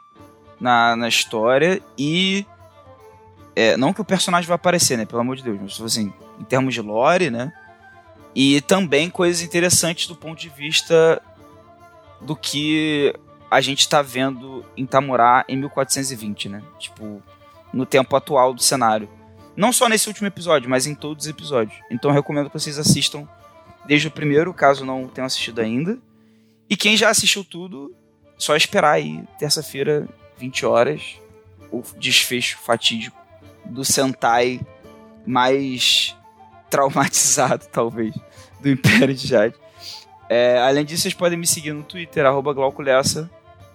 na, 0.60 0.96
na 0.96 1.08
história 1.08 1.80
e 1.96 2.46
é, 3.56 3.76
não 3.76 3.92
que 3.92 4.00
o 4.00 4.04
personagem 4.04 4.46
vai 4.46 4.56
aparecer, 4.56 4.96
né? 4.96 5.04
Pelo 5.04 5.20
amor 5.20 5.36
de 5.36 5.42
Deus, 5.42 5.58
mas 5.60 5.72
tipo 5.72 5.86
assim, 5.86 6.12
em 6.38 6.44
termos 6.44 6.74
de 6.74 6.80
lore, 6.80 7.30
né? 7.30 7.52
E 8.34 8.60
também 8.60 9.10
coisas 9.10 9.42
interessantes 9.42 10.06
do 10.06 10.14
ponto 10.14 10.38
de 10.38 10.48
vista 10.48 11.20
do 12.20 12.36
que 12.36 13.14
a 13.50 13.60
gente 13.60 13.88
tá 13.88 14.02
vendo 14.02 14.64
em 14.76 14.84
Tamurá 14.84 15.44
em 15.48 15.56
1420, 15.56 16.48
né? 16.48 16.62
Tipo, 16.78 17.22
no 17.72 17.86
tempo 17.86 18.14
atual 18.16 18.52
do 18.52 18.62
cenário. 18.62 19.08
Não 19.56 19.72
só 19.72 19.88
nesse 19.88 20.08
último 20.08 20.28
episódio, 20.28 20.70
mas 20.70 20.86
em 20.86 20.94
todos 20.94 21.24
os 21.24 21.30
episódios. 21.30 21.78
Então 21.90 22.10
eu 22.10 22.14
recomendo 22.14 22.48
que 22.48 22.58
vocês 22.58 22.78
assistam 22.78 23.26
desde 23.86 24.08
o 24.08 24.10
primeiro, 24.10 24.52
caso 24.52 24.84
não 24.84 25.08
tenham 25.08 25.26
assistido 25.26 25.60
ainda. 25.60 25.98
E 26.68 26.76
quem 26.76 26.96
já 26.96 27.08
assistiu 27.08 27.42
tudo, 27.42 27.94
só 28.36 28.54
esperar 28.54 28.92
aí, 28.92 29.24
terça-feira, 29.38 30.06
20 30.36 30.66
horas, 30.66 31.16
o 31.72 31.82
desfecho 31.98 32.58
fatídico 32.58 33.16
do 33.64 33.84
Sentai 33.84 34.60
mais 35.26 36.14
traumatizado, 36.70 37.66
talvez, 37.72 38.14
do 38.60 38.68
Império 38.68 39.14
de 39.14 39.26
Jade. 39.26 39.54
É, 40.28 40.58
além 40.58 40.84
disso, 40.84 41.02
vocês 41.02 41.14
podem 41.14 41.38
me 41.38 41.46
seguir 41.46 41.72
no 41.72 41.82
Twitter, 41.82 42.26
arroba 42.26 42.52
Glauco 42.52 42.82
Lessa, 42.82 43.30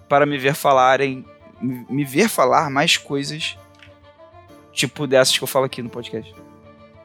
para 0.08 0.24
me 0.24 0.38
ver 0.38 0.54
falarem. 0.54 1.24
Me, 1.60 1.86
me 1.88 2.04
ver 2.04 2.28
falar 2.28 2.70
mais 2.70 2.96
coisas 2.96 3.56
tipo 4.74 5.06
dessas 5.06 5.38
que 5.38 5.44
eu 5.44 5.48
falo 5.48 5.64
aqui 5.64 5.80
no 5.80 5.88
podcast. 5.88 6.34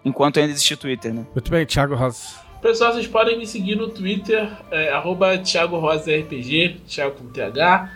Enquanto 0.03 0.39
ainda 0.39 0.51
existe 0.51 0.75
Twitter, 0.75 1.13
né? 1.13 1.25
Muito 1.33 1.51
bem, 1.51 1.65
Thiago 1.65 1.95
Rosa. 1.95 2.49
Pessoal, 2.61 2.91
vocês 2.93 3.07
podem 3.07 3.37
me 3.37 3.47
seguir 3.47 3.75
no 3.75 3.89
Twitter, 3.89 4.51
é, 4.69 4.91
arroba 4.91 5.37
Thiago 5.37 5.77
Rosa 5.77 6.11
RPG, 6.11 6.81
Thiago 6.87 7.15
com 7.15 7.27
TH, 7.27 7.89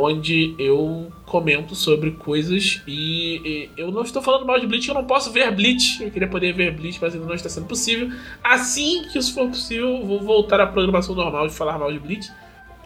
onde 0.00 0.54
eu 0.58 1.12
comento 1.26 1.74
sobre 1.74 2.12
coisas 2.12 2.82
e, 2.86 3.40
e 3.44 3.70
eu 3.76 3.90
não 3.90 4.02
estou 4.02 4.22
falando 4.22 4.46
mal 4.46 4.58
de 4.58 4.66
Bleach, 4.66 4.88
eu 4.88 4.94
não 4.94 5.04
posso 5.04 5.30
ver 5.30 5.50
Bleach, 5.54 6.02
eu 6.02 6.10
queria 6.10 6.28
poder 6.28 6.52
ver 6.52 6.74
Bleach, 6.74 6.98
mas 7.00 7.14
ainda 7.14 7.26
não 7.26 7.34
está 7.34 7.48
sendo 7.48 7.66
possível. 7.66 8.10
Assim 8.42 9.04
que 9.10 9.18
isso 9.18 9.34
for 9.34 9.48
possível, 9.48 10.04
vou 10.04 10.20
voltar 10.20 10.60
à 10.60 10.66
programação 10.66 11.14
normal 11.14 11.46
de 11.46 11.54
falar 11.54 11.78
mal 11.78 11.92
de 11.92 11.98
Bleach. 11.98 12.30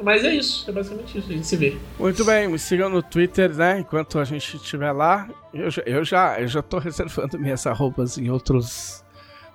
Mas 0.02 0.24
é 0.24 0.34
isso, 0.34 0.68
é 0.68 0.72
basicamente 0.72 1.18
isso, 1.18 1.30
a 1.30 1.32
gente 1.32 1.46
se 1.46 1.56
vê. 1.56 1.76
Muito 1.98 2.24
bem, 2.24 2.48
me 2.48 2.58
sigam 2.58 2.90
no 2.90 3.02
Twitter, 3.02 3.54
né? 3.54 3.78
Enquanto 3.78 4.18
a 4.18 4.24
gente 4.24 4.56
estiver 4.56 4.90
lá. 4.90 5.28
Eu, 5.52 5.68
eu 5.86 6.04
já 6.04 6.40
eu 6.40 6.48
já 6.48 6.62
tô 6.62 6.78
reservando 6.78 7.38
minhas 7.38 7.64
arrobas 7.66 8.18
em 8.18 8.28
outros, 8.28 9.04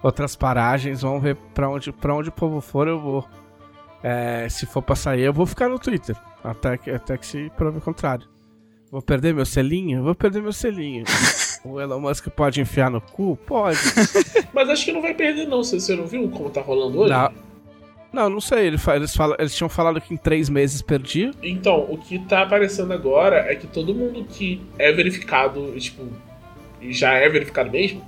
outras 0.01 0.35
paragens. 0.37 1.01
Vamos 1.01 1.21
ver 1.21 1.35
pra 1.53 1.69
onde, 1.69 1.91
pra 1.91 2.15
onde 2.15 2.29
o 2.29 2.31
povo 2.31 2.61
for, 2.61 2.87
eu 2.87 2.99
vou. 2.99 3.27
É, 4.03 4.47
se 4.49 4.65
for 4.65 4.81
pra 4.81 4.95
sair, 4.95 5.21
eu 5.21 5.33
vou 5.33 5.45
ficar 5.45 5.67
no 5.67 5.77
Twitter. 5.77 6.15
Até 6.43 6.77
que, 6.77 6.89
até 6.89 7.17
que 7.17 7.25
se 7.25 7.51
prove 7.57 7.79
o 7.79 7.81
contrário. 7.81 8.27
Vou 8.91 9.01
perder 9.01 9.33
meu 9.33 9.45
selinho? 9.45 10.03
Vou 10.03 10.15
perder 10.15 10.41
meu 10.41 10.53
selinho. 10.53 11.03
o 11.63 11.79
Elon 11.79 11.99
Musk 11.99 12.27
pode 12.29 12.59
enfiar 12.59 12.89
no 12.89 13.01
cu? 13.01 13.37
Pode. 13.45 13.77
Mas 14.53 14.69
acho 14.69 14.85
que 14.85 14.91
não 14.91 15.01
vai 15.01 15.13
perder 15.13 15.47
não, 15.47 15.63
você, 15.63 15.95
não 15.95 16.07
viu 16.07 16.27
como 16.29 16.49
tá 16.49 16.61
rolando 16.61 16.99
hoje? 16.99 17.13
Não. 17.13 17.49
Não, 18.11 18.27
não 18.27 18.41
sei. 18.41 18.67
Eles, 18.67 18.81
falam, 19.15 19.35
eles 19.37 19.55
tinham 19.55 19.69
falado 19.69 20.01
que 20.01 20.13
em 20.13 20.17
três 20.17 20.49
meses 20.49 20.81
perdia. 20.81 21.31
Então, 21.43 21.85
o 21.89 21.97
que 21.97 22.17
tá 22.17 22.41
aparecendo 22.41 22.91
agora 22.91 23.37
é 23.37 23.55
que 23.55 23.67
todo 23.67 23.93
mundo 23.93 24.25
que 24.25 24.59
é 24.79 24.91
verificado, 24.91 25.71
tipo, 25.79 26.03
já 26.89 27.13
é 27.13 27.29
verificado 27.29 27.69
mesmo, 27.69 28.01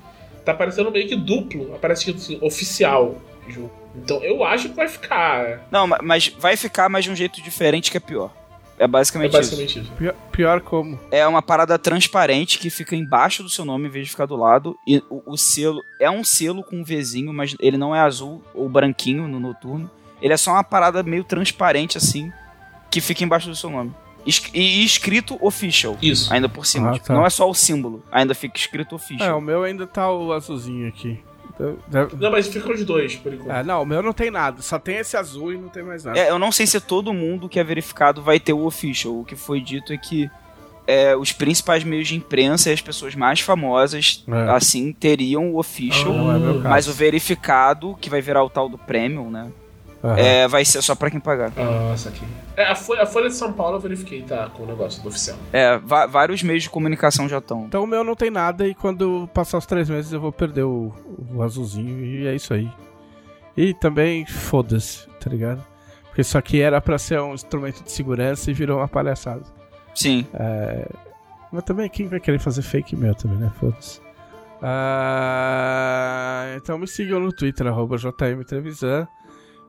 tá 0.43 0.53
aparecendo 0.53 0.89
meio 0.89 1.07
que 1.07 1.15
duplo, 1.15 1.75
aparece 1.75 2.05
tipo 2.05 2.17
assim, 2.17 2.39
oficial 2.41 3.15
junto. 3.47 3.71
Então 3.95 4.23
eu 4.23 4.43
acho 4.43 4.69
que 4.69 4.75
vai 4.75 4.87
ficar. 4.87 5.67
Não, 5.71 5.85
ma- 5.87 5.99
mas 6.01 6.27
vai 6.39 6.55
ficar, 6.55 6.89
mas 6.89 7.03
de 7.05 7.11
um 7.11 7.15
jeito 7.15 7.41
diferente 7.41 7.91
que 7.91 7.97
é 7.97 7.99
pior. 7.99 8.31
É 8.79 8.85
É 8.85 8.87
basicamente, 8.87 9.29
isso. 9.31 9.37
basicamente 9.37 9.79
isso. 9.79 9.91
Pior, 9.91 10.15
pior 10.31 10.61
como. 10.61 10.99
É 11.11 11.27
uma 11.27 11.41
parada 11.41 11.77
transparente 11.77 12.57
que 12.57 12.69
fica 12.69 12.95
embaixo 12.95 13.43
do 13.43 13.49
seu 13.49 13.63
nome 13.63 13.87
em 13.87 13.91
vez 13.91 14.05
de 14.05 14.11
ficar 14.11 14.25
do 14.25 14.35
lado. 14.35 14.75
E 14.87 15.03
o, 15.09 15.33
o 15.33 15.37
selo 15.37 15.83
é 15.99 16.09
um 16.09 16.23
selo 16.23 16.63
com 16.63 16.77
um 16.77 16.83
Vzinho, 16.83 17.31
mas 17.33 17.55
ele 17.59 17.77
não 17.77 17.95
é 17.95 17.99
azul 17.99 18.41
ou 18.55 18.67
branquinho 18.67 19.27
no 19.27 19.39
noturno. 19.39 19.89
Ele 20.21 20.33
é 20.33 20.37
só 20.37 20.51
uma 20.51 20.63
parada 20.63 21.03
meio 21.03 21.23
transparente 21.23 21.97
assim, 21.97 22.31
que 22.89 23.01
fica 23.01 23.23
embaixo 23.23 23.49
do 23.49 23.55
seu 23.55 23.69
nome. 23.69 23.91
Es- 24.25 24.49
E 24.53 24.83
escrito 24.85 25.37
official, 25.45 25.97
Isso. 26.01 26.31
ainda 26.33 26.47
por 26.49 26.65
cima. 26.65 26.89
Ah, 26.89 26.93
Tipo, 26.93 27.07
tá. 27.07 27.13
Não 27.13 27.25
é 27.25 27.29
só 27.29 27.47
o 27.49 27.53
símbolo, 27.55 28.03
ainda 28.11 28.33
fica 28.35 28.57
escrito 28.57 28.93
É, 28.93 28.95
official. 28.95 29.37
o 29.37 29.41
meu 29.41 29.63
ainda 29.63 29.85
tá 29.87 30.11
o 30.11 30.31
azulzinho 30.33 30.87
aqui. 30.87 31.19
Não, 32.19 32.31
mas 32.31 32.47
fica 32.47 32.71
os 32.71 32.83
dois, 32.83 33.15
por 33.15 33.33
enquanto. 33.33 33.51
É, 33.55 33.63
não, 33.63 33.81
o 33.83 33.85
meu 33.85 34.01
não 34.01 34.13
tem 34.13 34.31
nada. 34.31 34.61
Só 34.61 34.79
tem 34.79 34.97
esse 34.97 35.15
azul 35.17 35.53
e 35.53 35.57
não 35.57 35.69
tem 35.69 35.83
mais 35.83 36.03
nada. 36.03 36.17
É, 36.17 36.29
eu 36.29 36.39
não 36.39 36.51
sei 36.51 36.65
se 36.67 36.79
todo 36.79 37.13
mundo 37.13 37.47
que 37.49 37.59
é 37.59 37.63
verificado 37.63 38.21
vai 38.21 38.39
ter 38.39 38.53
o 38.53 38.65
official. 38.65 39.19
O 39.19 39.25
que 39.25 39.35
foi 39.35 39.61
dito 39.61 39.93
é 39.93 39.97
que 39.97 40.29
é, 40.87 41.15
os 41.15 41.31
principais 41.31 41.83
meios 41.83 42.07
de 42.07 42.15
imprensa 42.15 42.69
e 42.69 42.73
as 42.73 42.81
pessoas 42.81 43.13
mais 43.15 43.39
famosas, 43.39 44.23
É. 44.27 44.49
assim, 44.51 44.91
teriam 44.91 45.51
o 45.53 45.57
official. 45.59 46.13
É. 46.35 46.67
Mas 46.67 46.87
o 46.87 46.93
verificado, 46.93 47.95
que 48.01 48.09
vai 48.09 48.21
virar 48.21 48.43
o 48.43 48.49
tal 48.49 48.67
do 48.67 48.77
premium, 48.77 49.29
né? 49.29 49.51
Aham. 50.03 50.17
É, 50.17 50.47
vai 50.47 50.65
ser 50.65 50.81
só 50.81 50.95
pra 50.95 51.11
quem 51.11 51.19
pagar. 51.19 51.51
Nossa, 51.55 52.09
aqui. 52.09 52.25
É, 52.57 52.65
a 52.65 52.75
Folha, 52.75 53.03
a 53.03 53.05
Folha 53.05 53.29
de 53.29 53.35
São 53.35 53.53
Paulo 53.53 53.77
eu 53.77 53.79
verifiquei, 53.79 54.23
tá? 54.23 54.49
Com 54.49 54.63
o 54.63 54.65
negócio 54.65 55.01
do 55.03 55.09
oficial. 55.09 55.37
É, 55.53 55.77
vários 55.77 56.41
meios 56.41 56.63
de 56.63 56.69
comunicação 56.69 57.29
já 57.29 57.37
estão. 57.37 57.65
Então 57.65 57.83
o 57.83 57.87
meu 57.87 58.03
não 58.03 58.15
tem 58.15 58.31
nada 58.31 58.67
e 58.67 58.73
quando 58.73 59.29
passar 59.33 59.59
os 59.59 59.65
três 59.65 59.89
meses 59.89 60.11
eu 60.11 60.19
vou 60.19 60.31
perder 60.31 60.63
o, 60.63 60.91
o 61.33 61.43
azulzinho 61.43 62.03
e 62.03 62.27
é 62.27 62.33
isso 62.33 62.53
aí. 62.53 62.69
E 63.55 63.73
também 63.75 64.25
foda-se, 64.25 65.07
tá 65.19 65.29
ligado? 65.29 65.63
Porque 66.05 66.21
isso 66.21 66.37
aqui 66.37 66.61
era 66.61 66.81
pra 66.81 66.97
ser 66.97 67.21
um 67.21 67.33
instrumento 67.33 67.83
de 67.83 67.91
segurança 67.91 68.49
e 68.49 68.53
virou 68.53 68.79
uma 68.79 68.87
palhaçada. 68.87 69.43
Sim. 69.93 70.25
Mas 71.51 71.63
também 71.63 71.89
quem 71.89 72.07
vai 72.07 72.19
querer 72.19 72.39
fazer 72.39 72.61
fake 72.61 72.95
meu 72.95 73.13
também, 73.13 73.37
né? 73.37 73.51
Foda-se. 73.59 74.01
Ah, 74.61 76.53
então 76.55 76.77
me 76.77 76.87
sigam 76.87 77.19
no 77.19 77.31
Twitter, 77.31 77.67
arroba 77.67 77.97
JM 77.97 78.43
Trevisan. 78.47 79.07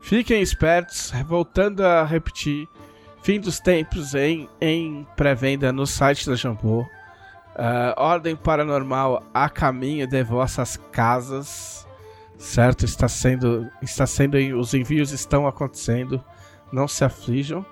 Fiquem 0.03 0.43
espertos, 0.43 1.11
voltando 1.27 1.85
a 1.85 2.05
repetir, 2.05 2.69
fim 3.23 3.41
dos 3.41 3.59
tempos 3.59 4.15
em, 4.15 4.49
em 4.61 5.07
pré-venda 5.17 5.73
no 5.73 5.87
site 5.87 6.29
da 6.29 6.35
Jambô. 6.35 6.87
Ah, 7.55 7.95
Ordem 7.97 8.37
Paranormal 8.37 9.23
a 9.33 9.49
caminho 9.49 10.07
de 10.07 10.23
vossas 10.23 10.77
casas, 10.91 11.87
certo? 12.37 12.85
Está 12.85 13.09
sendo, 13.09 13.71
está 13.81 14.07
sendo, 14.07 14.37
os 14.59 14.75
envios 14.75 15.13
estão 15.13 15.47
acontecendo, 15.47 16.23
não 16.71 16.87
se 16.87 17.05
aflijam. 17.05 17.65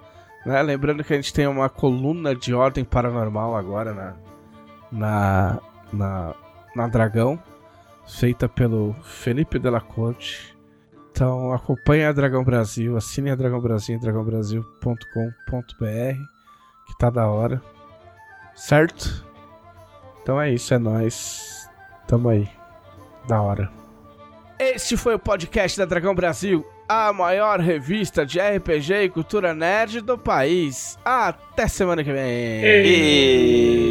Né? 0.46 0.62
Lembrando 0.62 1.04
que 1.04 1.12
a 1.12 1.16
gente 1.16 1.34
tem 1.34 1.46
uma 1.46 1.68
coluna 1.68 2.34
de 2.34 2.54
Ordem 2.54 2.84
Paranormal 2.84 3.54
agora 3.54 3.92
na, 3.92 4.16
na, 4.90 5.60
na 5.92 6.34
na 6.74 6.86
Dragão, 6.86 7.40
feita 8.06 8.48
pelo 8.48 8.94
Felipe 9.02 9.58
Delaconte. 9.58 10.49
Então 11.20 11.52
acompanhe 11.52 12.02
a 12.02 12.12
Dragão 12.12 12.42
Brasil, 12.42 12.96
assine 12.96 13.30
a 13.30 13.34
Dragão 13.34 13.60
Brasil 13.60 13.94
em 13.94 13.98
dragãobrasil.com.br, 13.98 15.04
que 16.86 16.98
tá 16.98 17.10
da 17.10 17.28
hora. 17.28 17.60
Certo? 18.54 19.22
Então 20.22 20.40
é 20.40 20.50
isso, 20.50 20.72
é 20.72 20.78
nóis. 20.78 21.68
Tamo 22.08 22.30
aí. 22.30 22.48
Da 23.28 23.42
hora. 23.42 23.70
Este 24.58 24.96
foi 24.96 25.14
o 25.14 25.18
podcast 25.18 25.76
da 25.76 25.84
Dragão 25.84 26.14
Brasil, 26.14 26.64
a 26.88 27.12
maior 27.12 27.60
revista 27.60 28.24
de 28.24 28.40
RPG 28.40 29.02
e 29.02 29.10
cultura 29.10 29.52
nerd 29.52 30.00
do 30.00 30.16
país. 30.16 30.98
Até 31.04 31.68
semana 31.68 32.02
que 32.02 32.14
vem. 32.14 32.62
E... 32.64 33.90